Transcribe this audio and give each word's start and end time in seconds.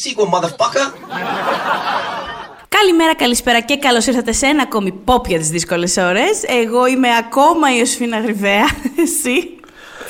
that 0.00 0.08
sequel, 0.08 0.26
motherfucker. 0.26 0.92
Καλημέρα, 2.68 3.14
καλησπέρα 3.14 3.60
και 3.60 3.76
καλώς 3.76 4.06
ήρθατε 4.06 4.32
σε 4.32 4.46
ένα 4.46 4.62
ακόμη 4.62 4.94
pop 5.04 5.26
για 5.28 5.38
τις 5.38 5.48
δύσκολες 5.48 5.96
ώρες. 5.96 6.42
Εγώ 6.46 6.86
είμαι 6.86 7.08
ακόμα 7.18 7.72
η 7.72 7.76
Ιωσήφινα 7.78 8.20
Γρυβαία. 8.20 8.68
Εσύ, 9.04 9.56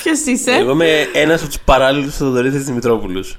ποιος 0.02 0.20
είσαι; 0.20 0.50
Εγώ 0.52 0.70
είμαι 0.70 1.08
ένας 1.12 1.40
από 1.40 1.48
τους 1.48 1.58
παράλληλους 1.64 2.16
Θοδωρήτες 2.16 2.64
Δημητρόπουλους. 2.64 3.38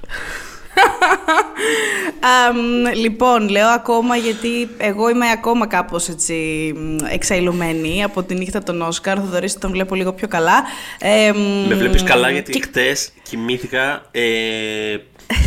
Αμ, 2.48 2.94
λοιπόν, 2.94 3.48
λέω 3.48 3.68
ακόμα 3.68 4.16
γιατί 4.16 4.68
εγώ 4.78 5.08
είμαι 5.08 5.30
ακόμα 5.30 5.66
κάπως 5.66 6.08
έτσι 6.08 6.34
μ, 6.76 6.96
εξαϊλωμένη 7.10 8.02
από 8.02 8.22
τη 8.22 8.34
νύχτα 8.34 8.62
των 8.62 8.82
Όσκαρ. 8.82 9.18
Ο 9.18 9.20
Θοδωρής 9.20 9.58
τον 9.58 9.70
βλέπω 9.70 9.94
λίγο 9.94 10.12
πιο 10.12 10.28
καλά. 10.28 10.62
Ε, 10.98 11.32
μ, 11.32 11.66
Με 11.68 11.74
βλέπεις 11.74 12.02
καλά 12.02 12.30
γιατί 12.30 12.52
και- 12.52 12.60
χτες 12.62 13.10
κοιμήθηκα... 13.22 14.02
Ε, 14.10 14.22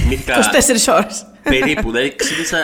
κοιμήθηκα 0.02 0.36
24 0.88 0.94
ώρες. 0.94 1.26
περίπου. 1.44 1.92
Δηλαδή 1.92 2.16
ξύπνησα 2.16 2.58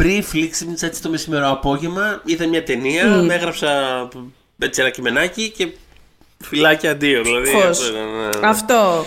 briefly, 0.00 0.48
ξύπνησα 0.50 0.86
έτσι 0.86 1.02
το 1.02 1.08
μεσημερό 1.08 1.50
απόγευμα, 1.50 2.20
είδα 2.24 2.46
μια 2.46 2.62
ταινία, 2.62 3.20
Mm. 3.22 3.28
έγραψα 3.30 3.68
έτσι 4.58 4.80
ένα 4.80 4.90
κειμενάκι 4.90 5.50
και 5.56 5.68
φυλάκια 6.44 6.90
αντίο. 6.90 7.22
Δηλαδή, 7.22 7.48
Φως. 7.50 7.62
αυτό 7.68 7.86
ήταν, 7.86 8.40
ναι. 8.40 8.48
Αυτό. 8.48 9.04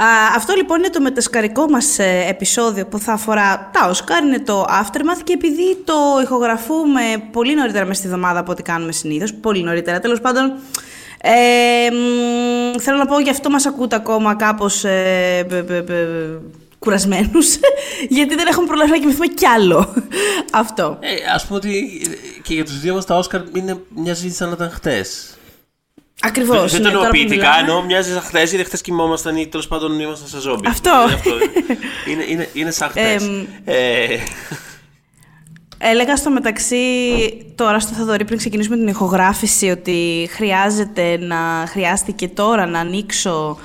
Α, 0.00 0.04
αυτό 0.36 0.54
λοιπόν 0.54 0.78
είναι 0.78 0.90
το 0.90 1.00
μετασκαρικό 1.00 1.68
μας 1.70 1.98
ε, 1.98 2.24
επεισόδιο 2.28 2.86
που 2.86 2.98
θα 2.98 3.12
αφορά 3.12 3.70
τα 3.72 3.90
Oscar, 3.92 4.24
είναι 4.26 4.40
το 4.40 4.62
Aftermath 4.62 5.20
και 5.24 5.32
επειδή 5.32 5.76
το 5.84 5.94
ηχογραφούμε 6.22 7.00
πολύ 7.32 7.54
νωρίτερα 7.54 7.84
μες 7.84 7.96
στη 7.96 8.06
εβδομάδα 8.06 8.38
από 8.38 8.52
ό,τι 8.52 8.62
κάνουμε 8.62 8.92
συνήθως, 8.92 9.34
πολύ 9.34 9.62
νωρίτερα 9.62 10.00
τέλος 10.00 10.20
πάντων, 10.20 10.52
ε, 11.22 11.90
μ, 11.90 12.78
θέλω 12.78 12.96
να 12.96 13.06
πω 13.06 13.20
γι' 13.20 13.30
αυτό 13.30 13.50
μας 13.50 13.66
ακούτε 13.66 13.96
ακόμα 13.96 14.34
κάπως 14.34 14.84
ε, 14.84 15.46
μπ, 16.78 16.84
μπ, 16.84 16.84
μπ, 16.84 16.84
κουρασμένους, 16.84 17.58
γιατί 18.16 18.34
δεν 18.34 18.46
έχουμε 18.46 18.66
προλάβει 18.66 18.90
να 18.90 18.98
κοιμηθούμε 18.98 19.26
κι 19.26 19.46
άλλο. 19.46 19.94
αυτό. 20.52 20.98
Ε, 21.00 21.14
ας 21.34 21.46
πούμε 21.46 21.58
ότι 21.58 22.00
και 22.42 22.54
για 22.54 22.64
τους 22.64 22.80
δύο 22.80 22.94
μας 22.94 23.04
τα 23.04 23.16
Όσκαρ 23.16 23.40
είναι 23.54 23.80
μοιάζει 23.94 24.30
σαν 24.30 24.48
να 24.48 24.54
ήταν 24.54 24.70
χτες. 24.70 25.32
Ακριβώς. 26.20 26.72
Δεν 26.72 26.80
ναι, 26.80 26.82
το 26.82 26.86
εννοώ 26.88 26.92
τώρα 26.92 27.04
που 27.04 27.10
ποιητικά, 27.10 27.34
μιλάμε. 27.36 27.60
εννοώ 27.60 27.82
μοιάζει 27.82 28.12
σαν 28.12 28.22
χτες, 28.22 28.50
γιατί 28.50 28.64
χτες 28.64 28.80
κοιμόμασταν 28.80 29.36
ή 29.36 29.46
τέλος 29.46 29.68
πάντων 29.68 30.00
ήμασταν 30.00 30.28
σε 30.28 30.40
ζόμπι. 30.40 30.68
Αυτό. 30.68 30.90
Δηλαδή 31.22 31.50
είναι, 32.10 32.24
είναι, 32.28 32.48
είναι 32.52 32.70
σαν 32.70 32.88
χτες. 32.88 33.22
Εμ, 33.22 33.44
Ε, 33.64 34.06
Έλεγα 35.80 36.16
στο 36.16 36.30
μεταξύ 36.30 36.76
τώρα 37.54 37.80
στο 37.80 37.94
Θοδωρή 37.94 38.24
πριν 38.24 38.38
ξεκινήσουμε 38.38 38.76
την 38.76 38.86
ηχογράφηση 38.88 39.68
ότι 39.68 40.28
χρειάζεται 40.32 41.18
να, 41.20 41.66
χρειάστηκε 41.68 42.28
τώρα 42.28 42.66
να 42.66 42.78
ανοίξω 42.80 43.30
α, 43.30 43.56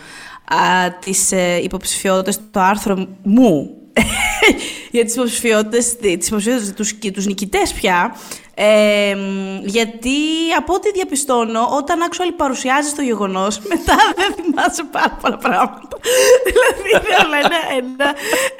τις 0.99 1.31
ε, 1.31 1.59
υποψηφιότητες 1.63 2.39
το 2.51 2.59
άρθρο 2.59 3.07
μου. 3.23 3.77
Για 4.91 5.05
τις 5.05 5.15
υποψηφιότητες, 5.15 5.95
τις 5.95 6.27
υποψηφιότητες 6.27 6.73
τους, 6.73 6.93
και 6.93 7.11
τους 7.11 7.25
νικητές 7.25 7.73
πια. 7.73 8.15
Ε, 8.55 9.15
μ, 9.15 9.65
γιατί 9.65 10.17
από 10.57 10.73
ό,τι 10.73 10.91
διαπιστώνω 10.91 11.67
όταν 11.77 11.99
actually 12.09 12.33
παρουσιάζεις 12.37 12.95
το 12.95 13.01
γεγονός 13.01 13.59
μετά 13.69 13.95
δεν 14.15 14.33
θυμάσαι 14.33 14.83
πάρα 14.91 15.17
πολλά 15.21 15.37
πράγματα. 15.37 15.97
Δηλαδή 16.45 16.89
είναι 16.93 17.25
όλα 17.25 17.37
ένα, 17.37 17.57
ένα, 17.77 18.15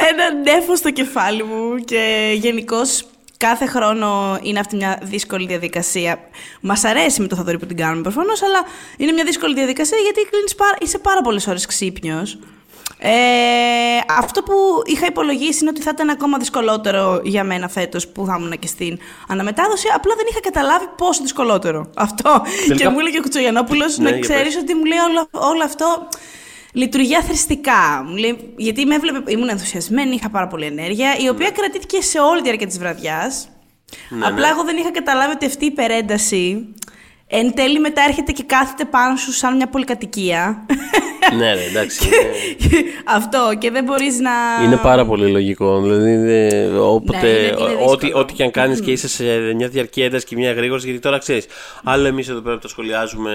ένα 0.10 0.34
νέφος 0.34 0.78
στο 0.78 0.92
κεφάλι 0.92 1.44
μου 1.44 1.76
και 1.86 2.32
γενικώς 2.36 3.06
κάθε 3.38 3.66
χρόνο 3.66 4.40
είναι 4.42 4.60
αυτή 4.60 4.76
μια 4.76 5.00
δύσκολη 5.04 5.46
διαδικασία. 5.48 6.20
Μας 6.62 6.84
αρέσει 6.84 7.22
με 7.22 7.28
το 7.28 7.36
Θοδωρή 7.36 7.60
που 7.60 7.66
την 7.66 7.78
κάνουμε 7.78 8.02
προφανώς, 8.02 8.42
αλλά 8.44 8.60
είναι 8.98 9.12
μια 9.12 9.24
δύσκολη 9.24 9.54
διαδικασία 9.54 9.98
γιατί 9.98 10.30
κλείνεις 10.32 10.56
πάρα, 10.56 10.76
είσαι 10.82 10.98
πάρα 10.98 11.22
πολλές 11.22 11.48
ώρες 11.48 11.66
ξύπνιος. 11.66 12.38
Ε, 12.98 13.10
αυτό 14.18 14.42
που 14.44 14.54
είχα 14.86 15.06
υπολογίσει 15.06 15.60
είναι 15.62 15.70
ότι 15.70 15.82
θα 15.82 15.92
ήταν 15.94 16.10
ακόμα 16.10 16.38
δυσκολότερο 16.38 17.22
για 17.24 17.44
μένα 17.44 17.68
φέτος 17.70 18.08
που 18.08 18.26
θα 18.26 18.36
ήμουν 18.40 18.60
και 18.60 18.68
στην 18.68 19.00
αναμετάδοση. 19.28 19.88
Απλά 19.96 20.14
δεν 20.16 20.26
είχα 20.30 20.40
καταλάβει 20.40 20.86
πόσο 20.98 21.22
δυσκολότερο 21.22 21.90
αυτό. 21.96 22.42
Τελικά- 22.58 22.76
Και 22.76 22.90
μου 22.90 23.00
έλεγε 23.00 23.18
ο 23.18 23.22
Κουτσογιανόπουλο 23.22 23.86
Ναι, 23.98 24.04
να 24.04 24.10
για 24.10 24.20
ξέρεις 24.20 24.54
πες. 24.54 24.64
ότι 24.64 24.74
μου 24.74 24.86
λέει 24.86 24.98
όλο, 24.98 25.28
όλο 25.32 25.64
αυτό 25.64 26.08
λειτουργεί 26.74 27.16
αθρηστικά. 27.16 28.04
Μου 28.08 28.16
λέει, 28.16 28.54
γιατί 28.58 28.86
με 28.86 28.96
έβλεπε, 28.96 29.32
ήμουν 29.32 29.50
ενθουσιασμένη, 29.50 30.16
είχα 30.16 30.30
πάρα 30.30 30.48
πολλή 30.48 30.66
ενέργεια, 30.66 31.18
η 31.18 31.30
οποία 31.30 31.50
κρατήθηκε 31.52 32.02
σε 32.02 32.20
όλη 32.20 32.38
τη 32.38 32.44
διάρκεια 32.44 32.68
της 32.68 32.80
βραδιάς. 32.80 33.48
Ναι, 34.10 34.26
Απλά 34.26 34.46
ναι. 34.46 34.48
εγώ 34.48 34.64
δεν 34.64 34.78
είχα 34.78 34.92
καταλάβει 34.92 35.32
ότι 35.34 35.46
αυτή 35.46 35.64
η 35.64 35.68
υπερένταση 35.68 36.74
εν 37.34 37.54
τέλει 37.54 37.80
μετά 37.80 38.02
έρχεται 38.08 38.32
και 38.32 38.44
κάθεται 38.44 38.86
πάνω 38.86 39.16
σου 39.16 39.32
σαν 39.32 39.56
μια 39.56 39.68
πολυκατοικία. 39.68 40.66
ναι, 41.38 41.54
ρε, 41.54 41.64
εντάξει. 41.64 42.08
είναι- 42.08 42.84
Αυτό 43.06 43.52
και 43.60 43.72
δεν 43.72 43.84
μπορείς 43.84 44.20
να... 44.20 44.32
Είναι 44.66 44.78
πάρα 44.78 45.06
πολύ 45.06 45.32
λογικό. 45.32 45.82
Δηλαδή, 45.82 46.16
δε- 46.16 46.78
όποτε, 46.80 47.20
Ναι, 47.22 47.28
είναι- 47.28 47.46
είναι 47.48 47.58
ό,τι, 47.86 48.06
δύσκολο. 48.06 48.24
ό,τι 48.24 48.34
και 48.34 48.44
αν 48.44 48.52
κάνεις 48.52 48.80
και 48.82 48.92
είσαι 48.92 49.08
σε 49.08 49.24
μια 49.56 49.68
διαρκή 49.68 50.02
ένταση 50.02 50.26
και 50.26 50.36
μια 50.36 50.54
γρήγορη, 50.54 50.82
γιατί 50.84 51.00
τώρα 51.00 51.18
ξέρεις, 51.18 51.46
άλλο 51.84 52.08
εμείς 52.08 52.30
εδώ 52.30 52.40
πέρα 52.40 52.56
που 52.56 52.62
το 52.62 52.68
σχολιάζουμε, 52.68 53.32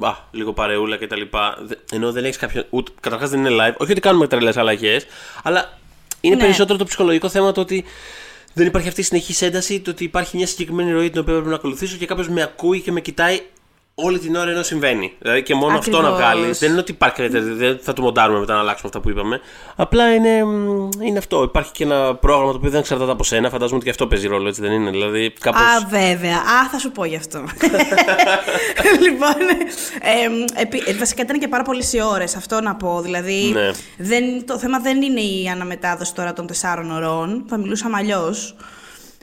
α, 0.00 0.12
λίγο 0.30 0.52
παρεούλα 0.52 0.96
κτλ. 0.96 1.20
Ενώ 1.92 2.12
δεν 2.12 2.24
έχεις 2.24 2.36
κάποιον. 2.36 2.64
Ούτε, 2.70 2.90
καταρχάς 3.00 3.30
δεν 3.30 3.38
είναι 3.44 3.50
live. 3.50 3.74
Όχι 3.76 3.90
ότι 3.92 4.00
κάνουμε 4.00 4.26
τρελές 4.26 4.56
αλλαγές, 4.56 5.06
αλλά 5.42 5.78
είναι 6.20 6.34
Ναι. 6.34 6.42
περισσότερο 6.42 6.78
το 6.78 6.84
ψυχολογικό 6.84 7.28
θέμα 7.28 7.52
το 7.52 7.60
ότι 7.60 7.84
δεν 8.58 8.66
υπάρχει 8.66 8.88
αυτή 8.88 9.00
η 9.00 9.04
συνεχής 9.04 9.42
ένταση, 9.42 9.80
το 9.80 9.90
ότι 9.90 10.04
υπάρχει 10.04 10.36
μια 10.36 10.46
συγκεκριμένη 10.46 10.92
ροή 10.92 11.10
την 11.10 11.20
οποία 11.20 11.32
πρέπει 11.32 11.48
να 11.48 11.54
ακολουθήσω 11.54 11.96
και 11.96 12.06
κάποιος 12.06 12.28
με 12.28 12.42
ακούει 12.42 12.80
και 12.80 12.92
με 12.92 13.00
κοιτάει 13.00 13.40
όλη 14.00 14.18
την 14.18 14.36
ώρα 14.36 14.50
ενώ 14.50 14.62
συμβαίνει. 14.62 15.12
Δηλαδή 15.18 15.42
και 15.42 15.54
μόνο 15.54 15.78
αυτό 15.78 15.90
να 15.90 16.08
Ακριβώς. 16.08 16.18
βγάλει. 16.18 16.52
Δεν 16.52 16.70
είναι 16.70 16.78
ότι 16.80 16.90
υπάρχει 16.90 17.16
καλύτερη. 17.16 17.44
Δεν 17.44 17.78
θα 17.82 17.92
το 17.92 18.02
μοντάρουμε 18.02 18.38
μετά 18.38 18.54
να 18.54 18.60
αλλάξουμε 18.60 18.88
αυτά 18.94 19.00
που 19.00 19.10
είπαμε. 19.10 19.40
Απλά 19.76 20.14
είναι, 20.14 20.44
μ, 20.44 20.88
είναι 21.02 21.18
αυτό. 21.18 21.42
Υπάρχει 21.42 21.72
και 21.72 21.84
ένα 21.84 22.14
πρόγραμμα 22.14 22.50
το 22.50 22.56
οποίο 22.56 22.70
δεν 22.70 22.80
εξαρτάται 22.80 23.10
από 23.10 23.24
σένα. 23.24 23.50
Φαντάζομαι 23.50 23.76
ότι 23.76 23.84
και 23.84 23.90
αυτό 23.90 24.06
παίζει 24.06 24.26
ρόλο, 24.26 24.48
έτσι 24.48 24.60
δεν 24.60 24.72
είναι. 24.72 24.90
Δηλαδή 24.90 25.32
κάπως... 25.40 25.60
Α, 25.60 25.86
βέβαια. 25.90 26.36
Α, 26.36 26.68
θα 26.70 26.78
σου 26.78 26.90
πω 26.92 27.04
γι' 27.04 27.16
αυτό. 27.16 27.38
λοιπόν, 29.04 29.34
ε, 30.00 30.60
επί, 30.60 30.82
ε, 30.86 30.94
βασικά 30.94 31.22
ήταν 31.22 31.38
και 31.38 31.48
πάρα 31.48 31.62
πολλές 31.62 31.92
οι 31.92 32.00
ώρες 32.02 32.36
αυτό 32.36 32.60
να 32.60 32.74
πω. 32.74 33.00
Δηλαδή, 33.00 33.50
Ναι. 33.54 33.70
δεν, 33.98 34.46
το 34.46 34.58
θέμα 34.58 34.78
δεν 34.78 35.02
είναι 35.02 35.20
η 35.20 35.48
αναμετάδοση 35.52 36.14
τώρα 36.14 36.32
των 36.32 36.46
τεσσάρων 36.46 36.90
ωρών. 36.90 37.44
Θα 37.48 37.56
μιλούσαμε 37.58 37.96
αλλιώς. 37.96 38.54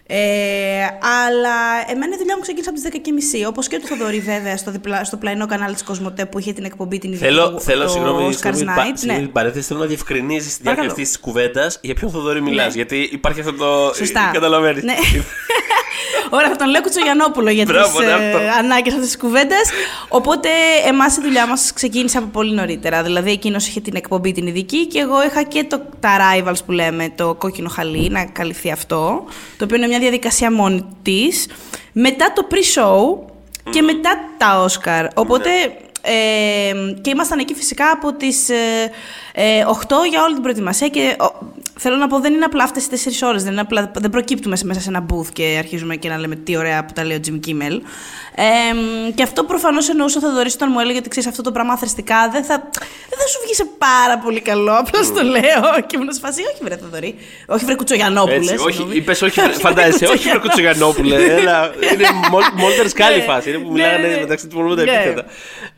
Ε, 0.07 0.83
αλλά 1.25 1.55
εμένα 1.91 2.13
η 2.15 2.17
δουλειά 2.17 2.35
μου 2.35 2.41
ξεκίνησε 2.41 2.69
από 2.69 2.79
τις 2.79 3.41
10.30 3.43 3.47
όπως 3.47 3.67
και 3.67 3.79
το 3.79 3.87
Θοδωρή, 3.87 4.19
βέβαια, 4.19 4.57
στο, 4.57 4.71
διπλα, 4.71 5.03
στο 5.03 5.17
πλαϊνό 5.17 5.45
κανάλι 5.45 5.73
της 5.73 5.83
Κοσμοτέ 5.83 6.25
που 6.25 6.39
είχε 6.39 6.53
την 6.53 6.63
εκπομπή 6.65 6.97
την 6.97 7.11
ίδια 7.13 7.27
Θέλω, 7.27 7.49
του- 7.53 7.61
θέλω 7.61 7.83
το 7.83 7.89
συγγνώμη, 7.89 8.27
Oscars 8.33 8.35
συγγνώμη, 8.55 8.63
Night. 8.71 8.75
πα- 8.75 8.85
ναι. 8.89 8.97
συγγνώμη, 8.97 9.27
παρένθεση, 9.27 9.67
θέλω 9.67 9.79
να 9.79 9.85
διευκρινίσει 9.85 10.39
τη 10.39 10.43
διάρκεια 10.49 10.63
Παρακαλώ. 10.63 10.91
αυτής 10.91 11.07
της 11.07 11.19
κουβέντας 11.19 11.79
για 11.81 11.93
ποιον 11.93 12.11
Θοδωρή 12.11 12.41
μιλάς. 12.41 12.65
Ναι. 12.67 12.71
Γιατί 12.73 13.09
υπάρχει 13.11 13.39
αυτό 13.39 13.53
το. 13.53 13.93
Σωστά. 13.95 14.29
Καταλαβαίνεις. 14.33 14.83
Ναι. 16.23 16.37
Ωραία, 16.37 16.49
θα 16.49 16.55
τον 16.55 16.69
λέω 16.69 16.81
Κουτσογιανόπουλο 16.81 17.49
για 17.49 17.65
τις 17.65 17.73
Μπράβο, 17.73 17.99
ναι, 18.01 18.11
αυτό. 18.11 18.37
ε, 18.37 18.49
ανάγκες 18.59 18.93
αυτή 18.93 19.07
τη 19.07 19.17
κουβέντα. 19.17 19.55
Οπότε, 20.07 20.49
εμάς 20.87 21.17
η 21.17 21.21
δουλειά 21.21 21.47
μας 21.47 21.73
ξεκίνησε 21.73 22.17
από 22.17 22.27
πολύ 22.27 22.53
νωρίτερα. 22.53 23.03
Δηλαδή, 23.03 23.31
εκείνος 23.31 23.67
είχε 23.67 23.81
την 23.81 23.95
εκπομπή 23.95 24.31
την 24.31 24.47
ειδική 24.47 24.87
και 24.87 24.99
εγώ 24.99 25.23
είχα 25.23 25.43
και 25.43 25.63
το, 25.63 25.81
τα 25.99 26.09
rivals 26.19 26.65
που 26.65 26.71
λέμε, 26.71 27.11
το 27.15 27.33
κόκκινο 27.33 27.69
χαλί, 27.69 28.09
να 28.09 28.25
καλυφθεί 28.25 28.71
αυτό. 28.71 29.23
Το 29.57 29.63
οποίο 29.63 29.77
είναι 29.77 29.87
μια 29.87 29.99
διαδικασία 29.99 30.51
μόνη 30.51 30.85
της. 31.01 31.47
Μετά 31.91 32.33
το 32.35 32.47
pre-show 32.51 33.25
και 33.69 33.81
μετά 33.81 34.11
τα 34.37 34.65
Oscar. 34.65 35.07
Οπότε. 35.15 35.49
Ε, 36.07 36.73
και 37.01 37.09
ήμασταν 37.09 37.39
εκεί 37.39 37.53
φυσικά 37.53 37.91
από 37.91 38.13
τις 38.13 38.49
ε, 38.49 38.91
ε, 39.33 39.65
8 39.65 40.07
για 40.09 40.23
όλη 40.23 40.33
την 40.33 40.41
προετοιμασία 40.41 40.87
και 40.87 41.15
ο, 41.19 41.25
θέλω 41.77 41.95
να 41.95 42.07
πω 42.07 42.19
δεν 42.19 42.33
είναι 42.33 42.45
απλά 42.45 42.63
αυτές 42.63 42.87
τις 42.87 43.19
4 43.21 43.27
ώρες, 43.27 43.43
δεν, 43.43 43.51
είναι 43.51 43.61
απλά, 43.61 43.91
δεν 43.99 44.09
προκύπτουμε 44.09 44.55
σε- 44.55 44.65
μέσα 44.65 44.79
σε 44.79 44.89
ένα 44.89 45.05
booth 45.09 45.27
και 45.33 45.55
αρχίζουμε 45.59 45.95
και 45.95 46.09
να 46.09 46.17
λέμε 46.17 46.35
τι 46.35 46.57
ωραία 46.57 46.85
που 46.85 46.93
τα 46.93 47.03
λέει 47.05 47.17
ο 47.17 47.19
Jim 47.27 47.47
Kimmel. 47.47 47.79
Ε, 48.37 49.11
και 49.15 49.23
αυτό 49.23 49.43
προφανώς 49.43 49.89
εννοούσε 49.89 50.17
ο 50.17 50.21
Θοδωρής 50.21 50.53
όταν 50.53 50.69
μου 50.71 50.79
έλεγε 50.79 50.97
ότι 50.97 51.09
ξέρεις 51.09 51.29
αυτό 51.29 51.41
το 51.41 51.51
πράγμα 51.51 51.73
αθρηστικά 51.73 52.29
δεν 52.31 52.43
θα, 52.43 52.57
δεν 53.09 53.17
θα 53.19 53.27
σου 53.27 53.39
βγει 53.43 53.53
σε 53.53 53.65
πάρα 53.77 54.17
πολύ 54.23 54.41
καλό, 54.41 54.71
απλά 54.77 55.03
στο 55.03 55.21
λέω 55.23 55.61
και 55.87 55.95
ήμουν 55.95 56.13
σε 56.13 56.19
φάση, 56.19 56.41
όχι 56.53 56.63
βρε 56.63 56.75
Θοδωρή, 56.77 57.15
όχι 57.47 57.65
βρε 57.65 57.75
Κουτσογιανόπουλε. 57.75 58.35
Έτσι, 58.35 58.55
όχι, 58.67 58.87
είπες 58.91 59.21
όχι, 59.21 59.39
φαντάζεσαι, 59.39 60.05
όχι 60.05 60.29
βρε 60.29 60.37
Κουτσογιανόπουλε. 60.39 61.15
Έλα, 61.15 61.71
είναι 61.93 62.05
μόλτερ 62.57 62.89
σκάλι 62.89 63.17
Ναι. 63.17 63.23
φάση. 63.23 63.49
Είναι 63.49 63.57
που 63.57 63.65
Ναι, 63.67 63.71
μιλάγανε 63.71 64.07
ναι. 64.07 64.19
μεταξύ 64.19 64.47
του 64.47 64.57
μόνο 64.61 64.75
τα 64.75 64.83
Ναι. 64.83 64.91
επίθετα. 64.91 65.25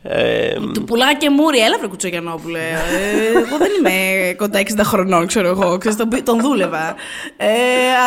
Ε, 0.02 0.54
Του 0.74 0.84
πουλάγα 0.84 1.12
και 1.14 1.30
μούρι, 1.30 1.58
έλα 1.58 1.78
βρε 1.78 1.86
Κουτσογιανόπουλε. 1.86 2.58
Ε, 2.58 3.38
εγώ 3.38 3.56
δεν 3.58 3.70
είμαι 3.78 4.32
κοντά 4.34 4.58
60 4.58 4.80
χρονών, 4.84 5.26
ξέρω 5.26 5.48
εγώ. 5.48 5.78
Ξέρεις, 5.88 6.10
τον, 6.10 6.24
τον 6.24 6.40
δούλευα. 6.40 6.94
Ε, 7.36 7.48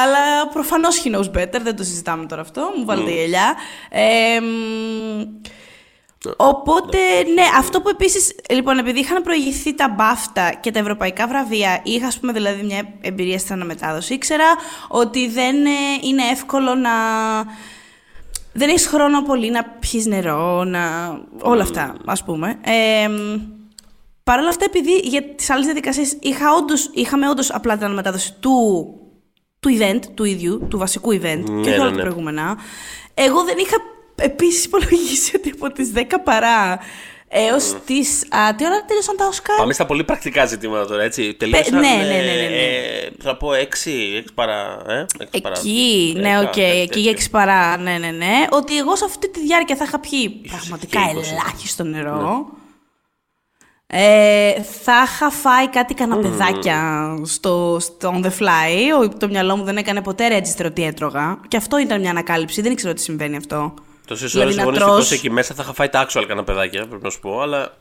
αλλά 0.04 0.48
προφανώς 0.54 1.04
he 1.04 1.16
knows 1.16 1.40
better, 1.40 1.60
δεν 1.62 1.76
το 1.76 1.84
συζητάμε 1.84 2.26
τώρα 2.26 2.42
αυτό. 2.42 2.72
Μου 2.78 2.86
βάλετε 2.86 3.12
γελιά. 3.12 3.56
Ε, 3.90 4.40
μ, 4.40 5.22
Οπότε, 6.38 6.98
ναι, 7.34 7.44
αυτό 7.58 7.82
που 7.82 7.90
επίσης. 7.90 8.36
Λοιπόν, 8.50 8.78
επειδή 8.78 9.00
είχαν 9.00 9.24
προηγηθεί 9.24 9.76
τα 9.76 9.90
μπάφτα 9.90 10.54
και 10.54 10.72
τα 10.72 10.80
ευρωπαϊκά 10.80 11.28
βραβεία, 11.28 11.80
είχα, 11.84 12.08
ας 12.08 12.20
πούμε, 12.20 12.32
δηλαδή 12.32 12.64
μια 12.64 12.94
εμπειρία 13.02 13.40
στην 13.40 13.54
αναμετάδοση, 13.54 14.14
ήξερα 14.14 14.46
ότι 14.88 15.28
δεν 15.28 15.66
ε, 15.66 15.70
είναι 16.02 16.24
εύκολο 16.32 16.76
να. 16.76 16.90
Δεν 18.54 18.70
έχεις 18.70 18.88
χρόνο 18.88 19.22
πολύ 19.22 19.52
να 19.52 19.64
πιεις 19.64 20.06
νερό, 20.06 20.64
να. 20.64 20.80
όλα 21.42 21.62
αυτά, 21.62 21.96
ας 22.06 22.24
πούμε. 22.24 22.60
Ε, 22.62 23.08
μ, 23.08 23.42
Παρ' 24.32 24.40
όλα 24.40 24.50
αυτά, 24.50 24.66
επειδή 24.66 24.98
για 24.98 25.24
τις 25.24 25.50
άλλες 25.50 25.66
διαδικασίες 25.66 26.18
είχα 26.20 26.54
όντως, 26.54 26.90
είχαμε 26.94 27.30
όντως 27.30 27.52
απλά 27.52 27.76
την 27.76 27.86
αναμετάδοση 27.86 28.34
του, 28.40 28.86
του 29.60 29.78
event, 29.80 30.00
του 30.14 30.24
ίδιου, 30.24 30.68
του 30.70 30.78
βασικού 30.78 31.14
event 31.14 31.44
Ναι, 31.50 31.62
και 31.62 31.70
όχι 31.70 31.70
ναι, 31.70 31.80
όλα 31.80 31.90
ναι. 31.90 31.96
τα 31.96 32.02
προηγούμενα, 32.02 32.58
εγώ 33.14 33.44
δεν 33.44 33.58
είχα 33.58 33.78
επίσης 34.16 34.66
υπολογίσει 34.66 35.36
ότι 35.36 35.50
από 35.50 35.72
τις 35.72 35.92
10 35.96 36.02
παρά 36.24 36.80
έως 37.28 37.76
τι. 37.86 38.00
Τι 38.56 38.66
ώρα 38.66 38.86
τέλειωσαν 38.88 39.18
τα 39.18 39.28
Όσκαρ. 39.28 39.58
Πάμε 39.58 39.74
στα 39.74 39.86
πολύ 39.86 40.04
πρακτικά 40.04 40.46
ζητήματα 40.46 40.86
τώρα, 40.86 41.04
έτσι. 41.04 41.34
Τελείωσαν. 41.34 41.80
ναι, 41.80 41.88
ναι, 41.88 41.96
ναι, 41.96 42.04
ναι, 42.04 42.48
ναι. 42.50 42.64
ε, 42.64 43.12
θα 43.20 43.38
πω 43.38 43.50
6, 43.50 43.54
6 43.54 44.26
παρά. 44.34 44.82
Ε, 44.88 45.06
6 45.32 45.40
παρά. 45.42 45.60
Εκεί, 45.60 46.14
ναι, 46.16 46.22
Δέκα, 46.22 46.40
οκ, 46.40 46.46
κάτι 46.46 46.62
εκεί 46.62 46.88
τέτοιο. 46.88 47.02
για 47.02 47.12
6 47.12 47.16
παρά, 47.32 47.78
ναι, 47.78 47.98
ναι, 47.98 48.12
ναι. 48.12 48.46
Ότι 48.50 48.78
εγώ 48.78 48.96
σε 48.96 49.06
αυτή 49.06 49.30
τη 49.30 49.40
διάρκεια 49.40 49.76
θα 49.76 49.84
είχα 49.84 50.00
πιει 50.00 50.30
πραγματικά 50.30 51.00
και 51.00 51.18
20. 51.18 51.24
ελάχιστο 51.32 51.84
νερό. 51.84 52.60
Ε, 53.94 54.62
θα 54.84 54.94
είχα 55.06 55.30
φάει 55.30 55.70
κάτι 55.70 55.94
καναπεδάκια 55.94 57.14
στο, 57.26 57.78
στο 57.80 58.14
on 58.16 58.26
the 58.26 58.30
fly. 58.30 59.02
Ο- 59.04 59.10
Το 59.18 59.28
μυαλό 59.28 59.56
μου 59.58 59.64
δεν 59.64 59.78
έκανε 59.78 60.02
ποτέ 60.02 60.28
register 60.40 60.66
ότι 60.66 60.84
έτρωγα. 60.84 61.40
Και 61.48 61.58
αυτό 61.58 61.78
ήταν 61.80 62.00
μια 62.00 62.10
ανακάλυψη. 62.10 62.62
Δεν 62.62 62.72
ήξερα 62.72 62.92
ότι 62.92 63.02
συμβαίνει 63.02 63.36
αυτό. 63.38 63.74
Τόσε 64.08 64.26
Δηλαδή 64.26 64.48
ώρε 64.48 64.56
να 64.56 64.62
αγωνιστικό 64.62 64.92
τρως- 64.94 65.12
εκεί 65.12 65.30
μέσα 65.30 65.54
θα 65.54 65.62
είχα 65.64 65.74
φάει 65.74 65.90
τα 65.90 66.06
actual 66.08 66.24
καναπεδάκια, 66.28 66.88
πρέπει 66.88 67.04
να 67.04 67.10
σου 67.10 67.20
πω, 67.20 67.42
αλλά. 67.42 67.74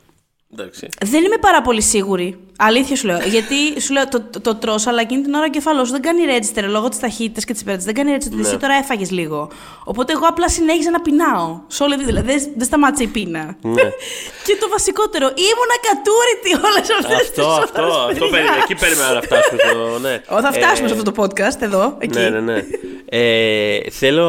Εντάξει. 0.53 0.89
Δεν 1.05 1.25
είμαι 1.25 1.37
πάρα 1.41 1.63
πολύ 1.63 1.83
σίγουρη. 1.83 2.39
Αλήθεια 2.59 2.97
σου 2.97 3.07
λέω. 3.07 3.19
Γιατί 3.35 3.81
σου 3.81 3.93
λέω 3.93 4.09
το, 4.09 4.21
το, 4.31 4.41
το 4.41 4.55
τρως, 4.55 4.87
αλλά 4.87 5.01
εκείνη 5.01 5.23
την 5.23 5.35
ώρα 5.35 5.45
ο 5.45 5.51
κεφαλός 5.51 5.87
σου 5.87 5.93
δεν 5.93 6.03
κάνει 6.03 6.21
register 6.29 6.65
λόγω 6.69 6.89
της 6.89 6.99
ταχύτητας 6.99 7.45
και 7.45 7.53
της 7.53 7.61
υπέρτησης. 7.61 7.93
Δεν 7.93 8.05
κάνει 8.05 8.17
register 8.17 8.33
ότι 8.33 8.41
εσύ 8.41 8.57
τώρα 8.57 8.75
έφαγες 8.75 9.11
λίγο. 9.11 9.51
Οπότε 9.85 10.13
εγώ 10.13 10.27
απλά 10.27 10.49
συνέχιζα 10.49 10.91
να 10.91 11.01
πεινάω. 11.01 11.61
Σε 11.67 11.83
όλη 11.83 11.97
τη 11.97 12.05
δηλαδή. 12.05 12.27
Δεν, 12.33 12.53
δεν 12.57 12.67
σταμάτησε 12.67 13.03
η 13.03 13.07
πείνα. 13.07 13.57
Ναι. 13.63 13.83
και 14.47 14.57
το 14.61 14.69
βασικότερο, 14.71 15.27
ήμουνα 15.27 15.77
κατούριτη 15.89 16.67
όλες 16.69 16.89
αυτές 17.01 17.31
τις 17.31 17.45
αυτό, 17.45 17.47
αυτό, 17.47 17.83
αυτό 18.11 18.27
περίμενα. 18.27 18.57
Εκεί 18.63 18.75
περίμενα 18.75 19.13
να 19.13 19.21
φτάσουμε. 19.21 19.61
Στο, 19.63 19.99
ναι. 19.99 20.23
θα 20.47 20.53
φτάσουμε 20.53 20.87
Ε, 20.89 20.93
σε 20.93 20.95
αυτό 20.99 21.13
το 21.13 21.23
podcast 21.23 21.63
εδώ, 21.63 21.97
εκεί. 21.99 22.19
Ναι, 22.19 22.29
ναι, 22.29 22.41
ναι. 22.41 22.65
Ε, 23.13 23.91
θέλω 23.91 24.27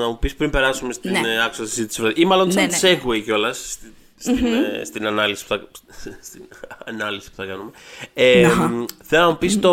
να 0.00 0.06
μου 0.06 0.18
πεις 0.18 0.34
πριν 0.34 0.50
περάσουμε 0.50 0.92
στην 0.92 1.10
Ναι. 1.10 1.18
ναι. 1.20 1.44
άξονα 1.46 1.68
συζήτησης, 1.68 2.04
ή 2.14 2.24
μάλλον 2.24 2.52
σαν 2.52 2.62
Ναι, 2.82 2.88
ναι. 2.88 2.98
segue 3.04 3.22
κιόλας 3.24 3.78
στην, 4.24 4.36
στην, 4.36 4.46
ε, 4.46 4.84
στην 4.84 5.06
ανάλυση 5.06 5.46
που 5.46 5.48
θα, 5.48 5.68
στην 6.28 6.42
ανάλυση 6.84 7.30
που 7.30 7.36
θα 7.36 7.44
κάνουμε. 7.44 7.70
Ε, 8.14 8.46
Να. 8.46 8.68
μ, 8.68 8.84
θέλω 9.02 9.22
να 9.22 9.28
μου 9.28 9.38
πεις 9.38 9.60
το. 9.60 9.70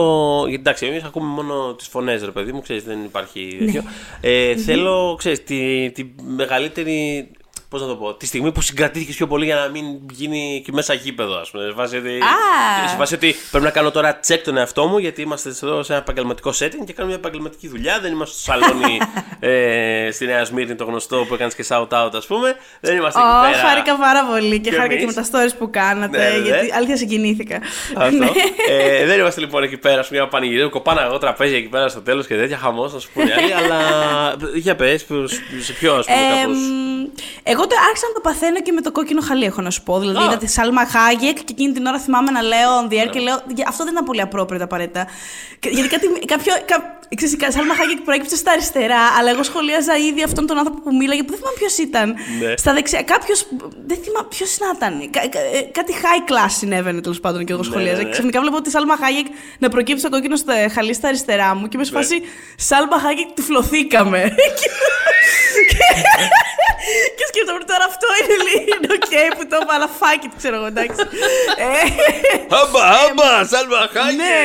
Γιατί 0.47 0.61
εντάξει, 0.61 0.85
εμείς 0.85 1.03
ακούμε 1.03 1.27
μόνο 1.27 1.73
τις 1.73 1.87
φωνές, 1.87 2.23
ρε 2.23 2.31
παιδί 2.31 2.51
μου, 2.51 2.61
ξέρεις, 2.61 2.83
δεν 2.83 3.03
υπάρχει 3.03 3.55
τέτοιο. 3.59 3.83
Ε, 4.21 4.55
θέλω, 4.55 5.15
ξέρεις, 5.17 5.43
τη, 5.43 5.91
τη 5.91 6.05
μεγαλύτερη. 6.35 7.31
Πώς 7.71 7.81
να 7.81 7.87
το 7.87 7.95
πω, 7.95 8.13
τη 8.13 8.25
στιγμή 8.25 8.51
που 8.51 8.61
συγκρατήθηκες 8.61 9.15
πιο 9.15 9.27
πολύ 9.27 9.45
για 9.45 9.55
να 9.55 9.67
μην 9.67 9.85
γίνει 10.11 10.55
εκεί 10.55 10.73
μέσα 10.73 10.93
γήπεδο, 10.93 11.35
ας 11.39 11.49
πούμε. 11.51 11.63
Σε 11.63 11.73
φάση 11.75 11.97
ότι, 11.97 12.09
Α. 12.09 12.87
σε 12.89 12.95
φάση 12.95 13.13
ότι 13.13 13.35
πρέπει 13.51 13.65
να 13.65 13.71
κάνω 13.71 13.91
τώρα 13.91 14.19
check 14.27 14.37
τον 14.43 14.57
εαυτό 14.57 14.85
μου, 14.87 14.97
γιατί 14.97 15.21
είμαστε 15.21 15.49
εδώ 15.49 15.83
σε 15.83 15.91
ένα 15.93 16.01
επαγγελματικό 16.01 16.49
setting 16.49 16.83
και 16.85 16.93
κάνουμε 16.93 17.05
μια 17.05 17.15
επαγγελματική 17.15 17.67
δουλειά. 17.67 17.99
Δεν 18.01 18.11
είμαστε 18.11 18.35
στο 18.39 18.51
σαλόνι 18.51 18.97
ε, 19.49 20.11
στη 20.11 20.25
Νέα 20.25 20.45
Σμύρνη, 20.45 20.75
το 20.75 20.83
γνωστό 20.83 21.25
που 21.27 21.33
έκανες 21.33 21.55
και 21.55 21.65
shout 21.69 21.87
out, 21.87 22.09
ας 22.13 22.25
πούμε. 22.25 22.55
Δεν 22.79 22.97
είμαστε 22.97 23.19
Ω, 23.19 23.23
εκεί 23.23 23.51
πέρα. 23.55 23.67
χάρηκα 23.67 23.95
πάρα 23.97 24.25
πολύ 24.25 24.59
και, 24.59 24.69
Και 24.69 24.75
χάρηκα 24.75 24.95
και 24.95 25.01
εμείς. 25.03 25.15
με 25.15 25.21
τα 25.21 25.27
stories 25.31 25.55
που 25.57 25.69
κάνατε. 25.69 26.17
Ναι, 26.17 26.23
ναι, 26.23 26.37
ναι. 26.37 26.37
Γιατί 26.45 26.71
αλήθεια 26.75 26.97
συγκινήθηκα. 26.97 27.59
Αυτό. 27.97 28.17
Ναι. 28.17 28.27
ε, 28.69 29.05
δεν 29.05 29.19
είμαστε 29.19 29.39
λοιπόν 29.39 29.63
εκεί 29.63 29.77
πέρα, 29.77 30.03
σε 30.03 30.09
μια 30.13 30.27
πανηγυρία. 30.27 30.67
Κοπάνα 30.67 31.03
εγώ 31.05 31.17
τραπέζια 31.17 31.57
εκεί 31.57 31.67
πέρα 31.69 31.87
στο 31.87 32.01
τέλος 32.01 32.27
και 32.27 32.35
τέτοια 32.35 32.57
χαμός, 32.57 32.93
να 32.93 32.99
σου 32.99 33.09
πούνε 33.13 33.29
οι 33.29 33.33
άλλοι. 33.33 33.53
αλλά 33.53 33.79
για 34.55 34.75
πες, 34.75 35.05
σε 35.61 35.73
ποιο 35.73 35.93
ας 35.95 36.05
πούμε 36.05 36.17
Ε, 36.17 36.41
κάπως. 36.41 36.57
μ, 36.57 37.09
εγώ 37.61 37.69
το 37.69 37.75
άρχισα 37.87 38.07
να 38.07 38.13
το 38.13 38.21
παθαίνω 38.21 38.59
και 38.61 38.71
με 38.71 38.81
το 38.81 38.91
κόκκινο 38.91 39.21
χαλί, 39.21 39.45
έχω 39.45 39.61
να 39.61 39.69
σου 39.69 39.83
πω. 39.83 39.99
Δηλαδή, 39.99 40.17
Α. 40.17 40.23
είδα 40.25 40.37
τη 40.37 40.47
Σάλμα 40.47 40.85
Χάγεκ 40.85 41.37
και 41.37 41.53
εκείνη 41.57 41.71
την 41.73 41.85
ώρα 41.85 41.99
θυμάμαι 41.99 42.31
να 42.31 42.41
λέω 42.41 42.69
on 42.81 42.85
the 42.91 42.95
air 43.03 43.09
και 43.11 43.19
λέω. 43.19 43.41
«Για- 43.55 43.65
Αυτό 43.67 43.83
δεν 43.83 43.93
ήταν 43.93 44.05
πολύ 44.05 44.21
απρόπριτο 44.21 44.63
απαραίτητα. 44.63 45.07
Και- 45.59 45.69
Γιατί 45.69 45.89
κάτι, 45.89 46.07
κάποιο. 46.25 46.53
Κα, 46.65 46.99
ξέρεις, 47.15 47.33
η 47.33 47.51
Σάλμα 47.57 47.75
Χάγεκ 47.75 47.99
προέκυψε 48.01 48.35
στα 48.35 48.51
αριστερά, 48.51 49.01
αλλά 49.19 49.29
εγώ 49.29 49.43
σχολίαζα 49.43 49.95
ήδη 49.97 50.23
αυτόν 50.23 50.47
τον 50.47 50.57
άνθρωπο 50.57 50.79
που 50.81 50.95
μίλαγε, 50.95 51.23
που 51.23 51.29
δεν 51.29 51.37
θυμάμαι 51.39 51.55
ποιος 51.59 51.77
ήταν. 51.77 52.15
Ναι. 52.41 52.57
Στα 52.57 52.73
δεξιά. 52.73 53.01
Κάποιο. 53.03 53.35
Δεν 53.85 53.97
θυμάμαι 54.03 54.27
ποιος 54.29 54.57
να 54.59 54.67
ήταν. 54.75 55.09
Κα- 55.09 55.27
κα- 55.29 55.39
ε, 55.57 55.61
κάτι 55.77 55.93
high 56.01 56.23
class 56.31 56.49
συνέβαινε 56.59 57.01
τέλος 57.01 57.19
πάντων 57.19 57.45
και 57.45 57.53
εγώ 57.53 57.63
σχολίαζα. 57.63 57.91
ναι, 57.95 57.97
ναι. 57.97 58.03
Και 58.03 58.11
ξαφνικά 58.11 58.39
βλέπω 58.41 58.61
τη 58.61 58.69
Σάλμα 58.69 58.95
Χάγεκ 58.97 59.25
να 59.59 59.69
προκύψει 59.69 60.03
στο 60.03 60.09
κόκκινο 60.09 60.35
το 60.35 60.53
χαλί 60.73 60.93
στα 60.93 61.07
αριστερά 61.07 61.55
μου 61.55 61.67
και 61.67 61.77
με 61.77 61.83
σε 61.83 61.91
Ναι. 61.93 61.97
φάση 62.01 62.21
Σάλμα 62.55 62.99
Χάγεκ 62.99 63.27
τυφλωθήκαμε. 63.33 64.21
Και 67.17 67.25
σκέφτομαι 67.31 67.50
τώρα 67.71 67.85
αυτό 67.91 68.07
είναι 68.19 68.35
λίγο 68.49 68.93
οκ 68.97 69.13
που 69.37 69.43
το 69.51 69.57
είπα, 69.61 69.73
αλλά 69.77 69.89
fuck 69.99 70.21
it, 70.25 70.31
ξέρω 70.37 70.55
εγώ, 70.55 70.65
εντάξει. 70.65 71.01
Ε, 71.57 71.69
Άμπα, 72.61 72.83
άμπα, 73.03 73.45
Σάλμα, 73.51 73.77
Χάγεκ. 73.93 74.15
Ναι. 74.15 74.39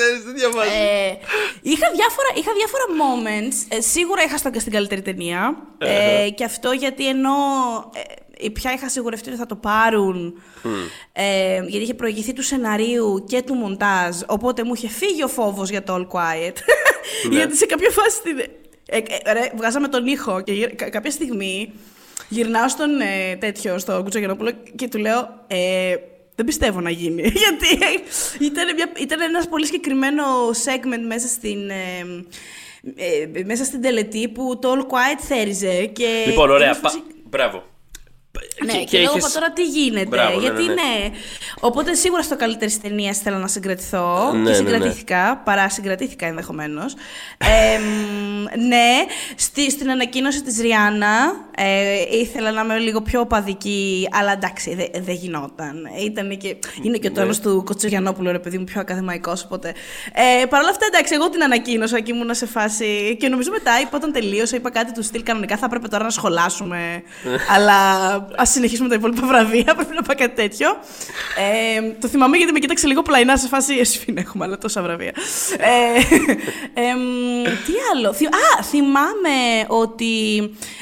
Δεν 0.00 0.34
διαβάζεις. 0.34 0.72
ε, 0.72 1.18
είχα, 1.62 1.86
διάφορα, 1.98 2.28
είχα 2.34 2.52
διάφορα 2.60 2.84
moments. 3.02 3.56
Ε, 3.76 3.80
σίγουρα 3.80 4.22
είχα 4.22 4.36
στο 4.36 4.50
και 4.50 4.60
στην 4.60 4.72
καλύτερη 4.72 5.02
ταινία. 5.02 5.56
Ε, 5.78 6.28
και 6.30 6.44
αυτό 6.44 6.70
γιατί 6.72 7.08
ενώ 7.08 7.30
ε, 8.40 8.48
πια 8.48 8.72
είχα 8.72 8.88
σιγουρευτεί 8.88 9.28
ότι 9.28 9.38
θα 9.38 9.46
το 9.46 9.56
πάρουν. 9.56 10.42
Ε, 11.12 11.60
γιατί 11.66 11.82
είχε 11.84 11.94
προηγηθεί 11.94 12.32
του 12.32 12.42
σεναρίου 12.42 13.24
και 13.28 13.42
του 13.42 13.54
μοντάζ. 13.54 14.16
Οπότε 14.26 14.64
μου 14.64 14.74
είχε 14.74 14.88
φύγει 14.88 15.22
ο 15.22 15.28
φόβος 15.28 15.70
για 15.70 15.82
το 15.82 15.94
All 15.94 16.16
Quiet. 16.16 16.54
γιατί 17.36 17.56
σε 17.56 17.66
κάποια 17.66 17.90
φάση. 17.90 18.16
στην- 18.16 18.38
Ε, 18.90 18.96
ε, 18.96 19.32
ρε, 19.32 19.50
βγάζαμε 19.56 19.88
τον 19.88 20.06
ήχο 20.06 20.40
και 20.40 20.52
γυρ- 20.52 20.74
κα- 20.74 20.90
κάποια 20.90 21.10
στιγμή 21.10 21.72
γυρνάω 22.28 22.68
στον 22.68 23.00
ε, 23.00 23.36
τέτοιο, 23.36 23.78
στο 23.78 24.00
Κουτσογενόπουλο 24.02 24.50
και 24.76 24.88
του 24.88 24.98
λέω. 24.98 25.44
Ε, 25.46 25.94
δεν 26.34 26.46
πιστεύω 26.46 26.80
να 26.80 26.90
γίνει. 26.90 27.22
Γιατί 27.44 27.78
ήταν, 28.44 28.74
μια, 28.74 28.90
ήταν 28.98 29.20
ένας 29.20 29.48
πολύ 29.48 29.66
συγκεκριμένο 29.66 30.24
segment 30.64 31.06
μέσα 31.06 31.28
στην. 31.28 31.70
Ε, 31.70 32.24
ε, 32.96 33.44
μέσα 33.44 33.64
στην 33.64 33.82
τελετή 33.82 34.28
που 34.28 34.58
το 34.58 34.72
All 34.72 34.80
Quiet 34.92 35.20
θέριζε 35.28 35.84
και... 35.86 36.24
Λοιπόν, 36.26 36.50
ωραία. 36.50 36.62
ήμουν 36.64 36.74
σε 36.74 36.80
πα- 36.80 36.88
φάση- 36.88 37.02
Μπράβο. 37.30 37.62
Ναι, 38.64 38.72
Και- 38.72 38.78
και, 38.78 38.84
και 38.84 38.98
λέω 38.98 39.10
είχες- 39.10 39.24
«Πω, 39.24 39.32
τώρα 39.32 39.52
τι 39.52 39.64
γίνεται. 39.64 40.06
Μπράβο, 40.06 40.34
ναι, 40.34 40.40
γιατί 40.42 40.62
ναι, 40.62 40.66
ναι, 40.68 40.74
ναι. 40.74 41.10
Οπότε 41.60 41.94
σίγουρα 41.94 42.22
στο 42.22 42.36
καλύτερη 42.36 42.72
ταινία 42.72 43.12
θέλω 43.12 43.36
να 43.36 43.46
συγκρατηθώ. 43.46 44.30
Ναι, 44.32 44.38
ναι, 44.38 44.44
και 44.44 44.50
ναι. 44.50 44.54
συγκρατήθηκα, 44.56 45.40
παρά 45.44 45.68
συγκρατήθηκα 45.70 46.26
ενδεχομένως. 46.26 46.94
Ε, 47.38 47.78
μ, 47.78 48.42
ναι, 48.66 48.86
στη, 49.36 49.70
στην 49.70 49.90
ανακοίνωση 49.90 50.42
της 50.42 50.60
Ριάννα 50.60 51.32
ε, 51.56 52.16
ήθελα 52.18 52.50
να 52.50 52.60
είμαι 52.60 52.78
λίγο 52.78 53.02
πιο 53.02 53.20
οπαδική, 53.20 54.08
αλλά 54.12 54.32
εντάξει, 54.32 54.74
δεν 54.74 54.86
δεν 55.04 55.14
γινόταν. 55.14 55.88
Ήταν 56.04 56.36
και, 56.38 56.56
είναι 56.82 56.96
και 56.96 57.06
ο 57.06 57.10
Ναι. 57.10 57.16
τόνο 57.20 57.34
του 57.42 57.62
Κοτσογιανόπουλου, 57.64 58.32
ρε 58.32 58.38
παιδί 58.38 58.58
μου, 58.58 58.64
πιο 58.64 58.80
ακαδημαϊκός. 58.80 59.44
Οπότε. 59.44 59.74
Ε, 60.42 60.44
Παρ' 60.46 60.60
όλα 60.60 60.70
αυτά, 60.70 60.86
εντάξει, 60.92 61.14
εγώ 61.14 61.30
την 61.30 61.42
ανακοίνωσα 61.42 62.00
και 62.00 62.12
ήμουνα 62.12 62.34
σε 62.34 62.46
φάση. 62.46 63.16
Και 63.20 63.28
νομίζω 63.28 63.50
μετά 63.50 63.80
είπα 63.80 63.90
όταν 63.96 64.12
τελείωσα, 64.12 64.56
είπα 64.56 64.70
κάτι 64.70 64.92
του 64.92 65.02
στυλ. 65.02 65.22
Κανονικά 65.22 65.56
θα 65.56 65.66
έπρεπε 65.66 65.88
τώρα 65.88 66.04
να 66.04 66.10
σχολάσουμε. 66.10 67.02
αλλά 67.54 67.76
ας 68.36 68.50
συνεχίσουμε 68.50 68.88
τα 68.88 68.94
υπόλοιπα 68.94 69.26
βραβεία. 69.26 69.64
Πρέπει 69.76 69.94
να 69.94 70.02
πάει 70.02 70.16
κάτι 70.16 70.34
τέτοιο. 70.34 70.68
Ε, 71.36 71.92
το 72.00 72.08
θυμάμαι 72.08 72.36
γιατί 72.36 72.52
με 72.52 72.58
κοίταξε 72.58 72.86
λίγο 72.86 73.02
πλαϊνά 73.02 73.36
σε 73.36 73.48
φάση. 73.48 73.74
Εσύ 73.74 74.02
δεν 74.06 74.16
έχουμε 74.16 74.44
άλλα 74.44 74.58
τόσα 74.58 74.82
βραβεία. 74.82 75.12
ε, 75.58 76.14
εμ, 76.80 76.98
τι 77.44 77.72
άλλο. 77.94 78.12
Θυ- 78.12 78.34
Α, 78.34 78.62
θυμάμαι 78.62 79.64
ότι. 79.68 80.10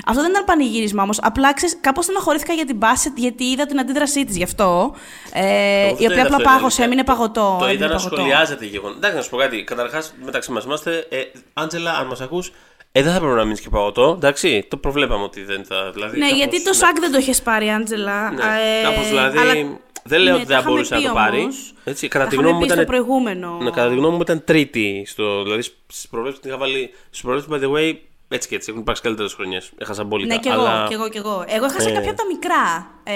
Αυτό 0.07 0.21
δεν 0.23 0.31
ήταν 0.31 0.45
πανηγύρισμα 0.45 1.03
όμως. 1.03 1.19
Απλά 1.23 1.55
κάπως 1.81 2.05
στεναχωρήθηκα 2.05 2.53
για 2.53 2.65
την 2.65 2.77
Μπάσετ 2.77 3.13
γιατί 3.19 3.45
είδα 3.45 3.67
την 3.67 3.79
αντίδρασή 3.81 4.25
της 4.25 4.37
γι' 4.37 4.43
αυτό. 4.43 4.95
Ε, 5.33 5.41
Εγώ 5.43 5.87
η 5.89 5.91
αυτό 5.91 5.95
οποία 6.05 6.07
είδα 6.13 6.23
απλά 6.23 6.37
αυτό, 6.37 6.49
πάγωσε, 6.51 6.75
είδα. 6.77 6.85
έμεινε 6.85 7.05
παγωτό. 7.05 7.57
Το 7.61 7.65
έμεινε 7.67 7.73
είδα 7.85 7.93
να 7.93 7.97
παγωτό. 7.97 8.17
σχολιάζεται 8.17 8.65
γεγονό. 8.65 8.95
Εντάξει, 8.97 9.17
να 9.17 9.23
σου 9.23 9.31
πω 9.31 9.37
κάτι. 9.37 9.65
Καταρχάς, 9.65 10.15
μεταξύ 10.25 10.53
μας 10.53 10.65
είμαστε. 10.65 11.07
Ε, 11.11 11.19
Άντζελα, 11.55 11.93
αν 11.93 12.07
μας 12.07 12.21
ακούς, 12.21 12.53
ε, 12.99 13.03
δεν 13.03 13.13
θα 13.13 13.19
πρέπει 13.19 13.35
να 13.35 13.45
μείνεις 13.45 13.61
και 13.61 13.69
παγωτό. 13.69 14.13
Εντάξει, 14.17 14.67
το 14.69 14.77
προβλέπαμε 14.77 15.23
ότι 15.25 15.43
δεν 15.45 15.65
θα. 15.65 15.91
Δηλαδή, 15.95 16.19
Ναι, 16.19 16.25
κάπως, 16.25 16.39
γιατί 16.39 16.63
το 16.63 16.71
ναι. 16.71 16.75
σακ 16.77 17.01
δεν 17.01 17.13
το 17.13 17.19
είχες 17.19 17.43
πάρει, 17.43 17.69
Άντζελα. 17.71 18.31
Ναι, 18.31 18.43
Ε, 18.43 18.83
κάπως 18.83 19.09
δηλαδή. 19.09 19.39
αλλά- 19.39 19.79
Δεν 20.09 20.21
λέω 20.21 20.33
ναι, 20.35 20.39
ότι 20.39 20.47
δεν 20.49 20.57
είχαμε 20.59 20.71
μπορούσε 20.73 20.95
να 20.95 21.01
πει 21.01 21.07
το 21.07 21.13
πάρεις. 21.13 21.41
όμως. 21.43 21.75
Έτσι, 21.85 22.09
κατά 22.09 22.25
Τα 22.25 22.31
τη 22.31 22.35
είχαμε 22.35 22.49
γνώμη 22.49 22.63
μου 22.63 22.67
πει 22.69 22.73
στο 22.73 22.83
ήταν. 22.83 22.95
προηγούμενο. 22.95 23.59
Ναι, 23.63 23.71
κατά 23.71 23.89
τη 23.89 23.95
γνώμη 23.95 24.15
μου 24.15 24.21
ήταν 24.21 24.45
τρίτη. 24.45 25.05
Στο, 25.07 25.43
δηλαδή 25.43 25.63
στις 25.87 26.09
προβλέψεις 26.09 26.41
την 26.43 26.51
είχα 26.51 26.59
βάλει. 26.59 26.91
Στις 27.07 27.21
προβλέψεις, 27.21 27.53
by 27.53 27.59
the 27.65 27.77
way, 27.79 27.95
έτσι 28.29 28.49
και 28.49 28.55
έτσι. 28.55 28.67
Έχουν 28.71 28.81
υπάρξει 28.81 29.03
καλύτερες 29.03 29.33
χρονιές. 29.35 29.71
Έχασα 29.79 30.05
μπόλικα. 30.05 30.35
Ναι, 30.35 30.41
κι 30.41 30.49
εγώ, 30.49 30.61
αλλά... 30.61 30.85
κι 30.89 30.95
εγώ, 30.95 31.09
κι 31.09 31.17
εγώ. 31.19 31.45
Εγώ 31.49 31.65
έχασα 31.65 31.89
Ε. 31.89 31.93
κάποια 31.93 32.11
από 32.11 32.19
τα 32.21 32.27
μικρά. 32.27 32.87
Ε, 33.05 33.13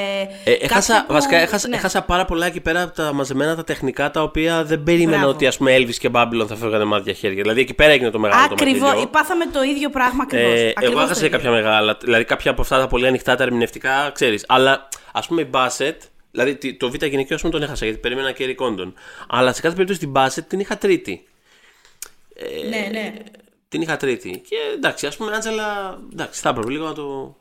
Ε, 0.50 0.52
έχασα, 0.52 0.92
κάποια 0.92 1.06
που- 1.06 1.12
βασικά 1.12 1.36
έχασα, 1.36 1.68
ναι. 1.68 1.76
έχασα 1.76 2.02
πάρα 2.02 2.24
πολλά 2.24 2.46
εκεί 2.46 2.60
πέρα 2.60 2.82
από 2.82 2.94
τα 2.94 3.12
μαζεμένα 3.12 3.56
τα 3.56 3.64
τεχνικά 3.64 4.10
τα 4.10 4.22
οποία 4.22 4.64
δεν 4.64 4.82
περίμενα 4.82 5.16
Μπράβο. 5.16 5.30
ότι 5.32 5.46
ας 5.46 5.56
πούμε 5.56 5.76
Elvis 5.76 5.94
και 5.94 6.10
Babylon 6.12 6.44
θα 6.48 6.56
φεύγανε 6.56 6.84
μάτια 6.84 7.12
χέρια. 7.12 7.42
Δηλαδή 7.42 7.60
εκεί 7.60 7.74
πέρα 7.74 7.92
έγινε 7.92 8.10
το 8.10 8.18
μεγάλο 8.18 8.46
το 8.48 8.54
Ακριβώς. 8.54 8.80
μαχαιριό. 8.80 9.06
Πάθαμε 9.06 9.46
το 9.46 9.62
ίδιο 9.62 9.90
πράγμα 9.90 10.22
ακριβώς. 10.22 10.58
Ε, 10.58 10.72
εγώ 10.80 11.00
έχασα 11.00 11.28
κάποια 11.28 11.50
μεγάλα. 11.50 11.96
Δηλαδή 12.00 12.24
κάποια 12.24 12.50
από 12.50 12.60
αυτά 12.60 12.78
τα 12.78 12.86
πολύ 12.86 13.06
ανοιχτά, 13.06 13.34
τα 13.36 13.42
ερμηνευτικά, 13.42 14.10
ξέρεις. 14.14 14.44
Αλλά 14.48 14.88
ας 15.12 15.26
πούμε 15.26 15.40
η 15.42 15.50
Bassett, 15.52 15.96
δηλαδή 16.30 16.54
τι- 16.56 16.74
το 16.76 16.90
Β' 16.90 17.04
γυναικείο 17.04 17.34
ας 17.34 17.40
πούμε 17.40 17.52
τον 17.52 17.62
έχασα 17.62 17.84
γιατί 17.84 18.00
περίμενα 18.00 18.32
και 18.32 18.44
Eric 18.58 18.64
Condon. 18.64 18.92
Αλλά 19.28 19.52
σε 19.52 19.60
κάθε 19.60 19.74
περίπτωση 19.74 20.00
την 20.00 20.12
Bassett 20.16 20.44
την 20.48 20.60
είχα 20.60 20.76
τρίτη. 20.78 21.24
Ναι, 22.68 22.88
ναι. 23.00 23.12
Την 23.70 23.80
είχα 23.82 23.96
τρίτη. 23.96 24.42
Και 24.48 24.56
εντάξει, 24.74 25.06
ας 25.06 25.16
πούμε, 25.16 25.32
Άντζελα, 25.36 25.98
εντάξει, 26.12 26.40
θα 26.40 26.48
έπρεπε 26.48 26.70
λίγο 26.70 26.84
να 26.86 26.92
το. 26.92 27.34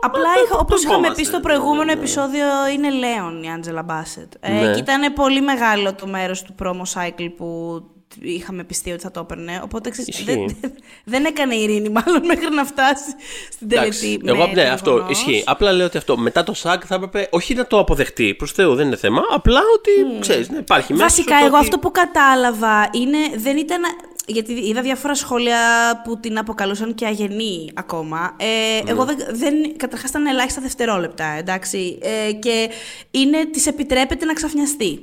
Απλά 0.00 0.28
είχα, 0.44 0.58
όπως 0.58 0.82
είχαμε 0.82 1.12
πει 1.14 1.24
στο 1.24 1.40
προηγούμενο 1.40 1.92
επεισόδιο 1.92 2.46
είναι 2.74 2.90
Λέον 2.90 3.42
η 3.42 3.52
Άντζελα 3.52 3.82
Μπάσετ. 3.82 4.32
Ε, 4.40 4.52
Ναι. 4.52 4.72
και 4.72 4.78
ήταν 4.78 5.12
πολύ 5.12 5.40
μεγάλο 5.40 5.94
το 5.94 6.06
μέρος 6.06 6.42
του 6.42 6.54
promo 6.62 6.82
cycle 6.94 7.28
που 7.36 7.80
είχαμε 8.20 8.64
πιστεί 8.64 8.90
ότι 8.92 9.02
θα 9.02 9.10
το 9.10 9.20
έπαιρνε. 9.20 9.60
Οπότε 9.64 9.90
ξέρεις, 9.90 10.08
Ισχύει. 10.08 10.24
δεν, 10.60 10.72
δεν 11.04 11.24
έκανε 11.24 11.54
ειρήνη 11.54 11.88
μάλλον 11.88 12.26
μέχρι 12.26 12.48
να 12.54 12.64
φτάσει 12.64 13.10
στην 13.52 13.68
τελετή. 13.68 13.86
Εντάξει, 13.88 14.18
με 14.22 14.30
εγώ, 14.30 14.46
το 14.46 14.52
ναι, 14.54 14.62
αυτό 14.62 14.90
γεγονός. 14.90 15.10
ισχύει. 15.10 15.42
Απλά 15.46 15.72
λέω 15.72 15.86
ότι 15.86 15.96
αυτό 15.96 16.16
μετά 16.16 16.42
το 16.44 16.54
ΣΑΚ 16.54 16.82
θα 16.86 16.94
έπρεπε 16.94 17.28
όχι 17.30 17.54
να 17.54 17.66
το 17.66 17.78
αποδεχτεί. 17.78 18.34
Προς 18.34 18.52
Θεού 18.52 18.74
δεν 18.74 18.86
είναι 18.86 18.96
θέμα. 18.96 19.22
Απλά 19.30 19.60
ότι 19.74 20.20
ξέρεις, 20.20 20.48
ναι, 20.50 20.58
υπάρχει 20.58 20.92
μέσα. 20.92 21.04
Βασικά, 21.04 21.36
στο 21.36 21.46
εγώ 21.46 21.56
ότι- 21.56 21.64
αυτό 21.64 21.78
που 21.78 21.90
κατάλαβα 21.90 22.88
είναι. 22.92 23.18
Δεν 23.36 23.56
ήταν. 23.56 23.80
Γιατί 24.30 24.52
είδα 24.52 24.82
διάφορα 24.82 25.14
σχόλια 25.14 25.56
που 26.04 26.20
την 26.20 26.38
αποκαλούσαν 26.38 26.94
και 26.94 27.06
αγενή 27.06 27.70
ακόμα. 27.74 28.36
Ε, 28.36 28.44
Ναι. 28.84 28.90
Εγώ 28.90 29.04
δεν. 29.04 29.16
δεν 29.30 29.76
Καταρχάς 29.76 30.10
ήταν 30.10 30.26
ελάχιστα 30.26 30.60
δευτερόλεπτα, 30.60 31.24
εντάξει. 31.24 31.98
Ε, 32.02 32.32
και 32.32 32.70
είναι. 33.10 33.46
Της 33.46 33.66
επιτρέπεται 33.66 34.24
να 34.24 34.32
ξαφνιαστεί. 34.32 35.00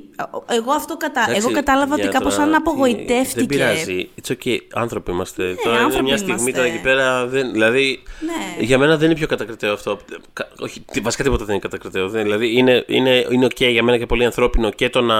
Εγώ 0.50 0.72
αυτό 0.72 0.96
κατα... 0.96 1.20
Εντάξει, 1.22 1.40
εγώ 1.46 1.50
κατάλαβα 1.54 1.92
ότι 1.92 2.02
παιδιά, 2.02 2.18
κάπως 2.18 2.32
τώρα, 2.34 2.44
αν 2.44 2.50
τι- 2.50 2.56
απογοητεύτηκε. 2.56 3.34
Δεν 3.34 3.46
πειράζει. 3.46 4.08
It's 4.22 4.32
okay. 4.32 4.56
Άνθρωποι 4.74 5.10
είμαστε. 5.10 5.54
τώρα 5.64 5.76
είναι 5.76 5.84
άνθρωποι 5.84 6.04
μια 6.06 6.16
στιγμή 6.16 6.40
είμαστε. 6.40 6.58
τώρα 6.60 6.72
εκεί 6.72 6.82
πέρα. 6.82 7.26
Δεν, 7.26 7.52
δηλαδή, 7.52 8.02
Ναι. 8.20 8.64
για 8.64 8.78
μένα 8.78 8.96
δεν 8.96 9.06
είναι 9.06 9.18
πιο 9.18 9.26
κατακριτέο 9.26 9.72
αυτό. 9.72 9.98
Κα- 10.32 10.48
Όχι, 10.58 10.80
τι- 10.92 11.00
βασικά 11.00 11.22
τίποτα 11.22 11.44
δεν 11.44 11.54
είναι 11.54 11.62
κατακριτέο. 11.62 12.08
Δεν, 12.08 12.22
δηλαδή, 12.22 12.56
είναι, 12.56 12.84
είναι, 12.86 13.26
είναι 13.30 13.46
ok 13.46 13.70
για 13.70 13.82
μένα 13.82 13.98
και 13.98 14.06
πολύ 14.06 14.24
ανθρώπινο 14.24 14.70
και 14.70 14.90
το 14.90 15.00
να. 15.00 15.14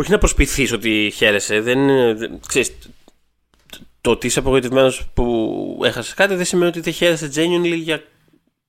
Όχι 0.00 0.10
να 0.10 0.18
προσποιηθείς 0.18 0.72
ότι 0.72 1.12
χαίρεσαι. 1.14 1.60
Δεν, 1.60 1.78
είναι- 1.78 2.14
δεν, 2.14 2.40
ξέρεις, 2.46 2.78
το 4.00 4.10
ότι 4.10 4.26
είσαι 4.26 4.38
απογοητευμένος 4.38 5.06
που 5.14 5.80
έχασες 5.84 6.14
κάτι 6.14 6.34
δεν 6.34 6.44
σημαίνει 6.44 6.68
ότι 6.68 6.80
δεν 6.80 6.92
χαίρεσαι 6.92 7.30
genuinely 7.34 7.76
για 7.76 8.02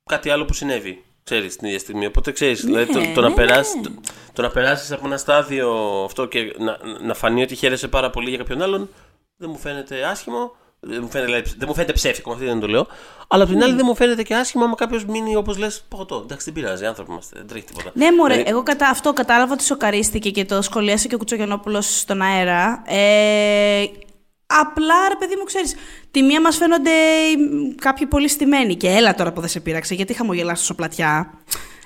κάτι 0.05 0.29
άλλο 0.29 0.45
που 0.45 0.53
συνέβη. 0.53 1.03
Ξέρεις, 1.23 1.55
την 1.55 1.67
ίδια 1.67 1.79
στιγμή. 1.79 2.05
Οπότε 2.05 2.31
ξέρεις, 2.31 2.65
δηλαδή, 2.65 2.93
το, 2.93 3.00
το, 3.13 3.21
ναι, 3.21 3.27
να 3.27 3.33
περάσει, 3.33 3.77
ναι. 3.77 3.83
το, 3.83 3.91
το 4.33 4.41
να 4.41 4.50
περάσεις 4.50 4.91
από 4.91 5.05
ένα 5.05 5.17
στάδιο 5.17 5.71
αυτό 6.05 6.25
και 6.25 6.55
να, 6.57 6.77
να 7.01 7.13
φανεί 7.13 7.41
ότι 7.41 7.55
χαίρεσαι 7.55 7.88
πάρα 7.88 8.09
πολύ 8.09 8.29
για 8.29 8.38
κάποιον 8.38 8.61
άλλον 8.61 8.89
δεν 9.38 9.50
μου 9.50 9.57
φαίνεται 9.57 10.03
άσχημο. 10.05 10.55
Δεν 10.83 11.00
μου 11.01 11.09
φαίνεται, 11.09 11.31
δηλαδή, 11.31 11.50
δεν 11.57 11.65
μου 11.67 11.73
φαίνεται 11.73 11.93
ψεύτικο, 11.93 12.29
με 12.29 12.35
αυτή 12.35 12.47
δεν 12.47 12.59
το 12.59 12.67
λέω. 12.67 12.88
Αλλά 13.27 13.43
από 13.43 13.51
την 13.51 13.63
άλλη 13.63 13.73
δεν 13.73 13.85
μου 13.85 13.95
φαίνεται 13.95 14.23
και 14.23 14.35
άσχημο 14.35 14.63
άμα 14.63 14.75
κάποιος 14.75 15.05
μείνει 15.05 15.35
όπως 15.35 15.57
λες 15.57 15.83
παγωτό. 15.89 16.21
Εντάξει, 16.23 16.51
δεν 16.51 16.63
πειράζει, 16.63 16.85
άνθρωποι 16.85 17.11
είμαστε, 17.11 17.38
δεν 17.38 17.47
τρέχει 17.47 17.65
τίποτα. 17.65 17.91
Ναι, 17.93 18.11
μωρέ, 18.11 18.33
Δηλαδή, 18.33 18.51
εγώ 18.51 18.63
κατά 18.63 18.89
αυτό 18.89 19.13
κατάλαβα 19.13 19.53
ότι 19.53 19.63
σοκαρίστηκε 19.63 20.31
και 20.31 20.45
το 20.45 20.61
σχολίασε 20.61 21.07
και 21.07 21.15
ο 21.15 21.17
Κουτσογιανόπουλος 21.17 22.00
στον 22.00 22.21
αέρα. 22.21 22.83
Ε, 22.85 23.85
απλά, 24.45 24.95
ρε 25.09 25.15
παιδί 25.19 25.35
μου, 25.35 25.43
ξέρεις, 25.43 25.75
τη 26.11 26.21
μία 26.21 26.41
μας 26.41 26.57
φαίνονται 26.57 26.91
μ, 27.38 27.75
κάποιοι 27.75 28.05
πολύ 28.05 28.27
στημένοι. 28.27 28.75
Και 28.75 28.89
έλα 28.89 29.13
τώρα 29.15 29.33
που 29.33 29.39
δεν 29.39 29.50
σε 29.50 29.59
πείραξε, 29.59 29.93
γιατί 29.93 30.13
χαμογελάς 30.13 30.59
τόσο 30.59 30.75
πλατιά. 30.75 31.31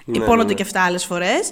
Ναι, 0.05 0.17
Υπόνονται 0.17 0.41
ναι, 0.41 0.47
ναι. 0.47 0.53
και 0.53 0.63
αυτά 0.63 0.83
άλλες 0.83 1.05
φορές. 1.05 1.51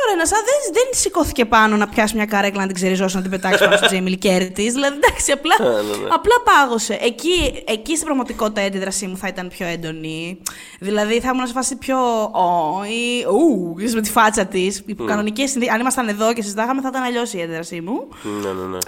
Τώρα 0.00 0.12
ένας 0.12 0.28
δεν, 0.28 0.72
δεν 0.72 0.84
σηκώθηκε 0.90 1.44
πάνω 1.44 1.76
να 1.76 1.88
πιάσει 1.88 2.16
μια 2.16 2.24
καρέκλα 2.24 2.60
να 2.60 2.66
την 2.66 2.74
ξεριζώσει, 2.74 3.16
να 3.16 3.22
την 3.22 3.30
πετάξει 3.30 3.64
πάνω 3.64 3.76
στο 3.76 3.86
Τζέιμιλ 3.86 4.18
Κέρι 4.18 4.50
τη. 4.50 4.70
Δηλαδή, 4.70 4.96
εντάξει, 4.96 5.32
απλά, 5.32 5.54
Ναι, 5.58 5.66
ναι, 5.68 5.96
ναι. 5.96 6.08
απλά 6.10 6.34
πάγωσε. 6.44 6.98
Εκεί, 7.02 7.62
εκεί 7.66 7.94
στην 7.94 8.04
πραγματικότητα 8.06 8.62
η 8.62 8.66
αντίδρασή 8.66 9.06
μου 9.06 9.16
θα 9.16 9.28
ήταν 9.28 9.48
πιο 9.48 9.66
έντονη. 9.66 10.42
Δηλαδή, 10.78 11.20
θα 11.20 11.30
ήμουν 11.34 11.46
σε 11.46 11.52
φάση 11.52 11.76
πιο. 11.76 11.96
«Ω» 12.22 12.84
ή 12.84 13.24
ου, 13.24 13.74
ξέρεις, 13.74 13.94
με 13.94 14.00
τη 14.00 14.10
φάτσα 14.10 14.46
της. 14.46 14.82
Υπό 14.86 15.04
κανονικές 15.04 15.50
συνθήκε. 15.50 15.72
Αν 15.72 15.80
ήμασταν 15.80 16.08
εδώ 16.08 16.32
και 16.32 16.42
συζητάγαμε, 16.42 16.80
θα 16.80 16.88
ήταν 16.88 17.02
αλλιώς 17.02 17.32
η 17.32 17.42
αντίδρασή 17.42 17.80
μου. 17.80 18.08
Ναι, 18.22 18.48
ναι, 18.48 18.66
ναι. 18.66 18.78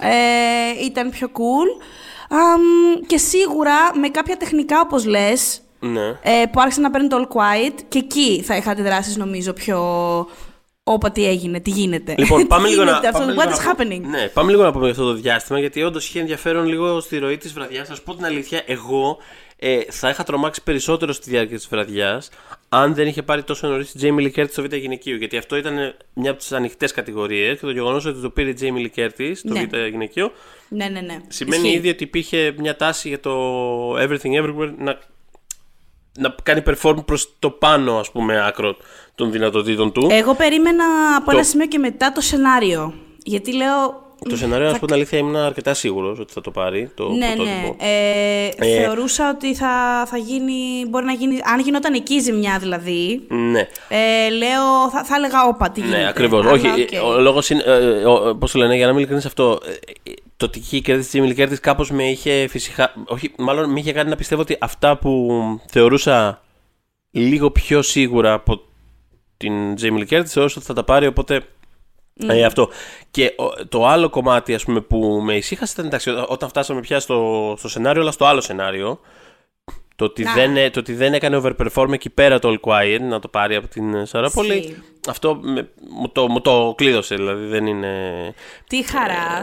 Ε, 0.79 0.85
ήταν 0.85 1.09
πιο 1.09 1.27
cool. 1.33 1.83
Αμ, 2.29 2.61
και 3.07 3.17
σίγουρα 3.17 3.73
με 3.99 4.09
κάποια 4.09 4.37
τεχνικά, 4.37 4.79
όπως 4.79 5.05
λες, 5.05 5.61
ναι. 5.79 6.07
ε, 6.07 6.43
που 6.51 6.61
άρχισε 6.61 6.81
να 6.81 6.91
παίρνει 6.91 7.07
το 7.07 7.17
All 7.17 7.35
Quiet 7.37 7.79
και 7.87 7.97
εκεί 7.97 8.43
θα 8.45 8.55
είχα 8.55 8.71
αντιδράσεις 8.71 9.17
νομίζω 9.17 9.53
πιο. 9.53 9.79
Όπα 10.83 11.11
τι 11.11 11.25
έγινε, 11.27 11.59
τι 11.59 11.69
γίνεται. 11.69 12.15
Λοιπόν, 12.17 12.47
πάμε 12.47 12.63
Τι 12.67 12.69
λίγο 12.71 12.83
να. 12.83 12.89
γίνεται 12.91 13.07
αυτό, 13.07 13.19
πάμε 13.19 13.33
what 13.33 13.45
λίγο 13.47 13.57
is 13.57 13.65
να 13.65 13.71
happening; 13.73 14.01
πούμε- 14.01 14.17
Ναι, 14.17 14.27
πάμε 14.27 14.51
λίγο 14.51 14.63
να 14.63 14.71
πούμε 14.71 14.83
για 14.83 14.91
αυτό 14.91 15.03
το 15.05 15.13
διάστημα, 15.13 15.59
γιατί 15.59 15.83
όντως 15.83 16.07
είχε 16.07 16.19
ενδιαφέρον 16.19 16.65
λίγο 16.65 16.99
στη 16.99 17.17
ροή 17.17 17.37
της 17.37 17.53
βραδιάς. 17.53 17.87
Θα 17.87 17.95
σου 17.95 18.03
πω 18.03 18.15
την 18.15 18.25
αλήθεια, 18.25 18.63
εγώ 18.65 19.17
ε, 19.55 19.79
θα 19.89 20.09
είχα 20.09 20.23
τρομάξει 20.23 20.63
περισσότερο 20.63 21.11
στη 21.13 21.29
διάρκεια 21.29 21.57
της 21.57 21.67
βραδιάς 21.67 22.29
αν 22.69 22.93
δεν 22.93 23.07
είχε 23.07 23.21
πάρει 23.21 23.43
τόσο 23.43 23.67
νωρίς 23.67 23.91
τη 23.91 23.99
Jamie 24.01 24.19
Lee 24.21 24.39
Curtis 24.39 24.49
στο 24.51 24.61
Β' 24.61 24.73
γυναικείο. 24.73 25.15
Γιατί 25.15 25.37
αυτό 25.37 25.55
ήταν 25.55 25.93
μια 26.13 26.29
από 26.31 26.39
τις 26.39 26.51
ανοιχτές 26.51 26.91
κατηγορίες 26.91 27.59
και 27.59 27.65
το 27.65 27.71
γεγονός 27.71 28.05
ότι 28.05 28.21
το 28.21 28.29
πήρε 28.29 28.49
η 28.49 28.55
Jamie 28.61 28.87
Lee 28.87 28.99
Curtis 28.99 29.31
στο 29.35 29.53
Ναι. 29.53 29.65
Β' 29.71 29.75
γυναικείο 29.89 30.31
Ναι, 30.69 30.85
ναι, 30.89 30.99
ναι. 31.01 31.21
σημαίνει 31.27 31.61
Ισχύει. 31.63 31.77
ήδη 31.77 31.89
ότι 31.89 32.03
υπήρχε 32.03 32.53
μια 32.57 32.75
τάση 32.75 33.07
για 33.07 33.19
το 33.19 33.31
Everything 33.97 34.41
Everywhere 34.43 34.73
να, 34.77 34.99
να 36.17 36.35
κάνει 36.43 36.61
perform 36.65 37.05
προς 37.05 37.35
το 37.39 37.49
πάνω, 37.49 37.97
ας 37.99 38.11
πούμε, 38.11 38.45
άκρο 38.47 38.75
των 39.15 39.31
δυνατοτήτων 39.31 39.91
του. 39.91 40.07
Εγώ 40.11 40.33
περίμενα 40.35 40.85
από 41.17 41.25
Το- 41.25 41.31
ένα 41.37 41.43
σημείο 41.45 41.65
και 41.67 41.77
μετά 41.77 42.11
το 42.11 42.21
σενάριο. 42.21 42.93
Γιατί 43.23 43.53
λέω. 43.55 44.09
Το 44.29 44.37
σενάριο, 44.37 44.67
να 44.67 44.73
σου 44.73 44.79
πω 44.79 44.85
την 44.85 44.95
αλήθεια, 44.95 45.17
ήμουν 45.17 45.35
αρκετά 45.35 45.73
σίγουρος 45.73 46.19
ότι 46.19 46.33
θα 46.33 46.41
το 46.41 46.51
πάρει 46.51 46.91
το 46.95 47.09
Ναι, 47.09 47.27
ναι. 47.27 47.33
πρωτότυπο. 47.35 47.75
Ε, 47.79 48.47
Ε, 48.57 48.81
θεωρούσα 48.83 49.29
ότι 49.29 49.55
θα, 49.55 50.03
θα 50.07 50.17
γίνει. 50.17 50.85
Μπορεί 50.89 51.05
να 51.05 51.13
γίνει. 51.13 51.39
Αν 51.53 51.59
γινόταν 51.59 51.93
εκεί 51.93 52.13
η 52.13 52.19
ζημιά 52.19 52.57
δηλαδή. 52.59 53.25
Ναι, 53.29 53.59
Ε, 53.87 54.29
λέω, 54.29 54.89
θα, 54.91 55.03
θα 55.03 55.15
έλεγα 55.15 55.43
όπα, 55.47 55.69
τι 55.71 55.79
γίνεται. 55.81 55.97
ναι, 55.97 56.07
ακριβώς. 56.07 56.41
Αλλά, 56.45 56.51
Όχι, 56.51 56.67
οκ. 56.67 57.03
ο 57.17 57.19
λόγος 57.21 57.49
είναι. 57.49 57.63
Ε, 57.65 58.03
Πώς 58.39 58.51
το 58.51 58.57
λένε, 58.59 58.75
για 58.75 58.85
να 58.85 58.91
μην 58.91 58.97
ειλικρινείς 58.99 59.25
αυτό. 59.25 59.59
ε, 59.65 60.09
ε, 60.09 60.13
Το 60.37 60.45
ότι 60.45 60.59
είχε 60.59 60.79
κερδίσει 60.79 61.09
της 61.09 61.21
Jamie 61.35 61.39
Lee 61.39 61.43
Curtis 61.43 61.59
κάπως 61.61 61.91
με 61.91 62.09
είχε 62.09 62.47
φυσικά. 62.49 62.93
Όχι, 63.07 63.31
μάλλον 63.37 63.71
με 63.71 63.79
είχε 63.79 63.91
κάνει 63.93 64.09
να 64.09 64.15
πιστεύω 64.15 64.41
ότι 64.41 64.57
αυτά 64.59 64.97
που 64.97 65.29
θεωρούσα 65.69 66.41
λίγο 67.11 67.51
πιο 67.51 67.81
σίγουρα 67.81 68.33
από 68.33 68.61
την 69.37 69.53
Jamie 69.81 69.99
Lee 70.07 70.13
Curtis 70.13 70.25
θεώρησα 70.25 70.55
ότι 70.57 70.65
θα 70.65 70.73
τα 70.73 70.83
πάρει, 70.83 71.07
οπότε. 71.07 71.41
Ε, 72.27 72.43
αυτό. 72.43 72.69
Και 73.11 73.33
ο- 73.37 73.67
το 73.67 73.87
άλλο 73.87 74.09
κομμάτι 74.09 74.53
ας 74.53 74.63
πούμε, 74.63 74.81
που 74.81 75.21
με 75.23 75.35
ησύχασε 75.35 75.73
ήταν 75.73 75.85
εντάξει, 75.85 76.09
ό- 76.09 76.25
όταν 76.29 76.49
φτάσαμε 76.49 76.79
πια 76.81 76.99
στο, 76.99 77.53
στο 77.57 77.67
σενάριο, 77.69 78.01
αλλά 78.01 78.11
στο 78.11 78.25
άλλο 78.25 78.41
σενάριο. 78.41 78.99
Το 79.95 80.05
ότι, 80.07 80.23
Να. 80.23 80.33
δεν, 80.33 80.57
ε, 80.57 80.69
το 80.69 80.79
ότι 80.79 80.93
δεν 80.93 81.13
έκανε 81.13 81.41
overperform 81.43 81.91
εκεί 81.93 82.09
πέρα 82.09 82.39
το 82.39 82.49
All 82.63 82.69
Quiet 82.69 82.99
να 83.01 83.19
το 83.19 83.27
πάρει 83.27 83.55
από 83.55 83.67
την 83.67 84.05
Σαραπόλη. 84.05 84.53
Ισχύει. 84.57 84.77
Αυτό 85.09 85.35
με- 85.41 85.69
μου, 85.99 86.09
το, 86.09 86.27
μου 86.27 86.41
το 86.41 86.73
κλείδωσε, 86.77 87.15
δηλαδή 87.15 87.45
δεν 87.45 87.65
είναι. 87.65 87.93
Τι 88.67 88.83
χαρά. 88.83 89.41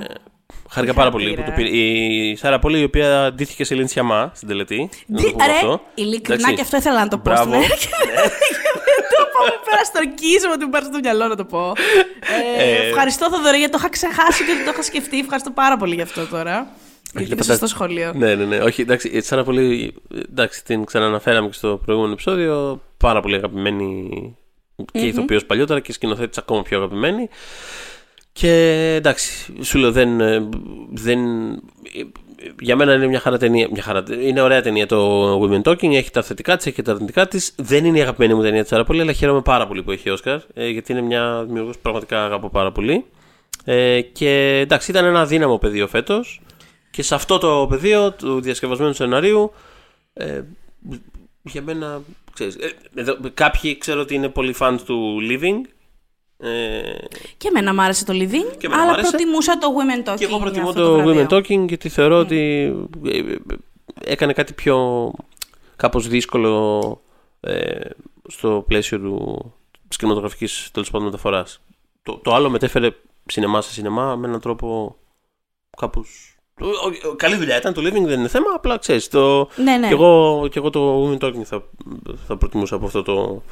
Χάρηκα 0.70 0.92
Τι 0.92 0.98
πάρα 0.98 1.10
πολύ 1.10 1.28
που 1.30 1.34
χαρακτήρα. 1.40 1.56
το 1.66 1.70
πήρε. 1.70 1.82
Η 1.84 2.36
Σάρα 2.36 2.58
Πόλη, 2.58 2.80
η 2.80 2.84
οποία 2.84 3.24
αντίθηκε 3.24 3.64
σε 3.64 3.74
Λίντ 3.74 3.88
Σιαμά 3.88 4.30
στην 4.34 4.48
τελετή. 4.48 4.88
να 5.06 5.16
το 5.20 5.24
Τι, 5.26 5.30
πούμε 5.32 5.46
ρε, 5.46 5.52
αυτό. 5.52 5.80
ειλικρινά 5.94 6.34
Εντάξει. 6.34 6.54
και 6.54 6.60
αυτό 6.60 6.76
ήθελα 6.76 6.98
να 7.00 7.08
το 7.08 7.16
πω 7.18 7.22
Μπράβο. 7.30 7.52
στην 7.52 7.72
αρχή. 7.72 7.88
Δεν 8.88 9.02
το 9.18 9.24
πω, 9.32 9.44
μου 9.44 9.60
πέρα 9.70 9.84
στο 9.84 9.98
ορκίζομαι 9.98 10.52
ότι 10.52 10.64
μου 10.64 10.70
πέρασε 10.70 10.90
στο 10.90 10.98
μυαλό 11.02 11.26
να 11.26 11.36
το 11.36 11.44
πω. 11.44 11.72
Ε, 12.58 12.62
Ε, 12.64 12.88
ευχαριστώ, 12.88 13.30
Θοδωρή, 13.30 13.58
γιατί 13.58 13.72
το 13.72 13.78
είχα 13.80 13.88
ξεχάσει 13.90 14.44
και 14.44 14.52
δεν 14.56 14.64
το 14.64 14.70
είχα 14.74 14.82
σκεφτεί. 14.82 15.18
Ευχαριστώ 15.18 15.50
πάρα 15.50 15.76
πολύ 15.76 15.94
γι' 15.94 16.02
αυτό 16.02 16.26
τώρα. 16.26 16.56
Γιατί 17.12 17.26
είναι 17.26 17.42
φαντάζομαι- 17.42 17.44
σωστό 17.44 17.66
σχολείο. 17.66 18.12
Ναι, 18.14 18.34
ναι, 18.34 18.44
ναι. 18.44 18.56
Όχι, 18.58 18.80
εντάξει, 18.80 19.08
η 19.08 19.20
Σάρα 19.20 19.44
Πόλη, 19.44 19.94
εντάξει, 20.30 20.64
την 20.64 20.84
ξαναναφέραμε 20.84 21.46
και 21.48 21.52
στο 21.54 21.80
προηγούμενο 21.84 22.12
επεισόδιο. 22.14 22.80
Πάρα 22.96 23.20
πολύ 23.20 23.34
αγαπημένη 23.34 24.08
και 24.92 24.98
ηθοποιός 25.06 25.44
παλιότερα 25.44 25.80
και 25.80 25.92
σκηνοθέτης 25.92 26.38
ακόμα 26.38 26.62
πιο 26.62 26.76
αγαπημένη. 26.78 27.28
Και 28.40 28.50
εντάξει, 28.94 29.54
σου 29.62 29.78
λέω 29.78 29.92
δεν. 29.92 30.20
ε, 30.20 30.48
δεν 30.90 31.20
για 32.60 32.76
μένα 32.76 32.94
είναι 32.94 33.06
μια 33.06 33.20
χαρά 33.20 33.38
ταινία. 33.38 33.68
Μια 33.72 33.82
χαρά, 33.82 34.04
είναι 34.20 34.40
ωραία 34.40 34.62
ταινία 34.62 34.86
το 34.86 35.40
Women 35.42 35.62
Talking. 35.62 35.94
Έχει 35.94 36.10
τα 36.10 36.22
θετικά 36.22 36.56
της, 36.56 36.66
έχει 36.66 36.74
και 36.74 36.82
τα 36.82 36.92
αρνητικά 36.92 37.28
της. 37.28 37.54
Δεν 37.56 37.84
είναι 37.84 37.98
η 37.98 38.00
αγαπημένη 38.00 38.34
μου 38.34 38.42
ταινία 38.42 38.60
της 38.60 38.68
Σάρα 38.70 38.84
Πόλη, 38.84 39.00
αλλά 39.00 39.12
χαίρομαι 39.12 39.42
πάρα 39.42 39.66
πολύ 39.66 39.82
που 39.82 39.90
έχει 39.90 40.10
Όσκαρ. 40.10 40.40
ε, 40.54 40.68
γιατί 40.68 40.92
είναι 40.92 41.00
μια 41.00 41.44
δημιουργός 41.46 41.74
που 41.74 41.82
πραγματικά 41.82 42.24
αγαπώ 42.24 42.48
πάρα 42.48 42.72
πολύ. 42.72 43.04
Ε, 43.64 44.00
και 44.00 44.58
εντάξει, 44.58 44.90
ήταν 44.90 45.04
ένα 45.04 45.20
αδύναμο 45.20 45.58
πεδίο 45.58 45.86
φέτος. 45.86 46.40
Και 46.90 47.02
σε 47.02 47.14
αυτό 47.14 47.38
το 47.38 47.66
πεδίο 47.70 48.12
του 48.12 48.40
διασκευασμένου 48.40 48.92
σεναρίου, 48.92 49.52
ε, 50.12 50.42
για 51.42 51.62
μένα, 51.62 52.02
ξέρεις, 52.32 52.54
ε, 52.54 52.72
εδώ, 52.94 53.16
κάποιοι 53.34 53.78
ξέρω 53.78 54.00
ότι 54.00 54.14
είναι 54.14 54.28
πολύ 54.28 54.54
fans 54.58 54.78
του 54.86 55.18
Living. 55.30 55.77
Ε, 56.40 56.80
Και 57.36 57.48
εμένα 57.48 57.74
μ' 57.74 57.80
άρεσε 57.80 58.04
το 58.04 58.12
Living, 58.12 58.56
Και 58.58 58.66
εμένα 58.66 58.80
μ' 58.82 58.84
αλλά 58.84 58.92
άρεσε. 58.92 59.08
προτιμούσα 59.10 59.58
το 59.58 59.66
Women 59.76 60.08
Talking. 60.10 60.16
και 60.18 60.24
εγώ 60.24 60.34
για 60.36 60.44
προτιμώ 60.44 60.68
αυτό 60.68 60.82
το, 60.86 60.92
βραβείο. 61.02 61.26
Women 61.30 61.32
Talking 61.34 61.68
γιατί 61.68 61.88
θεωρώ 61.88 62.18
ότι 62.18 62.72
ε, 63.04 63.18
ε, 63.18 63.36
έκανε 64.04 64.32
κάτι 64.32 64.52
πιο 64.52 65.10
κάπως 65.76 66.08
δύσκολο 66.08 67.00
ε, 67.40 67.80
στο 68.28 68.64
πλαίσιο 68.66 68.98
του, 68.98 69.54
της 69.88 69.96
κινηματογραφικής 69.96 70.68
τέλος 70.72 70.90
πάντων 70.90 71.06
μεταφοράς. 71.06 71.60
Το, 72.02 72.16
το 72.16 72.34
άλλο 72.34 72.50
μετέφερε 72.50 72.90
σινεμά 73.26 73.60
σε 73.60 73.72
σινεμά 73.72 74.16
με 74.16 74.26
έναν 74.26 74.40
τρόπο 74.40 74.96
κάπως... 75.76 76.36
ο- 76.60 77.08
ο- 77.08 77.14
Καλή 77.16 77.36
δουλειά 77.36 77.56
ήταν, 77.56 77.72
το 77.74 77.80
living 77.80 78.04
δεν 78.06 78.18
είναι 78.18 78.28
θέμα, 78.28 78.46
απλά 78.54 78.78
ξέρεις, 78.78 79.08
το, 79.08 79.48
Ναι, 79.56 79.76
ναι. 79.76 79.86
και, 79.88 79.92
εγώ, 79.94 80.46
και 80.50 80.58
εγώ 80.58 80.70
το 80.70 81.04
Women 81.10 81.24
Talking 81.24 81.42
θα, 81.44 81.62
θα 82.26 82.36
προτιμούσα 82.36 82.74
από 82.74 82.86
αυτό 82.86 83.02
το, 83.02 83.42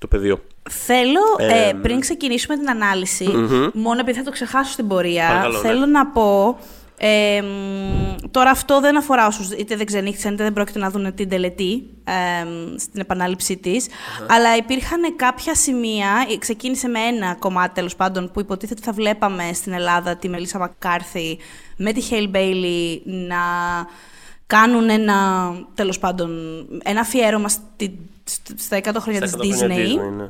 το 0.00 0.06
πεδίο. 0.06 0.42
Θέλω, 0.70 1.20
Ε, 1.38 1.68
ε, 1.68 1.72
πριν 1.72 2.00
ξεκινήσουμε 2.00 2.56
την 2.56 2.70
ανάλυση, 2.70 3.24
μμμ. 3.28 3.68
μόνο 3.72 4.00
επειδή 4.00 4.18
θα 4.18 4.24
το 4.24 4.30
ξεχάσω 4.30 4.72
στην 4.72 4.88
πορεία, 4.88 5.26
Παρακαλώ, 5.26 5.52
ναι. 5.52 5.68
θέλω 5.68 5.86
να 5.86 6.06
πω 6.06 6.58
Ε, 7.02 7.42
τώρα 8.30 8.50
αυτό 8.50 8.80
δεν 8.80 8.96
αφορά 8.96 9.26
όσους 9.26 9.50
είτε 9.50 9.76
δεν 9.76 9.86
ξενύχτησαν 9.86 10.32
είτε 10.32 10.42
δεν 10.42 10.52
πρόκειται 10.52 10.78
να 10.78 10.90
δουν 10.90 11.14
την 11.14 11.28
τελετή 11.28 11.82
ε, 12.04 12.46
στην 12.78 13.00
επανάληψή 13.00 13.56
της. 13.56 13.86
Αλλά 14.28 14.56
υπήρχαν 14.56 15.16
κάποια 15.16 15.54
σημεία, 15.54 16.26
ε, 16.32 16.36
ξεκίνησε 16.38 16.88
με 16.88 16.98
ένα 16.98 17.34
κομμάτι 17.38 17.74
τέλος 17.74 17.96
πάντων 17.96 18.30
που 18.32 18.40
υποτίθεται 18.40 18.80
θα 18.84 18.92
βλέπαμε 18.92 19.50
στην 19.54 19.72
Ελλάδα 19.72 20.16
τη 20.16 20.28
Μελίσσα 20.28 20.58
Μακάρθη 20.58 21.38
με 21.76 21.92
τη 21.92 22.00
Χέιλ 22.00 22.28
Μπέιλι 22.28 23.02
να 23.04 23.36
κάνουν 24.46 24.88
ένα, 24.88 25.16
τέλος 25.74 25.98
πάντων, 25.98 26.30
ένα 26.82 27.00
αφιέρωμα 27.00 27.48
στη, 27.48 27.98
στα 28.56 28.80
100 28.82 28.96
χρόνια 28.98 29.20
της 29.20 29.34
Disney. 29.36 29.70
Disney 29.70 29.98
ναι. 30.16 30.28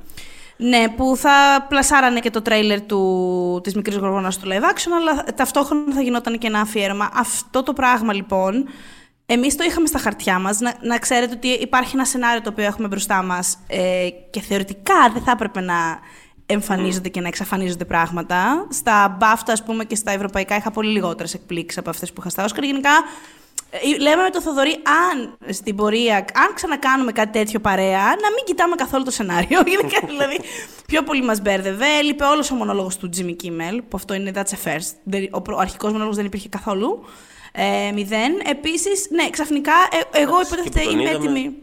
Ναι, 0.62 0.88
που 0.88 1.16
θα 1.16 1.66
πλασάρανε 1.68 2.20
και 2.20 2.30
το 2.30 2.42
τρέιλερ 2.42 2.80
του, 2.80 3.60
της 3.62 3.74
μικρής 3.74 3.96
γοργόνας 3.96 4.38
του 4.38 4.48
live 4.48 4.74
action, 4.74 4.90
αλλά 5.00 5.24
ταυτόχρονα 5.34 5.94
θα 5.94 6.00
γινόταν 6.00 6.38
και 6.38 6.46
ένα 6.46 6.60
αφιέρωμα. 6.60 7.10
Αυτό 7.14 7.62
το 7.62 7.72
πράγμα 7.72 8.12
λοιπόν, 8.12 8.68
εμείς 9.26 9.56
το 9.56 9.64
είχαμε 9.64 9.86
στα 9.86 9.98
χαρτιά 9.98 10.38
μας, 10.38 10.58
να, 10.58 10.74
να 10.82 10.98
ξέρετε 10.98 11.34
ότι 11.34 11.48
υπάρχει 11.48 11.90
ένα 11.94 12.04
σενάριο 12.04 12.42
το 12.42 12.50
οποίο 12.50 12.64
έχουμε 12.64 12.88
μπροστά 12.88 13.22
μας 13.22 13.58
ε, 13.66 14.08
και 14.30 14.40
θεωρητικά 14.40 15.10
δεν 15.12 15.22
θα 15.22 15.30
έπρεπε 15.30 15.60
να 15.60 15.98
εμφανίζονται 16.46 17.08
και 17.08 17.20
να 17.20 17.28
εξαφανίζονται 17.28 17.84
πράγματα. 17.84 18.66
Στα 18.70 19.18
BAFTA, 19.20 19.52
ας 19.52 19.62
πούμε, 19.62 19.84
και 19.84 19.94
στα 19.94 20.10
ευρωπαϊκά 20.10 20.56
είχα 20.56 20.70
πολύ 20.70 20.90
λιγότερες 20.90 21.34
εκπλήξεις 21.34 21.78
από 21.78 21.90
αυτές 21.90 22.12
που 22.12 22.20
είχα 22.20 22.30
στα 22.30 22.44
Oscar. 22.44 22.62
Γενικά, 22.62 22.90
ε, 22.90 23.49
Λέμε 24.00 24.22
με 24.22 24.30
το 24.30 24.40
Θοδωρή, 24.40 24.70
αν 25.10 25.36
στην 25.52 25.76
πορεία, 25.76 26.16
αν 26.16 26.54
ξανακάνουμε 26.54 27.12
κάτι 27.12 27.38
τέτοιο 27.38 27.60
παρέα, 27.60 27.98
να 28.04 28.30
μην 28.34 28.44
κοιτάμε 28.44 28.74
καθόλου 28.74 29.04
το 29.04 29.10
σενάριο. 29.10 29.62
Γενικά, 29.76 30.06
δηλαδή, 30.06 30.40
πιο 30.86 31.02
πολύ 31.02 31.22
μας 31.22 31.40
μπέρδευε. 31.40 31.86
Έλειπε 31.98 32.24
όλος 32.24 32.50
ο 32.50 32.54
μονόλογος 32.54 32.96
του 32.96 33.10
Jimmy 33.16 33.36
Kimmel, 33.44 33.78
που 33.88 33.96
αυτό 33.96 34.14
είναι 34.14 34.32
that's 34.34 34.38
a 34.38 34.68
first. 34.68 34.94
Δεν- 35.02 35.28
Ο, 35.30 35.40
προ- 35.40 35.56
ο 35.56 35.60
αρχικός 35.60 35.90
μονόλογος 35.90 36.16
δεν 36.16 36.24
υπήρχε 36.24 36.48
καθόλου. 36.48 37.04
Ε, 37.52 37.90
μηδέν. 37.92 38.32
Επίσης, 38.50 39.06
ναι, 39.10 39.30
ξαφνικά, 39.30 39.72
ε, 40.12 40.18
εγώ 40.20 40.34
Εντάξει, 40.34 40.52
υποτίθεται 40.54 40.78
και 40.80 40.84
που 40.86 40.90
τον 40.90 41.00
είμαι 41.00 41.10
είδαμε. 41.10 41.24
έτοιμη. 41.38 41.56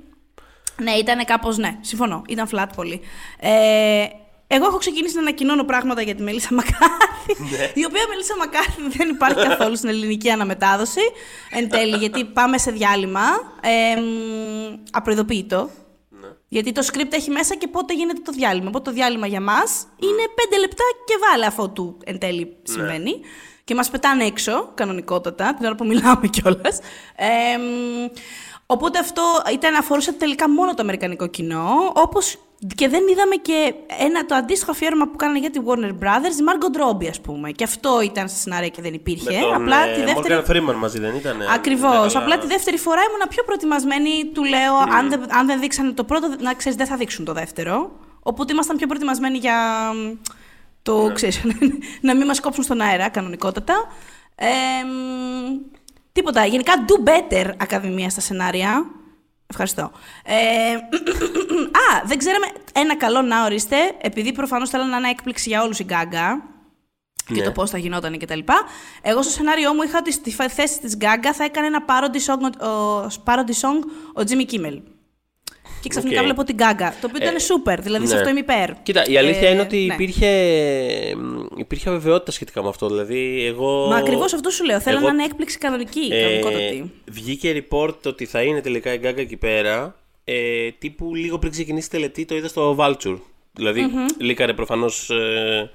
Ναι, 0.82 0.92
ήταν 0.92 1.26
κάπως, 1.26 1.58
ναι, 1.58 1.78
συμφωνώ. 1.82 2.22
Ήταν 2.28 2.48
flat 2.54 2.68
πολύ. 2.76 3.02
Ε, 3.40 4.06
εγώ 4.48 4.66
έχω 4.66 4.78
ξεκινήσει 4.78 5.16
να 5.16 5.22
ανακοινώνω 5.22 5.64
πράγματα 5.64 6.02
για 6.02 6.16
τη 6.16 6.24
Μελίσσα 6.24 6.50
Μακάρθη, 6.54 7.44
Ναι. 7.52 7.72
η 7.74 7.86
οποία 7.86 8.06
Μελίσσα 8.10 8.36
Μακάρθη 8.38 8.82
δεν 8.98 9.10
υπάρχει 9.10 9.48
καθόλου 9.48 9.76
στην 9.78 9.90
ελληνική 9.90 10.30
αναμετάδοση 10.30 11.02
εν 11.52 11.70
τέλει, 11.70 11.98
γιατί 11.98 12.26
πάμε 12.26 12.58
σε 12.58 12.72
διάλειμμα. 12.72 13.22
Ε, 13.62 14.00
μ, 14.02 14.76
απροειδοποιητό. 14.92 15.70
Ναι. 16.10 16.28
Γιατί 16.48 16.72
το 16.72 16.88
script 16.94 17.12
έχει 17.14 17.30
μέσα 17.30 17.56
και 17.56 17.68
πότε 17.68 17.94
γίνεται 17.94 18.22
το 18.26 18.32
διάλειμμα. 18.32 18.68
Οπότε 18.68 18.90
το 18.90 18.96
διάλειμμα 18.96 19.28
για 19.28 19.42
μας 19.42 19.88
είναι 20.00 20.22
πέντε 20.36 20.60
λεπτά 20.60 20.84
και 21.06 21.14
βάλε 21.30 21.46
αφού 21.46 21.72
του 21.72 21.98
εν 22.04 22.18
τέλει 22.20 22.44
Ναι. 22.46 22.74
συμβαίνει. 22.74 23.20
Και 23.64 23.76
μας 23.76 23.90
πετάνε 23.90 24.24
έξω, 24.26 24.72
κανονικότατα, 24.76 25.54
την 25.54 25.66
ώρα 25.66 25.76
που 25.76 25.86
μιλάμε 25.86 26.28
κιόλας. 26.28 26.80
Ε, 27.16 27.58
μ, 27.58 28.06
οπότε 28.68 29.00
αυτό 29.00 29.24
ήταν, 29.54 29.76
αφορούσε 29.76 30.14
τελικά 30.14 30.50
μόνο 30.50 30.74
το 30.74 30.82
αμερικανικό 30.82 31.28
κοινό. 31.28 31.92
Όπως 31.94 32.38
και 32.76 32.88
δεν 32.88 33.04
είδαμε 33.12 33.36
και 33.36 33.74
ένα, 34.00 34.26
το 34.26 34.36
αντίστοιχο 34.36 34.72
αφιέρωμα 34.72 35.08
που 35.08 35.16
κάνανε 35.16 35.40
για 35.40 35.50
τη 35.50 35.60
Warner 35.66 35.92
Brothers, 36.04 36.38
η 36.40 36.44
Margot 36.48 36.82
Robbie, 36.82 37.08
ας 37.10 37.22
πούμε. 37.22 37.52
Και 37.52 37.64
αυτό 37.64 38.02
ήταν 38.04 38.30
στη 38.30 38.40
σενάρια 38.40 38.68
και 38.70 38.82
δεν 38.82 38.94
υπήρχε. 38.94 39.32
Με 39.34 39.40
τον 39.40 39.54
Απλά 39.54 39.86
ε, 39.88 39.94
τη 39.96 40.02
δεύτερη. 40.14 40.44
Morgan 40.48 40.52
Freeman 40.72 40.76
μαζί 40.76 41.00
δεν 41.00 41.16
ήταν. 41.16 41.42
Ακριβώς. 41.54 41.92
Ναι, 42.14 42.20
Απλά 42.22 42.34
αλλά- 42.34 42.38
τη 42.38 42.48
δεύτερη 42.48 42.78
φορά 42.78 43.02
ήμουν 43.02 43.28
πιο 43.30 43.44
προετοιμασμένη. 43.44 44.26
Του 44.34 44.44
λέω, 44.44 44.76
αν, 44.98 45.10
δεν, 45.10 45.36
αν 45.38 45.46
δεν 45.46 45.60
δείξανε 45.60 45.92
το 45.92 46.04
πρώτο, 46.04 46.28
να 46.40 46.54
ξέρεις, 46.54 46.78
δεν 46.78 46.88
θα 46.88 46.96
δείξουν 46.96 47.26
το 47.26 47.34
δεύτερο. 47.34 47.92
Οπότε 48.24 48.54
ήμασταν 48.54 48.78
πιο 48.78 48.88
προετοιμασμένοι 48.88 49.38
για 49.38 49.56
μ, 49.94 50.14
το, 50.82 51.08
Ναι. 51.08 51.14
ξέρεις, 51.14 51.42
να 52.08 52.16
μην 52.16 52.26
μας 52.26 52.40
κόψουν 52.40 52.64
στον 52.64 52.82
αέρα, 52.82 53.10
κανονικότατα. 53.10 53.74
Ε, 54.36 54.46
μ, 54.86 55.77
τίποτα. 56.18 56.46
Γενικά, 56.46 56.74
do 56.88 57.10
better, 57.10 57.52
Ακαδημία 57.58 58.10
στα 58.10 58.22
σενάρια. 58.22 58.86
Ευχαριστώ. 59.48 59.92
Ε, 60.26 60.34
α, 61.82 62.02
δεν 62.06 62.18
ξέραμε. 62.18 62.46
Ένα 62.74 62.96
καλό 62.98 63.22
να 63.22 63.44
ορίστε, 63.46 63.76
επειδή 64.02 64.32
προφανώς 64.34 64.70
θέλανε 64.70 64.90
να 64.92 64.98
είναι 64.98 65.10
έκπληξη 65.10 65.50
για 65.50 65.62
όλους 65.64 65.80
η 65.80 65.84
Γκάγκα 65.84 66.44
και 67.26 67.34
Ναι. 67.34 67.42
το 67.44 67.52
πώς 67.52 67.70
θα 67.70 67.78
γινόταν 67.78 68.18
κτλ. 68.20 68.40
Εγώ 69.02 69.22
στο 69.22 69.32
σενάριό 69.32 69.74
μου 69.74 69.82
είχα 69.82 69.98
ότι 69.98 70.12
στη 70.12 70.32
φα- 70.34 70.50
θέση 70.50 70.80
της 70.80 70.98
Γκάγκα 70.98 71.34
θα 71.34 71.44
έκανε 71.44 71.68
ένα 71.68 71.86
parody 71.88 72.32
song, 72.34 72.52
ο, 72.62 72.68
ο, 72.68 73.08
parody 73.26 73.54
song 73.62 73.80
ο 74.16 74.24
Jimmy 74.28 74.52
Kimmel. 74.54 74.82
Και 75.82 75.90
ξαφνικά 75.90 76.20
Οκ. 76.20 76.24
βλέπω 76.26 76.44
την 76.44 76.56
Γκάγκα. 76.56 76.96
Το 77.02 77.08
οποίο 77.10 77.26
ήταν 77.28 77.36
super, 77.38 77.78
δηλαδή 77.82 78.08
σε 78.08 78.14
ναι. 78.14 78.20
αυτό 78.20 78.30
είμαι 78.32 78.40
υπέρ. 78.40 78.70
Κοίτα, 78.84 79.06
η 79.08 79.18
αλήθεια 79.18 79.48
Ε, 79.48 79.52
είναι 79.52 79.62
ότι 79.62 79.78
ναι. 79.78 79.94
υπήρχε, 79.94 80.28
υπήρχε 81.58 81.90
αβεβαιότητα 81.90 82.32
σχετικά 82.32 82.64
με 82.64 82.70
αυτό. 82.70 82.88
Δηλαδή, 82.88 83.46
εγώ. 83.46 83.88
Μα 83.88 83.96
ακριβώς 83.96 84.34
αυτό 84.34 84.50
σου 84.50 84.64
λέω. 84.66 84.80
Θέλω 84.80 84.98
εγώ- 84.98 85.08
να 85.08 85.14
είναι 85.14 85.24
έκπληξη 85.24 85.58
κανονική. 85.58 86.08
Ε, 86.12 86.22
κανονικότατη. 86.22 86.92
βγήκε 87.12 87.66
report 87.70 87.96
ότι 88.06 88.26
θα 88.26 88.42
είναι 88.42 88.62
τελικά 88.62 88.94
η 88.94 88.98
Γκάγκα 88.98 89.22
εκεί 89.22 89.38
πέρα. 89.38 89.96
Ε, 90.24 90.70
τύπου 90.80 91.16
λίγο 91.16 91.40
πριν 91.40 91.52
ξεκινήσει 91.52 91.88
η 91.88 91.92
τελετή 91.92 92.26
το 92.26 92.36
είδα 92.36 92.48
στο 92.48 92.76
Vulture. 92.80 93.18
δηλαδη 93.54 93.82
λίκαρε 94.18 94.54
προφανώς. 94.54 95.10
Ε, 95.10 95.70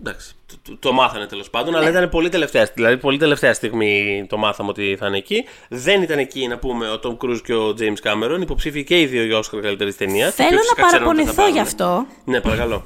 εντάξει, 0.00 0.34
το, 0.46 0.54
το, 0.62 0.76
το 0.76 0.92
μάθανε 0.92 1.26
τέλος 1.26 1.50
πάντων, 1.50 1.72
Ναι. 1.72 1.78
αλλά 1.78 1.88
ήταν 1.88 2.08
πολύ 2.08 2.28
τελευταία, 2.28 2.70
δηλαδή, 2.74 2.96
πολύ 2.96 3.18
τελευταία 3.18 3.54
στιγμή 3.54 4.26
το 4.28 4.36
μάθαμε 4.36 4.68
ότι 4.68 4.96
θα 4.98 5.06
είναι 5.06 5.16
εκεί. 5.16 5.44
Δεν 5.68 6.02
ήταν 6.02 6.18
εκεί, 6.18 6.46
να 6.46 6.58
πούμε, 6.58 6.88
ο 6.90 7.00
Tom 7.02 7.16
Cruise 7.24 7.40
και 7.44 7.54
ο 7.54 7.74
James 7.78 8.02
Cameron, 8.10 8.38
υποψήφοι 8.40 8.84
και 8.84 9.00
οι 9.00 9.06
δύο 9.06 9.24
για 9.24 9.38
Oscar 9.38 9.58
καλύτερη 9.62 9.94
ταινία. 9.94 10.30
Θέλω 10.30 10.58
να 10.76 10.82
παραπονεθώ 10.84 11.46
γι' 11.48 11.60
αυτό. 11.60 12.06
Ναι, 12.24 12.40
παρακαλώ. 12.40 12.82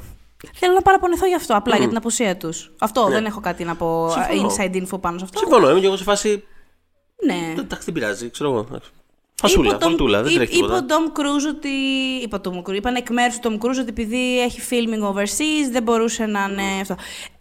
Θέλω 0.55 0.73
να 0.75 0.83
παραπονεθώ 0.83 1.27
γι' 1.27 1.35
αυτό, 1.35 1.57
απλά 1.57 1.77
για 1.77 1.89
την 1.89 1.97
απουσία 1.97 2.37
τους. 2.37 2.73
Αυτό 2.79 3.07
Ναι. 3.09 3.15
δεν 3.15 3.25
έχω 3.25 3.41
κάτι 3.41 3.65
να 3.65 3.75
πω 3.77 4.11
Συμφωνώ. 4.11 4.49
inside 4.59 4.75
info 4.83 5.01
πάνω 5.01 5.19
σε 5.19 5.25
αυτό. 5.25 5.39
Συμφωνώ, 5.39 5.71
είμαι 5.71 5.81
και 5.81 5.87
εγώ 5.87 5.97
σε 5.97 6.05
φάση. 6.05 6.45
Ναι. 7.27 7.55
Εντάξει, 7.59 7.85
δεν 7.85 7.95
πειράζει, 7.95 8.31
ξέρω 8.31 8.51
εγώ. 8.51 8.67
Εντάξει. 9.39 9.57
Φασούλα, 9.57 9.69
Είπε 9.69 9.75
ο 9.75 9.79
Tom- 9.79 9.89
φολτούλα, 9.91 10.23
δεν 10.23 10.33
είπε- 10.33 10.45
τρέχει 10.45 10.55
τίποτα. 10.61 10.77
Είπε 10.85 10.95
ο 10.95 10.97
Tom 10.97 11.19
Cruise 11.21 11.55
ότι. 11.57 11.69
Είπε 12.23 12.37
ο 12.37 12.41
Tom 12.45 12.63
Cruise, 12.71 12.75
είπαν 12.75 12.95
εκ 12.95 13.11
μέρους 13.11 13.39
του 13.39 13.51
Tom 13.51 13.65
Cruise 13.65 13.79
ότι 13.81 13.89
επειδή 13.89 14.41
έχει 14.43 14.61
filming 14.71 15.13
overseas 15.13 15.71
δεν 15.73 15.83
μπορούσε 15.83 16.27
να 16.27 16.49
είναι 16.51 16.81
αυτό. 16.81 16.97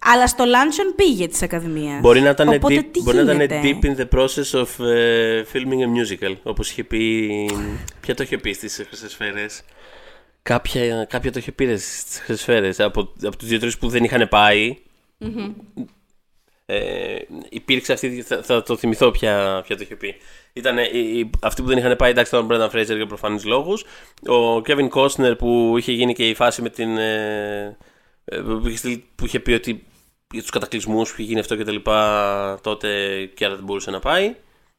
Αλλά 0.05 0.27
στο 0.27 0.43
luncheon 0.43 0.93
πήγε 0.95 1.27
της 1.27 1.41
Ακαδημίας. 1.41 1.99
Μπορεί 2.01 2.21
να 2.21 2.29
ήταν, 2.29 2.47
Οπότε 2.47 2.75
deep, 2.79 2.85
τι 2.91 3.01
μπορεί 3.01 3.17
να 3.23 3.23
ήταν 3.23 3.35
γίνεται; 3.35 3.61
deep 3.63 3.85
in 3.85 3.99
the 4.01 4.19
process 4.19 4.59
of 4.61 4.85
ε, 4.85 5.43
filming 5.53 5.79
a 5.79 5.87
musical. 6.27 6.35
Όπως 6.43 6.71
είχε 6.71 6.83
πει. 6.83 7.29
Ποια 8.01 8.15
το 8.15 8.23
είχε 8.23 8.37
πει 8.37 8.53
στις 8.53 8.83
Χρυσές 8.87 9.11
Σφαίρες. 9.11 9.61
Κάποια, 10.43 11.05
κάποια 11.09 11.31
το 11.31 11.39
είχε 11.39 11.51
πει 11.51 11.65
ρε, 11.65 11.77
στις 11.77 12.17
Χρυσές 12.19 12.41
Σφαίρες. 12.41 12.79
Από, 12.79 13.13
από 13.23 13.37
τους 13.37 13.47
δύο-τρεις 13.47 13.77
που 13.77 13.87
δεν 13.89 14.03
είχαν 14.03 14.27
πάει. 14.29 14.77
Ε, 16.65 17.15
υπήρξε 17.49 17.93
αυτή, 17.93 18.21
θα, 18.21 18.43
θα 18.43 18.63
το 18.63 18.77
θυμηθώ 18.77 19.11
ποια, 19.11 19.61
ποια 19.65 19.75
το 19.75 19.83
είχε 19.83 19.95
πει. 19.95 20.15
Ήταν 20.53 20.77
αυτοί 21.41 21.61
που 21.61 21.67
δεν 21.67 21.77
είχαν 21.77 21.95
πάει, 21.95 22.11
εντάξει, 22.11 22.35
ήταν 22.35 22.51
ο 22.51 22.55
Brendan 22.55 22.75
Fraser 22.75 22.95
για 22.95 23.05
προφανείς 23.07 23.45
λόγους. 23.45 23.83
Ο 24.27 24.55
Kevin 24.65 24.89
Costner 24.89 25.37
που 25.37 25.75
είχε 25.77 25.91
γίνει 25.91 26.13
και 26.13 26.29
η 26.29 26.33
φάση 26.33 26.61
με 26.61 26.69
την. 26.69 26.97
Ε, 26.97 27.77
ε, 28.25 28.37
που, 28.37 28.61
είχε, 28.67 28.77
στείλει- 28.77 29.03
που 29.15 29.25
είχε 29.25 29.39
πει 29.39 29.51
ότι 29.51 29.83
για 30.31 30.41
τους 30.41 30.49
κατακλυσμούς 30.51 31.09
που 31.09 31.15
είχε 31.17 31.27
γίνει 31.27 31.39
αυτό 31.39 31.55
και 31.55 31.63
τα 31.63 31.71
λοιπά 31.71 32.59
τότε 32.63 32.89
και 33.35 33.45
άρα 33.45 33.55
δεν 33.55 33.63
μπορούσε 33.63 33.91
να 33.91 33.99
πάει. 33.99 34.35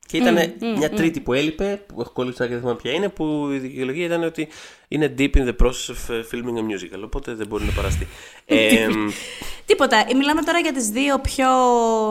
Και 0.06 0.16
ήταν 0.16 0.54
μια 0.76 0.90
τρίτη 0.90 1.20
που 1.20 1.32
έλειπε, 1.32 1.84
που 1.86 2.00
έχω 2.00 2.10
κόλληψει 2.12 2.42
και 2.42 2.48
δεν 2.48 2.58
θυμάμαι 2.58 2.78
ποια 2.82 2.92
είναι, 2.92 3.08
που 3.08 3.48
η 3.52 3.58
δικαιολογία 3.58 4.04
ήταν 4.04 4.22
ότι 4.24 4.48
είναι 4.88 5.14
deep 5.18 5.30
in 5.36 5.40
the 5.46 5.54
process 5.62 5.90
of 5.90 6.10
uh, 6.14 6.20
filming 6.30 6.56
a 6.58 6.62
musical. 6.62 7.00
Οπότε 7.04 7.34
δεν 7.34 7.46
μπορεί 7.46 7.64
να 7.64 7.72
παραστεί. 7.72 8.06
ε, 8.46 8.86
Τίποτα. 9.66 10.04
Μιλάμε 10.16 10.42
τώρα 10.42 10.58
για 10.58 10.72
τις 10.72 10.88
δύο 10.88 11.18
πιο 11.18 11.46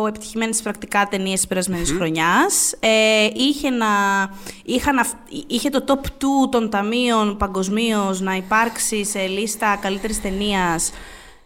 επιτυχημένες 0.07 0.61
πρακτικά 0.61 1.07
ταινίες 1.07 1.35
της 1.35 1.47
περασμένης 1.47 1.91
χρονιάς. 1.91 2.73
Ε, 2.79 3.27
είχε, 3.33 3.69
να, 3.69 3.87
είχαν, 4.65 4.97
αυ- 4.97 5.15
είχε 5.47 5.69
το 5.69 5.83
top 5.87 6.05
2 6.07 6.49
των 6.51 6.69
ταμείων 6.69 7.37
παγκοσμίως 7.37 8.21
να 8.21 8.35
υπάρξει 8.35 9.05
σε 9.05 9.25
λίστα 9.27 9.77
καλύτερης 9.81 10.21
ταινίας 10.21 10.91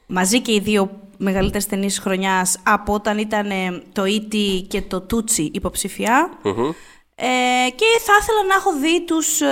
μαζί 0.08 0.42
και 0.42 0.54
οι 0.54 0.60
δύο 0.60 1.02
μεγαλύτερες 1.18 1.66
ταινίες 1.66 1.94
της 1.94 2.02
χρονιάς 2.02 2.60
από 2.64 2.94
όταν 2.94 3.18
ήταν 3.18 3.50
ε, 3.50 3.82
το 3.92 4.04
E.T. 4.06 4.64
και 4.68 4.82
το 4.82 5.06
Tucci 5.12 5.50
υποψηφιά. 5.52 6.30
μμμ. 6.44 6.70
Ε, 7.20 7.70
και 7.76 7.86
θα 8.06 8.14
ήθελα 8.22 8.44
να 8.48 8.56
έχω 8.56 8.74
δει 8.80 9.06
τους 9.06 9.42
ε, 9.42 9.48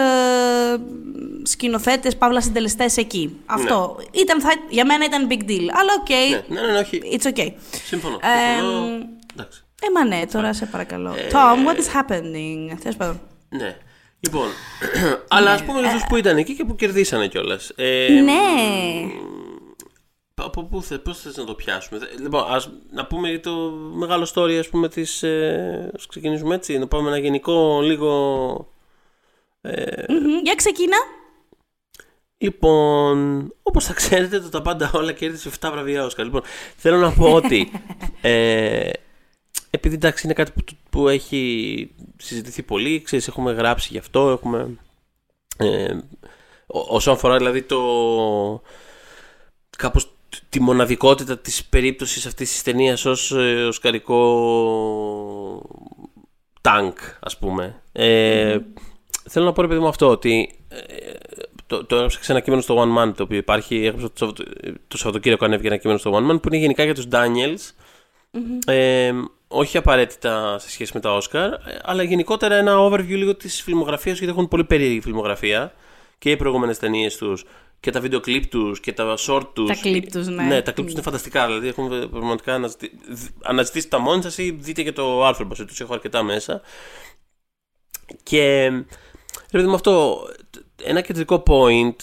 σκηνοθέτες, 1.44 2.16
παύλα 2.18 2.42
συντελεστές 2.42 2.98
εκεί. 2.98 3.40
Αυτό. 3.46 3.98
Ήταν, 4.12 4.42
θα, 4.42 4.50
για 4.70 4.86
μένα 4.86 5.06
ήταν 5.06 5.28
big 5.30 5.50
deal. 5.50 5.68
Αλλά 5.72 5.92
οκ, 6.00 6.10
ναι, 6.10 6.62
ναι, 6.62 6.72
ναι, 6.72 6.78
όχι. 6.80 7.02
it's 7.04 7.28
okay. 7.34 7.52
Συμφωνώ. 7.86 8.16
Ε, 8.16 8.58
συμφωνώ. 8.58 8.86
Εντάξει. 9.34 9.64
Ε, 9.82 9.88
μα 9.94 10.06
ναι, 10.06 10.26
τώρα 10.32 10.54
σε 10.54 10.66
παρακαλώ. 10.66 11.10
Ε, 11.10 11.28
Tom, 11.32 11.68
what 11.68 11.76
is 11.76 12.00
happening? 12.00 12.78
Τέλος 12.82 12.96
πάντων. 12.96 13.20
Ναι. 13.50 13.78
Λοιπόν, 14.20 14.48
αλλά 15.28 15.52
ας 15.52 15.64
πούμε 15.64 15.80
για 15.80 15.88
αυτούς 15.88 16.04
που 16.10 16.16
ήταν 16.16 16.38
εκεί 16.38 16.56
και 16.56 16.64
που 16.64 16.76
κερδίσανε 16.76 17.28
κιόλας. 17.28 17.72
Ε, 17.76 18.08
ναι. 18.24 18.32
Από 20.36 20.64
πού 20.64 20.82
θες, 20.82 21.02
πώς 21.02 21.20
θες 21.20 21.38
να 21.38 21.44
το 21.44 21.54
πιάσουμε; 21.56 22.00
Θε- 22.00 22.20
Λοιπόν, 22.20 22.44
ας, 22.48 22.70
να 22.92 23.06
πούμε 23.06 23.30
για 23.30 23.40
το 23.40 23.52
μεγάλο 23.94 24.28
story, 24.34 24.58
ας 24.60 24.70
πούμε, 24.70 24.90
της... 24.90 25.24
Ε, 25.24 25.92
ας 25.96 26.06
ξεκινήσουμε 26.06 26.56
έτσι, 26.56 26.78
να 26.78 26.88
πάμε 26.88 27.08
ένα 27.08 27.18
γενικό 27.18 27.82
λίγο... 27.82 28.12
Μμμ, 30.10 30.40
Για 30.44 30.56
ξεκίνα. 30.56 30.98
Λοιπόν, 32.38 33.54
όπως 33.64 33.86
θα 33.86 33.94
ξέρετε, 33.94 34.40
το 34.40 34.50
τα 34.50 34.62
πάντα 34.62 34.92
όλα 34.94 35.12
κέρδισε 35.12 35.50
7 35.60 35.70
βραβεία 35.72 36.06
Όσκαρ. 36.06 36.26
Λοιπόν, 36.26 36.42
θέλω 36.76 36.98
να 36.98 37.12
πω 37.12 37.34
ότι 37.34 37.72
ε, 38.22 38.90
επειδή 39.70 39.96
εντάξει 39.96 40.26
είναι 40.26 40.34
κάτι 40.34 40.52
που, 40.52 40.64
που 40.90 41.08
έχει 41.08 41.92
συζητηθεί 42.18 42.64
πολύ, 42.64 43.02
ξέρεις, 43.02 43.28
έχουμε 43.28 43.52
γράψει 43.52 43.88
γι' 43.92 43.98
αυτό, 43.98 44.30
έχουμε... 44.30 44.78
Ε, 45.58 45.98
όσον 46.68 47.14
αφορά 47.14 47.38
δηλαδή 47.38 47.62
το... 47.64 47.82
κάπως 49.78 50.15
τη 50.56 50.62
μοναδικότητα 50.62 51.38
της 51.38 51.66
περίπτωσης 51.66 52.26
αυτής 52.26 52.52
της 52.52 52.64
ταινίας 52.64 53.06
ως 53.06 53.32
ε, 53.32 53.64
οσκαρικό 53.64 54.20
τάγκ 56.62 56.94
ας 57.20 57.38
πούμε. 57.38 57.82
Ε, 57.92 58.58
Θέλω 59.30 59.46
να 59.46 59.52
πω 59.52 59.62
ρε 59.62 59.68
παιδί 59.68 59.80
μου 59.80 59.88
αυτό 59.88 60.10
ότι 60.10 60.60
ε, 60.68 60.78
το, 61.68 61.86
το 61.86 61.96
έψαξα 61.96 62.32
ένα 62.32 62.42
κείμενο 62.42 62.62
στο 62.62 62.82
One 62.82 62.98
Man 62.98 63.14
το 63.16 63.24
οποίο 63.24 63.38
υπάρχει, 63.38 63.86
έγραψα 63.86 64.12
το, 64.14 64.34
το 64.88 64.98
Σαββατοκύριακο 64.98 65.46
ανέβηκε 65.46 65.68
ένα 65.68 65.78
κείμενο 65.78 66.00
στο 66.00 66.12
One 66.14 66.32
Man 66.32 66.42
που 66.42 66.48
είναι 66.48 66.58
γενικά 66.58 66.84
για 66.84 66.94
τους 66.94 67.08
Daniels. 67.12 67.72
Ε, 68.66 69.12
όχι 69.48 69.78
απαραίτητα 69.78 70.60
σε 70.60 70.70
σχέση 70.70 70.92
με 70.94 71.00
τα 71.00 71.18
Oscar, 71.22 71.50
αλλά 71.84 72.04
γενικότερα 72.04 72.56
ένα 72.56 72.76
overview 72.78 73.08
λίγο 73.08 73.36
της 73.36 73.62
φιλμογραφίας, 73.62 74.18
γιατί 74.18 74.34
έχουν 74.34 74.48
πολύ 74.48 74.64
περίεργη 74.64 75.02
φιλμογραφία 75.02 75.74
και 76.18 76.32
οι 76.32 76.36
προηγούμενες 76.36 76.80
ταινίες 76.80 77.18
τους 77.18 77.46
και 77.86 77.92
τα 77.92 78.00
βίντεο 78.00 78.20
κλιπ 78.20 78.46
τους 78.46 78.80
και 78.80 78.94
τα 78.94 79.16
short 79.28 79.48
τους. 79.54 79.68
Τα 79.68 79.76
κλιπ 79.76 80.12
τους, 80.12 80.28
ναι. 80.28 80.44
Ναι, 80.44 80.62
τα 80.62 80.72
κλιπ 80.72 80.86
τους 80.86 80.94
είναι 80.94 81.04
φανταστικά. 81.04 81.46
Δηλαδή 81.46 81.68
έχουν 81.68 82.10
πραγματικά 82.10 82.54
αναζητήσει, 82.54 82.92
αναζητήσει 83.42 83.88
τα 83.88 84.00
μόνοι 84.00 84.22
σας 84.22 84.38
ή 84.38 84.52
δείτε 84.52 84.84
και 84.84 84.92
το 84.92 85.26
άρθρο 85.26 85.46
μα. 85.46 85.66
Τους 85.66 85.80
έχω 85.80 85.94
αρκετά 85.94 86.24
μέσα. 86.24 86.62
Και. 88.24 88.72
Ρε 89.52 89.62
με 89.62 89.74
αυτό. 89.74 90.18
Ένα 90.84 91.02
κεντρικό 91.02 91.44
point 91.48 91.96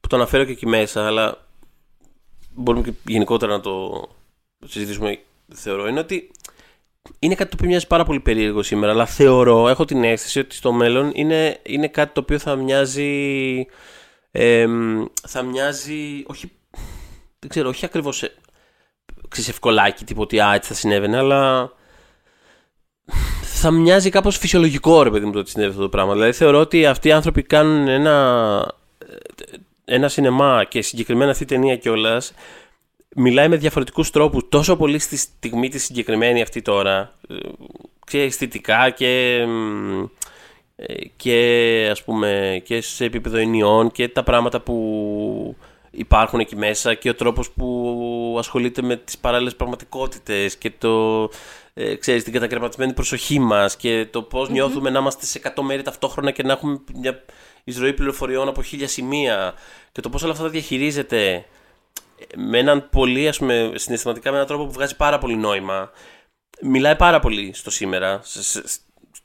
που 0.00 0.08
το 0.08 0.16
αναφέρω 0.16 0.44
και 0.44 0.52
εκεί 0.52 0.66
μέσα, 0.66 1.06
αλλά 1.06 1.46
μπορούμε 2.54 2.84
και 2.84 2.92
γενικότερα 3.06 3.52
να 3.52 3.60
το 3.60 4.02
συζητήσουμε 4.66 5.18
θεωρώ 5.54 5.88
είναι 5.88 6.00
ότι 6.00 6.30
είναι 7.18 7.34
κάτι 7.34 7.50
το 7.50 7.56
οποίο 7.58 7.68
μοιάζει 7.68 7.86
πάρα 7.86 8.04
πολύ 8.04 8.20
περίεργο 8.20 8.62
σήμερα, 8.62 8.92
αλλά 8.92 9.06
θεωρώ, 9.06 9.68
έχω 9.68 9.84
την 9.84 10.04
αίσθηση 10.04 10.38
ότι 10.38 10.54
στο 10.54 10.72
μέλλον 10.72 11.10
είναι, 11.14 11.60
είναι 11.62 11.88
κάτι 11.88 12.12
το 12.12 12.20
οποίο 12.20 12.38
θα 12.38 12.56
μοιάζει. 12.56 13.66
Ε, 14.30 14.66
θα 15.28 15.42
μοιάζει. 15.42 16.22
Όχι. 16.26 16.50
Δεν 17.38 17.50
ξέρω, 17.50 17.68
όχι 17.68 17.84
ακριβώς. 17.84 18.30
Ξεσευκολάκι, 19.28 20.04
τίποτα 20.04 20.46
α, 20.48 20.54
έτσι 20.54 20.68
θα 20.68 20.74
συνέβαινε, 20.74 21.16
αλλά. 21.16 21.72
Θα 23.42 23.70
μοιάζει 23.70 24.10
κάπως 24.10 24.36
φυσιολογικό 24.38 25.02
ρε 25.02 25.10
παιδί 25.10 25.26
μου 25.26 25.32
το 25.32 25.38
ότι 25.38 25.50
συνέβη 25.50 25.70
αυτό 25.70 25.82
το 25.82 25.88
πράγμα. 25.88 26.12
Δηλαδή 26.12 26.32
θεωρώ 26.32 26.60
ότι 26.60 26.86
αυτοί 26.86 27.08
οι 27.08 27.12
άνθρωποι 27.12 27.42
κάνουν 27.42 27.88
ένα, 27.88 28.74
ένα 29.84 30.08
σινεμά 30.08 30.64
και 30.64 30.82
συγκεκριμένα 30.82 31.30
αυτή 31.30 31.42
η 31.42 31.46
ταινία 31.46 31.76
κιόλας 31.76 32.32
μιλάει 33.16 33.48
με 33.48 33.56
διαφορετικούς 33.56 34.10
τρόπους 34.10 34.42
τόσο 34.48 34.76
πολύ 34.76 34.98
στη 34.98 35.16
στιγμή 35.16 35.68
τη 35.68 35.78
συγκεκριμένη 35.78 36.42
αυτή 36.42 36.62
τώρα 36.62 37.18
και 38.06 38.22
αισθητικά 38.22 38.90
και, 38.90 39.34
ε, 39.34 39.46
και 41.16 41.88
ας 41.90 42.04
πούμε 42.04 42.60
και 42.64 42.80
σε 42.80 43.04
επίπεδο 43.04 43.36
ενιών 43.36 43.90
και 43.90 44.08
τα 44.08 44.22
πράγματα 44.22 44.60
που 44.60 45.56
υπάρχουν 45.90 46.40
εκεί 46.40 46.56
μέσα 46.56 46.94
και 46.94 47.08
ο 47.08 47.14
τρόπος 47.14 47.50
που 47.50 48.36
ασχολείται 48.38 48.82
με 48.82 48.96
τις 48.96 49.18
παράλληλες 49.18 49.56
πραγματικότητες 49.56 50.56
και 50.56 50.70
το, 50.78 51.22
ε, 51.74 51.94
ξέρεις, 51.94 52.24
την 52.24 52.32
κατακρεματισμένη 52.32 52.92
προσοχή 52.92 53.38
μας 53.38 53.76
και 53.76 54.06
το 54.10 54.22
πως 54.22 54.48
νιώθουμε 54.48 54.90
να 54.90 54.98
είμαστε 54.98 55.26
σε 55.26 55.38
100 55.38 55.62
μέρη 55.62 55.82
ταυτόχρονα 55.82 56.30
και 56.30 56.42
να 56.42 56.52
έχουμε 56.52 56.80
μια 56.94 57.24
εισρωή 57.64 57.92
πληροφοριών 57.92 58.48
από 58.48 58.62
χίλια 58.62 58.88
σημεία 58.88 59.54
και 59.92 60.00
το 60.00 60.10
πώς 60.10 60.22
όλα 60.22 60.32
αυτά 60.32 60.44
τα 60.44 60.50
διαχειρίζεται 60.50 61.44
με 62.36 62.58
έναν 62.58 62.88
πολύ, 62.90 63.28
ας 63.28 63.38
πούμε, 63.38 63.72
συναισθηματικά 63.74 64.30
με 64.30 64.36
έναν 64.36 64.48
τρόπο 64.48 64.64
που 64.64 64.72
βγάζει 64.72 64.96
πάρα 64.96 65.18
πολύ 65.18 65.36
νόημα. 65.36 65.90
Μιλάει 66.62 66.96
πάρα 66.96 67.20
πολύ 67.20 67.50
στο 67.54 67.70
σήμερα, 67.70 68.20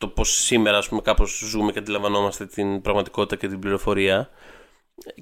στο 0.03 0.11
πώς 0.11 0.29
σήμερα, 0.29 0.77
ας 0.77 0.87
πούμε, 0.87 1.01
κάπως 1.01 1.43
ζούμε 1.49 1.71
και 1.71 1.79
αντιλαμβανόμαστε 1.79 2.45
την 2.45 2.81
πραγματικότητα 2.81 3.35
και 3.35 3.47
την 3.47 3.59
πληροφορία. 3.59 4.29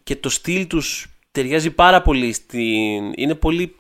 Και 0.04 0.16
το 0.16 0.30
στυλ 0.30 0.68
τους 0.68 1.08
ταιριάζει 1.32 1.72
πάρα 1.72 2.02
πολύ 2.02 2.34
στην... 2.34 3.14
Είναι 3.16 3.36
πολύ 3.36 3.76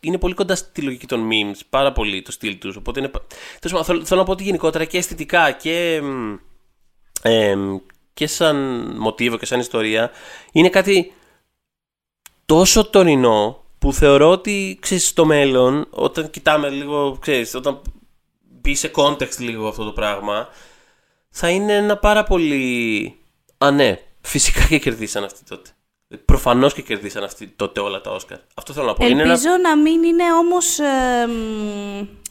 είναι 0.00 0.18
πολύ 0.18 0.34
κοντά 0.34 0.54
στη 0.54 0.82
λογική 0.82 1.06
των 1.06 1.28
memes, 1.30 1.60
πάρα 1.70 1.92
πολύ 1.92 2.22
το 2.22 2.32
στυλ 2.32 2.58
τους. 2.58 2.76
Οπότε 2.76 3.00
είναι... 3.00 3.10
Θέλω, 3.60 3.84
θέλω 3.84 4.20
να 4.20 4.24
πω 4.24 4.32
ότι 4.32 4.42
γενικότερα 4.42 4.84
και 4.84 4.98
αισθητικά 4.98 5.52
και, 5.52 6.02
ε, 7.22 7.56
και 8.14 8.26
σαν 8.26 8.56
μοτίβο 8.98 9.36
και 9.36 9.46
σαν 9.46 9.60
ιστορία 9.60 10.10
είναι 10.52 10.68
κάτι 10.68 11.12
τόσο 12.46 12.90
τωρινό 12.90 13.64
που 13.78 13.92
θεωρώ 13.92 14.30
ότι 14.30 14.78
ξέρεις, 14.80 15.08
στο 15.08 15.24
μέλλον, 15.24 15.86
όταν 15.90 16.30
κοιτάμε 16.30 16.68
λίγο, 16.68 17.16
ξέρεις, 17.20 17.54
όταν 17.54 17.80
μπει 18.68 18.74
σε 18.74 18.90
context 18.94 19.38
λίγο 19.38 19.68
αυτό 19.68 19.84
το 19.84 19.92
πράγμα, 19.92 20.48
θα 21.30 21.48
είναι 21.48 21.72
ένα 21.72 21.96
πάρα 21.96 22.22
πολύ. 22.24 23.14
Α, 23.58 23.70
ναι, 23.70 23.98
φυσικά 24.20 24.66
και 24.68 24.78
κερδίσαν 24.78 25.24
αυτοί 25.24 25.44
τότε. 25.48 25.70
Προφανώς 26.24 26.74
και 26.74 26.82
κερδίσαν 26.82 27.24
αυτοί 27.24 27.46
τότε 27.46 27.80
όλα 27.80 28.00
τα 28.00 28.10
Όσκαρ. 28.10 28.38
Αυτό 28.54 28.72
θέλω 28.72 28.86
να 28.86 28.94
πω. 28.94 29.04
Ελπίζω 29.04 29.50
να 29.62 29.76
μην 29.76 30.02
είναι 30.02 30.32
όμως. 30.32 30.78
Ε, 30.78 31.28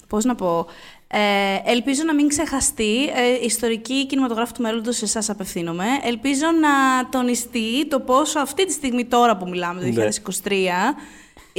Πώς 0.08 0.24
να 0.26 0.36
πω. 0.36 0.66
Ε, 1.08 1.72
ελπίζω 1.72 2.04
να 2.04 2.14
μην 2.14 2.28
ξεχαστεί. 2.28 3.04
Ε, 3.04 3.46
ιστορική 3.46 4.06
κινηματογράφη 4.06 4.54
του 4.54 4.62
μέλλοντος, 4.62 4.96
σε 4.96 5.06
εσάς 5.06 5.30
απευθύνομαι. 5.30 5.86
Ελπίζω 6.04 6.46
να 6.62 6.70
τονιστεί 7.10 7.88
το 7.88 8.00
πόσο 8.00 8.40
αυτή 8.40 8.66
τη 8.66 8.72
στιγμή, 8.72 9.06
τώρα 9.06 9.38
που 9.38 9.50
μιλάμε, 9.50 9.82
το 9.82 10.10
2023, 10.44 10.60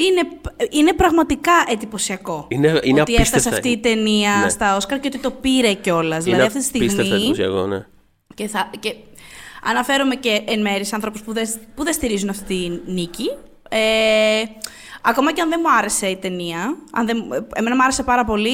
είναι, 0.07 0.29
είναι 0.71 0.93
πραγματικά 0.93 1.53
εντυπωσιακό. 1.71 2.47
Είναι, 2.49 2.81
είναι 2.83 3.01
ότι 3.01 3.15
έφτασε 3.15 3.49
αυτή 3.49 3.69
η 3.69 3.79
ταινία 3.79 4.41
ναι. 4.43 4.49
στα 4.49 4.77
Όσκαρ 4.77 5.01
και 5.01 5.07
ότι 5.07 5.19
το 5.19 5.31
πήρε 5.31 5.73
κιόλας. 5.73 6.25
Δηλαδή 6.25 6.47
αυτή 6.47 6.59
τη 6.59 6.65
στιγμή. 6.65 7.15
εντυπωσιακό, 7.15 7.67
ναι. 7.67 7.87
Και, 8.35 8.49
θα, 8.49 8.71
και 8.81 8.95
αναφέρομαι 9.63 10.15
και 10.15 10.43
εν 10.47 10.61
μέρη 10.61 10.85
σε 10.85 10.95
άνθρωπους 10.95 11.23
που 11.23 11.33
δεν, 11.33 11.49
που 11.75 11.85
δεν 11.85 11.93
στηρίζουν 11.93 12.29
αυτή 12.29 12.81
τη 12.85 12.93
νίκη. 12.93 13.31
Ε, 13.69 14.43
Ακόμα 15.03 15.33
και 15.33 15.41
αν 15.41 15.49
δεν 15.49 15.61
μου 15.63 15.73
άρεσε 15.79 16.07
η 16.07 16.17
ταινία, 16.17 16.77
αν 16.93 17.07
δεν, 17.07 17.25
εμένα 17.55 17.77
μου 17.77 17.83
άρεσε 17.83 18.03
πάρα 18.03 18.25
πολύ 18.25 18.51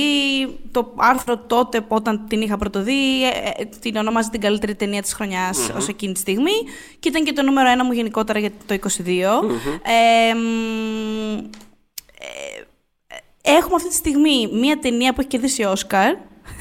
το 0.71 0.95
άρθρο 0.97 1.39
τότε 1.39 1.85
όταν 1.89 2.25
την 2.29 2.41
είχα 2.41 2.57
πρωτοδεί, 2.57 3.25
ε, 3.25 3.51
ε, 3.57 3.65
την 3.81 3.97
ονόμαζε 3.97 4.31
την 4.31 4.41
καλύτερη 4.41 4.75
ταινία 4.75 5.03
της 5.03 5.13
χρονιάς 5.13 5.59
mm-hmm. 5.59 5.77
ως 5.77 5.89
εκείνη 5.89 6.13
τη 6.13 6.19
στιγμή 6.19 6.53
και 6.99 7.09
ήταν 7.09 7.25
και 7.25 7.33
το 7.33 7.43
νούμερο 7.43 7.69
ένα 7.69 7.85
μου 7.85 7.93
γενικότερα 7.93 8.39
για 8.39 8.51
το 8.67 8.75
22. 8.75 8.79
Ε, 9.83 10.35
έχουμε 13.43 13.75
αυτή 13.75 13.89
τη 13.89 13.95
στιγμή 13.95 14.49
μία 14.53 14.79
ταινία 14.79 15.13
που 15.13 15.21
έχει 15.21 15.29
κερδίσει 15.29 15.65
Όσκαρ, 15.65 16.15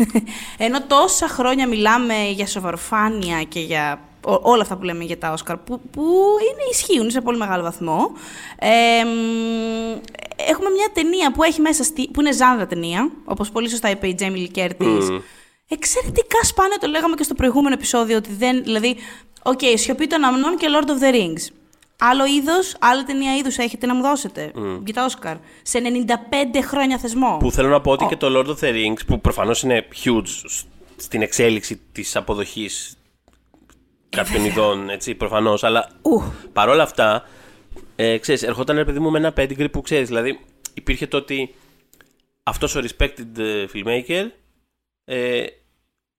ενώ 0.57 0.81
τόσα 0.81 1.27
χρόνια 1.27 1.67
μιλάμε 1.67 2.13
για 2.29 2.47
σοβαροφάνεια 2.47 3.43
και 3.43 3.59
για 3.59 3.99
όλα 4.23 4.61
αυτά 4.61 4.77
που 4.77 4.83
λέμε 4.83 5.03
για 5.03 5.17
τα 5.17 5.31
Όσκαρ, 5.31 5.57
που, 5.57 5.81
που 5.91 6.01
είναι, 6.41 6.63
ισχύουν 6.71 7.11
σε 7.11 7.21
πολύ 7.21 7.37
μεγάλο 7.37 7.63
βαθμό. 7.63 8.11
Ε, 8.59 8.69
έχουμε 10.35 10.69
μια 10.69 10.89
ταινία 10.93 11.31
που 11.31 11.43
έχει 11.43 11.61
μέσα, 11.61 11.83
στη, 11.83 12.09
που 12.13 12.21
είναι 12.21 12.33
ζάνδρα 12.33 12.67
ταινία, 12.67 13.11
όπως 13.25 13.51
πολύ 13.51 13.69
σωστά 13.69 13.89
είπε 13.89 14.07
η 14.07 14.15
Τζέμιλ 14.15 14.51
Κέρτις. 14.51 15.07
Mm. 15.09 15.21
Εξαιρετικά 15.67 16.43
σπάνια, 16.43 16.77
το 16.79 16.87
λέγαμε 16.87 17.15
και 17.15 17.23
στο 17.23 17.33
προηγούμενο 17.33 17.73
επεισόδιο, 17.73 18.17
ότι 18.17 18.29
δεν, 18.37 18.63
δηλαδή, 18.63 18.95
OK, 19.43 19.59
okay, 19.61 19.73
Σιωπή 19.75 20.07
των 20.07 20.23
Αμνών 20.23 20.57
και 20.57 20.67
Lord 20.69 20.87
of 20.87 21.03
the 21.03 21.15
Rings. 21.15 21.53
Άλλο 21.97 22.25
είδος, 22.25 22.75
άλλη 22.79 23.03
ταινία 23.03 23.35
είδους 23.35 23.57
έχετε 23.57 23.85
να 23.85 23.95
μου 23.95 24.01
δώσετε. 24.01 24.51
Mm. 24.55 24.79
Για 24.83 24.93
τα 24.93 25.03
Όσκαρ. 25.03 25.35
Σε 25.61 25.79
95 25.79 26.61
χρόνια 26.61 26.97
θεσμό. 26.97 27.37
Που 27.39 27.51
θέλω 27.51 27.69
να 27.69 27.81
πω 27.81 27.91
ότι 27.91 28.05
και 28.05 28.15
το 28.15 28.27
Lord 28.39 28.47
of 28.47 28.65
the 28.65 28.71
Rings, 28.73 29.05
που 29.07 29.21
προφανώς 29.21 29.63
είναι 29.63 29.87
huge 30.03 30.49
στην 30.95 31.21
εξέλιξη 31.21 31.81
της 31.91 32.15
αποδοχής 32.15 32.97
κάποιων 34.15 34.45
ειδών, 34.45 34.89
έτσι, 34.89 35.15
προφανώς. 35.15 35.63
Αλλά 35.63 35.89
παρόλα 36.53 36.83
αυτά, 36.83 37.25
ε, 37.95 38.17
ξέρεις, 38.17 38.43
ερχόταν 38.43 38.75
ένα 38.75 38.85
παιδί 38.85 38.99
μου 38.99 39.11
με 39.11 39.17
ένα 39.17 39.33
pedigree 39.37 39.71
που 39.71 39.81
ξέρεις. 39.81 40.07
Δηλαδή, 40.07 40.39
υπήρχε 40.73 41.07
το 41.07 41.17
ότι 41.17 41.55
αυτός 42.43 42.75
ο 42.75 42.79
respected 42.79 43.37
ε, 43.37 43.65
filmmaker 43.73 44.25
ε, 45.05 45.45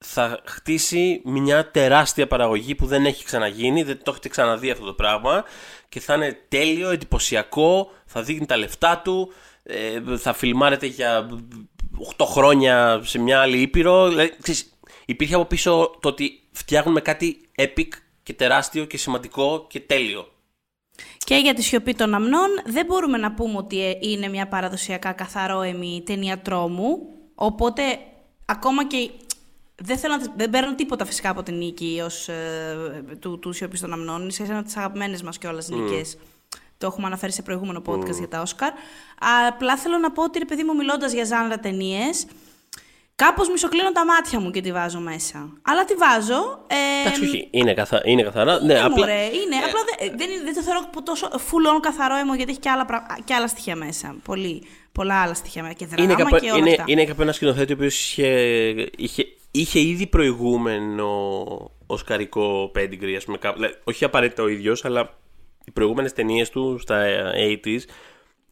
θα 0.05 0.41
χτίσει 0.45 1.21
μια 1.25 1.71
τεράστια 1.71 2.27
παραγωγή 2.27 2.75
που 2.75 2.87
δεν 2.87 3.07
έχει 3.07 3.25
ξαναγίνει, 3.25 3.83
δεν 3.83 4.01
το 4.03 4.11
έχετε 4.11 4.29
ξαναδεί 4.29 4.71
αυτό 4.71 4.85
το 4.85 4.93
πράγμα 4.93 5.45
και 5.89 6.01
θα 6.01 6.15
είναι 6.15 6.39
τέλειο, 6.49 6.91
εντυπωσιακό, 6.91 7.91
θα 8.07 8.23
δείχνει 8.23 8.47
τα 8.47 8.57
λεφτά 8.57 9.01
του, 9.05 9.33
ε, 9.63 10.17
θα 10.17 10.33
φιλμάρεται 10.33 10.87
για 10.87 11.29
8 12.17 12.25
χρόνια 12.27 13.01
σε 13.05 13.19
μια 13.19 13.41
άλλη 13.41 13.61
ήπειρο. 13.61 14.09
Δηλαδή, 14.09 14.33
ξέρεις, 14.43 14.74
υπήρχε 15.07 15.35
από 15.35 15.45
πίσω 15.45 15.99
το 16.01 16.09
ότι 16.09 16.43
φτιάχνουμε 16.53 17.01
κάτι 17.01 17.41
epic 17.59 17.89
και 18.23 18.33
τεράστιο 18.33 18.85
και 18.85 18.97
σημαντικό 18.97 19.67
και 19.69 19.81
τέλειο. 19.81 20.29
Και 21.19 21.37
για 21.37 21.55
τη 21.55 21.63
σιωπή 21.63 21.95
των 21.95 22.15
αμνών 22.15 22.49
δεν 22.65 22.87
μπορούμε 22.87 23.19
να 23.19 23.33
πούμε 23.33 23.57
ότι 23.57 23.99
είναι 24.01 24.29
μια 24.29 24.49
παραδοσιακά 24.49 25.13
καθαρόεμη 25.13 26.03
ταινία 26.07 26.39
τρόμου, 26.39 26.99
οπότε 27.35 27.83
ακόμα 28.45 28.87
και 28.87 29.11
δεν, 29.75 29.99
θέλω 29.99 30.17
να, 30.17 30.33
δεν 30.37 30.51
παίρνω 30.51 30.75
τίποτα 30.75 31.05
φυσικά 31.05 31.31
από 31.31 31.43
την 31.43 31.55
νίκη 31.55 32.01
ως, 32.05 32.29
ε, 32.29 32.77
του, 33.19 33.39
του 33.39 33.53
σιωπής 33.53 33.81
των 33.81 33.93
αμνών. 33.93 34.21
Είναι 34.23 34.33
ένα 34.49 34.57
από 34.57 34.67
τις 34.67 34.77
αγαπημένες 34.77 35.23
μας 35.23 35.39
κιόλας 35.39 35.69
mm. 35.73 35.77
νίκες. 35.77 36.17
Το 36.79 36.87
έχουμε 36.87 37.07
αναφέρει 37.07 37.33
σε 37.33 37.43
προηγούμενο 37.43 37.83
podcast 37.87 38.11
mm. 38.11 38.19
για 38.19 38.29
τα 38.29 38.41
Όσκαρ. 38.41 38.73
Απλά 39.49 39.77
θέλω 39.77 39.99
να 39.99 40.11
πω 40.13 40.23
ότι, 40.23 40.39
ρε 40.39 40.45
παιδί 40.45 40.63
μου, 40.63 40.75
μιλώντας 40.75 41.13
για 41.13 41.25
ζάνρα 41.25 41.59
ταινίες, 41.59 42.27
Κάπως 43.17 43.49
μισοκλίνω 43.49 43.93
τα 43.93 44.05
μάτια 44.05 44.41
μου 44.41 44.51
και 44.51 44.61
τη 44.61 44.73
βάζω 44.73 45.01
μέσα. 45.01 45.53
Αλλά 45.63 45.85
τη 45.85 45.95
βάζω. 45.95 46.65
Ε, 46.67 47.01
Εντάξει, 47.07 47.23
όχι, 47.25 47.49
είναι, 47.51 47.75
καθα... 47.75 48.01
είναι 48.05 48.23
καθαρά. 48.23 48.59
Ναι, 48.59 48.73
είναι, 48.73 48.81
απλά... 48.83 48.97
μωρέ, 48.97 49.13
είναι. 49.25 49.57
Απλά 49.57 49.81
δεν, 49.99 50.13
δεν, 50.19 50.29
δεν 50.45 50.55
το 50.55 50.63
θεωρώ 50.63 50.81
τόσο 51.05 51.29
full 51.33 51.77
on 51.77 51.81
καθαρό 51.83 52.17
αίμο 52.17 52.35
γιατί 52.35 52.51
έχει 52.51 52.61
και 52.61 52.71
άλλα, 52.71 52.85
πρα- 52.85 53.07
και 53.25 53.35
άλλα 53.35 53.49
στοιχεία 53.49 53.77
μέσα. 53.77 54.17
Πολύ, 54.25 54.63
πολλά 54.93 55.23
άλλα 55.23 55.35
στοιχεία 55.35 55.63
μέσα. 55.63 55.75
Και 55.75 55.87
δράμα 55.87 56.03
είναι, 56.13 56.15
κάπου, 56.23 56.37
και 56.37 56.51
όλα 56.51 56.59
είναι, 56.59 56.71
αυτά. 56.71 56.85
είναι 56.87 57.05
κάπου 57.05 57.23
ένα 57.23 57.33
σκηνοθέτη 57.33 57.73
ο 57.73 57.75
οποίος 57.79 58.01
είχε, 58.01 58.29
είχε, 58.97 59.25
είχε 59.51 59.81
ήδη 59.81 60.07
προηγούμενο 60.07 61.09
οσκαρικό 61.87 62.73
pedigree, 62.77 63.15
ας 63.17 63.25
πούμε, 63.25 63.39
κάπου- 63.39 63.57
δηλαδή, 63.61 63.79
όχι 63.85 64.05
απαραίτητα 64.05 64.43
ο 64.43 64.49
ίδιος, 64.49 64.85
αλλά 64.85 65.15
οι 65.65 65.71
προηγούμενες 65.71 66.13
ταινίες 66.13 66.51
του 66.51 66.79
στα 66.79 67.05
80s 67.65 67.81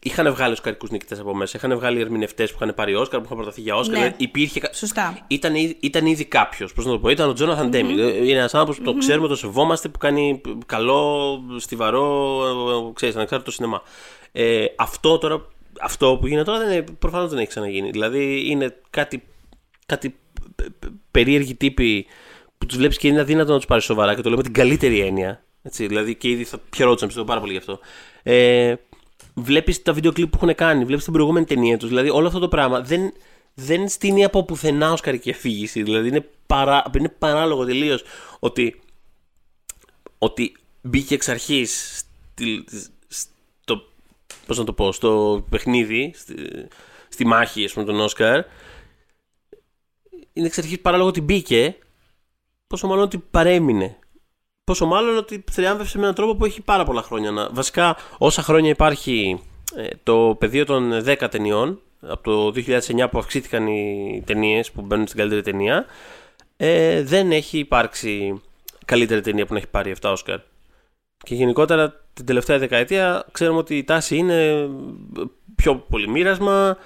είχαν 0.02 0.32
βγάλει 0.32 0.52
οσκαρικούς 0.52 0.90
νικητές 0.90 1.18
από 1.20 1.34
μέσα. 1.36 1.56
Είχαν 1.56 1.74
βγάλει 1.76 2.00
ερμηνευτές 2.00 2.50
που 2.52 2.58
είχαν 2.62 2.74
πάρει 2.74 2.94
Όσκαρ, 2.94 3.18
που 3.20 3.24
είχαν 3.26 3.36
προταθεί 3.36 3.60
για 3.60 3.74
Όσκαρ. 3.76 3.98
Ναι. 3.98 4.04
Δηλαδή, 4.04 4.22
υπήρχε, 4.24 4.60
κα- 4.60 4.72
Σωστά. 4.72 5.18
ήταν, 5.26 5.54
ήδη- 5.54 5.76
ήταν 5.80 6.06
ήδη 6.06 6.24
κάποιος. 6.24 6.72
Πώς 6.72 6.84
να 6.84 6.90
το 6.92 6.98
πω, 6.98 7.08
ήταν 7.08 7.28
ο 7.28 7.32
Τζόναθαν 7.32 7.68
Ντέμι. 7.70 7.92
Είναι 7.92 8.38
ένας 8.38 8.54
άνθρωπος 8.54 8.76
που 8.78 8.92
το 8.92 8.98
ξέρουμε, 8.98 9.28
το 9.28 9.36
σεβόμαστε, 9.36 9.88
που 9.88 9.98
κάνει 9.98 10.40
καλό, 10.66 11.40
στιβαρό, 11.58 12.92
ξέρεις, 12.94 13.16
ανεξάρτητο 13.16 13.50
σινεμά. 13.50 13.82
Ε, 14.32 14.64
αυτό 14.76 15.18
τώρα, 15.18 15.46
αυτό 15.80 16.16
που 16.20 16.26
γίνεται 16.26 16.50
τώρα 16.50 16.64
δεν 16.64 16.84
προφανώς 16.98 17.30
δεν 17.30 17.38
έχει 17.38 17.48
ξαναγίνει. 17.48 17.90
Δηλαδή 17.90 18.50
είναι 18.50 18.76
κάτι, 18.90 19.22
κάτι 19.86 20.08
π- 20.56 20.62
π- 20.78 20.90
περίεργοι 21.10 21.54
τύποι 21.54 22.06
που 22.58 22.66
τους 22.66 22.76
βλέπεις 22.76 22.98
και 22.98 23.08
είναι 23.08 23.20
αδύνατο 23.20 23.50
να 23.50 23.56
τους 23.56 23.66
πάρεις 23.66 23.84
σοβαρά 23.84 24.14
και 24.14 24.20
το 24.22 24.28
λέω 24.28 24.36
με 24.36 24.42
την 24.42 24.52
καλύτερη 24.52 25.00
έννοια. 25.00 25.44
Έτσι, 25.62 25.86
δηλαδή 25.86 26.14
και 26.14 26.28
ήδη 26.28 26.44
θα 26.44 26.58
χαιρόντουσαν, 26.76 27.06
πιστεύω 27.08 27.26
πάρα 27.28 27.40
πολύ 27.40 27.52
γι' 27.52 27.58
αυτό. 27.58 27.78
Ε, 28.22 28.74
βλέπεις 29.35 29.83
τα 29.83 29.92
βίντεο 29.92 30.12
κλιπ 30.12 30.29
που 30.29 30.38
έχουν 30.42 30.55
κάνει, 30.55 30.85
βλέπεις 30.85 31.05
την 31.05 31.12
προηγούμενη 31.12 31.47
ταινία 31.47 31.79
τους. 31.79 31.88
Δηλαδή 31.88 32.11
όλο 32.11 32.27
αυτό 32.27 32.38
το 32.38 32.49
πράγμα 32.49 32.81
δεν, 32.81 33.12
δεν 33.55 33.88
στείνει 33.88 34.25
από 34.25 34.45
πουθενά 34.45 34.92
ω 34.92 34.97
καρική 35.03 35.31
αφήγηση. 35.31 35.83
Δηλαδή 35.83 36.09
είναι, 36.09 36.29
παρά, 36.47 36.85
είναι 36.99 37.09
παράλογο 37.09 37.64
τελείως 37.64 38.05
ότι, 38.38 38.81
ότι 40.18 40.57
μπήκε 40.83 41.14
εξ 41.14 41.29
αρχής 41.29 42.03
στο, 43.09 43.83
πώς 44.47 44.59
να 44.59 44.64
το 44.64 44.73
πω, 44.73 44.92
στο 44.92 45.45
παιχνίδι, 45.51 46.12
στη, 46.14 46.35
στη 47.09 47.27
μάχη 47.27 47.64
ας 47.64 47.73
πούμε, 47.73 47.87
τον 47.87 48.01
Όσκαρ. 48.01 48.45
Είναι 50.33 50.47
εξ 50.47 50.59
αρχής 50.59 50.81
παράλογο 50.81 51.09
ότι 51.09 51.21
μπήκε, 51.21 51.77
πόσο 52.66 52.87
μάλλον 52.87 53.05
ότι 53.05 53.18
παρέμεινε. 53.18 53.97
Πόσο 54.64 54.87
μάλλον 54.87 55.16
ότι 55.16 55.44
θριάμβευσε 55.51 55.96
με 55.96 56.03
έναν 56.03 56.14
τρόπο 56.14 56.35
που 56.35 56.44
έχει 56.44 56.61
πάρα 56.61 56.85
πολλά 56.85 57.03
χρόνια. 57.03 57.31
Να... 57.31 57.48
Βασικά, 57.51 57.96
όσα 58.18 58.42
χρόνια 58.42 58.70
υπάρχει 58.70 59.42
ε, 59.77 59.87
το 60.03 60.37
πεδίο 60.38 60.64
των 60.64 61.03
10 61.07 61.29
ταινιών, 61.31 61.81
από 62.01 62.22
το 62.22 62.53
2009 62.57 63.07
που 63.11 63.18
αυξήθηκαν 63.18 63.66
οι 63.66 64.22
ταινίες 64.27 64.70
που 64.70 64.81
μπαίνουν 64.81 65.07
στην 65.07 65.18
καλύτερη 65.18 65.42
ταινία, 65.42 65.87
ε, 66.57 67.03
δεν 67.03 67.33
έχει 67.33 67.59
υπάρξει 67.59 68.40
καλύτερη 68.85 69.20
ταινία 69.20 69.46
που 69.46 69.53
να 69.53 69.59
έχει 69.59 69.68
πάρει 69.68 69.94
7 70.01 70.11
Όσκαρ. 70.11 70.38
Και 71.25 71.35
γενικότερα 71.35 72.05
την 72.14 72.25
τελευταία 72.25 72.59
δεκαετία 72.59 73.27
ξέρουμε 73.33 73.59
ότι 73.59 73.77
η 73.77 73.85
τάση 73.85 74.16
είναι 74.16 74.68
πιο 75.55 75.77
πολύ 75.77 76.09
μοίρασμα. 76.09 76.77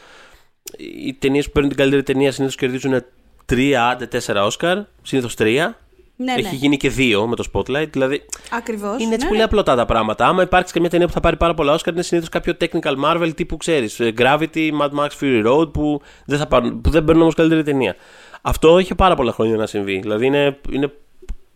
Οι 0.79 1.15
ταινίες 1.15 1.47
που 1.47 1.53
παίρνουν 1.53 1.71
την 1.71 1.79
καλύτερη 1.79 2.03
ταινία 2.03 2.33
συνήθως 2.33 2.57
κερδίζουν 2.57 3.05
3, 3.53 3.73
άντε 3.73 4.09
4 4.27 4.43
Όσκαρ, 4.45 4.79
συνήθως 5.03 5.35
3. 5.39 5.75
Ναι, 6.19 6.33
Έχει 6.33 6.43
ναι. 6.43 6.49
γίνει 6.53 6.77
και 6.77 6.93
2 6.97 7.25
με 7.27 7.37
το 7.37 7.45
Spotlight. 7.53 7.89
Δηλαδή 7.91 8.23
Ακριβώς. 8.51 8.95
είναι 9.03 9.09
έτσι 9.15 9.17
ναι, 9.17 9.27
πολύ 9.27 9.39
ναι. 9.39 9.43
απλωτά 9.45 9.75
τα 9.77 9.85
πράγματα. 9.87 10.27
Άμα 10.27 10.43
υπάρξει 10.43 10.73
καμιά 10.73 10.91
ταινία 10.91 11.07
που 11.07 11.13
θα 11.13 11.21
πάρει 11.21 11.37
πάρα 11.37 11.55
πολλά 11.55 11.73
Όσκαρ, 11.73 11.93
είναι 11.95 12.03
συνήθως 12.03 12.29
κάποιο 12.31 12.55
technical 12.61 12.95
Marvel 13.05 13.31
τύπου 13.35 13.57
ξέρεις. 13.57 13.97
Gravity, 14.01 14.71
Mad 14.81 14.91
Max 14.99 15.09
Fury 15.21 15.47
Road 15.47 15.73
που 15.73 16.01
δεν, 16.27 16.39
θα 16.39 16.47
πάρουν, 16.47 16.81
που 16.81 16.91
δεν 16.91 17.05
παίρνουν 17.05 17.23
όμως 17.23 17.35
καλύτερη 17.35 17.63
ταινία. 17.63 17.97
Αυτό 18.43 18.79
είχε 18.79 18.95
πάρα 18.95 19.15
πολλά 19.15 19.33
χρόνια 19.33 19.57
να 19.57 19.67
συμβεί. 19.67 19.99
Δηλαδή 19.99 20.27
είναι, 20.27 20.59
είναι 20.71 20.93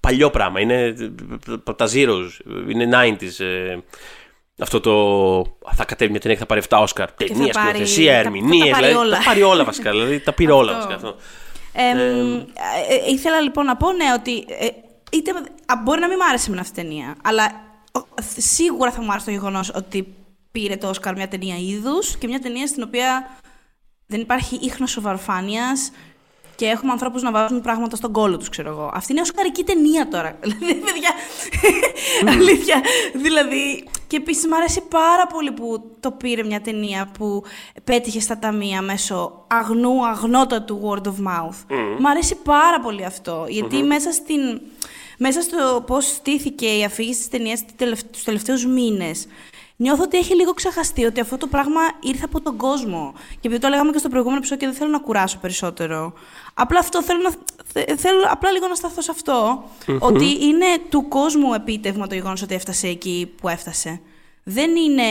παλιό 0.00 0.30
πράγμα. 0.30 0.60
Είναι 0.60 0.94
από 1.50 1.74
τα 1.74 1.86
Zeros. 1.86 2.28
Είναι 2.68 2.88
90s. 2.92 3.44
ε, 3.44 3.76
αυτό 4.62 4.80
το. 4.80 4.92
Θα 5.74 5.84
κατέβει 5.84 6.10
μια 6.10 6.20
ταινία 6.20 6.36
και 6.36 6.42
θα 6.42 6.48
πάρει 6.48 6.62
7 6.68 6.78
Όσκαρ. 6.80 7.12
Ταινία, 7.12 7.34
πάρει- 7.52 7.68
σκηνοθεσία, 7.68 8.12
θα- 8.12 8.16
θα 8.16 8.22
τα 8.22 8.28
ερμηνείες. 8.36 8.70
πάρει 8.70 8.84
Δηλαδή, 8.86 9.04
όλα. 9.06 9.16
τα 9.16 9.22
πάρει 9.24 9.42
όλα 9.42 9.64
βασικά. 9.64 9.90
Δηλαδή 9.90 10.20
τα 10.20 10.32
πήρε 10.32 10.52
όλα 10.52 10.72
βασικά 10.72 10.94
αυτό. 10.94 11.14
Ε, 11.72 11.90
ε, 11.90 11.94
ε, 12.88 13.10
ήθελα 13.10 13.40
λοιπόν 13.40 13.64
να 13.64 13.76
πω 13.76 13.92
ναι 13.92 14.12
ότι 14.14 14.44
ε, 14.48 14.66
είτε, 15.12 15.30
α, 15.66 15.76
μπορεί 15.82 16.00
να 16.00 16.08
μην 16.08 16.16
μ' 16.16 16.22
άρεσε 16.22 16.50
με 16.50 16.60
αυτή 16.60 16.74
την 16.74 16.82
ταινία, 16.82 17.16
αλλά 17.22 17.44
ο, 17.92 18.00
σίγουρα 18.36 18.90
θα 18.90 19.02
μου 19.02 19.10
άρεσε 19.10 19.24
το 19.24 19.30
γεγονός 19.30 19.72
ότι 19.74 20.14
πήρε 20.50 20.76
το 20.76 20.88
Όσκαρ 20.88 21.14
μια 21.14 21.28
ταινία 21.28 21.56
είδους 21.56 22.16
και 22.16 22.26
μια 22.26 22.38
ταινία 22.38 22.66
στην 22.66 22.82
οποία 22.82 23.38
δεν 24.06 24.20
υπάρχει 24.20 24.56
ίχνος 24.62 24.90
σοβαροφάνειας 24.90 25.90
και 26.60 26.66
έχουμε 26.66 26.92
ανθρώπους 26.92 27.22
να 27.22 27.30
βάζουν 27.30 27.60
πράγματα 27.60 27.96
στον 27.96 28.12
κόλλο 28.12 28.36
τους, 28.36 28.48
ξέρω 28.48 28.70
εγώ. 28.70 28.90
Αυτή 28.94 29.12
είναι 29.12 29.20
οσκαρική 29.20 29.64
ταινία 29.64 30.08
τώρα. 30.08 30.38
Δηλαδή, 30.40 30.74
παιδιά. 30.74 31.10
Αλήθεια. 32.26 32.80
Δηλαδή. 33.14 33.88
Και 34.06 34.16
επίσης 34.16 34.46
μου 34.46 34.56
αρέσει 34.56 34.82
πάρα 34.88 35.26
πολύ 35.26 35.52
που 35.52 35.90
το 36.00 36.10
πήρε 36.10 36.42
μια 36.44 36.60
ταινία 36.60 37.10
που 37.18 37.42
πέτυχε 37.84 38.20
στα 38.20 38.38
ταμεία 38.38 38.82
μέσω 38.82 39.44
αγνού, 39.46 40.06
αγνότατου 40.06 40.80
word 40.84 41.06
of 41.06 41.26
mouth. 41.28 41.76
Μ' 41.98 42.06
αρέσει 42.06 42.36
πάρα 42.44 42.80
πολύ 42.80 43.04
αυτό. 43.04 43.46
Γιατί 43.48 43.82
μέσα 43.82 44.12
στην. 44.12 44.60
Μέσα 45.18 45.40
στο 45.42 45.84
πώς 45.86 46.06
στήθηκε 46.06 46.66
η 46.66 46.84
αφήγηση 46.84 47.18
της 47.18 47.28
ταινίας 47.28 47.64
τους 48.10 48.22
τελευταίους 48.22 48.66
μήνες, 48.66 49.26
νιώθω 49.82 50.02
ότι 50.02 50.16
έχει 50.18 50.34
λίγο 50.34 50.52
ξεχαστεί 50.52 51.04
ότι 51.04 51.20
αυτό 51.20 51.36
το 51.36 51.46
πράγμα 51.46 51.80
ήρθε 52.00 52.24
από 52.24 52.40
τον 52.40 52.56
κόσμο. 52.56 53.12
Και 53.30 53.46
επειδή 53.48 53.60
το 53.60 53.68
λέγαμε 53.68 53.90
και 53.92 53.98
στο 53.98 54.08
προηγούμενο 54.08 54.38
επεισόδιο 54.38 54.60
και 54.66 54.72
δεν 54.72 54.80
θέλω 54.80 54.90
να 54.90 54.98
κουράσω 55.04 55.38
περισσότερο. 55.38 56.12
Απλά 56.54 56.78
αυτό 56.78 57.02
θέλω, 57.02 57.20
να, 57.22 57.30
θε- 57.72 57.98
θέλω 58.00 58.20
απλά 58.30 58.50
λίγο 58.50 58.66
να 58.68 58.74
σταθώ 58.74 59.00
σε 59.00 59.10
αυτό. 59.10 59.64
Ότι 59.98 60.44
είναι 60.44 60.66
του 60.88 61.08
κόσμου 61.08 61.54
επίτευγμα 61.54 62.06
το 62.06 62.14
γεγονός 62.14 62.42
ότι 62.42 62.54
έφτασε 62.54 62.86
εκεί 62.86 63.34
που 63.40 63.48
έφτασε. 63.48 64.00
Δεν 64.42 64.76
είναι 64.76 65.02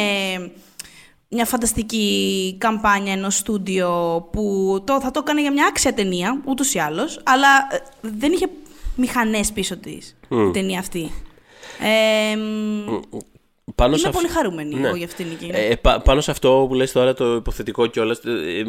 μια 1.29 1.45
φανταστική 1.45 2.55
καμπάνια 2.58 3.13
ενός 3.13 3.36
στούντιο 3.36 4.21
που 4.32 4.75
το, 4.86 5.01
θα 5.01 5.12
το 5.12 5.19
έκανε 5.23 5.41
για 5.41 5.51
μια 5.51 5.65
άξια 5.65 5.93
ταινία, 5.93 6.41
ούτως 6.45 6.73
ή 6.73 6.79
άλλως, 6.79 7.19
αλλά 7.25 7.47
ε, 7.71 7.77
δεν 8.01 8.32
είχε 8.32 8.47
μηχανές 8.95 9.51
πίσω 9.51 9.77
της 9.77 10.15
η 10.29 10.51
ταινία 10.53 10.79
αυτή. 10.79 11.12
Ε, 11.79 12.36
μ, 12.36 12.99
Πάνω 13.75 13.95
Είμαι 13.97 14.08
αυ- 14.08 14.15
πολύ 14.15 14.27
χαρούμενη 14.27 14.75
Ναι. 14.75 14.88
εγώ 14.88 14.95
για 14.95 15.05
αυτήν 15.05 15.27
εκεί. 15.32 15.49
Ε, 15.53 15.75
πα- 15.75 16.01
πάνω 16.01 16.21
σε 16.21 16.32
αυτό 16.32 16.65
που 16.67 16.73
λες 16.75 16.91
τώρα 16.91 17.13
το 17.13 17.36
υποθετικό 17.36 17.88
κιόλας. 17.88 18.17
Ε, 18.25 18.63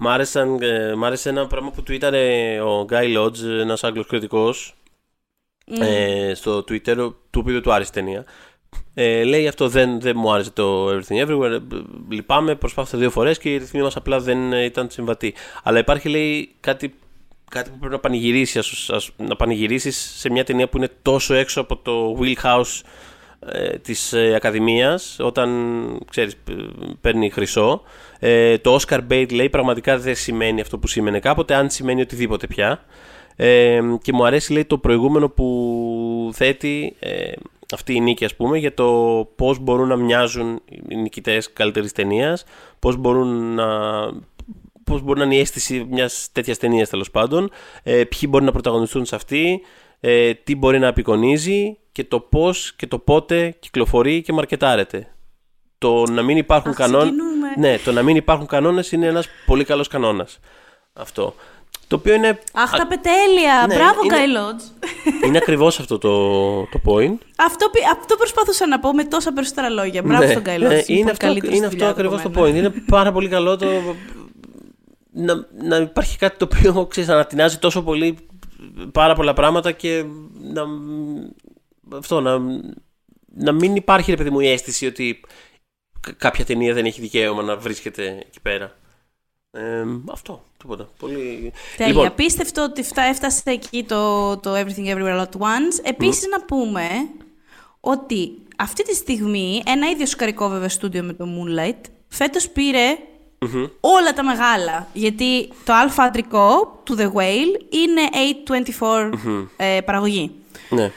μ, 0.00 0.08
άρεσαν, 0.08 0.62
ε, 0.62 0.94
μ' 0.94 1.04
άρεσε 1.04 1.28
ένα 1.28 1.46
πράγμα 1.46 1.70
που 1.70 1.82
tweetαρε 1.88 2.58
ο 2.66 2.86
Guy 2.90 3.18
Lodge, 3.18 3.42
ένας 3.60 3.84
Άγγλος 3.84 4.06
κριτικός, 4.06 4.74
ε, 5.80 6.32
στο 6.34 6.58
Twitter, 6.58 6.94
του 7.30 7.40
οποίου 7.40 7.52
δεν 7.52 7.62
του 7.62 7.72
άρεσε 7.72 7.90
η 7.90 7.94
ταινία. 7.94 8.24
Ε, 8.94 9.24
λέει 9.24 9.48
αυτό 9.48 9.68
δεν, 9.68 10.00
δεν 10.00 10.14
μου 10.16 10.32
άρεσε 10.32 10.50
το 10.50 10.88
Everything 10.88 11.26
Everywhere. 11.26 11.50
ε, 11.50 11.58
Λυπάμαι, 12.10 12.54
προσπάθησα 12.54 12.98
δύο 12.98 13.10
φορές 13.10 13.38
και 13.38 13.52
οι 13.52 13.56
ρυθμοί 13.56 13.82
μας 13.82 13.96
απλά 13.96 14.20
δεν 14.20 14.52
ε, 14.52 14.64
ήταν 14.64 14.90
συμβατοί. 14.90 15.34
Αλλά 15.62 15.78
υπάρχει 15.78 16.08
λέει 16.08 16.54
κάτι, 16.60 16.94
κάτι 17.50 17.70
που 17.70 17.78
πρέπει 17.78 17.92
να 17.94 17.98
πανηγυρίσεις, 18.00 18.56
ας- 18.56 18.90
ας- 18.90 19.10
να 19.16 19.36
πανηγυρίσεις 19.36 20.14
σε 20.18 20.30
μια 20.30 20.44
ταινία 20.44 20.68
που 20.68 20.76
είναι 20.76 20.90
τόσο 21.02 21.34
έξω 21.34 21.60
από 21.60 21.76
το 21.76 22.18
wheelhouse 22.20 22.80
ε, 23.52 23.78
της 23.78 24.12
ε, 24.12 24.34
Ακαδημίας 24.34 25.16
όταν 25.20 25.48
ξέρεις 26.10 26.36
π- 26.36 26.50
παίρνει 27.00 27.30
χρυσό 27.30 27.82
ε, 28.18 28.58
το 28.58 28.78
Oscar 28.80 29.00
bait 29.10 29.32
λέει 29.32 29.48
πραγματικά 29.48 29.98
δεν 29.98 30.14
σημαίνει 30.14 30.60
αυτό 30.60 30.78
που 30.78 30.86
σήμαινε 30.86 31.18
κάποτε 31.18 31.54
αν 31.54 31.70
σημαίνει 31.70 32.00
οτιδήποτε 32.00 32.46
πια. 32.46 32.84
Ε, 33.36 33.80
και 34.02 34.12
μου 34.12 34.26
αρέσει 34.26 34.52
λέει 34.52 34.64
το 34.64 34.78
προηγούμενο 34.78 35.28
που 35.28 36.30
θέτει 36.32 36.96
ε, 36.98 37.32
αυτή 37.74 37.94
η 37.94 38.00
νίκη 38.00 38.24
ας 38.24 38.34
πούμε 38.34 38.58
για 38.58 38.74
το 38.74 38.88
πώς 39.36 39.58
μπορούν 39.58 39.88
να 39.88 39.96
μοιάζουν 39.96 40.62
οι 40.88 40.96
νικητές 40.96 41.52
καλύτερης 41.52 41.92
ταινίας 41.92 42.44
πώς 42.78 42.96
μπορούν 42.96 43.54
να 43.54 43.66
πώς 44.84 45.02
μπορεί 45.02 45.18
να 45.18 45.24
είναι 45.24 45.34
η 45.34 45.38
αίσθηση 45.38 45.86
μιας 45.90 46.28
τέτοιας 46.32 46.58
ταινίας 46.58 46.88
τέλος 46.88 47.10
πάντων 47.10 47.50
ε, 47.82 48.04
ποιοι 48.04 48.28
μπορεί 48.28 48.44
να 48.44 48.52
πρωταγωνιστούν 48.52 49.04
σε 49.04 49.14
αυτή 49.14 49.60
ε, 50.00 50.34
τι 50.34 50.56
μπορεί 50.56 50.78
να 50.78 50.88
απεικονίζει 50.88 51.78
και 51.94 52.04
το 52.04 52.20
πώς 52.20 52.72
και 52.76 52.86
το 52.86 52.98
πότε 52.98 53.54
κυκλοφορεί 53.60 54.22
και 54.22 54.32
μαρκετάρεται. 54.32 55.14
Το 55.78 56.02
να 56.10 56.22
μην 56.22 56.36
υπάρχουν 56.36 56.70
Αχ, 56.70 56.76
κανόνες. 56.76 57.04
ξεκινούμε. 57.08 57.48
Ναι, 57.58 57.78
το 57.78 57.92
να 57.92 58.02
μην 58.02 58.16
υπάρχουν 58.16 58.46
κανόνες 58.46 58.92
είναι 58.92 59.06
ένας 59.06 59.26
πολύ 59.46 59.64
καλός 59.64 59.88
κανόνας. 59.88 60.38
Αυτό. 60.92 61.34
Το 61.88 61.96
οποίο 61.96 62.14
είναι. 62.14 62.38
Αχ, 62.52 62.70
τα 62.70 62.86
πετέλεια! 62.86 63.64
ναι, 63.68 63.74
Μπράβο, 63.74 64.00
είναι- 64.04 64.16
Guy 64.16 64.36
Lodge. 64.38 65.26
είναι 65.26 65.36
ακριβώς 65.38 65.78
αυτό 65.80 65.98
το, 65.98 66.18
το 66.60 66.80
point. 66.86 67.16
αυτό, 67.36 67.68
πι- 67.72 67.86
αυτό 67.92 68.16
προσπαθούσα 68.16 68.66
να 68.66 68.78
πω 68.80 68.92
με 68.94 69.04
τόσα 69.04 69.32
περισσότερα 69.32 69.68
λόγια. 69.68 70.02
Μπράβο 70.02 70.24
Ναι, 70.24 70.30
στον 70.30 70.42
Guy 70.42 70.48
Lodge. 70.48 70.58
ναι, 70.60 70.68
πολύ 70.68 70.84
είναι 70.86 71.10
αυτό, 71.10 71.26
καλύτερος 71.26 71.56
είναι 71.56 71.66
στη 71.66 71.76
αυτό 71.76 71.78
δουλειά 71.78 71.86
του 71.86 71.90
ακριβώς 72.00 72.22
το 72.22 72.28
από 72.28 72.40
point. 72.40 72.44
μένα. 72.52 72.58
Είναι 72.58 72.82
πάρα 72.90 73.12
πολύ 73.12 73.28
καλό 73.28 73.56
το. 73.56 73.66
Να, 75.12 75.34
να 75.62 75.76
υπάρχει 75.76 76.18
κάτι 76.18 76.36
το 76.38 76.48
οποίο 76.52 76.86
ξέρεις, 76.86 77.08
να 77.08 77.14
ανατινάζει 77.14 77.58
τόσο 77.58 77.82
πολύ 77.82 78.16
πάρα 78.92 79.14
πολλά 79.14 79.32
πράγματα 79.32 79.72
και 79.72 80.04
να. 80.52 80.62
Αυτό, 81.92 82.20
να, 82.20 82.38
να 83.34 83.52
μην 83.52 83.76
υπάρχει 83.76 84.10
ρε 84.10 84.16
παιδί 84.16 84.30
μου 84.30 84.40
η 84.40 84.48
αίσθηση 84.48 84.86
ότι 84.86 85.20
κα- 86.00 86.12
κάποια 86.12 86.44
ταινία 86.44 86.74
δεν 86.74 86.84
έχει 86.84 87.00
δικαίωμα 87.00 87.42
να 87.42 87.56
βρίσκεται 87.56 88.22
εκεί 88.26 88.40
πέρα. 88.42 88.76
Ε, 89.50 89.84
αυτό, 90.12 90.44
τίποτα. 90.58 90.88
Πολύ... 90.98 91.52
Τέλεια. 91.76 91.92
Λοιπόν, 91.92 92.06
Απίστευτο 92.06 92.62
ότι 92.62 92.82
φτά, 92.82 93.02
έφτασε 93.02 93.42
εκεί 93.44 93.84
το, 93.84 94.36
το 94.36 94.54
Everything 94.56 94.86
Everywhere 94.94 95.18
All 95.20 95.24
At 95.24 95.38
Once. 95.38 95.80
Επίσης 95.82 96.26
να 96.30 96.40
πούμε 96.44 96.86
ότι 97.80 98.32
αυτή 98.56 98.82
τη 98.84 98.94
στιγμή 98.94 99.62
ένα 99.66 99.90
ίδιο 99.90 100.06
σκαρικό 100.06 100.48
βέβαια 100.48 100.68
στούντιο 100.68 101.02
με 101.02 101.12
το 101.12 101.24
Moonlight 101.24 101.80
φέτος 102.08 102.48
πήρε 102.48 102.96
όλα 103.80 104.12
τα 104.14 104.24
μεγάλα. 104.24 104.88
Γιατί 104.92 105.48
το 105.64 105.72
αλφα 105.72 106.02
αντρικό 106.02 106.80
του 106.84 106.96
The 106.98 107.12
Whale 107.12 107.60
είναι 107.70 108.02
A24 108.12 109.10
ε, 109.56 109.80
παραγωγή. 109.84 110.30
ναι. 110.70 110.92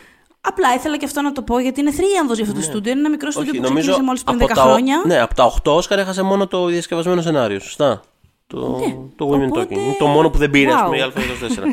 Απλά 0.48 0.74
ήθελα 0.76 0.98
και 0.98 1.06
αυτό 1.06 1.22
να 1.22 1.32
το 1.32 1.42
πω 1.42 1.60
γιατί 1.60 1.80
είναι 1.80 1.92
θρίαμβος 1.92 2.38
για 2.38 2.46
αυτό 2.46 2.58
το 2.60 2.64
στούντιο. 2.66 2.92
Είναι 2.92 3.00
ένα 3.00 3.10
μικρό 3.10 3.32
στούντιο 3.32 3.52
Όχι, 3.52 3.60
που 3.62 3.68
νομίζω 3.68 3.92
ξεκίνησε 3.92 4.06
μόλις 4.08 4.24
πριν 4.24 4.36
από 4.42 4.46
10 4.46 4.56
τα, 4.56 4.62
χρόνια. 4.62 5.04
Ναι, 5.06 5.20
από 5.22 5.34
τα 5.36 5.54
8 5.64 5.72
Όσκαρ 5.76 6.00
έχασε 6.00 6.22
μόνο 6.22 6.48
το 6.48 6.66
διασκευασμένο 6.66 7.22
σενάριο. 7.22 7.60
Σωστά. 7.60 8.02
Το, 8.48 8.80
το 9.16 9.30
Women 9.32 9.38
Ναι. 9.38 9.46
Οπότε- 9.46 9.68
Talking. 9.76 9.78
Είναι 9.78 9.96
το 10.00 10.08
μόνο 10.08 10.30
που 10.30 10.38
δεν 10.38 10.50
πήρε, 10.50 10.74
ας 10.74 10.82
Wow. 10.82 10.84
πούμε, 10.84 10.98
η 10.98 11.02
Α24. 11.02 11.64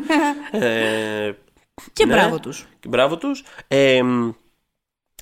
ε, 0.64 1.32
Και 1.92 2.06
ναι. 2.06 2.14
μπράβο 2.14 2.38
τους. 2.40 2.66
Και 2.80 2.88
μπράβο 2.88 3.16
τους. 3.16 3.44
Ε, 3.68 4.00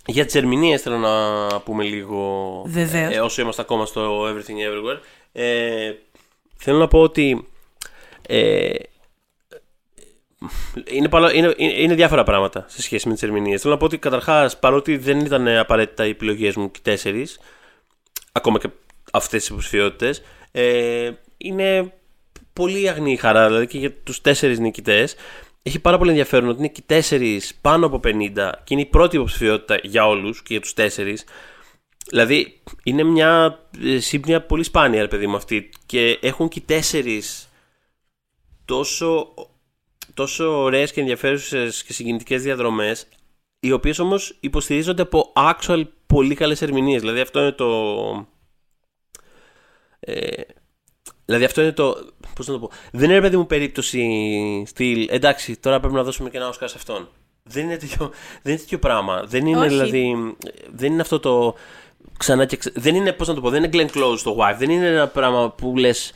για 0.06 0.24
τις 0.24 0.34
ερμηνείες 0.34 0.82
θέλω 0.82 0.96
να 0.98 1.12
πούμε 1.60 1.84
λίγο. 1.84 2.62
Βεβαίως. 2.66 3.14
Ε, 3.14 3.20
όσο 3.20 3.42
είμαστε 3.42 3.62
ακόμα 3.62 3.86
στο 3.86 4.24
Everything 4.28 4.68
Everywhere. 4.68 4.98
Ε, 5.32 5.92
θέλω 6.56 6.78
να 6.78 6.88
πω 6.88 6.98
ότι. 7.00 7.46
Ε, 8.28 8.70
είναι, 10.84 11.08
παλα- 11.08 11.32
είναι, 11.32 11.54
είναι, 11.56 11.72
είναι 11.72 11.94
διάφορα 11.94 12.22
πράγματα 12.22 12.64
σε 12.68 12.82
σχέση 12.82 13.08
με 13.08 13.14
τις 13.14 13.22
ερμηνείες. 13.22 13.60
Θέλω 13.60 13.72
να 13.72 13.78
πω 13.78 13.84
ότι 13.84 13.98
καταρχάς, 13.98 14.58
παρότι 14.58 14.96
δεν 14.96 15.20
ήταν 15.20 15.48
απαραίτητα 15.48 16.06
οι 16.06 16.10
επιλογές 16.10 16.56
μου 16.56 16.70
και 16.70 16.78
οι 16.78 16.82
τέσσερις, 16.82 17.40
ακόμα 18.32 18.58
και 18.58 18.68
αυτές 19.12 19.44
τι 19.44 19.52
υποψηφιότητες, 19.52 20.22
ε, 20.52 21.10
είναι 21.36 21.92
πολύ 22.52 22.88
αγνή 22.88 23.12
η 23.12 23.16
χαρά. 23.16 23.46
Δηλαδή 23.46 23.66
και 23.66 23.78
για 23.78 23.92
τους 23.92 24.20
τέσσερις 24.20 24.58
νικητές. 24.58 25.14
Έχει 25.62 25.78
πάρα 25.78 25.98
πολύ 25.98 26.10
ενδιαφέρον 26.10 26.48
ότι 26.48 26.58
είναι 26.58 26.68
και 26.68 26.80
οι 26.80 26.86
τέσσερις 26.86 27.54
πάνω 27.60 27.86
από 27.86 28.00
50 28.04 28.52
και 28.64 28.74
είναι 28.74 28.80
η 28.82 28.86
πρώτη 28.86 29.16
υποψηφιότητα 29.16 29.78
για 29.82 30.06
όλους 30.06 30.38
και 30.42 30.52
για 30.52 30.60
τους 30.60 30.74
τέσσερις. 30.74 31.24
Δηλαδή 32.08 32.60
είναι 32.82 33.02
μια 33.02 33.58
ε, 33.84 33.98
σύμπνοια 33.98 34.42
πολύ 34.42 34.62
σπάνια, 34.62 35.00
ρε 35.00 35.08
παιδί 35.08 35.26
μου 35.26 35.36
αυτή. 35.36 35.70
Και 35.86 36.18
έχουν 36.22 36.48
και 36.48 36.58
οι 36.58 36.62
τέσσερις 36.66 37.48
τόσο, 38.64 39.34
τόσο 40.14 40.62
ωραίες 40.62 40.92
και 40.92 41.00
ενδιαφέρουσες 41.00 41.82
και 41.82 41.92
συγκινητικές 41.92 42.42
διαδρομές 42.42 43.06
οι 43.60 43.72
οποίες 43.72 43.98
όμως 43.98 44.36
υποστηρίζονται 44.40 45.02
από 45.02 45.32
actual 45.36 45.82
πολύ 46.06 46.34
καλές 46.34 46.62
ερμηνείες. 46.62 47.00
Δηλαδή 47.00 47.20
αυτό 47.20 47.40
είναι 47.40 47.52
το... 47.52 47.68
Ε, 50.00 50.42
δηλαδή 51.24 51.44
αυτό 51.44 51.60
είναι 51.60 51.72
το... 51.72 51.96
Πώς 52.34 52.46
να 52.46 52.52
το 52.52 52.60
πω. 52.60 52.70
Δεν 52.92 53.04
είναι 53.04 53.14
ρε 53.14 53.20
παιδί 53.20 53.36
μου 53.36 53.46
περίπτωση 53.46 54.64
στυλ 54.66 55.08
εντάξει 55.10 55.56
τώρα 55.56 55.80
πρέπει 55.80 55.94
να 55.94 56.02
δώσουμε 56.02 56.30
και 56.30 56.36
ένα 56.36 56.50
Oscar 56.50 56.64
σε 56.64 56.74
αυτόν. 56.76 57.08
Δεν 57.42 57.64
είναι 57.64 57.76
τέτοιο, 57.76 58.10
δεν 58.42 58.52
είναι 58.52 58.60
τέτοιο 58.60 58.78
πράγμα. 58.78 59.22
Δεν 59.26 59.46
είναι 59.46 59.58
Όχι. 59.58 59.68
δηλαδή... 59.68 60.34
Δεν 60.70 60.92
είναι 60.92 61.00
αυτό 61.00 61.20
το... 61.20 61.54
Ξανά 62.18 62.46
και 62.46 62.56
ξα... 62.56 62.70
Δεν 62.74 62.94
είναι, 62.94 63.12
πώς 63.12 63.28
να 63.28 63.34
το 63.34 63.40
πω, 63.40 63.50
δεν 63.50 63.64
είναι 63.64 63.70
Glenn 63.72 63.96
Close 63.96 64.18
το 64.22 64.36
Wife. 64.40 64.56
Δεν 64.58 64.70
είναι 64.70 64.86
ένα 64.86 65.08
πράγμα 65.08 65.50
που 65.50 65.76
λες 65.76 66.12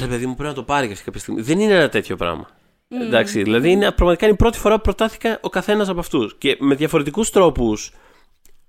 Ρε 0.00 0.06
παιδί 0.06 0.26
μου, 0.26 0.34
πρέπει 0.34 0.48
να 0.48 0.54
το 0.54 0.62
πάρει 0.62 0.88
και 0.88 0.94
κάποια 1.04 1.20
στιγμή. 1.20 1.40
Δεν 1.40 1.58
είναι 1.60 1.74
ένα 1.74 1.88
τέτοιο 1.88 2.16
πράγμα. 2.16 2.48
Εντάξει, 2.88 3.42
δηλαδή 3.42 3.70
είναι, 3.70 3.92
πραγματικά 3.92 4.24
είναι 4.24 4.34
η 4.34 4.38
πρώτη 4.38 4.58
φορά 4.58 4.74
που 4.76 4.80
προτάθηκα 4.80 5.38
ο 5.42 5.48
καθένας 5.48 5.88
από 5.88 6.00
αυτούς. 6.00 6.34
Και 6.38 6.56
με 6.60 6.74
διαφορετικούς 6.74 7.30
τρόπους. 7.30 7.92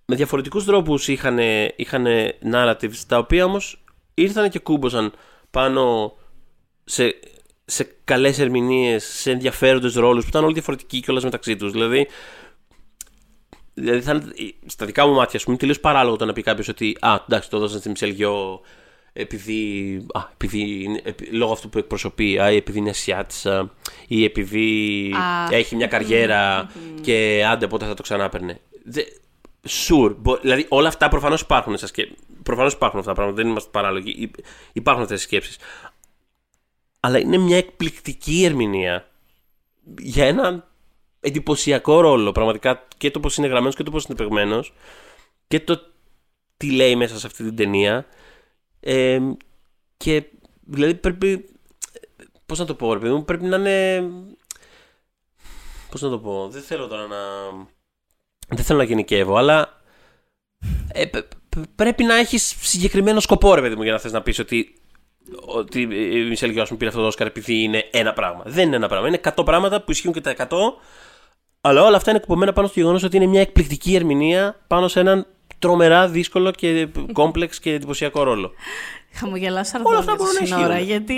Με 0.05 0.15
διαφορετικούς 0.15 0.65
τρόπους 0.65 1.07
είχαν, 1.07 1.39
είχαν 1.75 2.05
narratives, 2.53 2.95
τα 3.07 3.17
οποία 3.17 3.45
όμως 3.45 3.83
ήρθαν 4.13 4.49
και 4.49 4.59
κούμποσαν 4.59 5.13
πάνω 5.51 6.13
σε, 6.83 7.15
σε 7.65 7.95
καλές 8.03 8.39
ερμηνείες, 8.39 9.03
σε 9.03 9.31
ενδιαφέροντες 9.31 9.93
ρόλους 9.93 10.23
που 10.23 10.29
ήταν 10.29 10.43
όλοι 10.43 10.53
διαφορετικοί 10.53 10.99
κιόλας 10.99 11.23
μεταξύ 11.23 11.55
τους. 11.55 11.71
Δηλαδή, 11.71 12.07
Δηλαδή, 13.73 14.01
θα, 14.01 14.11
είναι- 14.11 14.53
στα 14.65 14.85
δικά 14.85 15.07
μου 15.07 15.13
μάτια, 15.13 15.39
ας 15.39 15.43
πούμε, 15.45 15.57
τελείως 15.57 15.79
παράλογο 15.79 16.15
το 16.15 16.25
να 16.25 16.33
πει 16.33 16.41
κάποιος 16.41 16.67
ότι 16.67 16.97
Α, 16.99 17.15
εντάξει, 17.27 17.49
το 17.49 17.59
δώσαν 17.59 17.79
στη 17.79 17.89
Μισελ 17.89 18.09
Γιο 18.09 18.61
επειδή, 19.13 19.95
α, 20.13 20.21
επειδή 20.33 20.83
είναι- 20.83 21.01
επει- 21.03 21.33
λόγω 21.33 21.51
αυτού 21.51 21.69
που 21.69 21.77
εκπροσωπεί, 21.77 22.39
α, 22.39 22.51
ή 22.51 22.55
επειδή 22.55 22.77
είναι 22.77 22.89
Ασιάτισσα, 22.89 23.73
ή 24.07 24.23
επειδή 24.23 25.09
Α. 25.15 25.55
έχει 25.55 25.75
μια 25.75 25.87
καριέρα 25.87 26.71
και 27.01 27.45
άντε 27.49 27.67
πότε 27.67 27.85
θα 27.85 27.93
το 27.93 28.01
ξανά 28.01 28.29
παίρνε. 28.29 28.59
Δε- 28.83 29.03
Sure. 29.69 30.15
μπο- 30.17 30.37
Δηλαδή, 30.37 30.65
όλα 30.69 30.87
αυτά 30.87 31.07
προφανώς 31.07 31.41
υπάρχουν. 31.41 31.77
Σας 31.77 31.91
και... 31.91 32.11
Προφανώς 32.43 32.73
υπάρχουν 32.73 32.99
αυτά 32.99 33.11
τα 33.11 33.15
πράγματα, 33.17 33.41
δεν 33.41 33.51
είμαστε 33.51 33.69
παράλογοι. 33.71 34.15
Υ- 34.17 34.35
Υπάρχουν 34.73 35.03
αυτές 35.03 35.17
τι 35.19 35.23
σκέψεις. 35.25 35.57
Αλλά 36.99 37.19
είναι 37.19 37.37
μια 37.37 37.57
εκπληκτική 37.57 38.43
ερμηνεία 38.45 39.09
για 39.97 40.25
έναν 40.25 40.65
εντυπωσιακό 41.19 41.99
ρόλο. 42.01 42.31
Πραγματικά 42.31 42.87
και 42.97 43.11
το 43.11 43.19
πώς 43.19 43.37
είναι 43.37 43.47
γραμμένος 43.47 43.75
και 43.75 43.83
το 43.83 43.91
πώς 43.91 44.03
είναι 44.05 44.15
παιγμένο 44.17 44.63
και 45.47 45.59
το 45.59 45.81
τι 46.57 46.71
λέει 46.71 46.95
μέσα 46.95 47.19
σε 47.19 47.27
αυτή 47.27 47.43
την 47.43 47.55
ταινία. 47.55 48.05
Ε, 48.83 49.19
και 49.97 50.23
δηλαδή 50.65 50.95
πρέπει. 50.95 51.45
Πώς 52.45 52.59
να 52.59 52.65
το 52.65 52.73
πω, 52.75 52.93
ρε 52.93 52.99
παιδί 52.99 53.13
μου, 53.13 53.25
πρέπει 53.25 53.43
να 53.45 53.57
είναι. 53.57 54.03
Πώς 55.91 56.01
να 56.01 56.09
το 56.09 56.19
πω, 56.19 56.47
δεν 56.49 56.61
θέλω 56.61 56.87
τώρα 56.87 57.07
να. 57.07 57.17
Δεν 58.47 58.65
θέλω 58.65 58.79
να 58.79 58.85
γενικεύω, 58.85 59.35
αλλά. 59.35 59.81
ε, 60.91 61.05
π- 61.05 61.25
π- 61.49 61.67
πρέπει 61.75 62.03
να 62.03 62.15
έχεις 62.15 62.55
συγκεκριμένο 62.61 63.19
σκοπό, 63.19 63.55
ρε 63.55 63.61
παιδί 63.61 63.75
μου, 63.75 63.83
για 63.83 63.91
να 63.91 63.99
θες 63.99 64.11
να 64.11 64.21
πεις 64.21 64.39
ότι. 64.39 64.75
Ότι 65.45 65.81
η 65.81 66.27
Μισελ 66.27 66.49
Γιώσον 66.51 66.77
πήρε 66.77 66.89
αυτό 66.89 67.01
το 67.01 67.07
Όσκαρ 67.07 67.27
επειδή 67.27 67.63
είναι 67.63 67.87
ένα 67.91 68.13
πράγμα. 68.13 68.43
Δεν 68.45 68.67
είναι 68.67 68.75
ένα 68.75 68.87
πράγμα. 68.87 69.07
Είναι 69.07 69.19
100 69.35 69.45
πράγματα 69.45 69.81
που 69.83 69.91
ισχύουν 69.91 70.13
και 70.13 70.21
τα 70.21 70.31
100, 70.37 70.47
αλλά 71.61 71.83
όλα 71.83 71.95
αυτά 71.97 72.09
είναι 72.11 72.19
κουπωμένα 72.19 72.53
πάνω 72.53 72.67
στο 72.67 72.79
γεγονός 72.79 73.03
ότι 73.03 73.15
είναι 73.15 73.25
μια 73.25 73.41
εκπληκτική 73.41 73.95
ερμηνεία 73.95 74.59
πάνω 74.67 74.87
σε 74.87 74.99
έναν 74.99 75.27
τρομερά 75.61 76.07
δύσκολο 76.07 76.51
και 76.51 76.87
κόμπλεξ 77.11 77.59
και 77.59 77.73
εντυπωσιακό 77.73 78.23
ρόλο. 78.23 78.51
Χαμογελάω 79.13 79.63
Όλα 79.83 79.97
αυτά 79.97 80.11
αρδόνια 80.11 80.15
μπορούν 80.15 80.33
να 80.39 80.45
σύνορα, 80.45 80.79
ισχύουν. 80.79 80.87
γιατί... 80.87 81.15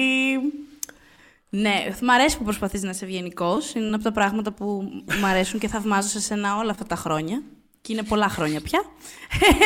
Ναι, 1.49 1.85
μ' 2.01 2.09
αρέσει 2.09 2.37
που 2.37 2.43
προσπαθείς 2.43 2.83
να 2.83 2.89
είσαι 2.89 3.05
ευγενικός. 3.05 3.73
Είναι 3.73 3.85
ένα 3.85 3.95
από 3.95 4.03
τα 4.03 4.11
πράγματα 4.11 4.51
που 4.51 4.89
μ' 5.21 5.25
αρέσουν 5.25 5.59
και 5.59 5.67
θαυμάζω 5.67 6.07
σε 6.07 6.19
σένα 6.19 6.57
όλα 6.57 6.71
αυτά 6.71 6.85
τα 6.85 6.95
χρόνια. 6.95 7.41
Και 7.81 7.93
είναι 7.93 8.03
πολλά 8.03 8.29
χρόνια 8.29 8.61
πια. 8.61 8.83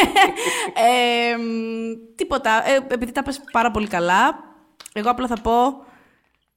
ε, 0.88 1.38
μ, 1.38 2.16
τίποτα. 2.16 2.70
Ε, 2.70 2.94
επειδή 2.94 3.12
τα 3.12 3.24
πες 3.24 3.42
πάρα 3.52 3.72
πολύ 3.72 3.88
καλά, 3.88 4.40
εγώ 4.94 5.10
απλά 5.10 5.28
θα 5.28 5.42
πω... 5.42 5.86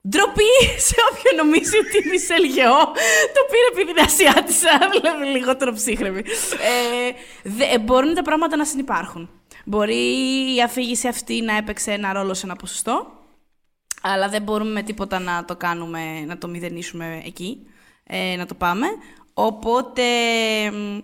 Ντροπή 0.09 0.51
σε 0.77 0.95
όποιον 1.11 1.45
νομίζει 1.45 1.77
ότι 1.77 1.97
η 2.07 2.09
Μισελ 2.09 2.43
Γεώ 2.43 2.77
το 3.33 3.41
πήρε 3.51 3.67
επειδή 3.71 3.91
είναι 3.91 4.01
Ασιάτισσα, 4.01 4.79
δηλαδή 4.91 5.25
λιγότερο 5.25 5.73
ψύχρεμη. 5.73 6.19
Ε, 6.19 7.11
δε, 7.43 7.63
ε, 7.63 7.79
μπορούν 7.79 8.13
τα 8.13 8.21
πράγματα 8.21 8.55
να 8.57 8.65
συνεπάρχουν. 8.65 9.29
Μπορεί 9.65 9.95
η 10.55 10.61
αφήγηση 10.63 11.07
αυτή 11.07 11.41
να 11.41 11.57
έπαιξε 11.57 11.91
ένα 11.91 12.13
ρόλο 12.13 12.33
σε 12.33 12.45
ένα 12.45 12.55
ποσοστό, 12.55 13.11
αλλά 14.01 14.29
δεν 14.29 14.41
μπορούμε 14.41 14.71
με 14.71 14.81
τίποτα 14.83 15.19
να 15.19 15.45
το 15.45 15.55
κάνουμε, 15.55 16.19
να 16.25 16.37
το 16.37 16.47
μηδενίσουμε 16.47 17.21
εκεί, 17.25 17.67
ε, 18.07 18.35
να 18.35 18.45
το 18.45 18.53
πάμε. 18.55 18.87
Οπότε, 19.33 20.01
μ, 20.71 20.97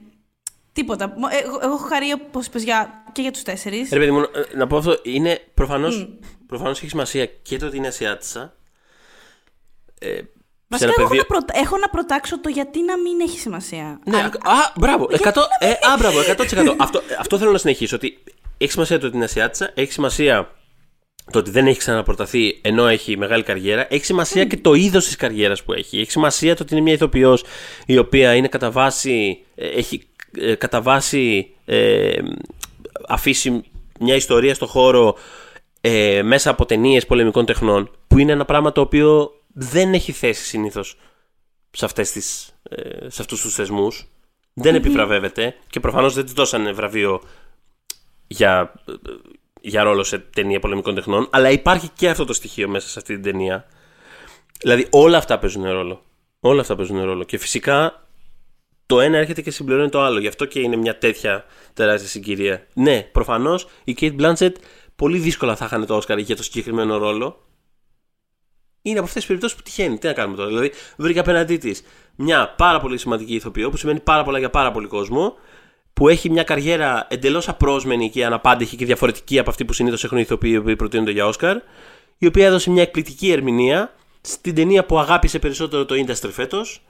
τίποτα. 0.74 1.14
Μο- 1.18 1.28
ε, 1.32 1.38
Εγώ, 1.38 1.60
εγώ 1.62 1.74
έχω 1.74 1.88
χαρεί, 1.88 2.12
όπως 2.12 2.46
είπες, 2.46 2.64
για, 2.64 3.04
και 3.12 3.22
για 3.22 3.32
τους 3.32 3.44
τέσσερις. 3.44 3.90
Ρε 3.92 4.00
παιδί 4.00 4.12
μου, 4.12 4.20
να- 4.20 4.30
να 4.58 4.68
πω 4.68 4.78
αυτό, 4.78 5.00
είναι 5.04 5.40
προφανώς, 5.54 6.10
προφανώς 6.48 6.78
έχει 6.80 6.90
σημασία 6.90 7.26
και 7.26 7.58
το 7.58 7.66
ότι 7.66 7.78
είναι 7.78 7.88
Ασιάτισσα. 7.88 8.57
Ε, 10.00 10.08
σε 10.08 10.26
Βασικά, 10.68 10.90
ένα 10.92 10.94
εγώ 10.98 11.02
έχω, 11.02 11.08
πεδίο- 11.10 11.30
να 11.30 11.36
προτα- 11.38 11.54
έχω 11.60 11.78
να 11.78 11.90
προτάξω 11.90 12.40
το 12.42 12.50
γιατί 12.50 12.84
να 12.84 12.98
μην 12.98 13.20
έχει 13.22 13.40
σημασία. 13.40 14.00
Ναι, 14.06 14.18
α, 14.18 14.30
μπράβο. 14.76 15.08
100, 15.12 15.42
ε, 15.60 15.70
α, 15.70 15.98
μπράβο, 16.00 16.20
100%. 16.20 16.76
αυτό, 16.86 17.02
αυτό 17.20 17.38
θέλω 17.38 17.52
να 17.52 17.58
συνεχίσω. 17.58 17.96
Ότι 17.96 18.18
έχει 18.58 18.72
σημασία 18.72 19.00
το 19.00 19.06
ότι 19.08 19.16
είναι 19.16 19.26
Ασιάτισσα, 19.26 19.72
έχει 19.76 19.92
σημασία 19.92 20.52
το 21.32 21.40
ότι 21.40 21.52
δεν 21.52 21.68
έχει 21.68 21.78
ξαναπροταθεί 21.78 22.60
ενώ 22.62 22.88
έχει 22.88 23.18
μεγάλη 23.18 23.44
καριέρα. 23.44 23.88
Έχει 23.90 24.06
σημασία 24.06 24.46
και 24.46 24.58
το 24.58 24.74
είδος 24.74 25.06
της 25.06 25.16
καριέρας 25.16 25.64
που 25.64 25.74
έχει. 25.74 26.00
Έχει 26.00 26.12
σημασία 26.12 26.56
το 26.56 26.64
ότι 26.64 26.74
είναι 26.74 26.84
μια 26.84 26.94
ηθοποιός 26.94 27.44
η 27.86 27.98
οποία 27.98 28.34
είναι 28.36 28.48
κατά 28.48 28.72
βάση. 28.72 29.40
ε, 29.56 29.68
έχει 29.68 30.08
ε, 30.40 30.56
κατά 30.56 30.82
βάση 30.82 31.50
ε, 31.66 32.18
αφήσει 33.08 33.64
μια 34.00 34.16
ιστορία 34.16 34.54
στο 34.54 34.66
χώρο 34.66 35.16
ε, 35.82 36.22
μέσα 36.24 36.50
από 36.50 36.66
ταινίες 36.66 37.06
πολεμικών 37.06 37.46
τεχνών, 37.46 37.92
που 38.08 38.18
είναι 38.18 38.32
ένα 38.32 38.46
πράγμα 38.46 38.72
το 38.72 38.82
οποίο 38.82 39.32
δεν 39.60 39.94
έχει 39.94 40.12
θέση 40.12 40.44
συνήθως 40.44 40.98
σε, 41.72 41.86
αυτές 41.86 42.12
τις, 42.12 42.56
ε, 42.64 43.10
σε 43.10 43.22
αυτούς 43.22 43.42
τους 43.42 43.54
θεσμούς. 43.54 44.08
Δεν 44.54 44.76
επιβραβεύεται 44.76 45.56
και 45.70 45.80
προφανώς 45.80 46.14
δεν 46.14 46.24
της 46.24 46.34
δώσανε 46.34 46.72
βραβείο 46.72 47.22
για, 48.28 48.74
ε, 48.88 48.92
για 49.62 49.84
ρόλο 49.84 50.04
σε 50.04 50.20
ταινία 50.20 50.60
πολεμικών 50.60 50.96
τεχνών, 50.96 51.28
αλλά 51.32 51.50
υπάρχει 51.50 51.90
και 51.90 52.10
αυτό 52.10 52.26
το 52.26 52.34
στοιχείο 52.34 52.68
μέσα 52.68 52.88
σε 52.88 53.00
αυτή 53.00 53.14
την 53.14 53.24
ταινία. 53.24 53.66
Δηλαδή 54.60 54.88
όλα 54.90 55.18
αυτά 55.18 55.40
παίζουν 55.40 55.64
ρόλο. 55.72 56.02
Όλα 56.40 56.62
αυτά 56.62 56.76
παίζουν 56.76 57.04
ρόλο. 57.04 57.24
Και 57.24 57.38
φυσικά 57.38 58.08
το 58.86 59.00
ένα 59.00 59.18
έρχεται 59.18 59.42
και 59.42 59.52
συμπληρώνει 59.52 59.90
το 59.90 60.02
άλλο. 60.02 60.20
Γι' 60.20 60.28
αυτό 60.28 60.46
και 60.46 60.60
είναι 60.60 60.76
μια 60.76 60.98
τέτοια 60.98 61.46
τεράστια 61.74 62.10
συγκυρία. 62.10 62.68
Ναι, 62.74 63.02
προφανώς 63.02 63.68
η 63.84 63.98
Kate 64.00 64.22
Blanchett 64.22 64.54
πολύ 64.96 65.18
δύσκολα 65.18 65.56
θα 65.56 65.66
είχαν 65.66 65.86
το 65.86 65.96
Όσκαρ 65.96 66.18
για 66.18 66.36
το 66.36 66.44
συγκεκριμένο 66.44 66.98
ρόλο. 66.98 67.47
Είναι 68.88 68.98
από 68.98 69.08
αυτές 69.08 69.14
τις 69.14 69.26
περιπτώσεις 69.26 69.58
που 69.58 69.64
τυχαίνει. 69.64 69.98
Τι 69.98 70.08
να 70.08 70.14
κάνουμε 70.14 70.38
τώρα. 70.38 70.48
Δηλαδή, 70.48 70.72
βρήκα 70.98 71.20
απέναντί 71.20 71.58
της 71.58 71.84
μια 72.16 72.54
πάρα 72.58 72.80
πολύ 72.80 72.98
σημαντική 72.98 73.34
ηθοποιό 73.36 73.70
που 73.70 73.78
σημαίνει 73.78 74.00
πάρα 74.00 74.24
πολλά 74.24 74.40
για 74.40 74.50
πάρα 74.50 74.72
πολύ 74.72 74.88
κόσμο. 74.88 75.36
Που 75.94 76.10
έχει 76.10 76.30
μια 76.30 76.44
καριέρα 76.44 77.08
εντελώς 77.10 77.48
απρόσμενη 77.50 78.10
και 78.10 78.26
αναπάντεχη 78.26 78.76
και 78.76 78.86
διαφορετική 78.86 79.40
από 79.40 79.50
αυτή 79.50 79.66
που 79.66 79.74
συνήθως 79.74 80.04
έχουν 80.04 80.18
οι 80.18 80.22
ηθοποιοί 80.24 80.62
που 80.62 80.76
προτείνονται 80.76 81.12
για 81.12 81.28
Όσκαρ. 81.28 81.58
Η 82.18 82.28
οποία 82.28 82.46
έδωσε 82.46 82.70
μια 82.70 82.82
εκπληκτική 82.82 83.32
ερμηνεία 83.32 83.94
στην 84.22 84.56
ταινία 84.56 84.86
που 84.86 85.00
αγάπησε 85.00 85.40
περισσότερο 85.40 85.86
το 85.86 85.96
industry 85.96 86.30
φέτος. 86.32 86.82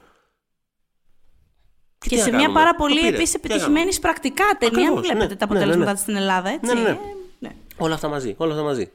Και, 1.98 2.16
σε 2.16 2.32
μια 2.32 2.52
πάρα 2.52 2.74
πολύ 2.74 3.06
επίσης 3.06 3.34
επιτυχημένη 3.34 3.96
πρακτικά 3.96 4.44
ταινία. 4.58 4.80
Ακριβώς, 4.80 5.00
βλέπετε 5.00 5.26
ναι, 5.26 5.36
τα 5.36 5.46
ναι, 5.46 5.52
αποτελέσματα 5.52 5.84
ναι, 5.84 5.90
ναι, 5.90 5.98
στην 5.98 6.16
Ελλάδα, 6.16 6.48
έτσι. 6.48 6.74
Ναι, 6.74 6.80
ναι. 6.80 6.88
Ε, 6.88 6.98
ναι. 7.38 7.50
Όλα 7.76 7.94
αυτά 7.94 8.08
μαζί. 8.08 8.34
Όλα 8.36 8.52
αυτά 8.52 8.64
μαζί. 8.64 8.90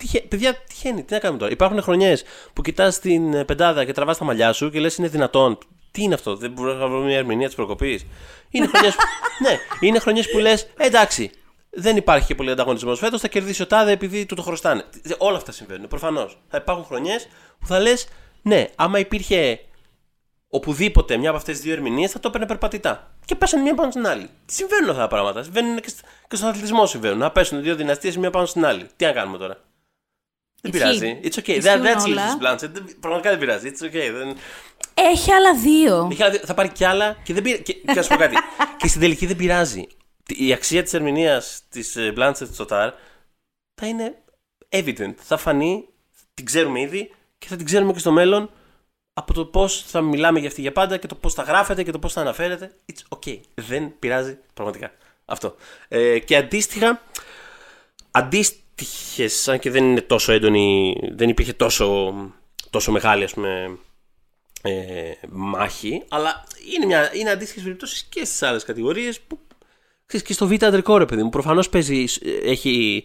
Τι, 0.00 0.20
παιδιά, 0.20 0.54
τυχαίνει, 0.54 1.02
τι 1.02 1.12
να 1.12 1.18
κάνουμε 1.18 1.38
τώρα; 1.38 1.52
Υπάρχουν 1.52 1.82
χρονιές 1.82 2.24
που 2.52 2.62
κοιτάς 2.62 2.98
την 2.98 3.34
ε, 3.34 3.44
πεντάδα 3.44 3.84
και 3.84 3.92
τραβάς 3.92 4.18
τα 4.18 4.24
μαλλιά 4.24 4.52
σου 4.52 4.70
και 4.70 4.80
λες 4.80 4.96
είναι 4.96 5.08
δυνατόν. 5.08 5.58
Τι 5.90 6.02
είναι 6.02 6.14
αυτό, 6.14 6.36
δεν 6.36 6.50
μπορεί 6.50 6.74
να 6.74 6.88
βρω 6.88 7.00
μια 7.00 7.16
ερμηνεία 7.16 7.46
της 7.46 7.56
προκοπής. 7.56 8.06
Είναι 8.50 8.66
χρονιές 8.66 8.94
ναι, 9.44 9.58
είναι 9.80 9.98
χρονιές 9.98 10.30
που 10.30 10.38
λες, 10.38 10.62
«Ε, 10.76 10.86
εντάξει, 10.86 11.30
δεν 11.70 11.96
υπάρχει 11.96 12.26
και 12.26 12.34
πολύ 12.34 12.50
ανταγωνισμός 12.50 12.98
φέτος, 12.98 13.20
θα 13.20 13.28
κερδίσει 13.28 13.62
ο 13.62 13.66
τάδε 13.66 13.90
επειδή 13.90 14.26
του 14.26 14.34
το 14.34 14.42
χρωστάνε. 14.42 14.84
Όλα 15.18 15.36
αυτά 15.36 15.52
συμβαίνουν. 15.52 15.88
Προφανώς. 15.88 16.38
Θα 16.48 16.56
υπάρχουν 16.56 16.84
χρονιές 16.84 17.28
που 17.58 17.66
θα 17.66 17.80
λες, 17.80 18.08
ναι, 18.42 18.66
άμα 18.76 18.98
υπήρχε 18.98 19.60
οπουδήποτε 20.48 21.16
μια 21.16 21.28
από 21.28 21.38
αυτές 21.38 21.54
τις 21.54 21.64
δύο 21.64 21.72
ερμηνείες, 21.72 22.10
θα 22.10 22.20
το 22.20 22.28
έπαιρνε 22.28 22.46
περπατητά. 22.46 23.10
Και 23.24 23.34
πέσανε 23.34 23.62
μία 23.62 23.74
πάνω 23.74 23.90
στην 23.90 24.06
άλλη. 24.06 24.28
Συμβαίνουν 24.46 24.90
αυτά 24.90 25.00
τα 25.00 25.08
πράγματα. 25.08 25.42
Συμβαίνουν 25.42 25.80
και, 25.80 25.92
και 26.28 26.36
στον 26.36 26.48
αθλητισμό 26.48 26.86
συμβαίνουν. 26.86 27.18
Να 27.18 27.30
πέσουν 27.30 27.62
δύο 27.62 27.74
δυναστείες 27.74 28.16
μία 28.16 28.30
πάνω 28.30 28.46
στην 28.46 28.64
άλλη. 28.64 28.86
Τι 28.96 29.04
να 29.04 29.12
κάνουμε 29.12 29.38
τώρα; 29.38 29.56
Δεν 30.60 30.70
πειράζει. 30.70 31.20
It's 31.22 31.38
okay. 31.38 31.62
That, 31.62 31.82
that's 31.82 32.04
Mrs. 32.04 32.42
Blanchett. 32.42 32.70
Πραγματικά 33.00 33.30
δεν 33.30 33.38
πειράζει. 33.38 33.72
It's 33.74 33.84
okay. 33.84 34.10
Δεν... 34.12 34.36
Έχει 34.94 35.32
άλλα 35.32 35.54
δύο. 35.54 36.08
Έχει 36.10 36.22
άλλα 36.22 36.32
δύο. 36.32 36.40
Θα 36.44 36.54
πάρει 36.54 36.68
κι 36.68 36.84
άλλα 36.84 37.16
και 37.22 37.32
δεν 37.34 37.42
πειράζει. 37.42 37.62
Και, 37.62 37.72
και 37.72 37.92
να 37.94 38.02
σου 38.02 38.08
πω 38.08 38.16
κάτι. 38.16 38.36
και 38.80 38.88
στην 38.88 39.00
τελική 39.00 39.26
δεν 39.26 39.36
πειράζει. 39.36 39.86
Η 40.26 40.52
αξία 40.52 40.82
της 40.82 40.94
ερμηνείας 40.94 41.62
της 41.68 41.96
ε, 41.96 42.12
Blanchett 42.16 42.48
στο 42.52 42.66
TAR 42.70 42.90
θα 43.80 43.86
είναι 43.86 44.22
evident. 44.68 45.14
Θα 45.16 45.36
φανεί, 45.36 45.88
την 46.34 46.44
ξέρουμε 46.44 46.80
ήδη 46.80 47.10
και 47.38 47.46
θα 47.46 47.56
την 47.56 47.66
ξέρουμε 47.66 47.92
και 47.92 47.98
στο 47.98 48.12
μέλλον 48.12 48.50
από 49.12 49.34
το 49.34 49.44
πώς 49.44 49.84
θα 49.86 50.00
μιλάμε 50.00 50.38
για 50.38 50.48
αυτή 50.48 50.60
για 50.60 50.72
πάντα 50.72 50.96
και 50.96 51.06
το 51.06 51.14
πώς 51.14 51.34
θα 51.34 51.42
γράφετε 51.42 51.82
και 51.82 51.90
το 51.90 51.98
πώς 51.98 52.12
θα 52.12 52.20
αναφέρετε. 52.20 52.74
It's 52.92 53.18
okay. 53.18 53.40
Δεν 53.54 53.98
πειράζει 53.98 54.38
πραγματικά. 54.54 54.92
Αυτό. 55.24 55.54
Ε, 55.88 56.18
και 56.18 56.36
αντίστοιχα, 56.36 57.02
αντίστοιχε, 58.84 59.50
αν 59.50 59.58
και 59.58 59.70
δεν 59.70 59.84
είναι 59.84 60.00
τόσο 60.00 60.32
έντονη, 60.32 60.96
δεν 61.14 61.28
υπήρχε 61.28 61.52
τόσο, 61.52 62.14
τόσο 62.70 62.92
μεγάλη 62.92 63.24
ας 63.24 63.32
πούμε, 63.34 63.78
ε, 64.62 65.12
μάχη, 65.28 66.02
αλλά 66.08 66.44
είναι, 66.74 66.86
μια, 66.86 67.14
είναι 67.14 67.30
αντίστοιχες 67.30 67.62
περιπτώσεις 67.62 68.02
και 68.02 68.24
στις 68.24 68.42
άλλες 68.42 68.64
κατηγορίες 68.64 69.20
που 69.20 69.38
και 70.18 70.32
στο 70.32 70.46
β' 70.46 70.64
αντρικό 70.64 70.98
ρε 70.98 71.04
παιδί 71.04 71.22
μου. 71.22 71.28
Προφανώς 71.28 71.68
παίζει, 71.68 72.04
έχει 72.42 73.04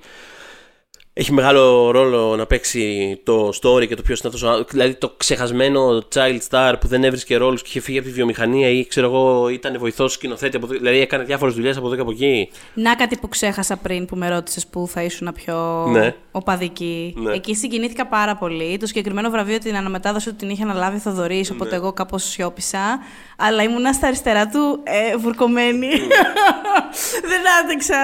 έχει 1.18 1.34
μεγάλο 1.34 1.92
ρόλο 1.92 2.36
να 2.36 2.46
παίξει 2.46 3.20
το 3.24 3.48
story 3.62 3.88
και 3.88 3.96
το 3.96 4.02
ποιος 4.02 4.20
είναι 4.20 4.34
αυτός. 4.34 4.66
Δηλαδή 4.70 4.94
το 4.96 5.14
ξεχασμένο 5.18 6.04
child 6.14 6.40
star 6.50 6.74
που 6.80 6.88
δεν 6.88 7.04
έβρισκε 7.04 7.36
ρόλους 7.36 7.62
και 7.62 7.68
είχε 7.70 7.80
φύγει 7.80 7.98
από 7.98 8.08
τη 8.08 8.14
βιομηχανία 8.14 8.70
ή 8.70 8.86
ξέρω 8.86 9.08
εγώ 9.08 9.50
ήταν 9.50 9.78
βοηθός 9.80 10.12
σκηνοθέτη. 10.12 10.58
Από, 10.58 10.68
δηλαδή 10.68 11.00
έκανε 11.00 11.24
διάφορες 11.24 11.54
δουλειές 11.54 11.78
από 11.78 11.86
εδώ 11.86 11.96
και 11.96 12.02
από 12.02 12.12
εκεί. 12.12 12.50
Να 12.74 12.96
κάτι 12.96 13.18
που 13.18 13.28
ξέχασα 13.28 13.76
πριν 13.78 14.06
που 14.06 14.16
με 14.16 14.30
ρώτησες 14.30 14.68
που 14.68 14.88
θα 14.88 15.04
ήσουν 15.04 15.32
πιο 15.34 15.88
ναι. 15.88 16.16
οπαδική. 16.32 17.14
Ναι. 17.18 17.34
Εκεί 17.34 17.56
συγκινήθηκα 17.56 18.08
πάρα 18.08 18.36
πολύ. 18.36 18.78
Το 18.78 18.86
συγκεκριμένο 18.86 19.30
βραβείο 19.30 19.58
την 19.58 19.76
αναμετάδοση 19.76 20.30
του 20.30 20.36
την 20.36 20.50
είχε 20.50 20.64
αναλάβει 20.64 20.96
ο 20.96 21.00
Θοδωρής, 21.00 21.50
ναι. 21.50 21.56
οπότε 21.56 21.76
εγώ 21.76 21.94
κάπως 21.94 22.24
σιώπησα. 22.24 23.00
Αλλά 23.38 23.64
ήμουνα 23.64 23.94
στα 23.94 24.08
αριστερά 24.08 24.48
του 24.48 24.82
ε, 24.84 25.16
βουρκωμένη. 25.18 25.88
Ναι. 25.88 26.22
δεν 27.30 27.42
άντεξα. 27.62 27.96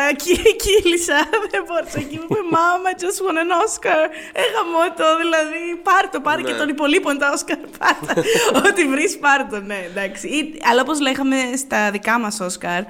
Κύλησα. 0.64 1.20
Δεν 1.52 1.64
μπορούσα. 1.68 2.00
Εκεί 2.00 2.16
μου 2.18 2.26
είπε 2.30 2.40
Μάμα, 2.52 2.90
just 3.02 3.20
won 3.26 3.38
an 3.44 3.52
Oscar. 3.64 4.04
Έγαμω 4.44 4.82
το, 4.98 5.18
δηλαδή. 5.22 5.82
Πάρ 5.84 6.10
το, 6.10 6.20
πάρε 6.20 6.42
και 6.42 6.52
ναι. 6.52 6.58
των 6.58 6.70
υπολείπων 6.70 7.18
τα 7.18 7.34
Oscar. 7.34 7.58
Πάρτα. 7.78 8.24
Ό,τι 8.68 8.86
βρεις, 8.88 9.18
πάρ 9.18 9.48
το, 9.48 9.60
ναι, 9.60 9.80
εντάξει. 9.90 10.54
αλλά 10.72 10.82
όπως 10.82 11.00
λέγαμε 11.00 11.36
στα 11.58 11.92
δικά 11.92 12.20
μας 12.20 12.38
Oscar. 12.42 12.82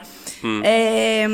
Ε, 0.61 1.27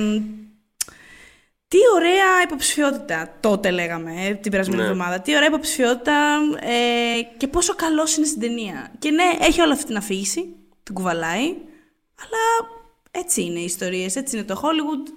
τι 1.69 1.77
ωραία 1.95 2.41
υποψηφιότητα 2.43 3.37
τότε 3.39 3.71
λέγαμε 3.71 4.11
ε, 4.27 4.33
την 4.33 4.51
περασμένη 4.51 4.81
ναι. 4.81 4.87
εβδομάδα. 4.87 5.19
Τι 5.19 5.35
ωραία 5.35 5.47
υποψηφιότητα 5.47 6.39
ε, 6.59 7.21
και 7.37 7.47
πόσο 7.47 7.75
καλός 7.75 8.17
είναι 8.17 8.25
στην 8.25 8.41
ταινία. 8.41 8.91
Και 8.99 9.11
ναι, 9.11 9.23
έχει 9.39 9.61
όλη 9.61 9.71
αυτή 9.71 9.85
την 9.85 9.97
αφήγηση, 9.97 10.55
την 10.87 10.95
κουβαλάει, 10.95 11.55
αλλά 12.15 12.69
έτσι 13.11 13.41
είναι 13.41 13.59
οι 13.59 13.63
ιστορίες, 13.63 14.15
έτσι 14.15 14.37
είναι 14.37 14.45
το 14.45 14.61
Hollywood. 14.63 15.11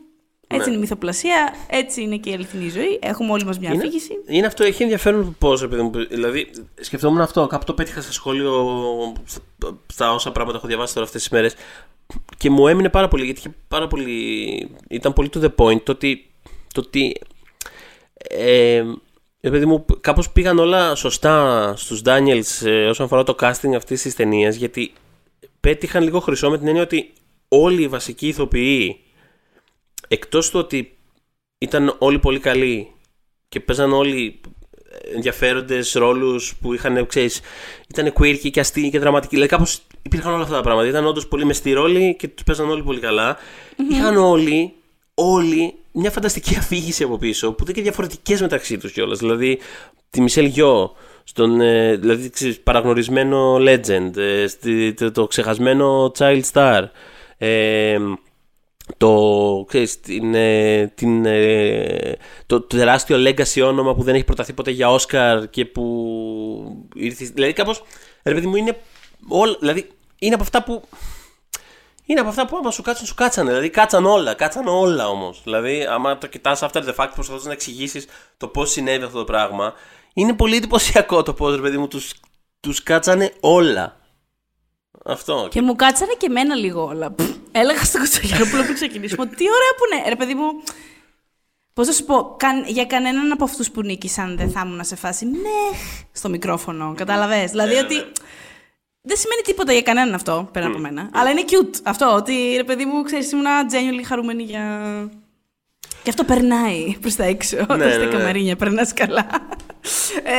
Έτσι 0.46 0.64
ναι. 0.64 0.70
είναι 0.70 0.76
η 0.76 0.78
μυθοπλασία, 0.78 1.54
έτσι 1.66 2.02
είναι 2.02 2.16
και 2.16 2.30
η 2.30 2.32
αληθινή 2.32 2.68
ζωή. 2.68 2.98
Έχουμε 3.02 3.32
όλοι 3.32 3.44
μας 3.44 3.58
μια 3.58 3.70
είναι, 3.72 3.78
αφήγηση. 3.78 4.12
Είναι 4.26 4.46
αυτό, 4.46 4.64
έχει 4.64 4.82
ενδιαφέρον 4.82 5.36
πώς, 5.38 5.68
Δηλαδή, 6.08 6.50
σκεφτόμουν 6.80 7.20
αυτό. 7.20 7.46
Κάπου 7.46 7.64
το 7.64 7.74
πέτυχα 7.74 8.00
σε 8.00 8.12
σχόλιο 8.12 8.66
στα 9.86 10.12
όσα 10.12 10.32
πράγματα 10.32 10.56
έχω 10.56 10.66
διαβάσει 10.66 10.94
τώρα 10.94 11.06
αυτές 11.06 11.20
τις 11.20 11.30
μέρες. 11.30 11.54
Και 12.36 12.50
μου 12.50 12.68
έμεινε 12.68 12.88
πάρα 12.88 13.08
πολύ, 13.08 13.24
γιατί 13.24 13.38
είχε 13.38 13.54
πάρα 13.68 13.86
πολύ, 13.86 14.70
ήταν 14.88 15.12
πολύ 15.12 15.30
to 15.34 15.42
the 15.42 15.54
point 15.56 15.82
το 15.82 15.92
ότι. 15.92 16.30
Το 16.74 16.80
ότι 16.86 17.20
ε, 18.16 18.84
Επειδή 19.40 19.66
μου, 19.66 19.84
κάπως 20.00 20.30
πήγαν 20.30 20.58
όλα 20.58 20.94
σωστά 20.94 21.74
στους 21.76 22.02
Daniels 22.04 22.66
ε, 22.66 22.88
όσον 22.88 23.06
αφορά 23.06 23.22
το 23.22 23.36
casting 23.40 23.74
αυτής 23.76 24.02
της 24.02 24.14
ταινίας 24.14 24.56
γιατί 24.56 24.92
πέτυχαν 25.60 26.02
λίγο 26.02 26.20
χρυσό 26.20 26.50
με 26.50 26.58
την 26.58 26.66
έννοια 26.66 26.82
ότι 26.82 27.12
όλοι 27.48 27.82
οι 27.82 27.88
βασικοί 27.88 28.28
ηθοποιοί 28.28 29.00
εκτός 30.08 30.50
του 30.50 30.58
ότι 30.58 30.98
ήταν 31.58 31.96
όλοι 31.98 32.18
πολύ 32.18 32.38
καλοί 32.38 32.92
και 33.48 33.60
παίζαν 33.60 33.92
όλοι 33.92 34.40
ενδιαφέροντες 35.14 35.92
ρόλους 35.92 36.56
που 36.56 36.74
είχαν, 36.74 37.06
ξέρεις, 37.06 37.40
ήταν 37.88 38.12
queer 38.18 38.50
και 38.50 38.60
αστείοι 38.60 38.90
και 38.90 38.98
δραματικοί. 38.98 39.34
Δηλαδή 39.34 39.50
κάπως 39.50 39.80
υπήρχαν 40.02 40.32
όλα 40.32 40.42
αυτά 40.42 40.54
τα 40.54 40.60
πράγματα. 40.62 40.88
Ήταν 40.88 41.06
όντως 41.06 41.28
πολύ 41.28 41.44
μεστή 41.44 41.72
ρόλη 41.72 42.16
και 42.18 42.28
τους 42.28 42.42
παίζαν 42.44 42.70
όλοι 42.70 42.82
πολύ 42.82 43.00
καλά. 43.00 43.36
Mm-hmm. 43.36 43.92
Είχαν 43.92 44.16
όλοι, 44.16 44.72
όλοι 45.14 45.74
μια 45.92 46.10
φανταστική 46.10 46.56
αφήγηση 46.56 47.02
από 47.02 47.18
πίσω 47.18 47.52
που 47.52 47.62
ήταν 47.62 47.74
και 47.74 47.82
διαφορετικές 47.82 48.40
μεταξύ 48.40 48.78
τους 48.78 48.92
κιόλας. 48.92 49.18
Δηλαδή 49.18 49.58
τη 50.10 50.20
Μισελ 50.20 50.44
Γιώ, 50.44 50.96
στον 51.30 51.60
ε, 51.60 51.96
δηλαδή, 51.96 52.30
ξέρεις, 52.30 52.60
παραγνωρισμένο 52.60 53.56
legend, 53.56 54.16
ε, 54.16 54.92
το, 54.92 55.10
το 55.10 55.26
ξεχασμένο 55.26 56.12
child 56.18 56.42
star. 56.52 56.82
Ε, 57.38 57.98
το, 58.96 59.64
ξέρεις, 59.68 60.00
την, 60.00 60.34
ε, 60.34 60.86
την, 60.94 61.24
ε, 61.26 62.16
το, 62.46 62.60
το, 62.60 62.76
τεράστιο 62.76 63.16
legacy 63.16 63.62
όνομα 63.64 63.94
που 63.94 64.02
δεν 64.02 64.14
έχει 64.14 64.24
προταθεί 64.24 64.52
ποτέ 64.52 64.70
για 64.70 64.90
Όσκαρ 64.90 65.50
και 65.50 65.64
που 65.64 66.86
ήρθε, 66.94 67.24
δηλαδή 67.24 67.52
κάπως, 67.52 67.82
ρε 68.22 68.34
παιδί 68.34 68.46
μου 68.46 68.56
είναι 68.56 68.76
όλα, 69.28 69.56
δηλαδή 69.60 69.90
είναι 70.18 70.34
από 70.34 70.42
αυτά 70.42 70.62
που 70.62 70.82
είναι 72.04 72.20
από 72.20 72.28
αυτά 72.28 72.46
που 72.46 72.56
άμα 72.56 72.70
σου 72.70 72.82
κάτσουν, 72.82 73.06
σου 73.06 73.14
κάτσανε. 73.14 73.48
Δηλαδή, 73.48 73.70
κάτσαν 73.70 74.06
όλα. 74.06 74.34
Κάτσαν 74.34 74.66
όλα 74.66 75.08
όμως. 75.08 75.40
Δηλαδή, 75.44 75.86
άμα 75.90 76.18
το 76.18 76.26
κοιτάς 76.26 76.60
after 76.62 76.82
the 76.82 76.94
fact, 76.94 77.10
προσπαθώ 77.14 77.46
να 77.46 77.52
εξηγήσεις 77.52 78.06
το 78.36 78.48
πώς 78.48 78.70
συνέβη 78.70 79.04
αυτό 79.04 79.18
το 79.18 79.24
πράγμα, 79.24 79.74
είναι 80.14 80.32
πολύ 80.32 80.56
εντυπωσιακό 80.56 81.22
το 81.22 81.34
πώς, 81.34 81.54
ρε 81.54 81.60
παιδί 81.60 81.78
μου, 81.78 81.88
τους 81.88 82.14
τους 82.60 82.82
κάτσανε 82.82 83.32
όλα. 83.40 83.96
Αυτό. 85.04 85.48
Και 85.50 85.62
μου 85.62 85.76
κάτσανε 85.76 86.12
και 86.18 86.26
εμένα 86.26 86.54
λίγο 86.54 86.84
όλα. 86.84 87.14
Έλεγα 87.52 87.84
στο 87.84 87.98
Κωνσταντινόπουλο 87.98 88.64
που 88.64 88.72
ξεκινήσουμε 88.72 89.26
τι 89.26 89.44
ωραία 89.44 89.74
που 89.76 89.84
είναι. 89.92 90.08
Ρε 90.08 90.16
παιδί 90.16 90.34
μου, 90.34 90.46
Πώς 91.72 91.86
θα 91.86 91.92
σου 91.92 92.04
πω, 92.04 92.36
για 92.66 92.84
κανέναν 92.84 93.32
από 93.32 93.44
αυτούς 93.44 93.70
που 93.70 93.82
νίκησαν 93.82 94.36
δεν 94.36 94.50
θα 94.50 94.62
ήμουν 94.66 94.84
σε 94.84 94.96
φάση 94.96 95.26
ναι 95.26 95.78
στο 96.12 96.28
μικρόφωνο. 96.28 96.94
Κατάλαβες. 96.96 97.50
Δηλαδή 97.50 97.74
ότι. 97.74 97.94
Δεν 99.02 99.16
σημαίνει 99.16 99.40
τίποτα 99.42 99.72
για 99.72 99.82
κανέναν 99.82 100.14
αυτό 100.14 100.48
πέρα 100.52 100.66
από 100.66 100.78
μένα. 100.78 101.10
Αλλά 101.12 101.30
είναι 101.30 101.44
cute 101.46 101.78
αυτό. 101.82 102.14
Ότι 102.14 102.54
ρε 102.56 102.64
παιδί 102.64 102.84
μου, 102.84 103.02
ξέρεις, 103.02 103.32
ήμουν 103.32 103.44
genuinely 103.44 104.04
χαρούμενη 104.06 104.42
για. 104.42 104.64
Και 106.02 106.10
αυτό 106.10 106.24
περνάει 106.24 106.96
προς 107.00 107.16
τα 107.16 107.24
έξω. 107.24 107.56
Ναι, 107.68 107.76
ναι, 107.76 107.96
ναι. 107.96 108.06
καμαρίνια, 108.06 108.56
περνάς 108.56 108.92
καλά. 108.92 109.26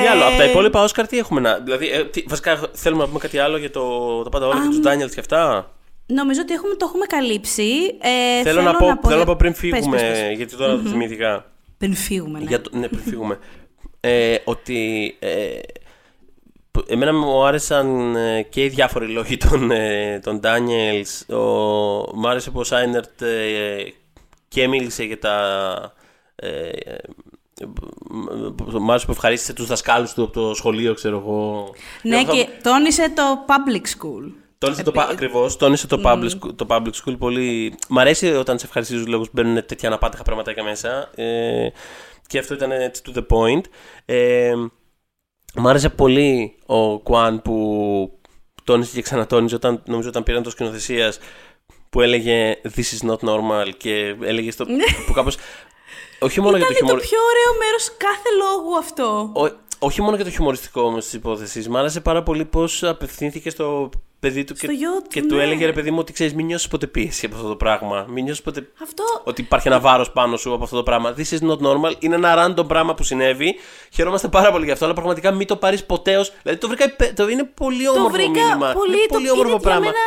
Τι 0.02 0.08
άλλο, 0.08 0.24
από 0.24 0.38
τα 0.38 0.44
ε, 0.44 0.50
υπόλοιπα 0.50 0.84
Όσκαρ 0.84 1.08
τι 1.08 1.18
έχουμε 1.18 1.39
να. 1.39 1.60
Δηλαδή, 1.60 1.89
ε, 1.89 2.06
τι, 2.06 2.24
βασικά 2.28 2.70
θέλουμε 2.74 3.02
να 3.02 3.08
πούμε 3.08 3.20
κάτι 3.20 3.38
άλλο 3.38 3.58
για 3.58 3.72
το, 3.72 4.24
το 4.24 4.30
πάντα 4.30 4.46
όλα, 4.46 4.56
um, 4.56 4.62
για 4.62 4.70
τους 4.70 4.80
Ντάνιελς 4.80 5.14
και 5.14 5.20
αυτά. 5.20 5.72
Νομίζω 6.06 6.42
ότι 6.42 6.54
έχουμε, 6.54 6.76
το 6.76 6.86
έχουμε 6.89 7.06
καλύψει. 7.06 7.70
Ε, 8.39 8.44
θέλω, 8.44 8.62
να, 8.62 8.76
πω, 8.76 8.88
να 8.88 8.98
πω, 8.98 9.08
θέλω 9.08 9.20
να 9.20 9.26
πω 9.26 9.36
πριν 9.36 9.54
φύγουμε, 9.54 9.98
πες, 9.98 10.10
πες, 10.10 10.20
πες. 10.20 10.38
γιατί 10.38 10.56
τώρα 10.58 10.76
mm-hmm. 10.76 10.84
το 10.84 10.89
θυμήθηκα. 10.89 11.52
Πριν 11.78 11.96
φύγουμε, 11.96 12.39
ναι. 12.39 12.46
Για 12.46 12.62
το, 12.62 12.70
ναι, 12.74 12.88
πριν 12.88 13.02
φύγουμε. 13.02 13.39
ε, 14.00 14.36
ότι 14.44 15.16
ε, 15.20 15.60
εμένα 16.88 17.14
μου 17.14 17.46
άρεσαν 17.46 18.16
ε, 18.16 18.42
και 18.42 18.64
οι 18.64 18.68
διάφοροι 18.68 19.08
λόγοι 19.08 19.38
των, 19.38 19.72
ε, 19.72 20.20
των 20.24 20.39
Daniels. 20.44 21.36
Ο, 21.36 21.42
μου 22.16 22.28
άρεσε 22.28 22.52
που 22.52 22.60
ο 22.60 22.64
Σάινερτ 22.64 23.22
ε, 23.22 23.76
και 24.48 24.68
μίλησε 24.68 25.04
για 25.04 25.20
τα 25.20 25.94
Μ' 28.80 28.89
άρεσε 28.89 29.05
που 29.05 29.12
ευχαρίστησε 29.12 29.53
τους 29.53 29.68
δασκάλους 29.68 30.14
του 30.14 30.24
από 30.24 30.32
το 30.32 30.53
σχολείο, 30.53 30.93
ξέρω 30.93 31.18
εγώ. 31.18 31.70
Ναι, 32.01 32.24
και 32.24 32.47
τόνισε 32.64 33.14
το 33.16 33.24
public 33.47 33.82
school. 33.82 34.32
Τόνισε 34.57 34.84
το, 34.84 35.01
ακριβώς, 35.09 35.57
τόνισε 35.57 35.88
το, 35.88 36.01
public, 36.05 36.55
το 36.55 36.66
public 36.70 36.91
school 37.05 37.16
πολύ. 37.18 37.76
Μ' 37.89 37.99
αρέσει 37.99 38.28
όταν 38.28 38.59
σε 38.59 38.66
ευχαριστήσει 38.66 39.01
τους 39.01 39.09
λόγους 39.09 39.28
που 39.28 39.34
μπαίνουν 39.36 39.66
τέτοια 39.66 39.88
αναπάντηχα 39.89 40.24
πραγματάκια 40.24 40.64
μέσα. 40.64 41.09
Ε, 41.16 41.68
και 42.28 42.39
αυτό 42.39 42.53
ήταν 42.53 42.72
έτσι 42.72 43.01
to 43.05 43.18
the 43.18 43.26
point. 43.28 43.62
Ε, 44.05 44.53
μ' 45.55 45.68
άρεσε 45.68 45.89
πολύ 45.89 46.57
ο 46.66 46.99
Κουάν 46.99 47.41
που 47.41 48.20
τόνισε 48.64 48.95
και 48.95 49.01
ξανατόνισε 49.01 49.55
όταν, 49.55 49.84
νομίζω 49.86 50.09
όταν 50.09 50.24
πήραν 50.24 50.43
το 50.43 50.49
σκηνοθεσίας 50.49 51.20
που 51.89 52.01
έλεγε 52.01 52.62
This 52.76 52.99
is 52.99 53.09
not 53.09 53.18
normal 53.30 53.70
και 53.78 54.16
έλεγε 54.22 54.51
στο. 54.51 54.66
Ναι. 54.66 54.84
που 55.07 55.14
κάπως, 55.14 55.38
όχι 56.22 56.41
μόνο 56.41 56.57
Ήταν 56.57 56.69
για 56.69 56.80
το 56.80 56.86
χιουμορ... 56.86 56.99
το 57.01 57.07
πιο 57.07 57.17
ωραίο 57.32 57.59
μέρος 57.63 57.91
κάθε 57.97 58.30
λόγου 58.41 58.78
αυτό. 58.78 59.32
Ό, 59.34 59.59
όχι 59.80 60.01
μόνο 60.01 60.15
για 60.15 60.26
το 60.26 60.32
χιουμοριστικό 60.32 60.82
όμως 60.82 61.03
της 61.03 61.13
υπόθεσης. 61.13 61.69
Μ' 61.69 61.78
άρεσε 61.78 62.01
πάρα 62.01 62.24
πολύ 62.24 62.45
πώς 62.45 62.84
απευθύνθηκε 62.84 63.49
στο 63.49 63.89
παιδί 64.19 64.43
του 64.43 64.55
Στο 64.57 64.67
και, 64.67 64.74
γιο 64.74 64.91
του, 64.91 65.07
και 65.09 65.22
του 65.22 65.36
ναι. 65.36 65.43
έλεγε 65.43 65.65
ρε 65.65 65.72
παιδί 65.74 65.91
μου 65.91 65.97
ότι 65.99 66.13
ξέρεις, 66.13 66.34
μην 66.34 66.45
νιώσεις 66.45 66.67
ποτέ 66.67 66.88
πίεση 66.88 67.26
από 67.26 67.36
αυτό 67.36 67.47
το 67.47 67.55
πράγμα. 67.55 68.05
Μην 68.09 68.24
νιώσεις 68.24 68.41
ποτέ 68.43 68.67
Αυτό. 68.82 69.03
ότι 69.24 69.41
υπάρχει 69.41 69.67
ένα 69.67 69.80
βάρος 69.80 70.11
πάνω 70.11 70.38
σου 70.38 70.53
από 70.53 70.63
αυτό 70.63 70.76
το 70.76 70.84
πράγμα. 70.84 71.15
This 71.17 71.38
is 71.39 71.49
not 71.49 71.57
normal. 71.57 71.93
Είναι 71.99 72.15
ένα 72.15 72.45
random 72.55 72.67
πράγμα 72.67 72.93
που 72.93 73.03
συνέβη. 73.03 73.55
Χαιρόμαστε 73.93 74.28
πάρα 74.28 74.51
πολύ 74.51 74.65
γι' 74.65 74.72
αυτό, 74.72 74.86
αλλά 74.86 74.93
πραγματικά 74.93 75.32
μην 75.32 75.47
το 75.47 75.55
πάρεις 75.55 75.86
ποτέ 75.86 76.17
ω. 76.17 76.26
Δηλαδή 76.41 76.59
το 76.59 76.67
βρήκα. 76.67 76.84
υπέ- 76.86 77.13
Το 77.15 77.28
είναι 77.28 77.43
πολύ 77.43 77.88
όμορφο 77.89 78.09
βρήκα 78.09 78.30
μήνυμα. 78.32 78.72
πολύ- 78.74 78.91
είναι 78.91 79.01
το- 79.07 79.13
πολύ 79.13 79.22
είναι 79.24 79.32
όμορφο 79.32 79.51
για 79.51 79.59
πράγμα. 79.59 79.80
μένα, 79.86 79.97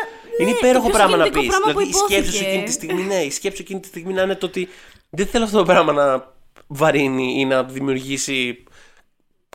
είναι 0.40 0.50
ναι, 0.50 0.56
υπέροχο 0.56 0.84
το 0.84 0.88
πιο 0.88 0.98
πράγμα 0.98 1.16
να 1.16 1.24
συγκινητικό 1.24 1.40
πεις. 1.40 1.60
πράγμα 1.60 1.72
που 1.72 1.78
Δηλαδή 1.78 1.98
η 1.98 2.06
σκέψη 2.06 2.30
σου 2.30 2.36
υπόθηκε. 2.36 2.50
εκείνη 2.50 2.64
τη 2.64 2.72
στιγμή, 2.72 3.02
ναι, 3.02 3.20
η 3.22 3.30
σκέψη 3.30 3.56
σου 3.56 3.62
εκείνη 3.62 3.80
τη 3.80 3.86
στιγμή 3.86 4.12
να 4.12 4.22
είναι 4.22 4.34
το 4.34 4.46
ότι 4.46 4.68
δεν 5.10 5.26
θέλω 5.26 5.44
αυτό 5.44 5.58
το 5.58 5.64
πράγμα 5.64 5.92
να 5.92 6.32
βαρύνει 6.66 7.40
ή 7.40 7.44
να 7.44 7.64
δημιουργήσει 7.64 8.64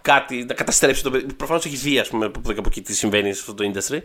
κάτι, 0.01 0.43
να 0.47 0.53
καταστρέψει 0.53 1.03
το 1.03 1.11
παιδί. 1.11 1.33
Προφανώς 1.33 1.65
έχει 1.65 1.75
δει, 1.75 1.99
ας 1.99 2.09
πούμε, 2.09 2.25
από 2.25 2.39
εδώ 2.39 2.53
και 2.53 2.59
από 2.59 2.69
εκεί 2.71 2.81
τι 2.81 2.93
συμβαίνει 2.95 3.33
σε 3.33 3.39
αυτό 3.39 3.53
το 3.53 3.71
industry. 3.73 3.99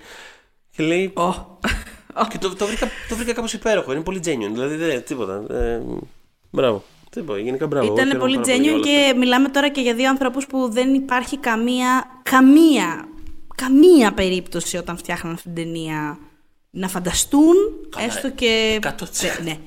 Και 0.70 0.83
λέει. 0.83 1.12
Και 2.31 2.39
το, 2.39 2.55
το, 2.55 2.66
βρήκα, 2.66 2.89
το 3.09 3.16
βρήκα 3.16 3.33
κάπως 3.33 3.53
υπέροχο. 3.53 3.93
Είναι 3.93 4.03
πολύ 4.03 4.20
genuine. 4.25 4.53
Δηλαδή 4.53 4.77
δεν 4.77 5.05
τίποτα. 5.05 5.45
Ε, 5.51 5.83
μπράβο. 6.51 6.85
Τίποτα. 7.11 7.39
Γενικά 7.39 7.66
μπράβο. 7.66 7.93
Ήταν 7.93 7.97
Χαίρομαι 7.97 8.18
πολύ 8.18 8.35
πάρα 8.35 8.55
για 8.55 8.72
genuine 8.72 8.75
όλα 8.75 8.83
και 8.83 9.14
μιλάμε 9.18 9.49
τώρα 9.49 9.68
και 9.68 9.81
για 9.81 9.95
δύο 9.95 10.09
ανθρώπους 10.09 10.47
που 10.47 10.70
δεν 10.70 10.95
υπάρχει 10.95 11.39
καμία, 11.39 12.20
καμία, 12.22 13.09
καμία 13.55 14.12
περίπτωση 14.12 14.77
όταν 14.77 14.97
φτιάχναν 14.97 15.33
αυτή 15.33 15.45
την 15.45 15.55
ταινία 15.55 16.18
να 16.75 16.89
φανταστούν 16.89 17.55
Καλά, 17.91 18.07
έστω 18.07 18.31
και 18.31 18.79
100%. 18.83 18.89
ναι, 19.43 19.59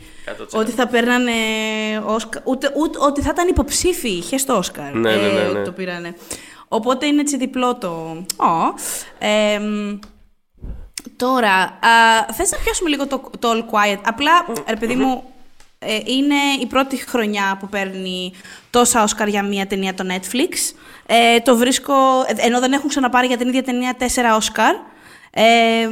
100%. 0.41 0.45
ότι 0.51 0.71
θα 0.71 0.87
παίρνανε 0.87 1.31
Όσκα, 2.05 2.41
ούτε, 2.43 2.71
ούτε, 2.75 2.97
ότι 3.01 3.21
θα 3.21 3.29
ήταν 3.33 3.47
υποψήφοι 3.47 4.09
είχε 4.09 4.37
στο 4.37 4.57
Όσκαρ 4.57 4.93
Ναι, 4.93 5.15
ναι, 5.15 5.27
ναι, 5.27 5.39
ε, 5.39 5.51
ναι. 5.51 5.63
το 5.63 5.71
πήρανε 5.71 6.15
οπότε 6.67 7.05
είναι 7.05 7.21
έτσι 7.21 7.37
διπλό 7.37 7.75
το 7.75 7.87
Ω. 8.35 8.73
Ε, 9.19 9.59
μ, 9.59 9.99
Τώρα, 11.15 11.53
α, 11.63 12.33
θες 12.33 12.51
να 12.51 12.57
πιάσουμε 12.57 12.89
λίγο 12.89 13.07
το, 13.07 13.31
το 13.39 13.49
All 13.51 13.59
Quiet. 13.59 13.99
Απλά, 14.05 14.45
ρε 14.67 14.75
παιδί 14.75 14.95
μου, 14.95 15.23
ε, 15.79 15.99
είναι 16.05 16.35
η 16.61 16.65
πρώτη 16.65 16.95
χρονιά 16.95 17.57
που 17.59 17.67
παίρνει 17.67 18.33
τόσα 18.69 19.03
Όσκαρ 19.03 19.27
για 19.27 19.43
μία 19.43 19.67
ταινία 19.67 19.93
το 19.93 20.03
Netflix. 20.07 20.75
Ε, 21.05 21.39
το 21.39 21.57
βρίσκω, 21.57 21.93
ε, 22.25 22.45
ενώ 22.45 22.59
δεν 22.59 22.73
έχουν 22.73 22.89
ξαναπάρει 22.89 23.27
για 23.27 23.37
την 23.37 23.47
ίδια 23.47 23.63
ταινία 23.63 23.95
τέσσερα 23.97 24.35
Όσκαρ. 24.35 24.75
Ε, 25.31 25.87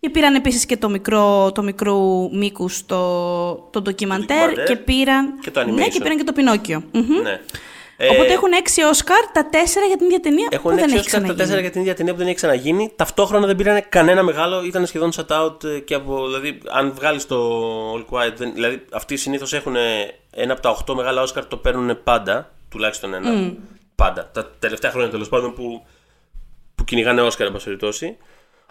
και 0.00 0.10
πήραν 0.10 0.34
επίσης 0.34 0.66
και 0.66 0.76
το 0.76 0.88
μικρό, 0.88 1.52
το 1.52 1.62
μικρό 1.62 2.28
μήκους 2.32 2.86
το, 2.86 2.96
το 3.70 3.80
ντοκιμαντέρ 3.82 4.26
ντοκιμαντέρ 4.26 4.64
και 4.64 4.76
πήραν, 4.76 5.38
και 5.40 5.50
το 5.50 5.64
ναι, 5.64 5.82
και 5.88 5.92
animation. 5.98 6.02
πήραν 6.02 6.16
και 6.16 6.24
το 6.24 6.32
Πινόκιο. 6.32 6.82
Μμμ. 6.92 7.22
Ναι. 7.22 7.40
Οπότε 8.10 8.28
Ε, 8.28 8.32
έχουν 8.32 8.52
έξι 8.52 8.82
Όσκαρ, 8.82 9.26
τα 9.32 9.46
τέσσερα 9.48 9.86
για 9.86 9.96
την 9.96 10.06
ίδια 10.06 10.20
ταινία 10.20 10.48
Έχουν 10.50 10.70
που 10.70 10.76
δεν 10.76 10.84
έξι 10.84 10.96
έχει 10.96 11.00
Oscar, 11.00 11.10
τα 11.10 11.16
ξαναγίνει. 11.16 11.36
τέσσερα 11.38 11.60
για 11.60 11.70
την 11.70 11.80
ίδια 11.80 11.94
ταινία 11.94 12.12
που 12.12 12.18
δεν 12.18 12.26
έχει 12.26 12.36
ξαναγίνει. 12.36 12.92
Ταυτόχρονα 12.96 13.46
δεν 13.46 13.56
πήραν 13.56 13.82
κανένα 13.88 14.22
μεγάλο, 14.22 14.64
ήταν 14.64 14.86
σχεδόν 14.86 15.10
shut 15.16 15.26
out 15.40 15.64
ε, 15.64 15.78
και 15.78 15.94
από. 15.94 16.26
Δηλαδή, 16.26 16.58
αν 16.70 16.92
βγάλεις 16.94 17.26
το 17.26 17.36
All 17.94 18.04
Quiet. 18.10 18.32
Δεν, 18.36 18.52
δηλαδή, 18.54 18.84
αυτοί 18.92 19.16
συνήθως 19.16 19.52
έχουν 19.52 19.74
ένα 20.30 20.52
από 20.52 20.62
τα 20.62 20.76
8 20.90 20.94
μεγάλα 20.94 21.22
Oscar, 21.26 21.42
το 21.48 21.56
παίρνουν 21.56 22.02
πάντα. 22.04 22.50
Τουλάχιστον 22.70 23.14
ένα. 23.14 23.52
Πάντα. 23.94 24.30
Τα 24.32 24.50
τελευταία 24.58 24.90
χρόνια 24.90 25.10
τέλος 25.10 25.28
πάντων 25.28 25.54
που, 25.54 25.86
που 26.74 26.84
κυνηγάνε 26.84 27.22
Oscar, 27.26 27.40
εν 27.40 27.52
πάση 27.52 27.64
περιπτώσει. 27.64 28.16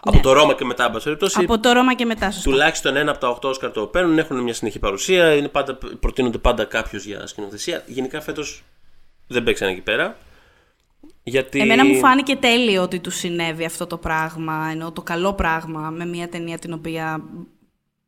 Από 0.02 0.20
το 0.20 0.32
Ρώμα 0.32 0.54
και 0.54 0.64
μετά, 0.64 0.84
εν 0.84 0.90
πάση 0.92 1.04
περιπτώσει. 1.04 1.38
Ναι. 1.38 1.44
Από 1.44 1.58
το 1.60 1.72
Ρώμα 1.72 1.94
και 1.94 2.04
μετά, 2.04 2.30
σωστά. 2.30 2.50
Τουλάχιστον 2.50 2.96
ένα 2.96 3.10
από 3.10 3.20
τα 3.20 3.38
8 3.42 3.48
Όσκαρ 3.48 3.70
το 3.70 3.86
παίρνουν, 3.86 4.18
έχουν 4.18 4.42
μια 4.42 4.54
συνεχή 4.54 4.78
παρουσία, 4.78 5.34
είναι 5.34 5.48
πάντα, 5.48 5.78
προτείνονται 6.00 6.38
πάντα 6.38 6.64
κάποιος 6.64 7.04
για 7.04 7.26
σκηνοθεσία. 7.26 7.82
Γενικά 7.86 8.20
φέτος 8.20 8.62
δεν 9.26 9.42
παίξαν 9.42 9.68
εκεί 9.68 9.80
πέρα. 9.80 10.16
Γιατί... 11.22 11.60
Εμένα 11.60 11.84
μου 11.86 11.96
φάνηκε 11.96 12.36
τέλειο 12.36 12.82
ότι 12.82 13.00
τους 13.00 13.14
συνέβη 13.16 13.64
αυτό 13.64 13.86
το 13.86 13.96
πράγμα, 13.96 14.68
ενώ 14.72 14.92
το 14.92 15.02
καλό 15.02 15.32
πράγμα 15.32 15.90
με 15.90 16.06
μια 16.06 16.28
ταινία 16.28 16.58
την 16.58 16.72
οποία 16.72 17.22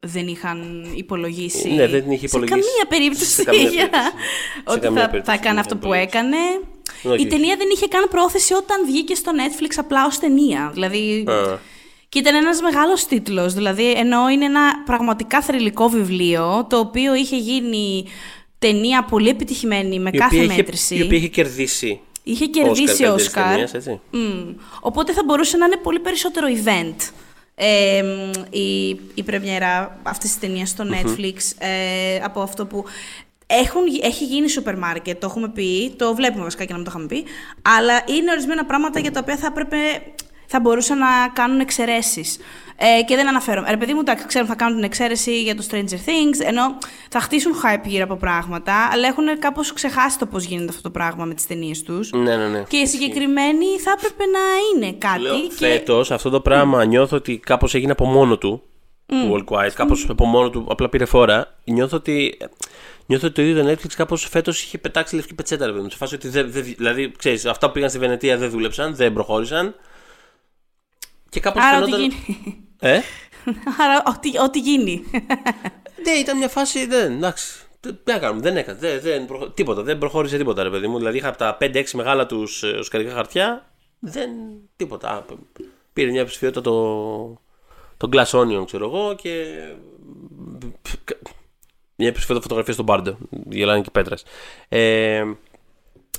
δεν 0.01 0.27
είχαν 0.27 0.87
υπολογίσει. 0.95 1.71
Ναι, 1.71 1.87
δεν 1.87 2.03
την 2.03 2.11
είχε 2.13 2.27
υπολογίσει. 2.27 2.61
Σε 2.61 2.69
καμία 2.69 2.87
περίπτωση 2.89 3.31
Σε 3.31 3.45
καμία 3.45 3.69
για 3.69 3.89
περίπτωση. 3.89 4.11
Σε 4.67 4.73
ότι 4.73 4.81
καμία 4.81 5.03
θα, 5.03 5.09
περίπτωση 5.09 5.39
θα 5.39 5.43
δεν 5.43 5.43
έκανε 5.43 5.61
είχε 5.61 5.61
αυτό 5.61 5.75
που 5.77 5.87
υπολογίσει. 5.87 6.09
έκανε. 6.19 6.37
Όχι, 7.15 7.23
Η 7.23 7.27
ταινία 7.27 7.57
δεν 7.57 7.69
είχε 7.73 7.87
καν 7.87 8.09
πρόθεση 8.11 8.55
όταν 8.55 8.87
βγήκε 8.87 9.15
στο 9.15 9.33
Netflix 9.35 9.73
απλά 9.77 10.07
ως 10.07 10.19
ταινία. 10.19 10.71
Δηλαδή, 10.73 11.25
Α. 11.29 11.59
και 12.13 12.19
ήταν 12.19 12.35
ένας 12.35 12.61
μεγάλος 12.61 13.07
τίτλος, 13.07 13.55
δηλαδή 13.55 13.91
ενώ 13.93 14.29
είναι 14.29 14.45
ένα 14.45 14.83
πραγματικά 14.85 15.41
θρηλυκό 15.43 15.89
βιβλίο, 15.89 16.67
το 16.69 16.79
οποίο 16.79 17.15
είχε 17.15 17.37
γίνει 17.37 18.05
ταινία 18.59 19.05
πολύ 19.05 19.29
επιτυχημένη 19.29 19.99
με 19.99 20.11
η 20.13 20.19
κάθε 20.19 20.35
οποία 20.37 20.47
είχε- 20.47 20.57
μέτρηση. 20.57 20.97
Η 20.97 21.03
οποία 21.03 21.19
είχε 21.19 21.29
κερδίσει. 21.29 22.01
Είχε 22.23 22.47
κερδίσει 22.47 22.85
καλύτερης 22.97 23.27
Όσκαρ. 23.27 23.49
ταινίας, 23.49 23.75
έτσι. 23.75 24.01
Μμ. 24.11 24.55
Οπότε 24.81 25.13
θα 25.13 25.23
μπορούσε 25.25 25.57
να 25.57 25.67
είναι 25.67 25.77
πολύ 25.77 26.01
περισσότερο 26.01 26.47
event 26.65 26.95
ε, 27.55 28.03
μ, 28.03 28.31
η, 28.51 28.89
η 29.15 29.23
πρεμιέρα 29.25 29.99
αυτής 30.03 30.31
της 30.31 30.39
ταινίας 30.39 30.69
στο 30.69 30.85
Netflix 30.91 31.35
ε, 31.59 32.17
από 32.25 32.41
αυτό 32.41 32.67
που 32.67 32.85
έχουν, 33.47 33.83
έχει 34.03 34.25
γίνει 34.25 34.49
σούπερ 34.49 34.79
μάρκετ, 34.79 35.21
το 35.21 35.27
έχουμε 35.27 35.49
πει, 35.49 35.95
το 35.97 36.15
βλέπουμε 36.15 36.43
βασικά 36.45 36.65
και 36.65 36.71
να 36.73 36.77
μην 36.79 36.85
το 36.85 36.91
είχαμε 36.95 37.07
πει, 37.07 37.25
αλλά 37.79 37.95
είναι 38.17 38.31
ορισμένα 38.31 38.65
πράγματα 38.65 39.01
για 39.01 39.11
τα 39.11 39.21
οποία 39.23 39.37
θα 39.37 39.47
έπρεπε, 39.47 39.77
θα 40.53 40.61
μπορούσαν 40.61 40.99
να 40.99 41.07
κάνουν 41.33 41.61
εξαιρέσεις. 41.61 42.39
Ε, 42.77 43.03
και 43.03 43.17
δεν 43.17 43.29
αναφέρομαι. 43.29 43.71
Ρε 43.71 43.77
παιδί 43.77 43.95
μου, 43.95 44.01
εντάξει, 44.01 44.27
ξέρουν 44.27 44.49
θα 44.49 44.55
κάνουν 44.55 44.75
την 44.75 44.85
εξαίρεση 44.85 45.43
για 45.43 45.57
το 45.57 45.65
Stranger 45.71 46.01
Things, 46.09 46.47
ενώ 46.47 46.79
θα 47.11 47.21
χτίσουν 47.21 47.53
hype 47.63 47.85
γύρω 47.85 48.05
από 48.05 48.17
πράγματα, 48.17 48.73
αλλά 48.93 49.07
έχουν 49.07 49.39
κάπως 49.39 49.73
ξεχάσει 49.73 50.19
το 50.19 50.27
πώς 50.27 50.45
γίνεται 50.45 50.69
αυτό 50.69 50.83
το 50.83 50.91
πράγμα 50.91 51.25
με 51.25 51.35
τις 51.35 51.47
ταινίες 51.47 51.83
τους. 51.83 52.11
Ναι, 52.13 52.37
ναι, 52.37 52.49
ναι. 52.49 52.63
Και 52.69 52.77
οι 52.77 52.87
συγκεκριμένοι 52.87 53.67
θα 53.85 53.95
έπρεπε 53.97 54.25
να 54.27 54.41
είναι 54.75 54.93
κάτι. 54.99 55.21
Λέω, 55.21 55.41
και... 55.41 55.67
φέτος 55.67 56.11
αυτό 56.11 56.31
το 56.31 56.41
πράγμα 56.41 56.85
νιώθω 56.85 57.17
ότι 57.17 57.39
κάπως 57.39 57.75
έγινε 57.75 57.93
από 57.93 58.05
μόνο 58.05 58.39
του. 58.39 58.63
Το 59.07 59.35
All 59.37 59.45
Quiet, 59.55 59.71
κάπως 59.75 60.07
από 60.09 60.25
μόνο 60.25 60.51
του, 60.51 60.67
απλά 60.69 60.89
πήρε 60.89 61.05
φόρα. 61.05 61.59
Νιώθω 61.65 61.97
ότι, 61.97 62.39
νιώθω 63.07 63.27
ότι 63.27 63.35
το 63.35 63.43
ίδιο 63.43 63.63
το 63.63 63.71
Netflix 63.71 63.93
κάπως 63.97 64.29
φέτος 64.29 64.63
είχε 64.63 64.79
πετάξει 64.79 65.15
λευκή 65.15 65.35
πετσέτα. 65.35 65.67
Ρε, 65.67 65.73
παιδί 65.73 65.85
μου. 65.85 65.91
σε 65.91 65.97
φάση 65.97 66.15
ότι 66.15 66.29
δεν, 66.29 66.53
δεν- 66.53 66.75
δηλαδή, 66.77 67.13
ξέρεις, 67.19 67.47
αυτά 67.47 67.67
που 67.67 67.73
πήγαν 67.73 67.89
στη 67.89 67.99
Βενετία 67.99 68.37
δεν 68.37 68.51
δούλεψαν, 68.51 68.95
δεν 68.95 69.13
προχώρησαν. 69.13 69.75
Και 71.33 71.41
κάπως 71.41 71.63
Άρα 71.65 71.79
ό,τι 71.83 71.91
φαινόταν... 71.91 72.11
γίνει. 72.11 72.65
Ε; 72.81 73.01
Άρα 73.83 74.03
ό,τι, 74.07 74.39
ό,τι 74.39 74.59
γίνει. 74.59 75.05
Ναι, 76.05 76.13
ήταν 76.13 76.37
μια 76.39 76.49
φάση. 76.49 76.87
Δεν, 76.87 77.13
εντάξει. 77.13 77.67
Τι 77.81 77.95
τι 77.95 78.13
να 78.13 78.19
κάνουμε, 78.19 78.41
δεν 78.41 78.57
έκανε. 78.57 78.79
Δεν, 78.79 79.01
δεν 79.01 79.27
προχω... 79.27 79.51
Τίποτα, 79.51 79.83
δεν 79.83 79.99
προχώρησε 79.99 80.37
τίποτα, 80.37 80.63
ρε 80.63 80.71
παιδί 80.71 80.87
μου. 80.87 80.97
Δηλαδή 80.99 81.17
είχα 81.17 81.29
από 81.29 81.39
τα 81.39 81.57
5-6 81.61 81.91
μεγάλα 81.93 82.27
τους 82.27 82.63
οσκαρικά 82.63 83.13
χαρτιά. 83.13 83.71
Δεν. 83.99 84.31
Τίποτα. 84.77 85.09
Α, 85.11 85.21
π- 85.23 85.63
Πήρε 85.93 86.11
μια 86.11 86.25
ψηφιότητα 86.25 86.61
το. 86.61 87.41
Το 87.97 88.09
Glass 88.13 88.41
Onion, 88.41 88.67
ξέρω 88.67 88.85
εγώ, 88.85 89.15
και. 89.15 89.45
Μια 91.97 92.13
ψηφιότητα 92.13 92.41
φωτογραφίας 92.43 92.75
στον 92.75 92.87
Μπάρντο. 92.87 93.17
Γελάνε 93.49 93.81
και 93.81 93.91
πέτρες. 93.91 94.25
Ε, 94.69 95.25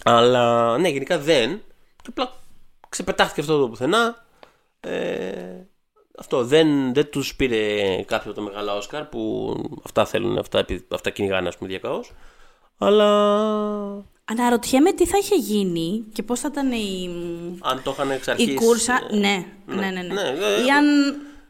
αλλά 0.03 0.77
ναι, 0.77 0.89
γενικά 0.89 1.19
δεν. 1.19 1.61
Και 2.01 2.09
απλά 2.09 2.33
ξεπετάχθηκε 2.89 3.41
αυτό 3.41 3.59
το 3.59 3.69
πουθενά. 3.69 4.22
Ε, 4.87 5.67
αυτό 6.17 6.43
δεν, 6.43 6.93
δεν 6.93 7.09
τους 7.09 7.35
πήρε 7.35 7.95
κάποιο 8.05 8.31
από 8.31 8.39
τα 8.39 8.41
μεγάλα 8.41 8.75
Όσκαρ 8.75 9.03
που 9.05 9.53
αυτά 9.85 10.05
θέλουν, 10.05 10.37
αυτά, 10.37 10.59
επει- 10.59 10.93
αυτά 10.93 11.09
κυνηγάνε 11.09 11.47
ας 11.47 11.57
πούμε 11.57 11.69
διακαώς. 11.69 12.11
Αλλά 12.77 13.07
Αναρωτιέμαι 14.25 14.91
τι 14.93 15.05
θα 15.05 15.17
είχε 15.17 15.35
γίνει 15.35 16.03
και 16.13 16.23
πώς 16.23 16.39
θα 16.39 16.49
ήταν 16.51 16.71
η, 16.71 17.09
αν 17.61 17.81
το 17.83 17.91
είχαν 17.91 18.11
εξ 18.11 18.27
αρχής... 18.27 18.47
η 18.47 18.53
κούρσα. 18.53 18.99
ε, 19.11 19.15
Ναι, 19.17 19.45
ναι, 19.65 19.75
ναι. 19.75 19.89
ναι. 19.91 20.01
ναι, 20.01 20.21
ε, 20.21 20.65
Ή 20.65 20.69
αν... 20.77 20.85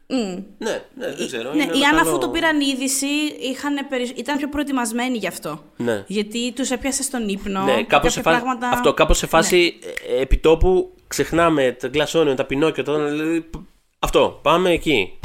μ, 0.08 0.16
Ναι, 0.58 0.82
ναι, 0.96 1.14
δεν 1.16 1.28
ξέρω. 1.28 1.54
Ναι, 1.54 1.64
είναι 1.64 1.74
ή 1.74 1.78
ένα 1.78 1.88
αν 1.88 1.96
καλό- 1.96 2.10
αφού 2.10 2.18
το 2.18 2.30
πήραν 2.30 2.60
είδηση, 2.62 3.06
είχαν 3.40 3.88
περι... 3.90 4.12
ήταν 4.16 4.38
πιο 4.38 4.50
προετοιμασμένοι 4.50 5.18
γι' 5.18 5.28
αυτό. 5.28 5.64
Ναι. 5.78 6.04
Γιατί 6.08 6.52
τους 6.56 6.72
έπιασε 6.72 7.04
στον 7.04 7.28
ύπνο. 7.28 7.64
Ναι, 7.64 7.76
και 7.76 7.84
κάπως 7.84 8.14
σε 8.14 8.22
κάποια 8.22 8.32
φάση, 8.32 8.44
πράγματα... 8.46 8.70
αυτό, 8.78 8.94
κάπως 8.94 9.18
σε 9.18 9.28
φάση 9.28 9.80
ε, 10.18 10.22
επιτόπου 10.22 10.94
ξεχνάμε 11.14 11.72
τα 11.80 11.90
Glass 11.94 12.22
Onion, 12.22 12.34
τα 12.36 12.46
Πινόκιο, 12.46 12.84
τα, 12.84 13.06
δηλαδή, 13.10 13.42
π- 13.42 13.56
αυτό, 14.00 14.40
πάμε 14.42 14.70
εκεί. 14.72 15.20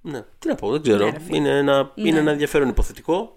Ναι, 0.00 0.24
τι 0.38 0.48
να 0.48 0.54
πω, 0.54 0.70
δεν 0.70 0.82
ξέρω. 0.82 1.04
Ναι, 1.04 1.10
ρε 1.10 1.18
φίλε. 1.18 1.36
είναι, 1.36 1.58
ένα, 1.58 1.92
είναι 1.94 2.18
ένα 2.18 2.30
ενδιαφέρον 2.30 2.68
υποθετικό. 2.68 3.36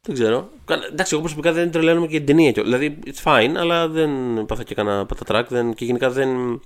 Δεν 0.00 0.14
ξέρω. 0.14 0.48
Εντάξει, 0.90 1.12
εγώ 1.12 1.22
προσωπικά 1.22 1.52
δεν 1.52 1.70
τρελαίνομαι 1.70 2.06
και 2.06 2.16
την 2.16 2.26
ταινία. 2.26 2.52
Δηλαδή, 2.52 2.98
it's 3.06 3.22
fine, 3.22 3.52
αλλά 3.56 3.88
δεν 3.88 4.10
πάθα 4.46 4.62
και 4.62 4.74
κανένα 4.74 5.06
πατατράκ. 5.06 5.48
Δεν, 5.48 5.74
και 5.74 5.84
γενικά 5.84 6.10
δεν, 6.10 6.60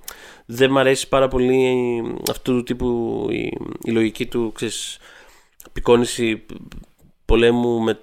δεν 0.45 0.71
μ' 0.71 0.77
αρέσει 0.77 1.07
πάρα 1.07 1.27
πολύ 1.27 2.01
αυτού 2.29 2.55
του 2.55 2.63
τύπου 2.63 3.27
η, 3.29 3.57
η 3.83 3.91
λογική 3.91 4.25
του, 4.25 4.51
ξέρεις, 4.55 4.97
απεικόνηση 5.65 6.45
πολέμου 7.25 7.79
με, 7.79 7.99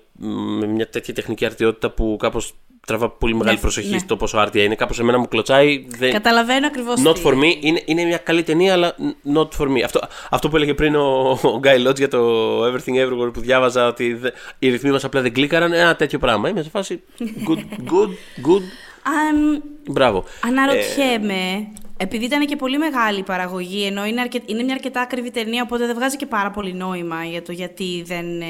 με 0.59 0.67
μια 0.67 0.89
τέτοια 0.89 1.15
τεχνική 1.15 1.45
αρτιότητα 1.45 1.91
που 1.91 2.17
κάπως 2.19 2.55
τραβά 2.87 3.11
πολύ 3.11 3.35
μεγάλη 3.35 3.55
ναι, 3.55 3.61
προσοχή 3.61 3.91
ναι. 3.91 3.99
στο 3.99 4.17
πόσο 4.17 4.39
άρτια 4.39 4.63
είναι. 4.63 4.75
Κάπως 4.75 4.99
εμένα 4.99 5.19
μου 5.19 5.29
κλωτσάει. 5.29 5.87
Δεν... 5.99 6.13
Καταλαβαίνω 6.13 6.67
ακριβώς. 6.67 7.03
Not 7.05 7.23
for 7.23 7.33
me. 7.33 7.55
Είναι, 7.61 7.83
είναι 7.85 8.05
μια 8.05 8.17
καλή 8.17 8.43
ταινία, 8.43 8.73
αλλά 8.73 8.97
not 9.35 9.49
for 9.59 9.69
me. 9.69 9.81
Αυτό, 9.85 10.01
αυτό 10.31 10.49
που 10.49 10.57
έλεγε 10.57 10.75
πριν 10.75 10.95
ο, 10.95 11.31
ο 11.31 11.61
Guy 11.63 11.89
Lodge 11.89 11.97
για 11.97 12.09
το 12.09 12.21
Everything 12.65 12.95
Everywhere 12.95 13.33
που 13.33 13.41
διάβαζα 13.41 13.87
ότι 13.87 14.21
οι 14.59 14.71
ρυθμοί 14.71 14.91
μας 14.91 15.05
απλά 15.05 15.21
δεν 15.21 15.33
κλίκαραν. 15.33 15.73
Ένα 15.73 15.97
τέτοιο 15.97 16.19
πράγμα. 16.19 16.49
Είμαι 16.49 16.63
σε 16.63 16.71
φάση. 16.71 17.03
Good, 17.21 17.91
good, 17.93 18.11
good. 18.47 18.63
Um, 19.07 19.63
Μπράβο. 19.91 20.25
Αναρωτιέμαι, 20.45 21.69
επειδή 21.97 22.25
ήταν 22.25 22.47
και 22.47 22.57
πολύ 22.57 22.79
μεγάλη 22.79 23.19
η 23.19 23.23
παραγωγή, 23.23 23.87
ενώ 23.87 24.07
είναι, 24.07 24.21
αρκε... 24.21 24.43
είναι 24.47 24.63
μια 24.63 24.75
αρκετά 24.75 25.01
ακριβή 25.01 25.31
ταινία, 25.31 25.63
οπότε 25.63 25.87
δεν 25.87 25.95
βγάζει 25.95 26.17
και 26.17 26.27
πάρα 26.27 26.51
πολύ 26.51 26.75
νόημα 26.75 27.25
για 27.25 27.43
το 27.43 27.53
γιατί 27.53 28.03
δεν 28.07 28.41
ε, 28.41 28.45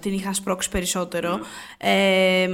την 0.00 0.12
είχαν 0.12 0.34
σπρώξει 0.34 0.68
περισσότερο. 0.68 1.40
Mm. 1.42 1.46
Ε, 1.86 2.48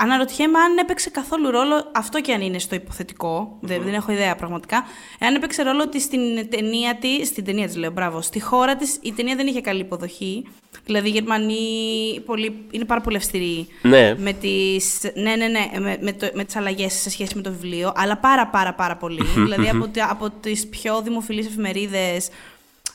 Αναρωτιέμαι 0.00 0.58
αν 0.58 0.78
έπαιξε 0.78 1.10
καθόλου 1.10 1.50
ρόλο, 1.50 1.90
αυτό 1.94 2.20
και 2.20 2.32
αν 2.32 2.40
είναι 2.40 2.58
στο 2.58 2.74
υποθετικό, 2.74 3.58
δεν, 3.60 3.82
δεν 3.82 3.94
έχω 3.94 4.12
ιδέα 4.12 4.36
πραγματικά, 4.36 4.84
αν 5.20 5.34
έπαιξε 5.34 5.62
ρόλο 5.62 5.82
ότι 5.82 6.00
στην 6.00 6.50
ταινία 6.50 6.96
τη, 6.96 7.24
στην 7.26 7.44
ταινία 7.44 7.66
της 7.66 7.76
λέω, 7.76 7.90
μπράβο, 7.90 8.20
στη 8.20 8.40
χώρα 8.40 8.76
της 8.76 8.98
η 9.02 9.12
ταινία 9.12 9.36
δεν 9.36 9.46
είχε 9.46 9.60
καλή 9.60 9.80
υποδοχή. 9.80 10.44
Δηλαδή 10.84 11.08
οι 11.08 11.10
Γερμανοί 11.10 12.22
πολύ, 12.26 12.64
είναι 12.70 12.84
πάρα 12.84 13.00
πολύ 13.00 13.16
αυστηροί 13.16 13.66
ναι. 13.82 14.14
με 14.18 14.32
τις, 14.32 15.10
ναι, 15.14 15.36
ναι, 15.36 15.46
ναι, 15.46 15.70
με, 15.78 15.98
με, 16.00 16.16
με 16.34 16.44
τις 16.44 16.56
αλλαγές 16.56 16.92
σε 16.92 17.10
σχέση 17.10 17.36
με 17.36 17.42
το 17.42 17.50
βιβλίο, 17.50 17.92
αλλά 17.96 18.16
πάρα 18.16 18.46
πάρα 18.46 18.74
πάρα 18.74 18.96
πολύ. 18.96 19.22
δηλαδή 19.34 19.68
από, 19.68 19.90
από 20.08 20.30
τις 20.30 20.66
πιο 20.66 21.02
δημοφιλείς 21.02 21.46
εφημερίδες 21.46 22.28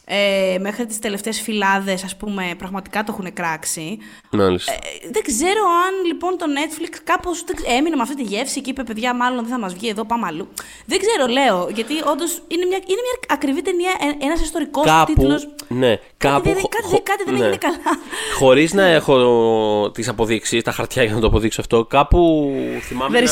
ε, 0.06 0.58
μέχρι 0.60 0.86
τις 0.86 1.00
τελευταίες 1.00 1.42
φυλάδες, 1.42 2.04
ας 2.04 2.16
πούμε, 2.16 2.56
πραγματικά 2.58 3.04
το 3.04 3.16
έχουν 3.18 3.34
κράξει. 3.34 3.98
Μάλιστα. 4.32 4.72
Ε, 4.74 4.78
δεν 5.12 5.24
ξέρω 5.24 5.64
αν 5.88 6.06
λοιπόν 6.06 6.38
το 6.38 6.46
Netflix 6.46 6.98
κάπως 7.04 7.44
έμεινε 7.78 7.96
με 7.96 8.02
αυτή 8.02 8.16
τη 8.16 8.24
γεύση 8.24 8.62
και 8.62 8.70
είπε 8.70 8.84
παιδιά 8.84 9.16
μάλλον 9.16 9.40
δεν 9.44 9.52
θα 9.52 9.60
μας 9.60 9.74
βγει 9.74 9.88
εδώ, 9.90 10.06
πάμε 10.06 10.28
αλλού. 10.28 10.48
Δεν 10.86 11.00
ξέρω, 11.00 11.32
λέω, 11.32 11.70
γιατί 11.74 11.94
όντως 12.12 12.42
είναι 12.48 12.66
μια, 12.66 12.78
είναι 12.78 13.02
μια 13.06 13.16
ακριβή 13.28 13.62
ταινία, 13.62 13.92
ε, 14.00 14.26
ένας 14.26 14.42
ιστορικός 14.42 14.86
κάπου, 14.86 15.14
τίτλος. 15.14 15.48
Ναι, 15.68 16.00
κάπου... 16.18 16.50
Κάτι, 16.50 16.68
κάτι, 16.70 17.02
κάτι 17.02 17.24
δεν 17.24 17.34
ναι. 17.34 17.40
έγινε 17.40 17.58
καλά. 17.58 17.98
Χωρίς 18.38 18.74
να 18.74 18.84
έχω 18.84 19.92
τις 19.94 20.08
αποδείξεις, 20.08 20.64
τα 20.64 20.72
χαρτιά 20.72 21.04
για 21.04 21.14
να 21.14 21.20
το 21.20 21.28
αποδείξω 21.28 21.62
αυτό, 21.62 21.86
κάπου 21.86 22.52
θυμάμαι 22.82 23.22
να... 23.22 23.28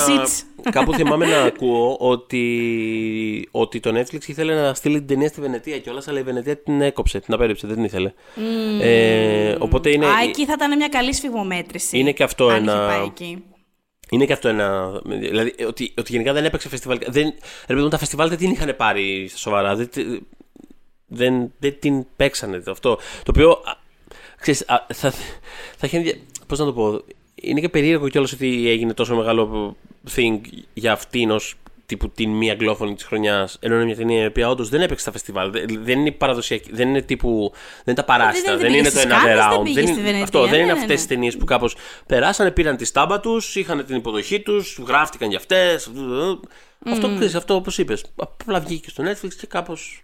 Κάπου 0.71 0.93
θυμάμαι 0.93 1.25
να 1.25 1.41
ακούω 1.41 1.95
ότι, 1.99 3.47
ότι 3.51 3.79
το 3.79 3.99
Netflix 3.99 4.27
ήθελε 4.27 4.61
να 4.61 4.73
στείλει 4.73 4.97
την 4.97 5.07
ταινία 5.07 5.27
στη 5.27 5.41
Βενετία 5.41 5.79
κιόλας, 5.79 6.07
αλλά 6.07 6.19
η 6.19 6.23
Βενετία 6.23 6.57
την 6.57 6.81
έκοψε, 6.81 7.19
την 7.19 7.33
απέρριψε, 7.33 7.67
δεν 7.67 7.75
την 7.75 7.85
ήθελε. 7.85 8.11
Mm. 8.35 8.81
Ε, 8.81 9.55
οπότε 9.59 9.89
είναι. 9.89 10.05
Α, 10.05 10.21
εκεί 10.23 10.45
θα 10.45 10.53
ήταν 10.53 10.77
μια 10.77 10.87
καλή 10.87 11.13
σφιγμομέτρηση. 11.13 11.97
Είναι 11.97 12.11
και 12.11 12.23
αυτό 12.23 12.47
αν 12.47 12.55
ένα. 12.55 12.87
Πάει 12.87 13.05
εκεί. 13.05 13.43
Είναι 14.09 14.25
και 14.25 14.33
αυτό 14.33 14.47
ένα. 14.47 15.01
Δηλαδή, 15.05 15.53
ότι, 15.67 15.93
ότι 15.97 16.11
γενικά 16.11 16.33
δεν 16.33 16.45
έπαιξε 16.45 16.69
φεστιβάλ. 16.69 16.99
Δεν, 17.07 17.33
ρε, 17.67 17.87
τα 17.87 17.97
φεστιβάλ 17.97 18.29
δεν 18.29 18.37
την 18.37 18.51
είχαν 18.51 18.75
πάρει 18.77 19.27
στα 19.27 19.37
σοβαρά. 19.37 19.75
Δεν, 19.75 19.89
δεν, 21.07 21.51
δεν 21.59 21.79
την 21.79 22.05
παίξανε 22.15 22.63
αυτό. 22.67 22.95
Το 22.95 23.29
οποίο. 23.29 23.57
Ξέρεις, 24.39 24.63
θα, 24.67 24.85
θα, 24.93 25.11
θα 25.77 25.85
έχει. 25.85 26.21
Πώς 26.47 26.59
να 26.59 26.65
το 26.65 26.73
πω. 26.73 27.01
Είναι 27.41 27.59
και 27.59 27.69
περίεργο 27.69 28.09
κιόλας 28.09 28.31
ότι 28.31 28.69
έγινε 28.69 28.93
τόσο 28.93 29.15
μεγάλο 29.15 29.75
thing 30.15 30.39
για 30.73 30.91
αυτήν 30.91 31.31
ως 31.31 31.55
τύπου 31.85 32.09
την 32.09 32.29
μία 32.29 32.51
αγγλόφωνη 32.51 32.95
της 32.95 33.03
χρονιάς. 33.03 33.57
Ενώ 33.59 33.75
είναι 33.75 33.85
μια 33.85 33.95
ταινία 33.95 34.23
η 34.23 34.25
οποία 34.25 34.49
όντως 34.49 34.69
δεν 34.69 34.81
έπαιξε 34.81 35.01
στα 35.01 35.11
φεστιβάλ. 35.11 35.51
Δεν 35.83 35.99
είναι 35.99 36.11
παραδοσιακή. 36.11 36.69
Δεν 36.73 36.89
είναι 36.89 37.01
τύπου. 37.01 37.51
Δεν 37.53 37.83
είναι 37.85 37.95
τα 37.95 38.03
παράστα. 38.03 38.57
Δεν, 38.57 38.73
είναι 38.73 38.89
το 38.89 38.99
another 38.99 39.51
round. 39.51 39.73
Δεν 39.73 39.87
είναι, 39.87 40.21
αυτό, 40.21 40.45
δεν 40.45 40.53
είναι 40.59 40.65
ναι, 40.65 40.71
αυτές 40.71 40.87
ναι. 40.87 40.95
τι 40.95 41.07
ταινίες 41.07 41.37
που 41.37 41.45
κάπως 41.45 41.75
περάσανε, 42.05 42.51
πήραν 42.51 42.77
τη 42.77 42.85
στάμπα 42.85 43.19
τους, 43.19 43.55
είχαν 43.55 43.85
την 43.85 43.95
υποδοχή 43.95 44.39
τους, 44.39 44.79
γράφτηκαν 44.87 45.29
για 45.29 45.37
αυτές. 45.37 45.91
Αυτό, 46.85 47.09
αυτό 47.37 47.55
όπως 47.55 47.77
είπες. 47.77 48.05
Απλά 48.15 48.59
βγήκε 48.59 48.89
στο 48.89 49.03
Netflix 49.03 49.33
και 49.39 49.47
κάπως 49.47 50.03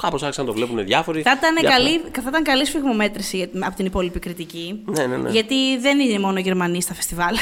Κάπως 0.00 0.22
άρχισαν 0.22 0.44
να 0.44 0.50
το 0.50 0.56
βλέπουν 0.56 0.84
διάφοροι. 0.84 1.22
Θα 1.22 1.38
ήταν, 1.38 1.72
καλή, 1.72 2.00
θα 2.12 2.24
ήταν 2.28 2.42
καλή 2.42 2.66
σφιγμομέτρηση 2.66 3.50
από 3.60 3.76
την 3.76 3.86
υπόλοιπη 3.86 4.18
κριτική. 4.18 4.82
Ναι, 4.84 5.06
ναι, 5.06 5.16
ναι. 5.16 5.30
Γιατί 5.30 5.78
δεν 5.78 6.00
είναι 6.00 6.18
μόνο 6.18 6.38
Γερμανοί 6.38 6.82
στα 6.82 6.94
φεστιβάλ. 6.94 7.36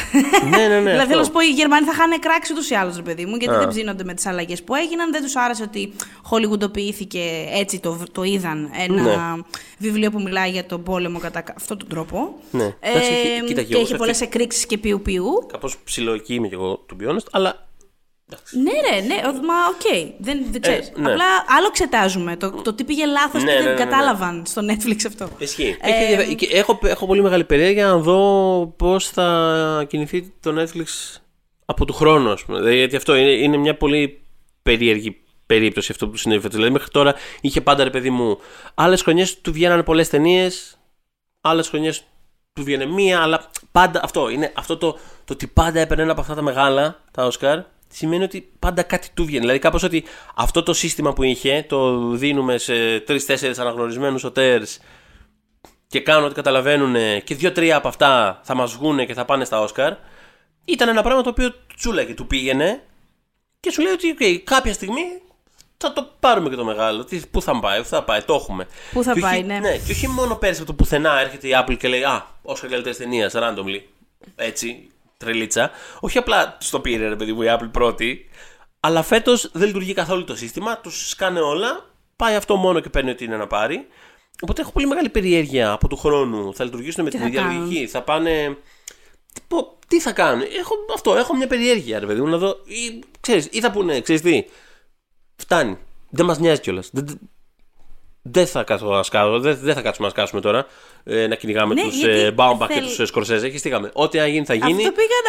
ναι, 0.51 0.67
ναι, 0.67 0.81
ναι. 0.81 0.91
δηλαδή, 0.91 1.09
θέλω 1.09 1.23
να 1.23 1.31
πω, 1.31 1.41
οι 1.41 1.53
Γερμανοί 1.53 1.87
θα 1.87 1.93
είχαν 1.95 2.21
κράξεις 2.21 2.53
ούτως 2.53 2.71
ή 2.71 2.75
άλλως, 2.75 2.97
ρε 2.97 3.03
παιδί 3.03 3.25
μου, 3.25 3.37
γιατί 3.37 3.57
δεν 3.57 3.69
ψήνονται 3.69 4.05
με 4.05 4.15
τις 4.15 4.27
αλλαγές 4.27 4.63
που 4.63 4.75
έγιναν. 4.75 5.13
Δεν 5.13 5.23
τους 5.23 5.37
άρεσε 5.37 5.63
ότι 5.63 5.93
χολιγουντοποιήθηκε 6.23 7.23
έτσι, 7.53 7.81
το, 7.81 7.99
το 8.13 8.23
είδαν 8.23 8.71
ένα 8.79 9.03
ναι. 9.03 9.43
βιβλίο 9.79 10.11
που 10.11 10.23
μιλάει 10.23 10.51
για 10.51 10.67
τον 10.67 10.83
πόλεμο 10.83 11.19
κατά 11.19 11.45
αυτόν 11.57 11.79
τον 11.79 11.89
τρόπο. 11.89 12.35
Ναι. 12.51 12.65
Ε, 12.65 12.91
κοίτα, 13.47 13.63
και 13.63 13.77
έχει 13.77 13.97
πολλές 13.97 14.21
εκρήξεις 14.21 14.67
και 14.67 14.79
πιου-πιου. 14.79 15.47
Κάπως 15.53 15.79
ψιλοεκεί 15.85 16.35
είμαι 16.35 16.49
κι 16.49 16.55
εγώ, 16.55 16.77
to 16.87 16.97
be 17.01 17.17
αλλά 17.31 17.68
ναι, 18.51 18.71
ρε, 18.91 19.01
ναι, 19.01 19.15
μα 19.23 19.55
OK. 19.69 19.81
Okay. 19.81 20.13
Δεν, 20.19 20.47
δεν 20.51 20.61
ξέρεις. 20.61 20.89
Ε, 20.89 20.93
ναι. 20.97 21.11
Απλά 21.11 21.25
άλλο 21.47 21.67
εξετάζουμε. 21.67 22.37
Το, 22.37 22.51
το 22.51 22.75
τι 22.75 22.85
πήγε 22.85 23.07
λάθος 23.07 23.43
ναι, 23.43 23.51
και 23.51 23.57
δεν 23.57 23.65
ναι, 23.65 23.71
ναι, 23.71 23.85
ναι, 23.85 23.85
κατάλαβαν 23.85 24.43
στο 24.47 24.63
Netflix 24.69 24.97
αυτό. 25.07 25.29
Ισχύει. 25.39 25.77
Ε, 25.81 26.59
έχω, 26.59 26.79
έχω 26.83 27.07
πολύ 27.07 27.23
μεγάλη 27.23 27.45
περιέργεια 27.45 27.87
να 27.87 27.97
δω 27.97 28.75
πώς 28.77 29.09
θα 29.09 29.85
κινηθεί 29.89 30.33
το 30.41 30.63
Netflix 30.63 31.19
από 31.65 31.85
του 31.85 31.93
χρόνου, 31.93 32.31
ας 32.31 32.45
πούμε. 32.45 32.59
Δηλαδή, 32.59 32.77
γιατί 32.77 32.97
αυτό 32.97 33.15
είναι, 33.15 33.31
είναι 33.31 33.57
μια 33.57 33.77
πολύ 33.77 34.21
περίεργη 34.63 35.21
περίπτωση 35.47 35.93
αυτό 35.93 36.09
που 36.09 36.17
συνέβη. 36.17 36.49
Δηλαδή, 36.49 36.71
μέχρι 36.71 36.91
τώρα 36.91 37.15
είχε 37.41 37.61
πάντα 37.61 37.85
ρε 37.85 37.91
παιδί 37.91 38.11
μου. 38.11 38.39
Άλλες 38.75 39.03
χρονιές 39.03 39.41
του 39.41 39.53
βγαίνανε 39.53 39.83
πολλές 39.83 40.09
ταινίες, 40.09 40.79
άλλες 41.41 41.69
χρονιές 41.69 42.05
του 42.53 42.65
βγαίνει 42.65 42.87
μία, 42.87 43.21
αλλά 43.21 43.51
πάντα 43.73 44.01
αυτό 44.05 44.29
είναι 44.29 44.53
αυτό 44.55 44.77
το, 44.77 44.93
το 45.25 45.33
ότι 45.33 45.47
πάντα 45.47 45.81
έπαιρνε 45.81 46.03
ένα 46.03 46.13
από 46.13 46.21
αυτά 46.21 46.35
τα 46.35 46.43
μεγάλα, 46.43 47.01
τα 47.11 47.31
Oscar, 47.33 47.63
σημαίνει 47.89 48.23
ότι 48.23 48.51
πάντα 48.59 48.83
κάτι 48.83 49.09
του 49.15 49.25
βγαίνει. 49.25 49.41
Δηλαδή, 49.41 49.59
κάπως 49.59 49.83
ότι 49.83 50.05
αυτό 50.35 50.63
το 50.63 50.75
σύστημα 50.75 51.13
που 51.13 51.23
είχε, 51.23 51.65
το 51.69 52.11
δίνουμε 52.11 52.59
σε 52.59 53.01
τρει-τέσσερι 53.01 53.55
αναγνωρισμένους 53.59 54.25
οτέρς 54.25 54.79
και 55.87 56.01
κάνουν 56.01 56.25
ότι 56.25 56.35
καταλαβαίνουν 56.35 57.23
και 57.25 57.35
δύο-τρία 57.35 57.77
από 57.77 57.89
αυτά 57.89 58.41
θα 58.43 58.55
μας 58.55 58.73
βγουν 58.73 59.07
και 59.07 59.15
θα 59.15 59.25
πάνε 59.25 59.45
στα 59.45 59.61
Όσκαρ. 59.61 59.95
Ήταν 60.65 60.89
ένα 60.89 61.03
πράγμα 61.03 61.23
το 61.23 61.29
οποίο 61.29 61.55
τσούλαγε, 61.77 62.15
του 62.15 62.27
πήγαινε 62.27 62.83
και 63.61 63.71
σου 63.71 63.83
λέει 63.83 63.93
ότι 63.93 64.17
okay, 64.19 64.41
κάποια 64.45 64.73
στιγμή 64.73 65.03
θα 65.77 65.93
το 65.93 66.11
πάρουμε 66.21 66.49
και 66.49 66.57
το 66.57 66.65
μεγάλο. 66.65 67.05
Τι, 67.05 67.21
πού 67.31 67.43
θα 67.43 67.61
πάει, 67.61 67.81
πού 67.81 67.87
θα 67.87 68.05
πάει, 68.05 68.23
το 68.23 68.35
έχουμε. 68.35 68.67
Πού 68.93 69.03
θα 69.03 69.13
και 69.13 69.21
πάει, 69.21 69.39
όχι, 69.39 69.47
ναι. 69.47 69.59
ναι. 69.59 69.77
Και 69.77 69.93
όχι 69.93 70.09
μόνο 70.09 70.35
πέρσι 70.35 70.61
από 70.61 70.71
το 70.71 70.77
πουθενά 70.77 71.21
έρχεται 71.21 71.49
η 71.49 71.51
Apple 71.55 71.77
και 71.77 71.89
λέει 71.89 72.03
Α, 72.03 72.27
Όσκαρ 72.43 72.71
καλύτερη 72.71 72.97
ταινία, 72.97 73.31
randomly. 73.33 73.81
Έτσι, 74.37 74.91
τρελίτσα. 75.19 75.71
Όχι 76.01 76.19
απλά 76.19 76.57
στο 76.61 76.81
πήρε 76.81 77.09
ρε 77.09 77.17
παιδί 77.17 77.33
μου 77.33 77.43
η 77.43 77.47
Apple 77.49 77.69
πρώτη, 77.73 78.29
αλλά 78.81 79.03
φέτος 79.03 79.51
δεν 79.53 79.67
λειτουργεί 79.67 79.93
καθόλου 79.93 80.25
το 80.25 80.37
σύστημα. 80.37 80.79
Τους 80.79 81.09
σκάνε 81.09 81.41
όλα. 81.41 81.87
Πάει 82.17 82.35
αυτό 82.35 82.57
μόνο 82.57 82.81
και 82.81 82.89
παίρνει 82.89 83.11
ό,τι 83.11 83.25
είναι 83.25 83.37
να 83.37 83.47
πάρει. 83.47 83.87
Οπότε 84.43 84.61
έχω 84.61 84.71
πολύ 84.71 84.87
μεγάλη 84.87 85.09
περιέργεια 85.09 85.71
από 85.71 85.89
του 85.89 85.97
χρόνου. 85.97 86.55
Θα 86.55 86.65
λειτουργήσουν 86.65 87.05
με 87.05 87.11
την 87.11 87.27
ίδια 87.27 87.43
λογική. 87.43 87.87
Θα 87.87 88.03
πάνε. 88.03 88.57
Τι 89.89 90.01
θα 90.01 90.13
κάνουν; 90.13 90.43
Έχω, 90.59 90.75
αυτό, 90.95 91.15
έχω 91.15 91.37
μια 91.37 91.47
περιέργεια, 91.47 91.99
ρε 91.99 92.07
παιδί 92.07 92.21
μου, 92.21 92.27
να 92.27 92.37
δω. 92.37 92.49
Ή, 92.65 93.05
ξέρεις, 93.21 93.49
ή 93.51 93.61
θα 93.61 93.71
πούνε, 93.71 94.01
ξέρεις 94.01 94.23
τι. 94.23 94.45
Φτάνει. 95.37 95.79
Δεν 96.11 96.27
μας 96.27 96.39
νοιάζει 96.39 96.61
κιόλας. 96.61 96.91
Δεν 96.93 97.19
θα, 98.47 98.63
κάτσω, 98.63 99.05
δεν, 99.41 99.59
δεν 99.63 99.75
θα 99.75 99.81
κάτσουμε 99.83 100.07
να 100.07 100.13
σκάσουμε 100.13 100.41
τώρα 100.41 100.67
ε, 101.05 101.27
να 101.27 101.35
κυνηγάμε 101.35 101.75
ναι, 101.75 101.83
τους 101.83 102.03
ε, 102.03 102.31
Μπάουμπαχ 102.31 102.69
θέλ... 102.69 102.77
και 102.77 102.97
τους 102.97 103.09
Σκορσέζε. 103.09 103.47
Έχει 103.47 103.59
στείλαμε. 103.59 103.91
Ό,τι 103.93 104.19
αν 104.19 104.29
γίνει 104.29 104.45
θα 104.45 104.55
γίνει. 104.55 104.83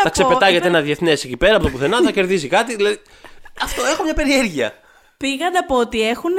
Θα 0.03 0.09
ξεπετάγεται 0.09 0.67
ένα 0.67 0.81
διεθνές 0.81 1.23
εκεί 1.23 1.37
πέρα 1.37 1.55
από 1.55 1.63
το 1.63 1.69
πουθενά, 1.69 2.01
θα 2.01 2.11
κερδίσει 2.11 2.47
κάτι. 2.47 2.75
Δηλαδή, 2.75 2.99
αυτό 3.61 3.85
έχω 3.85 4.03
μια 4.03 4.13
περιέργεια. 4.13 4.73
Πήγα 5.17 5.49
να 5.49 5.63
πω 5.63 5.75
ότι 5.75 6.07
έχουν 6.07 6.31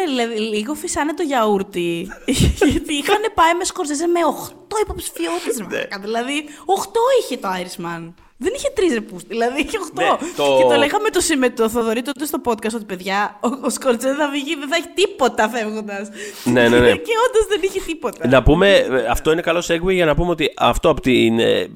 λίγο 0.50 0.74
φυσάνε 0.74 1.14
το 1.14 1.22
γιαούρτι. 1.22 2.08
γιατί 2.72 2.94
είχαν 2.94 3.22
πάει 3.34 3.54
με 3.58 3.64
Σκορσέζε 3.64 4.06
με 4.06 4.20
8 4.48 4.80
υποψηφιότητες. 4.82 5.58
Ναι. 5.58 5.98
δηλαδή, 6.00 6.44
8 6.66 6.82
είχε 7.20 7.36
το 7.36 7.48
Irishman. 7.48 8.12
Δεν 8.43 8.53
είχε 8.57 8.70
τρεις 8.74 8.93
ρεπούς, 8.93 9.22
δηλαδή 9.22 9.61
είχε 9.61 9.78
οχτώ. 9.78 10.03
Ναι, 10.03 10.32
το... 10.36 10.57
Και 10.59 10.62
το 10.62 10.76
λέγαμε 10.78 11.09
το, 11.11 11.20
με 11.38 11.51
το 11.51 11.68
Θοδωρή 11.68 12.03
τότε 12.03 12.26
στο 12.26 12.41
podcast 12.45 12.74
ότι 12.74 12.84
παιδιά, 12.84 13.38
ο, 13.43 13.49
ο 13.62 13.70
Σκορτζέ 13.70 14.14
θα 14.14 14.30
βγει, 14.30 14.55
δεν 14.55 14.68
θα 14.68 14.76
έχει 14.76 14.88
τίποτα 14.95 15.49
φεύγοντας. 15.49 16.09
Ναι, 16.45 16.68
ναι, 16.68 16.78
ναι. 16.78 16.93
και 17.07 17.14
όντως 17.28 17.47
δεν 17.49 17.61
είχε 17.62 17.80
τίποτα. 17.86 18.28
Να 18.28 18.43
πούμε, 18.43 18.86
αυτό 19.11 19.32
είναι 19.32 19.41
καλό 19.41 19.64
segue 19.68 19.93
για 19.93 20.05
να 20.05 20.14
πούμε 20.14 20.30
ότι 20.30 20.53
αυτό 20.57 20.88
από 20.88 21.01
την. 21.01 21.38
Ε, 21.38 21.72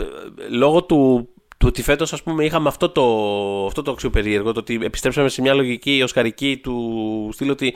λόγω 0.48 0.84
του 0.84 1.28
του 1.64 1.70
ότι 1.70 1.82
φέτος 1.82 2.22
είχαμε 2.40 2.68
αυτό 2.68 2.88
το, 2.88 3.04
αυτό 3.66 3.82
το 3.82 3.90
αξιοπερίεργο, 3.90 4.52
το 4.52 4.60
ότι 4.60 4.78
επιστρέψαμε 4.82 5.28
σε 5.28 5.40
μια 5.40 5.54
λογική 5.54 6.00
οσκαρική 6.02 6.60
του 6.62 7.30
στυλ 7.32 7.50
ότι 7.50 7.74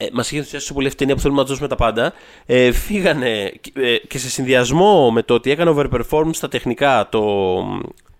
ε, 0.00 0.08
μας 0.12 0.26
είχε 0.26 0.36
ενθουσιάσει 0.36 0.64
τόσο 0.64 0.74
πολύ 0.74 0.86
αυτή 0.86 1.02
η 1.02 1.06
ταινία 1.06 1.14
που 1.14 1.20
θέλουμε 1.20 1.40
να 1.40 1.46
του 1.46 1.50
δώσουμε 1.50 1.68
τα 1.68 1.76
πάντα. 1.76 2.12
Ε, 2.46 2.72
φύγανε 2.72 3.52
ε, 3.72 3.96
και 3.96 4.18
σε 4.18 4.30
συνδυασμό 4.30 5.10
με 5.10 5.22
το 5.22 5.34
ότι 5.34 5.50
έκανε 5.50 5.74
overperform 5.76 6.30
στα 6.32 6.48
τεχνικά 6.48 7.08
το, 7.10 7.54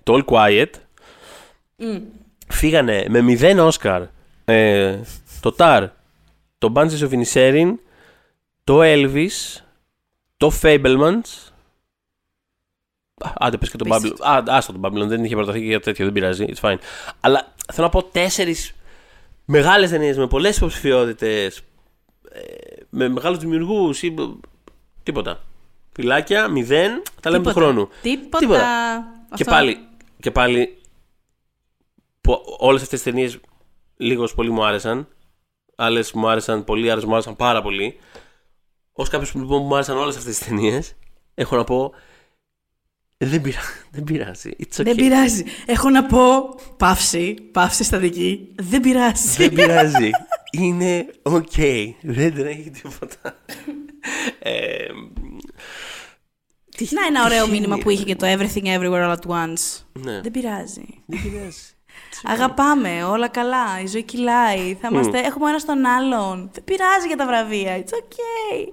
το 0.02 0.14
All 0.18 0.24
Quiet. 0.24 0.70
Φύγανε 2.48 3.04
με 3.08 3.38
0 3.40 3.70
Oscar 3.70 4.02
ε, 4.44 4.98
το 5.40 5.54
Tar, 5.58 5.88
το 6.58 6.72
Banshees 6.76 7.08
of 7.08 7.22
Inisherin, 7.22 7.74
το 8.64 8.80
Elvis, 8.82 9.60
το 10.36 10.52
Fablemans. 10.62 11.50
Α, 13.18 13.32
Άντε, 13.34 13.56
πες 13.56 13.70
και 13.70 13.76
τον 13.76 13.88
Babylon. 13.90 14.14
Α, 14.20 14.42
άστο 14.46 14.72
τον 14.72 14.80
Babylon, 14.84 15.06
δεν 15.06 15.24
είχε 15.24 15.34
προταθεί 15.34 15.58
και 15.58 15.66
για 15.66 15.80
τέτοιο, 15.80 16.04
δεν 16.04 16.14
πειράζει. 16.14 16.44
It's 16.48 16.68
fine. 16.68 16.78
Αλλά 17.20 17.54
θέλω 17.72 17.86
να 17.86 17.92
πω 17.92 18.02
τέσσερις 18.02 18.74
μεγάλες 19.50 19.90
ταινίες 19.90 20.16
με 20.16 20.26
πολλές 20.26 20.56
υποψηφιότητες, 20.56 21.62
με 22.90 23.08
μεγάλους 23.08 23.38
δημιουργούς 23.38 24.02
ή. 24.02 24.14
Τίποτα. 25.02 25.42
Φυλάκια, 25.92 26.48
μηδέν, 26.48 27.02
τα 27.20 27.30
λέμε 27.30 27.42
του 27.42 27.48
Τίποτα. 27.48 27.66
χρόνου. 27.66 27.88
Τίποτα. 28.02 28.58
Και 29.28 29.42
Αυτό. 29.42 29.44
πάλι, 29.44 29.78
και 30.20 30.30
πάλι 30.30 30.78
όλες 32.58 32.82
αυτές 32.82 33.02
τις 33.02 33.12
ταινίες 33.12 33.38
λίγος 33.96 34.34
πολύ 34.34 34.50
μου 34.50 34.64
άρεσαν. 34.64 35.08
Άλλες 35.76 36.12
μου 36.12 36.28
άρεσαν 36.28 36.64
πολύ, 36.64 36.90
άλλες 36.90 37.04
μου 37.04 37.12
άρεσαν 37.12 37.36
πάρα 37.36 37.62
πολύ. 37.62 37.98
Ω 38.92 39.02
κάποιο 39.02 39.28
που 39.32 39.38
λοιπόν 39.38 39.62
μου 39.62 39.74
άρεσαν 39.74 39.96
όλες 39.96 40.16
αυτές 40.16 40.38
τις 40.38 40.48
ταινίες, 40.48 40.94
έχω 41.34 41.56
να 41.56 41.64
πω. 41.64 41.92
Δεν, 43.16 43.40
πειρα... 43.40 43.60
δεν 43.94 44.04
πειράζει. 44.04 44.50
It's 44.58 44.80
okay. 44.80 44.84
Δεν 44.84 44.94
πειράζει. 44.94 45.44
Έχω 45.66 45.90
να 45.90 46.04
πω. 46.04 46.54
Παύση. 46.76 47.34
Παύση 47.52 47.84
στα 47.84 47.98
δική. 47.98 48.54
Δεν 48.56 48.80
πειράζει. 48.80 49.36
Δεν 49.36 49.52
πειράζει. 49.52 50.10
Είναι 50.50 51.06
οκ. 51.22 51.52
Δεν 52.00 52.34
τρέχει 52.34 52.70
τίποτα. 52.70 53.38
ε, 54.38 54.86
Να 56.90 57.06
ένα 57.06 57.24
ωραίο 57.24 57.38
τυχαίνει. 57.44 57.60
μήνυμα 57.60 57.78
που 57.78 57.90
είχε 57.90 58.04
και 58.04 58.16
το 58.16 58.26
Everything 58.26 58.64
Everywhere 58.64 59.10
All 59.10 59.16
at 59.16 59.30
Once. 59.30 59.82
ναι. 59.92 60.20
Δεν 60.20 60.30
πειράζει. 60.30 60.84
Δεν 61.06 61.20
πειράζει. 61.22 61.58
Αγαπάμε, 62.32 63.04
όλα 63.04 63.28
καλά. 63.28 63.80
Η 63.82 63.86
ζωή 63.86 64.02
κυλάει. 64.02 64.74
Θα 64.80 64.88
είμαστε, 64.92 65.18
έχουμε 65.18 65.48
ένας 65.48 65.62
στον 65.62 65.84
άλλον. 65.86 66.50
Δεν 66.52 66.64
πειράζει 66.64 67.06
για 67.06 67.16
τα 67.16 67.26
βραβεία. 67.26 67.82
It's 67.84 67.90
okay. 67.92 68.66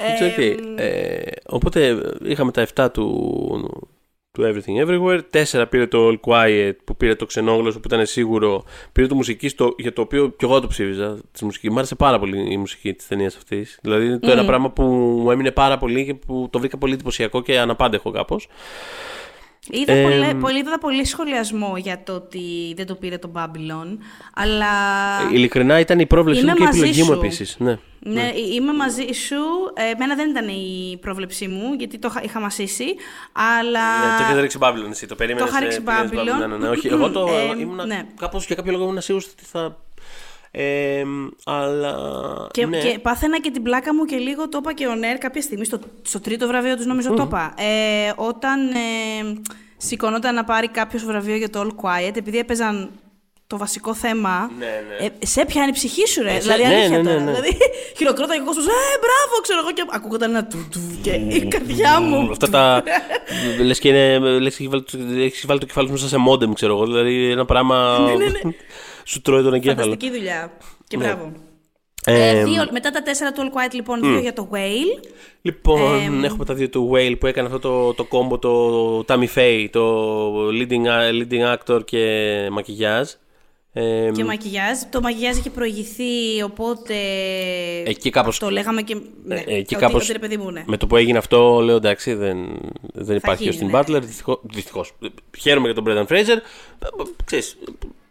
It's 0.00 0.38
okay. 0.38 0.56
Ε, 0.76 1.20
οπότε 1.46 1.98
είχαμε 2.24 2.52
τα 2.52 2.66
7 2.74 2.88
του, 2.92 3.88
του 4.36 4.42
Everything 4.54 4.86
Everywhere. 4.86 5.20
4 5.52 5.64
πήρε 5.68 5.86
το 5.86 6.08
All 6.08 6.30
Quiet 6.30 6.72
που 6.84 6.96
πήρε 6.96 7.14
το 7.14 7.26
ξενόγλωσσο 7.26 7.80
που 7.80 7.88
ήταν 7.92 8.06
σίγουρο. 8.06 8.64
Πήρε 8.92 9.06
το 9.06 9.14
μουσική 9.14 9.48
στο, 9.48 9.74
για 9.78 9.92
το 9.92 10.00
οποίο 10.00 10.28
και 10.28 10.44
εγώ 10.44 10.60
το 10.60 10.66
ψήφιζα. 10.66 11.18
Τη 11.32 11.44
μουσική. 11.44 11.70
Μ' 11.70 11.76
άρεσε 11.76 11.94
πάρα 11.94 12.18
πολύ 12.18 12.52
η 12.52 12.56
μουσική 12.56 12.94
της 12.94 13.06
ταινίας 13.06 13.36
αυτής. 13.36 13.78
Δηλαδή 13.82 14.06
είναι 14.06 14.18
το 14.18 14.30
ένα 14.30 14.44
πράγμα 14.44 14.70
που 14.70 14.82
μου 15.22 15.30
έμεινε 15.30 15.50
πάρα 15.50 15.78
πολύ 15.78 16.04
και 16.04 16.14
που 16.14 16.48
το 16.52 16.58
βρήκα 16.58 16.78
πολύ 16.78 16.92
εντυπωσιακό 16.92 17.42
και 17.42 17.58
αναπάντεχο 17.58 18.10
κάπως. 18.10 18.48
Είδα, 19.70 19.92
Ε, 19.92 20.02
πολλέ, 20.02 20.34
πολύ, 20.34 20.58
είδα 20.58 20.78
πολύ 20.78 21.04
σχολιασμό 21.04 21.76
για 21.76 22.02
το 22.02 22.12
ότι 22.12 22.74
δεν 22.76 22.86
το 22.86 22.94
πήρε 22.94 23.18
το 23.18 23.30
Babylon, 23.34 23.96
αλλά... 24.34 24.66
Ειλικρινά 25.32 25.78
ήταν 25.80 25.98
η 25.98 26.06
πρόβλεψή 26.06 26.40
Είμαι 26.42 26.50
μου 26.50 26.56
και 26.56 26.62
η 26.62 26.66
μαζί 26.66 26.78
επιλογή 26.78 27.00
μου 27.02 27.06
σου. 27.06 27.12
επίσης. 27.12 27.56
Ναι. 27.58 27.78
Ναι, 28.00 28.30
είμαι 28.54 28.72
μαζί 28.72 29.06
σου. 29.12 29.36
Ε, 29.74 29.90
Εμένα 29.90 30.14
δεν 30.14 30.30
ήταν 30.30 30.48
η 30.48 30.98
πρόβλεψή 31.00 31.48
μου, 31.48 31.72
γιατί 31.78 31.98
το 31.98 32.08
είχα- 32.10 32.22
είχα 32.24 32.40
μασίσει, 32.40 32.84
αλλά... 33.32 34.14
Ε, 34.14 34.16
το 34.18 34.22
έχετε 34.24 34.40
ρίξει 34.40 34.58
Babylon 34.60 34.90
εσύ, 34.90 35.06
το 35.06 35.14
περίμενες. 35.14 35.50
είχα 35.50 35.60
ρίξει 35.60 35.78
ε, 35.86 35.90
πήγαινες 35.90 36.10
Babylon. 36.34 36.38
Ναι, 36.38 36.46
ναι, 36.46 36.56
ναι, 36.56 36.68
όχι, 36.68 36.88
εγώ 36.88 37.10
το 37.10 37.26
Ε, 37.56 37.60
ήμουν 37.60 37.86
ναι. 37.86 38.06
κάπως 38.18 38.46
για 38.46 38.56
κάποιο 38.56 38.72
λόγο 38.72 38.84
ήμουν 38.84 39.00
σίγουρος 39.00 39.26
ότι 39.26 39.44
θα... 39.44 39.76
Ε, 40.58 41.02
αλλά... 41.44 41.94
Και, 42.50 42.66
ναι. 42.66 42.78
και 42.78 42.98
πάθαινα 42.98 43.40
και 43.40 43.50
την 43.50 43.62
πλάκα 43.62 43.94
μου 43.94 44.04
και 44.04 44.16
λίγο 44.16 44.48
το 44.48 44.58
είπα 44.60 44.72
και 44.72 44.86
ο 44.86 44.94
Νέρ 44.94 45.18
κάποια 45.18 45.42
στιγμή 45.42 45.64
στο, 45.64 45.78
στο 46.02 46.20
τρίτο 46.20 46.46
βραβείο 46.46 46.76
του 46.76 46.86
νομίζω 46.86 47.12
το 47.14 47.22
είπα. 47.22 47.54
Ε, 47.58 48.12
όταν 48.16 48.68
ε, 48.70 49.40
σηκωνόταν 49.76 50.34
να 50.34 50.44
πάρει 50.44 50.68
κάποιος 50.68 51.04
βραβείο 51.04 51.36
για 51.36 51.50
το 51.50 51.60
All 51.60 51.84
Quiet, 51.84 52.16
επειδή 52.16 52.38
έπαιζαν 52.38 52.90
το 53.46 53.56
βασικό 53.58 53.94
θέμα. 53.94 54.50
Ναι, 54.58 54.66
ναι. 54.66 55.06
Ε, 55.06 55.26
σε 55.26 55.44
πιάνει 55.44 55.68
η 55.68 55.72
ψυχή 55.72 56.08
σου, 56.08 56.22
ρε. 56.22 56.30
σε- 56.30 56.38
δηλαδή, 56.38 56.62
ναι, 56.62 56.68
αλήθεια 56.68 56.88
ναι, 56.88 56.96
ναι, 57.02 57.10
τώρα. 57.10 57.24
ναι. 57.24 57.30
Δηλαδή, 57.32 57.56
χειροκρόταγε 57.96 58.40
ο 58.40 58.44
κόσμος. 58.44 58.66
Ε, 58.66 58.70
μπράβο, 59.00 59.40
ξέρω 59.42 59.58
εγώ. 59.58 59.72
Και 59.72 59.84
ακούγονταν 59.90 60.30
ένα 60.30 60.44
του 60.44 60.68
του 60.70 60.80
και 61.02 61.10
η 61.10 61.46
καρδιά 61.46 62.00
μου. 62.00 62.28
Αυτά 62.30 62.48
τα. 62.50 62.82
λες 63.66 63.78
και 63.78 63.88
είναι. 63.88 64.18
Λες 64.18 64.56
και 64.56 64.62
έχει 64.62 64.68
βάλει, 64.68 64.82
το- 64.82 64.98
έχεις 65.22 65.46
βάλει 65.46 65.60
το 65.60 65.66
κεφάλι 65.66 65.86
σου 65.86 65.92
μέσα 65.92 66.08
σε 66.08 66.16
μόντεμ, 66.16 66.52
ξέρω 66.52 66.72
εγώ. 66.76 66.86
Δηλαδή 66.86 67.30
ένα 67.30 67.44
πράγμα. 67.44 67.98
σου 69.06 69.20
τρώει 69.20 69.42
τον 69.42 69.54
εγκέφαλο. 69.54 69.80
Φανταστική 69.82 70.10
δουλειά. 70.16 70.52
Και 70.88 70.96
μπράβο. 70.96 71.32
Ε, 72.08 72.28
Ε, 72.38 72.44
δύο, 72.44 72.66
μετά 72.72 72.90
τα 72.90 73.02
τέσσερα 73.02 73.32
του 73.32 73.42
All 73.42 73.56
Quiet, 73.56 73.72
λοιπόν, 73.74 74.00
δύο 74.00 74.18
για 74.18 74.32
το 74.32 74.48
Whale. 74.52 75.04
Λοιπόν, 75.42 76.24
έχουμε 76.24 76.44
τα 76.44 76.54
δύο 76.54 76.68
του 76.68 76.90
Whale 76.94 77.14
που 77.20 77.26
έκανε 77.26 77.46
αυτό 77.46 77.58
το, 77.58 77.94
το 77.94 78.04
κόμπο, 78.04 78.38
το 78.38 78.98
Tammy 79.08 79.26
Faye, 79.34 79.66
το 79.70 80.48
leading, 80.48 80.86
leading 81.12 81.56
actor 81.56 81.84
και 81.84 82.48
μακιγιάζ. 82.52 83.10
Ε, 83.72 84.10
Και 84.14 84.24
μακιγιάζ. 84.24 84.78
Το 84.90 85.00
μακιγιάζ 85.00 85.36
είχε 85.36 85.50
προηγηθεί, 85.50 86.42
οπότε. 86.44 86.94
Εκεί 87.84 88.10
κάπως- 88.10 88.38
Το 88.38 88.50
λέγαμε 88.50 88.82
και. 88.82 88.96
Ναι, 89.24 89.34
Ε, 89.34 89.38
εκεί 89.40 89.74
ότι, 89.74 89.84
κάπως 89.84 90.02
ότι 90.02 90.12
ρε 90.12 90.18
παιδί 90.18 90.36
μου, 90.36 90.50
ναι. 90.50 90.62
Με 90.66 90.76
το 90.76 90.86
που 90.86 90.96
έγινε 90.96 91.18
αυτό, 91.18 91.60
λέω 91.60 91.76
εντάξει, 91.76 92.14
δεν, 92.14 92.36
δεν 92.94 93.16
υπάρχει 93.16 93.48
ο 93.48 93.52
γίνει, 93.52 93.70
Austin 93.72 93.86
ναι. 93.88 93.96
Butler. 93.96 94.02
Δυστυχώς, 94.02 94.40
δυστυχώς. 94.42 94.92
Χαίρομαι 95.38 95.70
για 95.70 95.82
τον 95.82 95.84
Brendan 95.88 96.12
Fraser. 96.12 96.36
Ε, 96.78 96.86
Ξέρεις, 97.24 97.56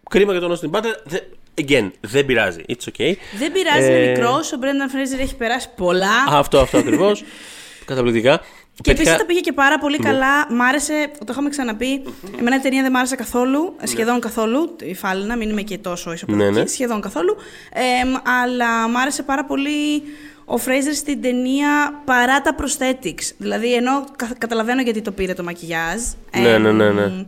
κρίμα 0.10 0.32
για 0.32 0.42
τον 0.42 0.58
Austin 0.58 0.78
Butler. 0.78 0.96
Δε- 1.04 1.20
Again, 1.62 1.92
δεν 2.02 2.26
πειράζει. 2.26 2.62
It's 2.70 2.90
okay. 2.98 3.14
Δεν 3.38 3.52
πειράζει, 3.52 3.92
Ε, 3.92 3.98
είναι 4.02 4.10
μικρός. 4.12 4.54
Ο 4.54 4.58
Μπρένταν 4.58 4.90
Φρέιζερ 4.90 5.20
έχει 5.20 5.36
περάσει 5.36 5.70
πολλά. 5.76 6.12
Αυτό, 6.30 6.60
αυτό 6.60 6.78
ακριβώς. 6.78 7.24
Καταπληκτικά. 7.86 8.38
και 8.38 8.92
επίσης 8.92 8.96
Πέτυχα- 8.98 9.18
τα 9.18 9.26
πήγε 9.26 9.40
και 9.40 9.54
πάρα 9.54 9.78
πολύ 9.78 9.98
καλά. 10.00 10.54
Μ' 10.54 10.62
άρεσε, 10.62 11.12
το 11.20 11.26
είχαμε 11.30 11.50
ξαναπεί. 11.50 12.02
Εμένα 12.40 12.56
η 12.56 12.60
ταινία 12.60 12.82
δεν 12.82 12.92
μ' 12.92 12.96
άρεσε 12.96 13.16
καθόλου. 13.16 13.76
Σχεδόν 13.84 14.20
καθόλου. 14.20 14.76
Η 14.84 14.94
Φάλινα, 14.96 15.36
μην 15.36 15.50
είμαι 15.50 15.62
και 15.62 15.78
τόσο 15.78 16.14
ισοπεδωτική. 16.14 16.54
Ναι, 16.54 16.60
ναι. 16.62 16.68
Σχεδόν 16.68 17.02
καθόλου. 17.02 17.36
Ε, 17.74 18.06
μ, 18.06 18.14
αλλά 18.44 18.88
μ' 18.88 18.98
άρεσε 18.98 19.24
πάρα 19.24 19.46
πολύ 19.46 20.04
ο 20.46 20.58
Φρέιζερ 20.58 20.94
στην 20.94 21.22
ταινία 21.22 22.02
παρά 22.06 22.42
τα 22.42 22.56
prosthetics. 22.60 23.32
Δηλαδή, 23.38 23.74
ενώ 23.74 24.06
κα- 24.16 24.36
καταλαβαίνω 24.38 24.82
γιατί 24.82 25.02
το 25.02 25.12
πήρε 25.12 25.34
το 25.34 25.44
μακιγιάζ. 25.44 26.02
Ναι, 26.42 26.58
ναι, 26.58 26.72
ναι, 26.72 26.90
ναι. 26.90 27.06
μ, 27.08 27.24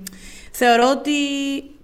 Θεωρώ 0.51 0.89
ότι. 0.89 1.11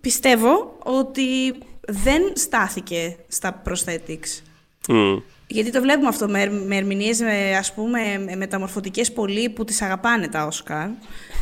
Πιστεύω 0.08 0.78
ότι 0.84 1.54
δεν 1.88 2.22
στάθηκε 2.34 3.16
στα 3.28 3.62
prosthetics. 3.68 4.42
Μμ. 4.90 5.18
Γιατί 5.48 5.72
το 5.72 5.82
βλέπουμε 5.82 6.08
αυτό 6.08 6.28
με, 6.28 6.42
ερ- 6.42 6.66
με 6.66 6.76
ερμηνείες, 6.76 7.20
με, 7.20 7.56
ας 7.58 7.74
πούμε, 7.74 8.00
με 8.26 8.36
μεταμορφωτικές 8.36 9.12
πολύ 9.12 9.50
που 9.50 9.64
τις 9.64 9.82
αγαπάνε 9.82 10.28
τα 10.28 10.46
Όσκαρ. 10.46 10.88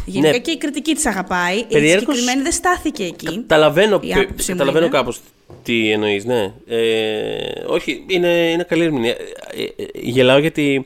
Γενικά 0.06 0.32
Ναι. 0.32 0.40
και 0.40 0.52
η 0.52 0.58
κριτική 0.58 0.94
τις 0.96 1.06
αγαπάει. 1.06 1.58
Η 1.58 1.66
Περιέργως- 1.70 2.02
συγκεκριμένη 2.02 2.42
δεν 2.42 2.52
στάθηκε 2.52 3.04
εκεί. 3.04 3.26
Καταλαβαίνω, 3.36 4.00
Η 4.04 4.14
άποψή 4.14 4.52
μου 4.52 4.58
καταλαβαίνω 4.58 4.86
είναι. 4.86 4.96
κάπως 4.96 5.20
τι 5.64 5.92
εννοείς, 5.92 6.26
ναι. 6.26 6.54
Ε, 6.68 7.64
όχι, 7.68 8.04
είναι, 8.08 8.28
είναι 8.52 8.64
καλή 8.64 8.84
ερμηνεία. 8.84 9.12
Ε, 9.56 9.64
ε, 9.64 9.86
γελάω 9.94 10.38
γιατί, 10.38 10.86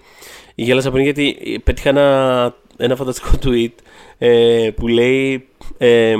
γέλασα 0.56 0.92
πριν 0.92 1.04
γιατί 1.04 1.38
πέτυχα 1.64 1.90
ένα, 1.90 2.56
ένα 2.78 2.96
φανταστικό 2.96 3.30
tweet 3.46 3.72
ε, 4.18 4.70
που 4.76 4.88
λέει 4.88 5.48
ε, 5.78 6.16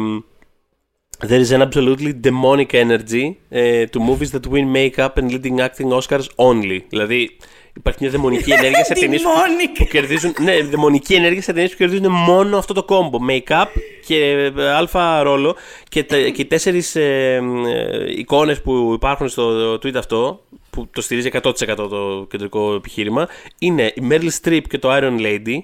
There 1.20 1.40
is 1.40 1.52
an 1.52 1.62
absolutely 1.62 2.14
demonic 2.14 2.74
energy 2.74 3.34
ε, 3.50 3.86
to 3.86 4.00
movies 4.00 4.32
that 4.32 4.48
win 4.48 4.72
makeup 4.72 5.18
and 5.18 5.32
leading 5.32 5.60
acting 5.60 5.92
Oscars 5.92 6.28
only. 6.36 6.80
Δηλαδή 6.90 7.38
υπάρχει 7.76 8.00
μια 8.02 8.10
δαιμονική 8.10 8.52
ενέργεια 8.60 8.84
σε 8.84 8.94
ταινίες 8.94 9.22
που, 9.22 9.30
Demonic. 9.30 9.78
που 9.78 9.86
κερδίζουν. 9.86 10.34
Ναι, 10.40 10.62
δαιμονική 10.62 11.14
ενέργεια 11.14 11.42
σε 11.42 11.54
ταινίες 11.54 11.72
που 11.72 11.78
κερδίζουν 11.78 12.12
μόνο 12.12 12.58
αυτό 12.58 12.74
το 12.74 12.84
κόμπο. 12.84 13.20
Make-up 13.30 13.66
και 14.06 14.52
ε, 14.58 14.70
αλφα 14.70 15.24
ρόλο. 15.24 15.56
Και, 15.90 16.04
τα, 16.04 16.18
και 16.18 16.42
οι 16.42 16.46
τέσσερις 16.46 16.96
ε, 16.96 17.42
ε, 17.68 18.12
εικόνες 18.18 18.62
που 18.62 18.92
υπάρχουν 18.94 19.30
στο 19.30 19.74
tweet 19.74 19.96
αυτό, 19.96 20.42
που 20.70 20.88
το 20.92 21.02
στηρίζει 21.02 21.30
100% 21.34 21.52
το 21.76 22.28
κεντρικό 22.30 22.74
επιχείρημα, 22.74 23.28
είναι 23.60 23.94
η 23.96 24.08
Meryl 24.10 24.30
Streep 24.42 24.62
και 24.70 24.78
το 24.78 24.90
Iron 24.92 25.20
Lady. 25.20 25.58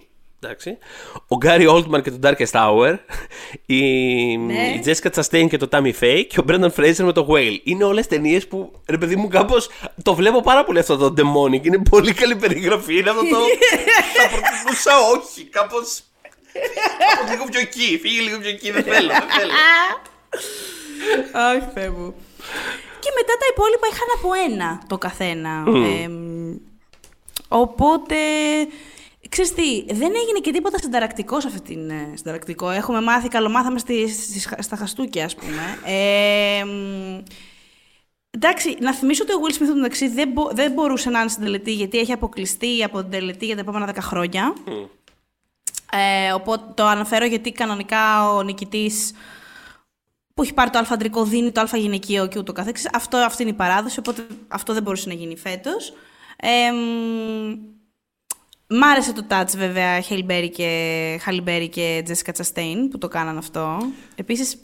Εντάξει. 0.43 0.77
Ο 1.27 1.35
Γκάρι 1.35 1.65
Oldman 1.69 2.01
και 2.03 2.11
το 2.11 2.19
Darkest 2.23 2.51
Hour. 2.51 2.97
Η, 3.65 3.81
Ναι. 4.37 4.53
η 4.67 4.83
Jessica 4.85 5.09
Chastain 5.15 5.47
και 5.49 5.57
το 5.57 5.67
Tammy 5.71 5.91
Faye. 5.99 6.23
Και 6.27 6.39
ο 6.39 6.45
Brendan 6.47 6.69
Fraser 6.75 6.95
με 7.03 7.11
το 7.11 7.27
Whale. 7.29 7.57
Είναι 7.63 7.83
όλες 7.83 8.07
ταινίες 8.07 8.47
που 8.47 8.71
ρε 8.87 8.97
παιδί 8.97 9.15
μου 9.15 9.27
κάπως 9.27 9.69
το 10.03 10.13
βλέπω 10.15 10.41
πάρα 10.41 10.63
πολύ 10.63 10.79
αυτό 10.79 10.97
το 10.97 11.13
Demonic. 11.17 11.65
Είναι 11.65 11.81
πολύ 11.89 12.13
καλή 12.13 12.35
περιγραφή. 12.35 12.97
Είναι 12.97 13.09
αυτό 13.09 13.21
το. 13.21 13.37
θα 14.17 14.27
προτιμούσα 14.29 14.91
όχι. 15.15 15.43
Κάπως. 15.45 16.01
λίγο 17.31 17.43
πιο 17.51 17.59
εκεί. 17.59 17.99
Φύγει 18.01 18.19
λίγο 18.19 18.39
πιο 18.39 18.49
εκεί. 18.49 18.71
Δεν 18.71 18.83
θέλω. 18.83 19.07
Δεν 19.07 19.29
θέλω. 19.29 19.51
Αχ, 21.33 21.63
Θεέ 21.73 21.89
μου. 21.89 22.15
Και 22.99 23.09
μετά 23.15 23.33
τα 23.39 23.45
υπόλοιπα 23.51 23.87
είχαν 23.91 24.07
από 24.17 24.29
ένα 24.51 24.81
το 24.87 24.97
καθένα. 24.97 25.63
Εμ, 26.03 26.55
οπότε, 27.47 28.15
ξέρεις 29.31 29.53
τι, 29.53 29.83
δεν 29.85 30.11
έγινε 30.15 30.39
και 30.41 30.51
τίποτα 30.51 30.77
συνταρακτικό 30.77 31.39
σε 31.41 31.47
αυτή 31.47 31.61
την 31.61 31.89
ε, 31.89 32.13
συνταρακτικό. 32.15 32.69
Έχουμε 32.69 33.01
μάθει, 33.01 33.27
καλομάθαμε 33.27 33.79
στη, 33.79 34.09
στις- 34.09 34.53
στα 34.59 34.75
χαστούκια, 34.75 35.25
ας 35.25 35.35
πούμε. 35.35 35.77
Εμ, 35.85 37.23
Εντάξει, 38.33 38.77
να 38.79 38.93
θυμίσω 38.93 39.23
ότι 39.23 39.33
ο 39.33 39.37
Will 39.43 39.61
Smith 39.61 39.75
μεταξύ 39.75 40.07
δεν, 40.07 40.29
μπο, 40.29 40.49
δεν 40.51 40.71
μπορούσε 40.71 41.09
να 41.09 41.19
είναι 41.19 41.29
στην 41.29 41.43
τελετή 41.43 41.73
γιατί 41.73 41.97
έχει 41.99 42.11
αποκλειστεί 42.11 42.83
από 42.83 43.01
την 43.01 43.09
τελετή 43.11 43.45
για 43.45 43.55
τα 43.55 43.61
επόμενα 43.61 43.93
10 43.93 43.97
χρόνια. 43.99 44.53
Ε, 45.91 46.31
οπότε 46.33 46.63
το 46.75 46.85
αναφέρω 46.85 47.25
γιατί 47.25 47.51
κανονικά 47.51 48.29
ο 48.33 48.43
νικητής 48.43 49.11
που 50.33 50.41
έχει 50.43 50.53
πάρει 50.53 50.69
το 50.69 50.77
αλφαντρικό 50.77 51.23
δίνει 51.25 51.51
το 51.51 51.61
αλφα 51.61 51.77
γυναικείο 51.77 52.27
και 52.27 52.39
ούτω 52.39 52.53
καθεξής. 52.53 52.89
Αυτό, 52.93 53.17
αυτή 53.17 53.41
είναι 53.41 53.51
η 53.51 53.55
παράδοση, 53.55 53.99
οπότε 53.99 54.27
αυτό 54.47 54.73
δεν 54.73 54.83
μπορούσε 54.83 55.07
να 55.07 55.13
γίνει 55.13 55.37
φέτος. 55.37 55.93
Ε, 56.37 56.71
μ' 58.79 58.83
άρεσε 58.83 59.13
το 59.13 59.25
touch 59.29 59.49
βέβαια 59.57 60.01
Χαλιμπέρι 60.01 60.49
και, 60.49 61.17
Χαλιμπέρι 61.21 61.69
και 61.69 62.03
Jessica 62.07 62.29
Chastain 62.41 62.77
που 62.91 62.97
το 62.97 63.07
κάναν 63.07 63.37
αυτό. 63.37 63.77
Επίσης, 64.15 64.55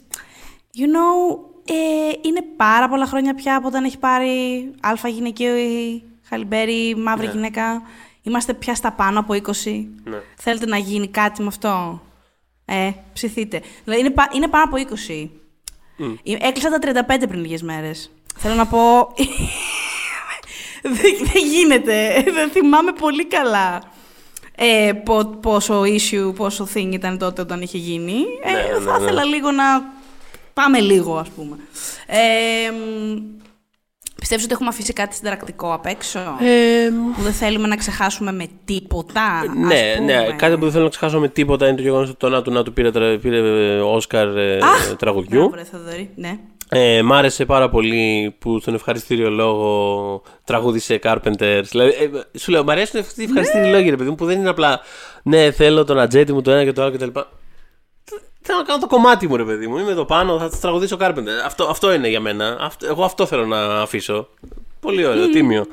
you 0.76 0.80
know, 0.80 1.38
ε, 1.64 2.28
είναι 2.28 2.42
πάρα 2.56 2.88
πολλά 2.88 3.06
χρόνια 3.06 3.34
πια 3.34 3.56
από 3.56 3.66
όταν 3.66 3.84
έχει 3.84 3.98
πάρει 3.98 4.70
αλφα 4.80 5.08
γυναικείο 5.08 5.56
η 5.56 6.02
Χαλιμπέρι, 6.28 6.96
μαύρη 6.96 7.26
Ναι. 7.26 7.32
γυναίκα. 7.32 7.82
Είμαστε 8.22 8.54
πια 8.54 8.74
στα 8.74 8.92
πάνω 8.92 9.20
από 9.20 9.34
20. 9.34 9.88
Ναι. 10.04 10.16
Θέλετε 10.36 10.66
να 10.66 10.76
γίνει 10.76 11.08
κάτι 11.08 11.40
με 11.42 11.46
αυτό; 11.48 12.02
Ε, 12.64 12.90
ψηθείτε. 13.12 13.62
Δηλαδή 13.84 14.02
είναι, 14.02 14.10
πα- 14.10 14.30
είναι 14.34 14.48
πάνω 14.48 14.64
από 14.64 14.76
20. 14.76 15.30
Ε, 16.24 16.46
Έκλεισα 16.48 16.70
τα 16.70 16.78
35 16.78 17.28
πριν 17.28 17.40
λίγες 17.40 17.62
μέρες. 17.62 18.10
Θέλω 18.36 18.54
να 18.54 18.66
πω... 18.66 18.78
δεν, 20.82 21.12
δεν 21.32 21.42
γίνεται. 21.52 22.24
Δεν 22.32 22.50
θυμάμαι 22.50 22.92
πολύ 22.92 23.26
καλά 23.26 23.82
ε, 24.60 24.92
πο- 24.92 25.38
πόσο 25.40 25.82
issue, 25.82 26.34
πόσο 26.36 26.68
thing 26.74 26.88
ήταν 26.92 27.18
τότε 27.18 27.40
όταν 27.42 27.60
είχε 27.62 27.78
γίνει. 27.78 28.14
Ε, 28.44 28.50
Ναι, 28.52 28.58
ναι, 28.78 28.84
θα 28.84 28.98
ναι. 28.98 29.04
ήθελα 29.04 29.24
λίγο 29.24 29.50
να 29.50 29.64
πάμε 30.52 30.80
λίγο, 30.80 31.16
ας 31.16 31.28
πούμε. 31.28 31.56
Ε, 32.06 32.70
μ, 32.70 33.18
πιστεύεις 34.14 34.44
ότι 34.44 34.52
έχουμε 34.52 34.68
αφήσει 34.68 34.92
κάτι 34.92 35.14
συνταρακτικό 35.14 35.72
απ' 35.72 35.86
έξω; 35.86 36.18
Ε, 36.18 36.88
που 37.16 37.22
δεν 37.22 37.32
θέλουμε 37.32 37.66
να 37.68 37.76
ξεχάσουμε 37.76 38.32
με 38.32 38.46
τίποτα. 38.64 39.22
ας 39.22 39.46
ναι, 39.46 39.94
πούμε; 39.96 40.04
ναι. 40.12 40.32
Κάτι 40.36 40.54
που 40.54 40.60
δεν 40.62 40.70
θέλω 40.70 40.84
να 40.84 40.90
ξεχάσω 40.90 41.18
με 41.20 41.28
τίποτα 41.28 41.66
είναι 41.66 41.76
το 41.76 41.82
γεγονός 41.82 42.08
ότι 42.08 42.18
το 42.18 42.28
Νάτου 42.28 42.50
Νάτου 42.50 42.72
πήρε, 42.72 42.90
τρα- 42.90 43.18
πήρε 43.18 43.38
ε, 43.38 43.78
Όσκαρ 43.80 44.36
ε, 44.36 44.58
τραγουδιού. 44.98 45.38
Μπράβο, 45.48 45.54
ρε 45.54 45.64
Θοδωρή, 45.64 46.10
ναι. 46.14 46.38
Ε, 46.70 47.02
μ' 47.02 47.12
άρεσε 47.12 47.44
πάρα 47.44 47.68
πολύ 47.68 48.34
που 48.38 48.58
στον 48.60 48.74
ευχαριστήριο 48.74 49.30
λόγο 49.30 50.22
τραγούδισε 50.44 50.98
Carpenters. 51.02 51.62
Δηλαδή, 51.70 51.90
ε, 51.90 52.38
σου 52.38 52.50
λέω, 52.50 52.64
μ' 52.64 52.70
αρέσουν 52.70 53.00
αυτοί 53.00 53.20
οι 53.22 53.24
ευχαριστήριοι 53.24 53.70
λόγοι, 53.70 53.90
ρε 53.90 53.96
παιδί 53.96 54.08
μου, 54.08 54.14
που 54.14 54.24
δεν 54.24 54.38
είναι 54.38 54.48
απλά 54.48 54.80
ναι, 55.22 55.50
θέλω 55.50 55.84
τον 55.84 55.98
ατζέτη 55.98 56.32
μου 56.32 56.42
το 56.42 56.50
ένα 56.50 56.64
και 56.64 56.72
το 56.72 56.82
άλλο 56.82 56.92
κτλ. 56.92 57.08
Θέλω 58.42 58.58
να 58.58 58.64
κάνω 58.64 58.80
το 58.80 58.86
κομμάτι 58.86 59.28
μου, 59.28 59.36
ρε 59.36 59.44
παιδί 59.44 59.66
μου. 59.66 59.76
Είμαι 59.78 59.90
εδώ 59.90 60.04
πάνω, 60.04 60.38
θα 60.38 60.58
τραγουδήσω 60.60 60.96
Carpenter. 61.00 61.44
Αυτό, 61.44 61.64
αυτό 61.64 61.92
είναι 61.92 62.08
για 62.08 62.20
μένα. 62.20 62.56
Αυτό, 62.60 62.86
εγώ 62.86 63.04
αυτό 63.04 63.26
θέλω 63.26 63.46
να 63.46 63.80
αφήσω. 63.80 64.28
Πολύ 64.80 65.06
ωραίο, 65.06 65.28
τίμιο. 65.28 65.66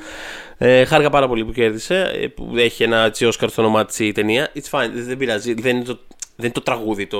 Ε, 0.58 0.86
χάρηκα 0.86 1.10
πάρα 1.10 1.28
πολύ 1.28 1.46
που 1.46 1.52
κέρδισε. 1.52 2.12
ε, 2.22 2.28
Που 2.28 2.52
έχει 2.56 2.84
ένα 2.84 2.98
έτσι 3.06 3.28
Oscar 3.32 3.46
στο 3.50 3.62
όνομά 3.62 3.86
της 3.86 4.00
η 4.00 4.12
ταινία. 4.12 4.52
It's 4.56 4.80
fine, 4.80 4.90
δεν 4.94 5.18
πειράζει. 5.18 5.54
Δεν 5.54 5.76
είναι 5.76 5.86
το, 5.86 6.00
δεν 6.36 6.46
είναι 6.46 6.54
το 6.54 6.62
τραγούδι 6.62 7.08
το. 7.08 7.20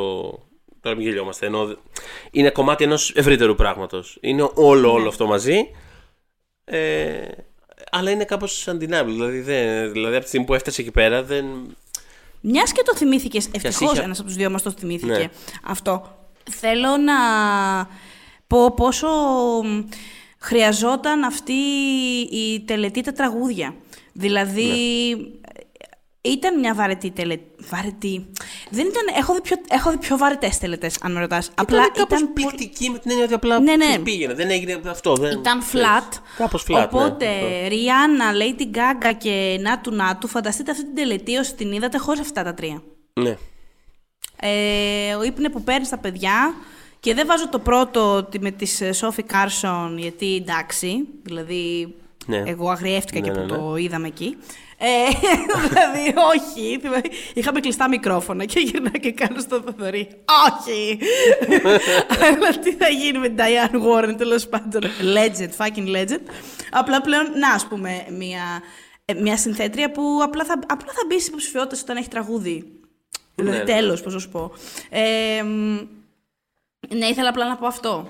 Τώρα 0.86 0.98
μην 0.98 1.06
γελιόμαστε. 1.06 1.46
Ενώ 1.46 1.78
είναι 2.32 2.50
κομμάτι 2.50 2.84
ενός 2.84 3.12
ευρύτερου 3.16 3.56
πράγματος. 3.56 4.18
Είναι 4.22 4.50
όλο, 4.54 4.92
όλο 4.92 5.08
αυτό 5.08 5.28
μαζί. 5.28 5.70
Ε, 6.66 7.28
αλλά 7.92 8.12
είναι 8.12 8.24
κάπως 8.26 8.68
undeniable. 8.70 9.06
Δηλαδή, 9.06 9.40
δεν, 9.42 9.92
δηλαδή, 9.92 10.14
από 10.16 10.22
τη 10.24 10.28
στιγμή 10.28 10.46
που 10.46 10.54
έφτασε 10.54 10.82
εκεί 10.82 10.92
πέρα, 10.92 11.24
δεν. 11.24 11.46
Μιας 12.42 12.72
και 12.72 12.82
το 12.86 12.96
θυμήθηκες, 12.96 13.48
ευτυχώς 13.52 13.92
είχε- 13.94 14.04
ένας 14.04 14.18
από 14.20 14.28
τους 14.28 14.38
δύο 14.38 14.50
μας 14.50 14.62
το 14.62 14.72
θυμήθηκε 14.72 15.12
Ναι. 15.12 15.28
αυτό. 15.64 16.18
Θέλω 16.52 16.98
να 16.98 17.14
πω 18.48 18.74
πόσο 18.74 19.08
μ, 19.64 19.80
χρειαζόταν 20.40 21.24
αυτή 21.24 21.54
η 22.32 22.62
τελετή 22.66 23.02
τα 23.02 23.12
τραγούδια. 23.12 23.76
Δηλαδή, 24.14 24.64
Ναι. 25.16 25.26
ήταν 26.22 26.60
μια 26.60 26.74
βαρετή 26.74 27.12
τελετή. 27.12 27.44
Βαρετή. 27.60 28.26
Δεν 28.70 28.86
ήταν, 28.88 29.04
έχω 29.18 29.34
δει 29.34 29.42
πιο, 29.42 29.56
έχω 29.70 29.92
δει 29.92 29.98
πιο 29.98 30.18
βαρετές 30.18 30.58
τελετές, 30.58 30.98
αν 31.02 31.12
με 31.12 31.20
ρωτάς. 31.20 31.52
Απλά 31.56 31.78
ήταν 31.78 31.92
κάπως 31.94 32.20
ήταν. 32.20 32.34
πολύ- 32.34 32.46
πληκτική 32.48 32.90
με 32.90 33.00
την 33.00 33.12
έννοια 33.12 33.26
ότι 33.26 33.34
απλά 33.34 33.60
Ναι, 33.60 33.76
ναι. 33.76 33.86
ξέρεις, 33.86 34.04
πήγαινε. 34.04 34.34
Δεν 34.34 34.50
έγινε 34.50 34.82
αυτό. 34.88 35.14
Δεν, 35.16 35.32
Ήταν 35.40 35.60
ξέρεις. 35.60 35.88
flat. 35.88 36.18
Κάπως 36.38 36.66
flat. 36.70 36.84
Οπότε, 36.86 37.26
ναι. 37.26 37.68
Ριάννα, 37.68 38.26
Lady 38.34 38.76
Gaga 38.78 39.12
και 39.18 39.58
Νάτου 39.62 39.92
Νάτου, 39.96 40.28
φανταστείτε 40.28 40.72
αυτή 40.72 40.84
την 40.84 40.96
τελετή 40.96 41.36
όσοι 41.36 41.56
την 41.56 41.72
είδατε 41.72 41.98
χωρίς 41.98 42.20
αυτά 42.22 42.44
τα 42.44 42.54
τρία. 42.54 42.82
Ναι. 43.14 43.38
Ε, 44.40 45.14
ο 45.16 45.24
ύπνε 45.24 45.50
που 45.50 45.64
παίρνεις 45.64 45.88
τα 45.88 45.98
παιδιά 45.98 46.54
και 47.00 47.14
δεν 47.14 47.28
βάζω 47.28 47.50
το 47.50 47.60
πρώτο 47.60 48.14
ότι 48.16 48.40
με 48.40 48.52
τη 48.52 48.94
Σόφι 48.94 49.24
Κάρσον 49.24 49.98
γιατί 49.98 50.36
εντάξει, 50.36 51.08
δηλαδή 51.24 51.96
Ναι. 52.26 52.44
εγώ 52.46 52.70
αγριεύτηκα 52.70 53.20
Ναι, 53.20 53.26
και 53.28 53.32
ναι, 53.40 53.46
που 53.46 53.54
ναι. 53.54 53.58
το 53.60 53.76
είδαμε 53.76 54.08
εκεί. 54.08 54.38
Ε, 54.78 54.88
δηλαδή 55.70 56.14
όχι, 56.36 56.78
δηλαδή, 56.82 57.10
είχαμε 57.34 57.60
κλειστά 57.60 57.88
μικρόφωνα 57.90 58.46
και 58.46 58.60
γυρνάω 58.60 58.92
και 58.92 59.12
κάνω 59.12 59.40
στο 59.40 59.62
Θοδωρή. 59.66 60.08
Όχι! 60.48 60.98
Αλλά 62.26 62.60
τι 62.60 62.74
θα 62.74 62.88
γίνει 62.90 63.18
με 63.18 63.28
την 63.28 63.38
Diane 63.38 63.76
Warren 63.76 64.18
τέλος 64.18 64.48
πάντων. 64.48 64.82
Legend, 65.16 65.50
fucking 65.66 65.96
legend. 65.96 66.20
Απλά 66.72 67.02
πλέον, 67.02 67.26
να 67.40 67.50
ας 67.54 67.68
πούμε, 67.68 68.06
μια, 68.18 68.62
ε, 69.06 69.14
μια 69.14 69.38
συνθέτρια 69.38 69.92
που 69.92 70.20
απλά 70.24 70.46
θα, 70.46 70.54
απλά 70.68 70.92
θα 70.94 71.02
μπει 71.08 71.20
στι 71.20 71.28
υποψηφιότητε 71.28 71.82
όταν 71.82 71.98
έχει 71.98 72.08
τραγούδι. 72.08 72.72
Δηλαδή 73.36 73.58
Ναι. 73.58 73.64
τέλος, 73.64 74.02
πώς 74.02 74.14
να 74.14 74.20
σου 74.20 74.30
πω. 74.30 74.52
Ε, 74.90 75.44
μ, 75.44 75.80
ναι, 76.96 77.06
ήθελα 77.06 77.30
απλά 77.30 77.48
να 77.48 77.56
πω 77.58 77.68
αυτό. 77.68 78.10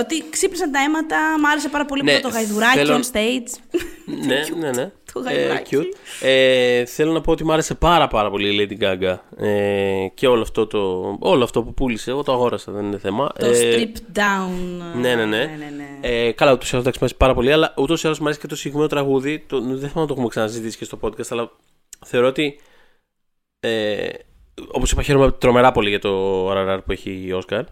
Ότι 0.00 0.24
ξύπνησαν 0.30 0.70
τα 0.70 0.80
αίματα, 0.80 1.16
μ' 1.40 1.46
άρεσε 1.46 1.68
πάρα 1.68 1.84
πολύ 1.84 2.02
Ναι, 2.02 2.14
που 2.14 2.20
το 2.20 2.28
γαϊδουράκι 2.28 2.76
θέλω- 2.78 2.96
on 2.96 3.16
stage. 3.16 3.78
ναι, 4.26 4.40
ναι, 4.58 4.70
ναι. 4.70 4.90
Το 5.12 5.20
Ε, 5.20 5.22
γαϊδουράκι. 5.22 5.76
cute. 5.76 5.96
Ε, 6.26 6.84
θέλω 6.84 7.12
να 7.12 7.20
πω 7.20 7.30
ότι 7.32 7.44
μου 7.44 7.52
άρεσε 7.52 7.74
πάρα 7.74 8.08
πάρα 8.08 8.30
πολύ 8.30 8.62
η 8.62 8.68
Lady 8.70 8.82
Gaga 8.84 9.16
ε, 9.46 10.06
και 10.14 10.26
όλο 10.26 10.42
αυτό, 10.42 10.66
το, 10.66 11.16
όλο 11.20 11.44
αυτό 11.44 11.62
που 11.62 11.74
πούλησε. 11.74 12.10
Εγώ 12.10 12.22
το 12.22 12.32
αγόρασα, 12.32 12.72
δεν 12.72 12.84
είναι 12.84 12.98
θέμα. 12.98 13.32
το 13.38 13.46
Ε, 13.46 13.52
strip 13.76 14.18
down. 14.18 14.50
Ναι, 15.00 15.14
ναι, 15.14 15.24
ναι. 15.24 15.24
ναι, 15.24 15.72
ναι. 15.76 15.98
Ε, 16.00 16.32
καλά, 16.32 16.52
ούτως 16.52 16.66
ή 16.70 16.70
άλλως 16.74 16.86
εντάξει, 16.86 16.98
μου 17.00 17.04
αρέσει 17.04 17.16
πάρα 17.16 17.34
πολύ, 17.34 17.52
αλλά 17.52 17.74
ούτως 17.76 18.02
ή 18.02 18.06
άλλως 18.06 18.18
μου 18.18 18.24
αρέσει 18.24 18.40
και 18.40 18.46
το 18.46 18.56
συγκεκριμένο 18.56 18.88
τραγούδι. 18.90 19.38
Το, 19.46 19.60
δεν 19.60 19.78
θέλω 19.78 19.92
να 19.94 20.06
το 20.06 20.12
έχουμε 20.12 20.28
ξαναζητήσει 20.28 20.78
και 20.78 20.84
στο 20.84 20.98
podcast, 21.02 21.26
αλλά 21.30 21.50
θεωρώ 22.06 22.26
ότι. 22.26 22.60
Ε, 23.60 24.08
Όπως 24.72 24.92
είπα, 24.92 25.02
χαίρομαι 25.02 25.32
τρομερά 25.32 25.72
πολύ 25.72 25.88
για 25.88 25.98
το 25.98 26.50
RRR 26.52 26.78
που 26.84 26.92
έχει 26.92 27.22
η 27.26 27.32
Όσκαρ. 27.32 27.64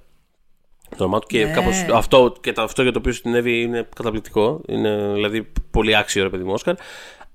Το 0.97 1.05
όνομά 1.05 1.18
του 1.18 1.26
και 1.26 1.45
Ναι. 1.45 1.53
κάπως 1.53 1.84
αυτό, 1.93 2.34
και 2.41 2.53
το, 2.53 2.62
αυτό 2.62 2.82
για 2.82 2.93
το 2.93 2.99
οποίο 2.99 3.12
συνέβη 3.12 3.61
είναι 3.61 3.88
καταπληκτικό. 3.95 4.61
Είναι 4.68 5.12
δηλαδή 5.14 5.53
πολύ 5.70 5.97
άξιο 5.97 6.22
ρε 6.22 6.28
παιδί 6.28 6.45
μου 6.45 6.53
Όσκαρ. 6.53 6.74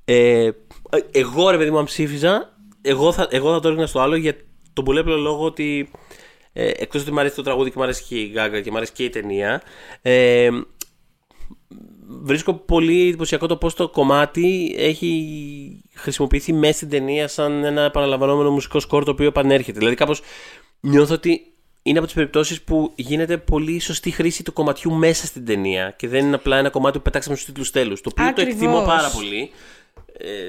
Ε, 0.05 0.49
εγώ 1.11 1.49
ρε 1.49 1.57
παιδί 1.57 1.71
μου, 1.71 1.77
αν 1.77 1.85
ψήφιζα, 1.85 2.57
εγώ 2.81 3.11
θα, 3.11 3.27
εγώ 3.29 3.53
θα 3.53 3.59
το 3.59 3.67
έριχνα 3.67 3.87
στο 3.87 3.99
άλλο 3.99 4.15
για 4.15 4.35
τον 4.73 4.83
πολύ 4.83 4.99
απλό 4.99 5.17
λόγο 5.17 5.45
ότι 5.45 5.89
ε, 6.53 6.71
εκτός 6.75 7.01
ότι 7.01 7.11
μου 7.11 7.19
αρέσει 7.19 7.35
το 7.35 7.41
τραγούδι 7.41 7.69
και 7.69 7.75
μου 7.77 7.83
αρέσει 7.83 8.03
και 8.03 8.19
η 8.19 8.29
Γκάγκα 8.33 8.61
και 8.61 8.71
μου 8.71 8.77
αρέσει 8.77 8.91
και 8.91 9.03
η 9.03 9.09
ταινία, 9.09 9.61
ε, 10.01 10.49
βρίσκω 12.07 12.53
πολύ 12.53 13.07
εντυπωσιακό 13.07 13.47
το 13.47 13.57
πώς 13.57 13.73
το 13.73 13.89
κομμάτι 13.89 14.75
έχει 14.77 15.83
χρησιμοποιηθεί 15.93 16.53
μέσα 16.53 16.73
στην 16.73 16.89
ταινία 16.89 17.27
σαν 17.27 17.63
ένα 17.63 17.81
επαναλαμβανόμενο 17.81 18.51
μουσικό 18.51 18.79
σκορ 18.79 19.03
το 19.03 19.11
οποίο 19.11 19.27
επανέρχεται. 19.27 19.77
Δηλαδή 19.77 19.95
κάπως 19.95 20.21
νιώθω 20.79 21.13
ότι 21.13 21.54
είναι 21.87 21.97
από 21.97 22.07
τις 22.07 22.15
περιπτώσεις 22.15 22.61
που 22.61 22.91
γίνεται 22.95 23.37
πολύ 23.37 23.79
σωστή 23.79 24.11
χρήση 24.11 24.43
του 24.43 24.53
κομματιού 24.53 24.91
μέσα 24.91 25.25
στην 25.25 25.45
ταινία 25.45 25.93
και 25.97 26.07
δεν 26.07 26.25
είναι 26.25 26.35
απλά 26.35 26.57
ένα 26.57 26.69
κομμάτι 26.69 26.97
που 26.97 27.03
πετάξαμε 27.03 27.35
στους 27.35 27.47
τίτλους 27.47 27.71
τέλους. 27.71 28.01
Το 28.01 28.09
οποίο 28.11 28.25
Ακριβώς. 28.25 28.53
το 28.53 28.65
εκτιμώ 28.65 28.85
πάρα 28.85 29.09
πολύ. 29.09 29.51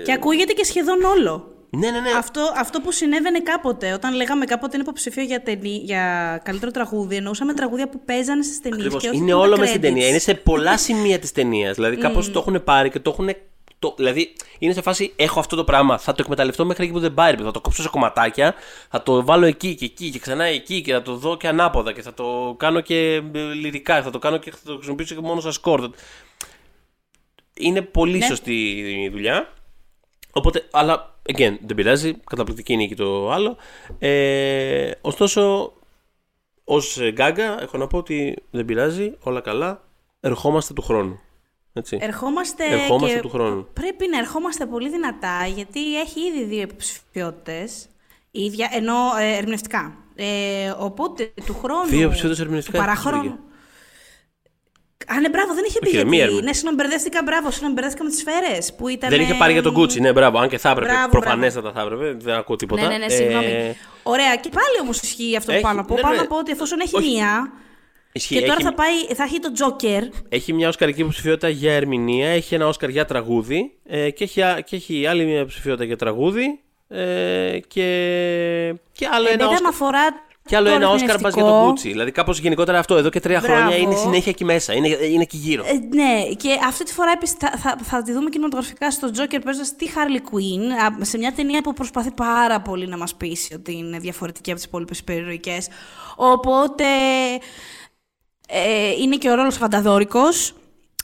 Και 0.04 0.12
ακούγεται 0.12 0.52
και 0.52 0.64
σχεδόν 0.64 1.02
όλο. 1.04 1.50
Ναι, 1.70 1.90
ναι, 1.90 2.00
ναι. 2.00 2.10
Αυτό, 2.16 2.52
αυτό 2.56 2.80
που 2.80 2.92
συνέβαινε 2.92 3.40
κάποτε, 3.40 3.92
όταν 3.92 4.14
λέγαμε 4.14 4.44
κάποτε 4.44 4.70
είναι 4.74 4.82
υποψηφίο 4.82 5.22
για, 5.22 5.42
ταινί, 5.42 5.80
για 5.84 6.40
καλύτερο 6.44 6.70
τραγούδι, 6.70 7.16
εννοούσαμε 7.16 7.54
τραγούδια 7.54 7.88
που 7.88 8.00
παίζανε 8.04 8.42
στις 8.42 8.60
ταινίες. 8.60 8.94
Ακριβώς. 8.94 9.18
Είναι 9.18 9.32
όλο 9.32 9.56
με 9.56 9.66
στην 9.66 9.80
ταινία. 9.80 10.08
Είναι 10.08 10.18
σε 10.18 10.34
πολλά 10.34 10.78
σημεία 10.78 11.18
της 11.18 11.32
ταινίας. 11.32 11.74
Δηλαδή, 11.74 11.96
κάπως 12.06 12.30
το 12.30 12.38
έχουν 12.38 12.64
πάρει 12.64 12.90
και 12.90 13.00
το 13.00 13.10
έχουν. 13.10 13.28
Το, 13.78 13.94
δηλαδή, 13.96 14.32
είναι 14.58 14.72
σε 14.72 14.80
φάση: 14.82 15.12
Έχω 15.16 15.40
αυτό 15.40 15.56
το 15.56 15.64
πράγμα. 15.64 15.98
Θα 15.98 16.12
το 16.12 16.22
εκμεταλλευτώ 16.22 16.64
μέχρι 16.64 16.84
εκεί 16.84 16.92
που 16.92 17.00
δεν 17.00 17.14
πάει. 17.14 17.30
ρε 17.30 17.36
παιδί. 17.36 17.46
Θα 17.46 17.52
το 17.52 17.60
κόψω 17.60 17.82
σε 17.82 17.88
κομματάκια. 17.88 18.54
Θα 18.90 19.02
το 19.02 19.24
βάλω 19.24 19.46
εκεί 19.46 19.74
και 19.74 19.84
εκεί 19.84 20.10
και 20.10 20.18
ξανά 20.18 20.44
εκεί 20.44 20.82
και 20.82 20.92
θα 20.92 21.02
το 21.02 21.16
δω 21.16 21.36
και 21.36 21.48
ανάποδα. 21.48 21.92
Και 21.92 22.02
θα 22.02 22.14
το 22.14 22.54
κάνω 22.58 22.80
και 22.80 23.22
ε, 23.34 23.38
λυρικά. 23.38 24.02
Θα 24.02 24.10
το 24.10 24.18
κάνω 24.18 24.36
και 24.38 24.50
θα 24.50 24.58
το 24.64 24.74
χρησιμοποιήσω 24.74 25.14
και 25.14 25.20
μόνο 25.20 25.40
σαν 25.40 25.52
σκορ. 25.52 25.90
Είναι 27.54 27.82
πολύ 27.82 28.18
Ναι. 28.18 28.26
σωστή 28.26 28.70
η 29.02 29.08
δουλειά. 29.08 29.52
Οπότε, 30.32 30.68
αλλά, 30.70 31.18
again, 31.32 31.56
δεν 31.66 31.76
πειράζει. 31.76 32.14
Καταπληκτική 32.14 32.76
νίκη 32.76 32.94
το 32.94 33.30
άλλο. 33.30 33.56
Ε, 33.98 34.90
ωστόσο, 35.00 35.72
Ω 36.68 36.76
γκάγκα, 37.10 37.62
έχω 37.62 37.78
να 37.78 37.86
πω 37.86 37.98
ότι 37.98 38.36
δεν 38.50 38.64
πειράζει, 38.64 39.12
όλα 39.20 39.40
καλά. 39.40 39.82
Ερχόμαστε 40.20 40.72
του 40.74 40.82
χρόνου. 40.82 41.20
Έτσι. 41.76 41.98
Ερχόμαστε, 42.00 42.64
Ερχόμαστε 42.70 43.14
και 43.14 43.20
του 43.22 43.28
χρόνου. 43.28 43.66
Πρέπει 43.72 44.08
να 44.10 44.18
ερχόμαστε 44.18 44.66
πολύ 44.66 44.88
δυνατά, 44.90 45.46
γιατί 45.54 46.00
έχει 46.00 46.20
ήδη 46.20 46.44
δύο 46.44 46.60
υποψηφιότητες. 46.60 47.86
Ίδια, 48.30 48.68
ενώ 48.72 48.94
ε, 49.20 49.36
ερμηνευτικά. 49.36 49.94
Ε, 50.14 50.24
οπότε 50.78 51.32
του 51.46 51.56
χρόνου. 51.62 51.86
Δύο 51.86 52.00
υποψηφιότητες 52.00 52.44
ερμηνευτικά 52.44 52.78
του 52.78 52.84
έχεις, 52.84 52.94
παραχρόνου. 53.02 53.28
Βρήκε. 53.30 53.40
Α, 55.14 55.20
ναι, 55.20 55.28
μπράβο, 55.28 55.54
δεν 55.54 55.64
είχε 55.68 55.78
πει 55.78 55.86
Όχι, 55.86 55.94
γιατί. 55.94 56.10
μία 56.10 56.24
έρμη. 56.24 56.40
Ναι, 56.42 56.52
συγγνώμη, 56.52 56.76
μπερδεύτηκα, 56.76 57.22
μπράβο, 57.24 57.50
συγγνώμη, 57.50 57.74
μπερδεύτηκα 57.74 58.04
με 58.04 58.10
τις 58.10 58.18
σφαίρες. 58.18 58.74
Που 58.74 58.88
ήταν. 58.88 59.10
Δεν 59.10 59.20
είχε 59.20 59.34
πάρει 59.34 59.52
για 59.52 59.62
τον 59.62 59.74
Gucci, 59.78 60.00
ναι, 60.00 60.12
μπράβο. 60.12 60.38
Αν 60.38 60.48
και 60.48 60.58
θα 60.58 60.70
έπρεπε. 60.70 60.92
Μπράβο, 60.92 61.08
Προφανέστατα 61.08 61.72
θα 61.72 61.80
έπρεπε. 61.80 62.16
Δεν 62.20 62.34
ακούω 62.34 62.56
τίποτα. 62.56 62.82
Ναι, 62.82 62.88
ναι, 62.88 62.96
ναι, 62.96 63.08
συγγνώμη. 63.08 63.46
Ε, 63.46 63.74
Ωραία, 64.02 64.36
και 64.36 64.48
πάλι 64.48 64.76
όμως 64.82 65.00
ισχύει 65.00 65.36
αυτό 65.36 65.52
Έχει- 65.52 65.60
που 65.60 65.66
πάω 65.66 65.76
να 65.76 65.84
πω. 65.84 65.94
ναι, 65.94 66.00
Πάω 66.00 66.10
ναι. 66.10 66.16
να 66.16 66.26
πω 66.26 66.36
ότι 66.38 66.50
εφόσον 66.50 66.80
έχει 66.80 66.96
Όχι. 66.96 67.10
μία. 67.14 67.52
Ισχύει. 68.16 68.34
Και 68.34 68.40
τώρα 68.40 68.52
έχει, 68.54 68.62
θα, 68.62 68.74
πάει, 68.74 69.14
θα 69.16 69.22
έχει 69.24 69.38
το 69.40 69.48
Joker. 69.58 70.02
έχει 70.28 70.52
μια 70.52 70.68
Οσκαρική 70.68 71.00
υποψηφιότητα 71.00 71.48
για 71.48 71.72
ερμηνεία, 71.74 72.28
έχει 72.28 72.54
ένα 72.54 72.66
Όσκαρ 72.68 72.88
για 72.88 73.04
τραγούδι 73.04 73.72
ε, 73.86 74.10
και, 74.10 74.24
έχει, 74.24 74.42
α- 74.42 74.60
και 74.60 74.76
έχει 74.76 75.06
άλλη 75.06 75.24
μια 75.24 75.36
υποψηφιότητα 75.38 75.84
για 75.84 75.96
τραγούδι. 75.96 76.60
Ε, 76.88 77.58
και, 77.68 77.82
και 78.92 79.08
άλλο 79.12 79.28
Ε, 79.28 79.32
ένα 79.32 79.36
βέβαια, 79.44 79.46
Όσκαρ. 79.48 79.62
με 79.62 79.68
αφορά. 79.68 80.24
Και 80.48 80.56
άλλο 80.56 80.68
το 80.68 80.74
ένα 80.74 80.88
Όσκαρ 80.90 81.18
πα 81.18 81.28
για 81.28 81.42
ερμηνευτικό. 81.42 81.66
τον 81.66 81.74
Gucci. 81.74 81.80
Δηλαδή, 81.92 82.10
κάπως 82.10 82.38
γενικότερα 82.38 82.78
αυτό 82.78 82.96
εδώ 82.96 83.08
και 83.10 83.20
τρία 83.20 83.40
Μπράβο. 83.40 83.60
χρόνια 83.60 83.76
είναι 83.76 83.94
συνέχεια 83.94 84.30
εκεί 84.30 84.44
μέσα. 84.44 84.72
Είναι, 84.74 84.88
είναι 84.88 85.22
εκεί 85.22 85.36
γύρω. 85.36 85.64
Ε, 85.66 85.72
ναι, 85.96 86.34
και 86.36 86.48
αυτή 86.66 86.84
τη 86.84 86.92
φορά 86.92 87.10
επίσης 87.14 87.36
θα, 87.38 87.52
θα, 87.58 87.76
θα 87.82 88.02
τη 88.02 88.12
δούμε 88.12 88.30
κινηματογραφικά 88.30 88.90
στο 88.90 89.08
Joker 89.16 89.38
παίζοντας 89.44 89.76
τη 89.76 89.86
Harley 89.94 90.16
Quinn 90.34 90.92
α, 91.00 91.04
σε 91.04 91.18
μια 91.18 91.32
ταινία 91.32 91.60
που 91.62 91.72
προσπαθεί 91.72 92.10
πάρα 92.10 92.60
πολύ 92.60 92.86
να 92.86 92.96
μας 92.96 93.14
πείσει 93.14 93.54
ότι 93.54 93.72
είναι 93.76 93.98
διαφορετική 93.98 94.50
από 94.50 94.58
τις 94.58 94.68
υπόλοιπες 94.68 94.98
υπερηρωικές. 94.98 95.68
Οπότε 96.16 96.84
ε, 98.46 98.90
είναι 98.90 99.16
και 99.16 99.30
ο 99.30 99.34
ρόλος 99.34 99.56
φανταδόρικος. 99.56 100.54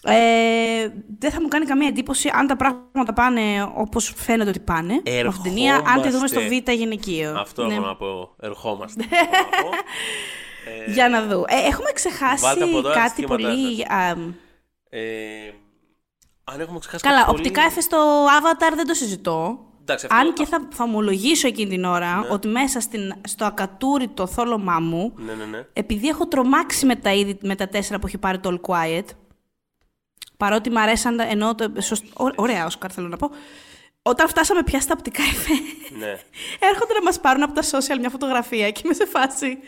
Ε, 0.04 0.88
δεν 1.18 1.30
θα 1.30 1.40
μου 1.40 1.48
κάνει 1.48 1.64
καμία 1.64 1.88
εντύπωση 1.88 2.30
αν 2.34 2.46
τα 2.46 2.56
πράγματα 2.56 3.12
πάνε 3.12 3.70
όπως 3.74 4.12
φαίνεται 4.16 4.48
ότι 4.50 4.60
πάνε 4.60 5.02
με 5.04 5.18
αυτήν 5.20 5.32
την 5.32 5.42
ταινία, 5.42 5.74
αν 5.86 6.02
τη 6.02 6.08
δούμε 6.10 6.26
στο 6.26 6.40
Β 6.40 6.42
Ερχόμαστε. 6.44 6.72
γυναικείο. 6.72 7.34
Αυτό 7.38 7.66
Ναι. 7.66 7.74
έχω 7.74 7.86
να 7.86 7.96
πω. 7.96 8.34
Ερχόμαστε. 8.40 9.04
έχω 9.10 9.30
να 9.30 9.62
πω. 9.62 9.68
Για 10.94 11.08
να 11.08 11.22
δω. 11.22 11.44
Ε, 11.48 11.56
έχουμε 11.66 11.90
ξεχάσει 11.94 12.44
Βάλτε 12.44 12.64
από 12.64 12.80
τώρα 12.82 12.94
κάτι 12.94 13.08
στοιχήματά 13.08 13.42
πολύ... 13.42 13.82
α, 13.88 14.10
Ε, 14.88 15.54
αν 16.44 16.60
έχουμε 16.60 16.78
ξεχάσει 16.78 17.02
Καλά, 17.04 17.16
κάτι 17.18 17.30
πολύ- 17.30 17.38
οπτικά 17.46 17.62
έφες 17.66 17.84
στο 17.84 18.26
Avatar 18.26 18.72
δεν 18.76 18.86
το 18.86 18.94
συζητώ. 18.94 19.58
Εντάξει, 19.82 20.06
αυτό- 20.06 20.18
Ναι. 20.22 20.28
Αν 20.28 20.34
και 20.34 20.44
θα, 20.44 20.68
θα 20.72 20.84
ομολογήσω 20.84 21.46
εκείνη 21.46 21.70
την 21.70 21.84
ώρα 21.84 22.26
ότι 22.30 22.48
μέσα 22.48 22.80
στην, 22.80 23.12
στο 23.28 23.44
ακατούρητο 23.44 24.26
θόλωμά 24.26 24.78
μου, 24.80 25.12
Ναι, 25.16 25.32
ναι, 25.32 25.44
ναι. 25.44 25.66
επειδή 25.72 26.08
έχω 26.08 26.26
τρομάξει 26.28 26.86
με 26.86 26.96
τα, 26.96 27.12
είδη, 27.12 27.38
με 27.42 27.54
τα 27.54 27.68
τέσσερα 27.68 27.98
που 27.98 28.06
έχει 28.06 28.18
πάρει 28.18 28.38
το 28.38 28.58
All 28.62 28.70
Quiet, 28.70 29.04
παρότι 30.36 30.70
μ' 30.70 30.78
αρέσαν, 30.78 31.20
ενώ 31.20 31.54
το, 31.54 31.72
σωσ- 31.78 32.20
ω- 32.20 32.32
ωραία 32.36 32.66
Όσκαρ 32.66 32.90
θέλω 32.94 33.08
να 33.08 33.16
πω, 33.16 33.30
όταν 34.02 34.28
φτάσαμε 34.28 34.62
πια 34.62 34.80
στα 34.80 34.94
οπτικά 34.98 35.22
εφέ, 35.22 35.52
ναι. 35.98 36.06
έρχονται 36.70 36.92
να 36.94 37.02
μας 37.02 37.20
πάρουν 37.20 37.42
από 37.42 37.52
τα 37.52 37.62
social 37.62 37.98
μια 37.98 38.10
φωτογραφία 38.10 38.70
και 38.70 38.80
είμαι 38.84 38.94
σε 38.94 39.06
φάση. 39.06 39.58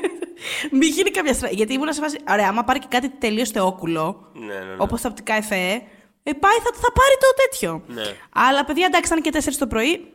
Μην 0.78 0.88
γίνει 0.92 1.10
κάποια 1.10 1.32
στρα... 1.34 1.48
Γιατί 1.50 1.72
ήμουν 1.72 1.92
σε 1.92 2.00
φάση. 2.00 2.18
Ωραία, 2.30 2.48
άμα 2.48 2.64
πάρει 2.64 2.78
και 2.78 2.86
κάτι 2.90 3.08
τελείως 3.08 3.50
θεόκουλο, 3.50 4.30
Ναι, 4.34 4.44
ναι, 4.46 4.52
ναι. 4.54 4.74
όπως 4.78 5.00
τα 5.00 5.08
οπτικά 5.08 5.34
εφέ, 5.34 5.82
ε, 6.22 6.32
πάει, 6.32 6.56
θα, 6.58 6.70
θα 6.74 6.92
πάρει 6.92 7.14
το 7.20 7.26
τέτοιο. 7.42 7.82
Ναι. 7.86 8.16
Αλλά 8.32 8.64
παιδιά, 8.64 8.86
εντάξει, 8.86 9.12
ήταν 9.18 9.42
και 9.42 9.50
4 9.50 9.54
το 9.58 9.66
πρωί. 9.66 10.12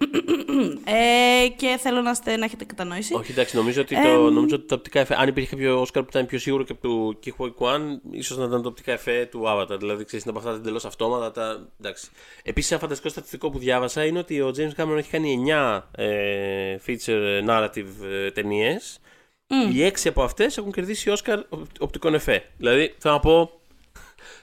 ε, 0.86 1.48
και 1.56 1.78
θέλω 1.82 2.02
να, 2.02 2.10
είστε, 2.10 2.38
να 2.38 2.46
έχετε 2.46 2.66
κατανόηση. 2.66 3.14
Όχι, 3.14 3.32
εντάξει, 3.32 3.56
νομίζω 3.56 3.82
ότι, 3.82 3.96
το, 4.02 4.30
νομίζω 4.30 4.56
ότι 4.56 4.66
τα 4.68 4.76
οπτικά 4.76 5.00
εφέ. 5.00 5.16
Αν 5.20 5.28
υπήρχε 5.28 5.50
κάποιο 5.50 5.82
Όσκαρ 5.82 6.04
που 6.04 6.10
ήταν 6.12 6.26
πιο 6.26 6.40
σίγουρο 6.40 6.64
και 6.64 6.72
από 6.72 6.82
του 6.82 7.20
Kihui 7.26 7.52
Kwan, 7.60 7.82
ίσως 8.12 8.38
να 8.38 8.46
ήταν 8.46 8.62
το 8.62 8.68
οπτικά 8.70 8.92
εφέ 8.92 9.28
του 9.32 9.44
Avatar. 9.48 9.80
Δηλαδή, 9.80 10.04
ξέρεις, 10.06 10.26
είναι 10.26 10.38
από 10.38 10.48
αυτά 10.48 10.60
εντελώς 10.60 10.86
αυτόματα. 10.86 11.32
Τα... 11.32 11.68
Εντάξει. 11.80 12.08
Επίσης, 12.44 12.72
ένα 12.72 12.80
φανταστικό 12.80 13.10
στατιστικό 13.10 13.50
που 13.50 13.60
διάβασα 13.60 14.06
είναι 14.06 14.20
ότι 14.20 14.42
ο 14.42 14.52
James 14.58 14.82
Cameron 14.82 14.98
έχει 14.98 15.10
κάνει 15.10 15.44
9 15.48 15.82
ε, 15.92 16.78
feature 16.88 17.46
narrative 17.50 17.88
ε, 18.12 18.32
ταινίες. 18.32 19.00
Οι 19.74 19.92
6 20.04 20.10
από 20.10 20.24
αυτές 20.24 20.58
έχουν 20.58 20.72
κερδίσει 20.72 21.10
Όσκαρ 21.10 21.40
οπ- 21.50 21.82
οπτικών 21.82 22.14
εφέ. 22.14 22.44
Δηλαδή, 22.58 22.96
θέλω 22.98 23.14
να 23.14 23.20
πω, 23.20 23.52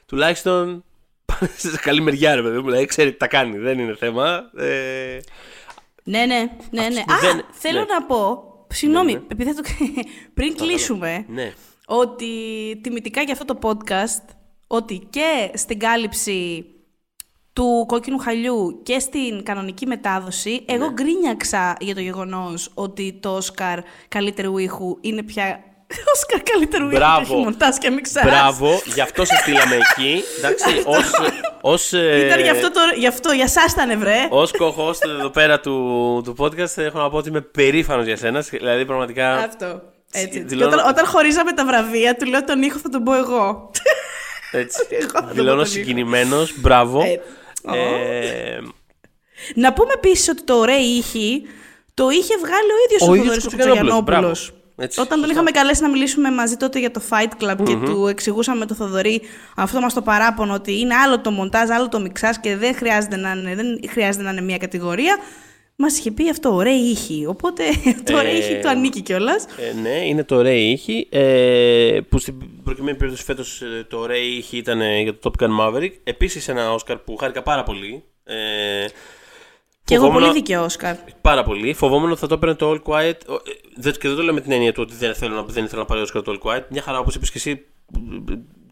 τουλάχιστον 0.07 0.67
πάνε 0.67 0.75
σε 0.75 0.91
καλή 1.87 2.01
μεριά, 2.01 2.35
ρε 2.35 2.43
παιδί 2.43 2.57
μου. 2.59 2.65
Δηλαδή, 2.65 2.85
ξέρει 2.85 3.11
τι 3.13 3.17
τα 3.17 3.27
κάνει. 3.29 3.59
Δεν 3.59 3.79
είναι 3.79 3.95
θέμα. 3.97 4.51
Ε, 4.57 5.19
Ναι, 6.05 6.25
ναι, 6.27 6.51
ναι. 6.71 6.89
ναι. 6.89 7.03
που 7.05 7.13
Α, 7.13 7.19
δεν- 7.21 7.45
θέλω 7.53 7.79
ναι. 7.79 7.85
να 7.85 8.03
πω. 8.03 8.45
Συγγνώμη, 8.69 9.13
Ναι, 9.13 9.19
ναι. 9.19 9.25
επειδή 9.31 9.53
θα 9.53 9.63
το... 9.63 9.69
πριν 10.35 10.57
κλείσουμε, 10.57 11.25
ναι. 11.29 11.53
ότι 11.87 12.27
τιμητικά 12.83 13.23
για 13.23 13.33
αυτό 13.33 13.45
το 13.45 13.59
podcast, 13.63 14.35
ότι 14.67 15.07
και 15.11 15.51
στην 15.55 15.79
κάλυψη 15.79 16.65
του 17.53 17.85
κόκκινου 17.89 18.19
χαλιού 18.19 18.81
και 18.83 18.99
στην 18.99 19.43
κανονική 19.43 19.87
μετάδοση, 19.87 20.65
εγώ 20.69 20.87
Ναι. 20.87 20.93
γκρίνιαξα 20.93 21.77
για 21.81 21.95
το 21.95 22.01
γεγονός 22.01 22.71
ότι 22.75 23.19
το 23.23 23.37
Όσκαρ 23.37 23.79
καλύτερου 24.09 24.59
ήχου 24.59 24.99
είναι 25.01 25.23
πια... 25.23 25.65
Όσκαρ 26.15 26.41
καλύτερου 26.43 26.83
ήχου 26.85 26.93
και 26.93 26.97
Μπράβο. 26.99 27.21
έχει 27.35 27.35
μοντάζ 27.45 27.77
και 27.77 27.91
μιξάζ. 27.91 28.25
Μπράβο, 28.25 28.81
γι' 28.95 29.01
αυτό 29.01 29.25
σε 29.25 29.35
στείλαμε 29.37 29.77
εκεί. 29.77 30.23
Εντάξει, 30.39 30.83
ως, 30.85 31.11
ως, 31.61 31.93
ε, 31.93 32.27
Ήταν 32.27 32.41
γι' 32.41 32.49
αυτό, 32.49 32.71
το, 32.71 32.81
γι' 32.97 33.07
αυτό, 33.07 33.33
για 33.33 33.49
σας 33.49 33.73
ήταν 33.73 33.99
βρε. 33.99 34.27
ως 34.31 34.51
co-host 34.59 35.09
εδώ 35.19 35.31
πέρα 35.31 35.61
του, 35.61 35.73
του 36.25 36.35
podcast 36.39 36.77
έχω 36.79 36.99
να 36.99 37.11
πω 37.11 37.17
ότι 37.17 37.29
είμαι 37.29 37.41
περήφανος 37.41 38.05
για 38.07 38.17
σένα. 38.17 38.41
Δηλαδή 38.41 38.85
πραγματικά... 38.85 39.35
Αυτό. 39.37 39.83
Έτσι. 40.13 40.39
Και 40.39 40.45
δηλώνω- 40.45 40.73
όταν, 40.75 40.89
όταν 40.89 41.07
χωρίζαμε 41.07 41.53
τα 41.53 41.65
βραβεία, 41.65 42.17
του 42.17 42.27
λέω 42.27 42.45
τον 42.45 42.63
ήχο 42.63 42.79
θα 42.79 42.89
τον 42.89 43.03
πω 43.05 43.15
εγώ. 43.15 43.71
Έτσι, 44.53 44.87
Εγώ 45.01 45.09
θα 45.13 45.21
το 45.21 45.27
πω 45.27 45.33
δηλώνω 45.35 45.57
τον 45.57 45.67
συγκινημένος. 45.67 46.61
Μπράβο. 46.61 47.03
Έτσι. 47.03 47.21
Ε, 47.79 48.59
Να 49.55 49.73
πούμε 49.73 49.93
επίσης 49.95 50.29
ότι 50.29 50.43
το 50.43 50.55
ωραίο 50.55 50.79
ήχη 50.79 51.43
το 51.95 52.09
είχε 52.11 52.35
βγάλει 52.39 52.71
ο 52.73 52.79
ίδιος 52.87 53.03
Ο 53.03 53.11
ο, 53.11 53.15
ίδιος 53.15 53.35
Θοδωρής 53.37 53.47
ο 53.47 53.51
Κοτσογιαννόπουλος, 53.51 53.99
Κοτσογιαννόπουλος. 54.05 54.53
Μπράβο. 54.77 54.83
Έτσι, 54.83 55.01
Όταν 55.01 55.09
τον 55.09 55.19
σωστά. 55.19 55.33
είχαμε 55.33 55.51
καλέσει 55.51 55.83
να 55.83 55.89
μιλήσουμε 55.89 56.31
μαζί 56.31 56.57
τότε 56.57 56.79
για 56.79 56.91
το 56.91 57.03
Fight 57.11 57.43
Club 57.45 57.57
και 57.65 57.77
του 57.77 58.07
εξηγούσαμε 58.07 58.67
το 58.67 58.75
Θοδωρή 58.75 59.21
αυτό 59.57 59.81
μας 59.81 59.95
το 59.95 60.03
παράπονο 60.03 60.55
ότι 60.55 60.79
είναι 60.81 60.95
άλλο 60.95 61.21
το 61.21 61.31
μοντάζ, 61.31 61.71
άλλο 61.71 61.89
το 61.89 62.01
μιξάζ 62.01 62.37
και 62.37 62.57
δεν 62.57 62.75
χρειάζεται 62.75 63.17
να 63.17 63.31
είναι, 63.31 63.55
δεν 63.55 63.81
χρειάζεται 63.89 64.25
να 64.25 64.31
είναι 64.31 64.41
μια 64.41 64.57
κατηγορία. 64.57 65.17
Μας 65.77 65.99
είχε 65.99 66.11
πει 66.11 66.29
αυτό, 66.31 66.55
ωραία 66.55 66.75
ήχη. 66.77 67.27
Οπότε 67.29 67.63
το 68.05 68.17
ωραίο 68.17 68.31
Ε, 68.33 68.37
ήχη 68.39 68.59
του 68.63 68.69
ανήκει 68.69 69.01
κιόλας. 69.01 69.45
ε, 69.45 69.81
ναι, 69.81 70.07
είναι 70.07 70.25
το 70.25 70.37
ωραίο 70.37 70.53
ήχη. 70.57 71.07
Ε, 71.11 71.99
που 72.09 72.19
στην 72.19 72.35
προκειμένη 72.65 72.97
περίπτωση 72.97 73.25
φέτος 73.25 73.63
το 73.89 73.97
ωραίο 73.99 74.17
ήχη 74.23 74.57
ήταν 74.57 74.81
ε, 74.81 75.01
για 75.01 75.19
το 75.19 75.31
Top 75.39 75.45
Gun 75.45 75.51
Maverick. 75.61 75.93
Επίσης 76.05 76.49
ένα 76.49 76.73
Όσκαρ 76.73 76.97
που 76.97 77.17
χάρηκα 77.17 77.43
πάρα 77.43 77.63
πολύ. 77.63 78.03
Ε, 78.25 78.35
Και 79.93 79.99
εγώ 79.99 80.07
φοβόμουν- 80.07 80.29
πολύ 80.29 80.41
δίκαιο, 80.41 80.65
Όσκαρ. 80.65 80.97
Πάρα 81.21 81.43
πολύ. 81.45 81.75
Φοβόμουν 81.75 82.11
ότι 82.11 82.21
θα 82.21 82.27
το 82.27 82.35
έπαιρνε 82.35 82.55
το 82.55 82.71
All 82.71 82.83
Quiet. 82.93 83.15
Ο- 83.29 83.33
ε, 83.35 83.39
δεν- 83.77 83.93
Και 83.93 84.09
δεν 84.09 84.17
το 84.17 84.23
λέω 84.23 84.35
με 84.35 84.41
την 84.41 84.53
έννοια 84.53 84.73
του 84.73 84.83
ότι 84.87 84.95
δεν 84.95 85.15
θέλω 85.15 85.35
να, 85.35 85.43
δεν 85.43 85.65
ήθελα 85.65 85.81
να 85.81 85.87
πάρει 85.87 86.01
Όσκαρ 86.01 86.23
το 86.23 86.39
All 86.43 86.49
Quiet. 86.49 86.63
Μια 86.71 86.83
χαρά, 86.83 86.99
όπως 86.99 87.15
είπες 87.15 87.31
και 87.31 87.39
εσύ, 87.39 87.65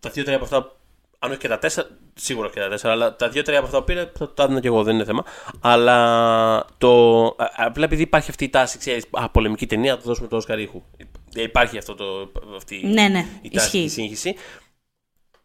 τα 0.00 0.10
δύο-τρία 0.10 0.36
από 0.36 0.44
αυτά. 0.44 0.74
Αν 1.22 1.30
όχι 1.30 1.38
και 1.40 1.48
τα 1.48 1.58
τέσσερα, 1.58 1.88
σίγουρα 2.14 2.48
και 2.48 2.60
τα 2.60 2.68
τέσσερα, 2.68 2.92
αλλά 2.92 3.16
τα 3.16 3.28
δύο-τρία 3.28 3.56
από 3.58 3.66
αυτά 3.66 3.78
που 3.78 3.84
πήρε 3.84 4.10
θα 4.18 4.32
τα 4.34 4.42
έδινα 4.42 4.60
και 4.60 4.66
εγώ, 4.66 4.82
δεν 4.82 4.94
είναι 4.94 5.04
θέμα. 5.04 5.24
Αλλά 5.60 6.64
το. 6.78 7.24
α- 7.26 7.52
Απλά 7.56 7.84
επειδή 7.84 8.02
υπάρχει 8.02 8.30
αυτή 8.30 8.44
η 8.44 8.48
τάση, 8.48 8.78
ξέρεις, 8.78 9.04
α, 9.10 9.28
πολεμική 9.30 9.66
ταινία, 9.66 9.92
θα 9.94 9.98
το 10.00 10.06
δώσουμε 10.06 10.28
το 10.28 10.36
Όσκαρ 10.36 10.58
ήχου. 10.58 10.82
Ε, 11.34 11.42
Υπάρχει 11.42 11.78
αυτό 11.78 11.94
το, 11.94 12.04
αυτή 12.56 12.86
Ναι, 12.86 13.08
ναι, 13.08 13.26
η 13.42 13.50
τάση, 13.50 13.64
ισχύει. 13.66 13.78
η 13.78 13.88
σύγχυση. 13.88 14.34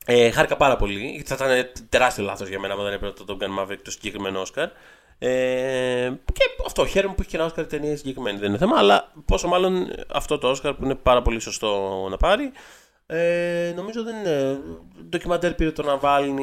Ε, 0.06 0.30
χάρηκα 0.32 0.56
πάρα 0.58 0.76
πολύ. 0.76 1.24
Θα 1.26 1.36
ήταν 1.36 1.72
τεράστιο 1.90 2.24
λάθος 2.24 2.48
για 2.48 2.60
μένα 2.60 2.74
αν 2.74 2.84
δεν 2.84 2.94
έπαιρνε 2.94 3.14
το 3.26 3.26
Top 3.28 3.44
Gun 3.44 3.60
Maverick 3.64 3.78
το 3.84 3.92
συγκεκριμένο 3.92 4.40
Όσκαρ. 4.42 4.70
Ε, 5.18 6.12
και 6.34 6.44
αυτό, 6.66 6.86
χαίρομαι 6.86 7.14
που 7.14 7.22
έχει 7.22 7.30
και 7.30 7.36
ένα 7.38 7.46
Όσκαρ 7.46 7.66
ταινία 7.66 7.98
συγκεκριμένη, 7.98 8.38
δεν 8.38 8.50
είναι 8.50 8.58
θέμα. 8.58 8.78
Αλλά 8.78 9.12
πόσο 9.26 9.48
μάλλον 9.48 9.88
αυτό 10.12 10.38
το 10.38 10.48
Όσκαρ 10.50 10.74
που 10.74 10.84
είναι 10.84 10.96
πάρα 10.96 11.22
πολύ 11.22 11.40
σωστό 11.40 12.08
να 12.10 12.18
πάρει. 12.18 12.52
Ε, 13.08 13.74
νομίζω 13.76 14.04
δεν 14.04 14.16
είναι. 14.16 14.60
Ντοκιμαντέρ 15.10 15.54
πήρε 15.54 15.72
το 15.72 15.84
να 15.84 15.98
βάλει. 15.98 16.34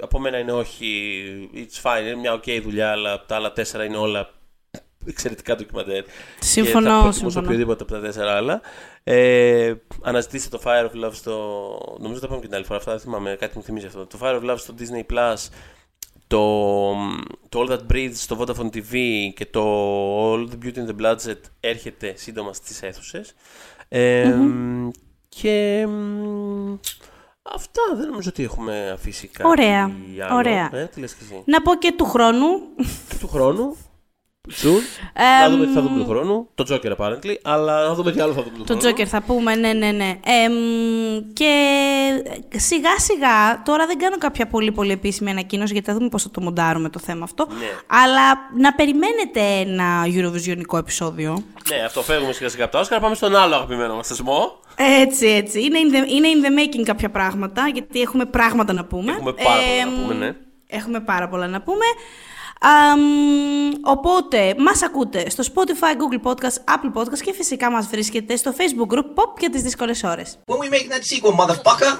Από 0.00 0.18
μένα 0.18 0.38
είναι 0.38 0.52
όχι. 0.52 1.14
It's 1.54 1.82
fine, 1.82 2.00
είναι 2.00 2.14
μια 2.14 2.34
ok 2.34 2.60
δουλειά, 2.62 2.90
αλλά 2.90 3.24
τα 3.26 3.34
άλλα 3.34 3.52
τέσσερα 3.52 3.84
είναι 3.84 3.96
όλα 3.96 4.30
εξαιρετικά 5.06 5.56
ντοκιμαντέρ. 5.56 6.04
Συμφωνώ, 6.38 6.86
Και 6.86 6.92
θα 6.92 7.00
προτιμούσα 7.00 7.18
συμφωνώ. 7.18 7.46
οποιοδήποτε 7.46 7.82
από 7.82 7.92
τα 7.92 8.00
τέσσερα 8.00 8.36
άλλα. 8.36 8.60
Ε, 9.04 9.74
αναζητήστε 10.02 10.56
το 10.56 10.62
Fire 10.64 10.84
of 10.84 11.04
Love 11.06 11.12
στο. 11.12 11.96
Νομίζω 12.00 12.20
το 12.20 12.26
είπαμε 12.26 12.40
και 12.40 12.46
την 12.46 12.56
άλλη 12.56 12.64
φορά, 12.64 12.78
αυτά 12.78 12.90
δεν 12.90 13.00
θυμάμαι, 13.00 13.36
κάτι 13.40 13.56
μου 13.56 13.62
θυμίζει 13.62 13.86
αυτό. 13.86 14.06
Το 14.06 14.18
Fire 14.22 14.40
of 14.42 14.50
Love 14.50 14.58
στο 14.58 14.74
Disney 14.78 15.12
Plus, 15.14 15.48
το, 16.30 16.92
το 17.48 17.60
All 17.64 17.70
That 17.70 17.92
Breathes 17.92 18.10
στο 18.14 18.36
Vodafone 18.40 18.70
TV 18.76 18.94
και 19.34 19.46
το 19.50 19.62
All 20.32 20.48
the 20.48 20.64
Beauty 20.64 20.74
and 20.76 20.88
the 20.88 21.00
Bloodshed 21.00 21.38
έρχεται 21.60 22.12
σύντομα 22.16 22.52
στις 22.52 22.82
αίθουσες. 22.82 23.34
Ε, 23.88 24.34
Και 25.28 25.86
μ, 25.88 26.74
αυτά 27.42 27.82
δεν 27.96 28.06
νομίζω 28.08 28.28
ότι 28.28 28.42
έχουμε 28.42 28.90
αφήσει 28.90 29.28
κάτι 29.28 29.48
Ωραία, 29.48 29.82
άλλο. 30.28 30.36
ωραία. 30.36 30.70
Ε, 30.72 30.84
τι 30.94 31.00
λες 31.00 31.14
και 31.14 31.24
εσύ; 31.24 31.42
Να 31.46 31.62
πω 31.62 31.74
και 31.74 31.92
του 31.96 32.04
χρόνου. 32.04 32.46
Και 33.08 33.16
του 33.20 33.28
χρόνου. 33.28 33.76
Soon. 34.48 34.80
θα 35.42 35.50
δούμε 35.50 35.66
τι 35.66 35.72
θα 35.72 35.80
δούμε 35.80 36.02
του 36.02 36.08
χρόνου. 36.08 36.48
Το 36.54 36.64
Joker 36.68 36.96
apparently. 36.96 37.34
Αλλά 37.42 37.86
θα 37.86 37.94
δούμε 37.94 38.12
τι 38.12 38.20
άλλο 38.20 38.32
θα 38.32 38.42
δούμε 38.42 38.56
του 38.56 38.64
Το 38.64 38.78
χρόνου. 38.78 38.96
Joker 38.96 39.04
θα 39.04 39.22
πούμε, 39.22 39.54
ναι, 39.54 39.72
ναι, 39.72 39.90
ναι. 39.90 40.20
Εμ, 40.24 40.52
και 41.32 41.52
σιγά 42.56 42.98
σιγά, 42.98 43.62
τώρα 43.64 43.86
δεν 43.86 43.98
κάνω 43.98 44.18
κάποια 44.18 44.46
πολύ 44.46 44.72
πολύ 44.72 44.92
επίσημη 44.92 45.30
ανακοίνωση 45.30 45.72
γιατί 45.72 45.86
θα 45.86 45.94
δούμε 45.94 46.08
πώς 46.08 46.22
θα 46.22 46.30
το 46.30 46.40
μοντάρουμε 46.40 46.88
το 46.88 46.98
θέμα 46.98 47.24
αυτό. 47.24 47.46
Ναι. 47.58 47.66
Αλλά 47.86 48.32
να 48.58 48.72
περιμένετε 48.72 49.40
ένα 49.40 50.04
Eurovisionικό 50.04 50.78
επεισόδιο. 50.78 51.44
Ναι, 51.68 51.84
αυτό 51.84 52.02
φεύγουμε 52.02 52.32
σιγά 52.32 52.48
σιγά 52.48 52.64
από 52.64 52.72
τα 52.72 52.80
Όσκαρ. 52.80 53.00
Πάμε 53.00 53.14
στον 53.14 53.36
άλλο 53.36 53.54
αγαπημένο 53.54 53.94
μας 53.94 54.06
θεσμό. 54.06 54.58
Έτσι, 54.76 55.26
έτσι. 55.26 55.62
Είναι 55.62 55.78
in, 55.82 55.94
the, 55.94 56.10
είναι 56.10 56.28
in 56.28 56.46
the 56.46 56.60
making 56.60 56.82
κάποια 56.84 57.10
πράγματα, 57.10 57.68
γιατί 57.72 58.00
έχουμε 58.00 58.24
πράγματα 58.24 58.72
να 58.72 58.84
πούμε. 58.84 59.12
Έχουμε 59.12 59.32
πάρα 59.32 59.60
πολλά 59.60 59.84
να 59.84 60.02
πούμε, 60.02 60.14
ναι. 60.14 60.34
Έχουμε 60.66 61.00
πάρα 61.00 61.28
πολλά 61.28 61.46
να 61.46 61.60
πούμε. 61.60 61.84
Οπότε, 63.82 64.54
μας 64.58 64.82
ακούτε 64.82 65.30
στο 65.30 65.44
Spotify, 65.54 65.96
Google 65.96 66.30
Podcast, 66.30 66.44
Apple 66.44 66.92
Podcast 67.00 67.18
και 67.18 67.32
φυσικά 67.32 67.70
μας 67.70 67.86
βρίσκεται 67.86 68.36
στο 68.36 68.54
Facebook 68.56 68.94
group 68.94 69.14
Pop 69.14 69.38
για 69.38 69.50
τις 69.50 69.62
δύσκολες 69.62 70.02
ώρες. 70.02 70.38
When 70.46 70.56
we 70.56 70.68
make 70.74 70.88
that 70.88 71.02
sequel, 71.02 71.34
motherfucker! 71.34 71.98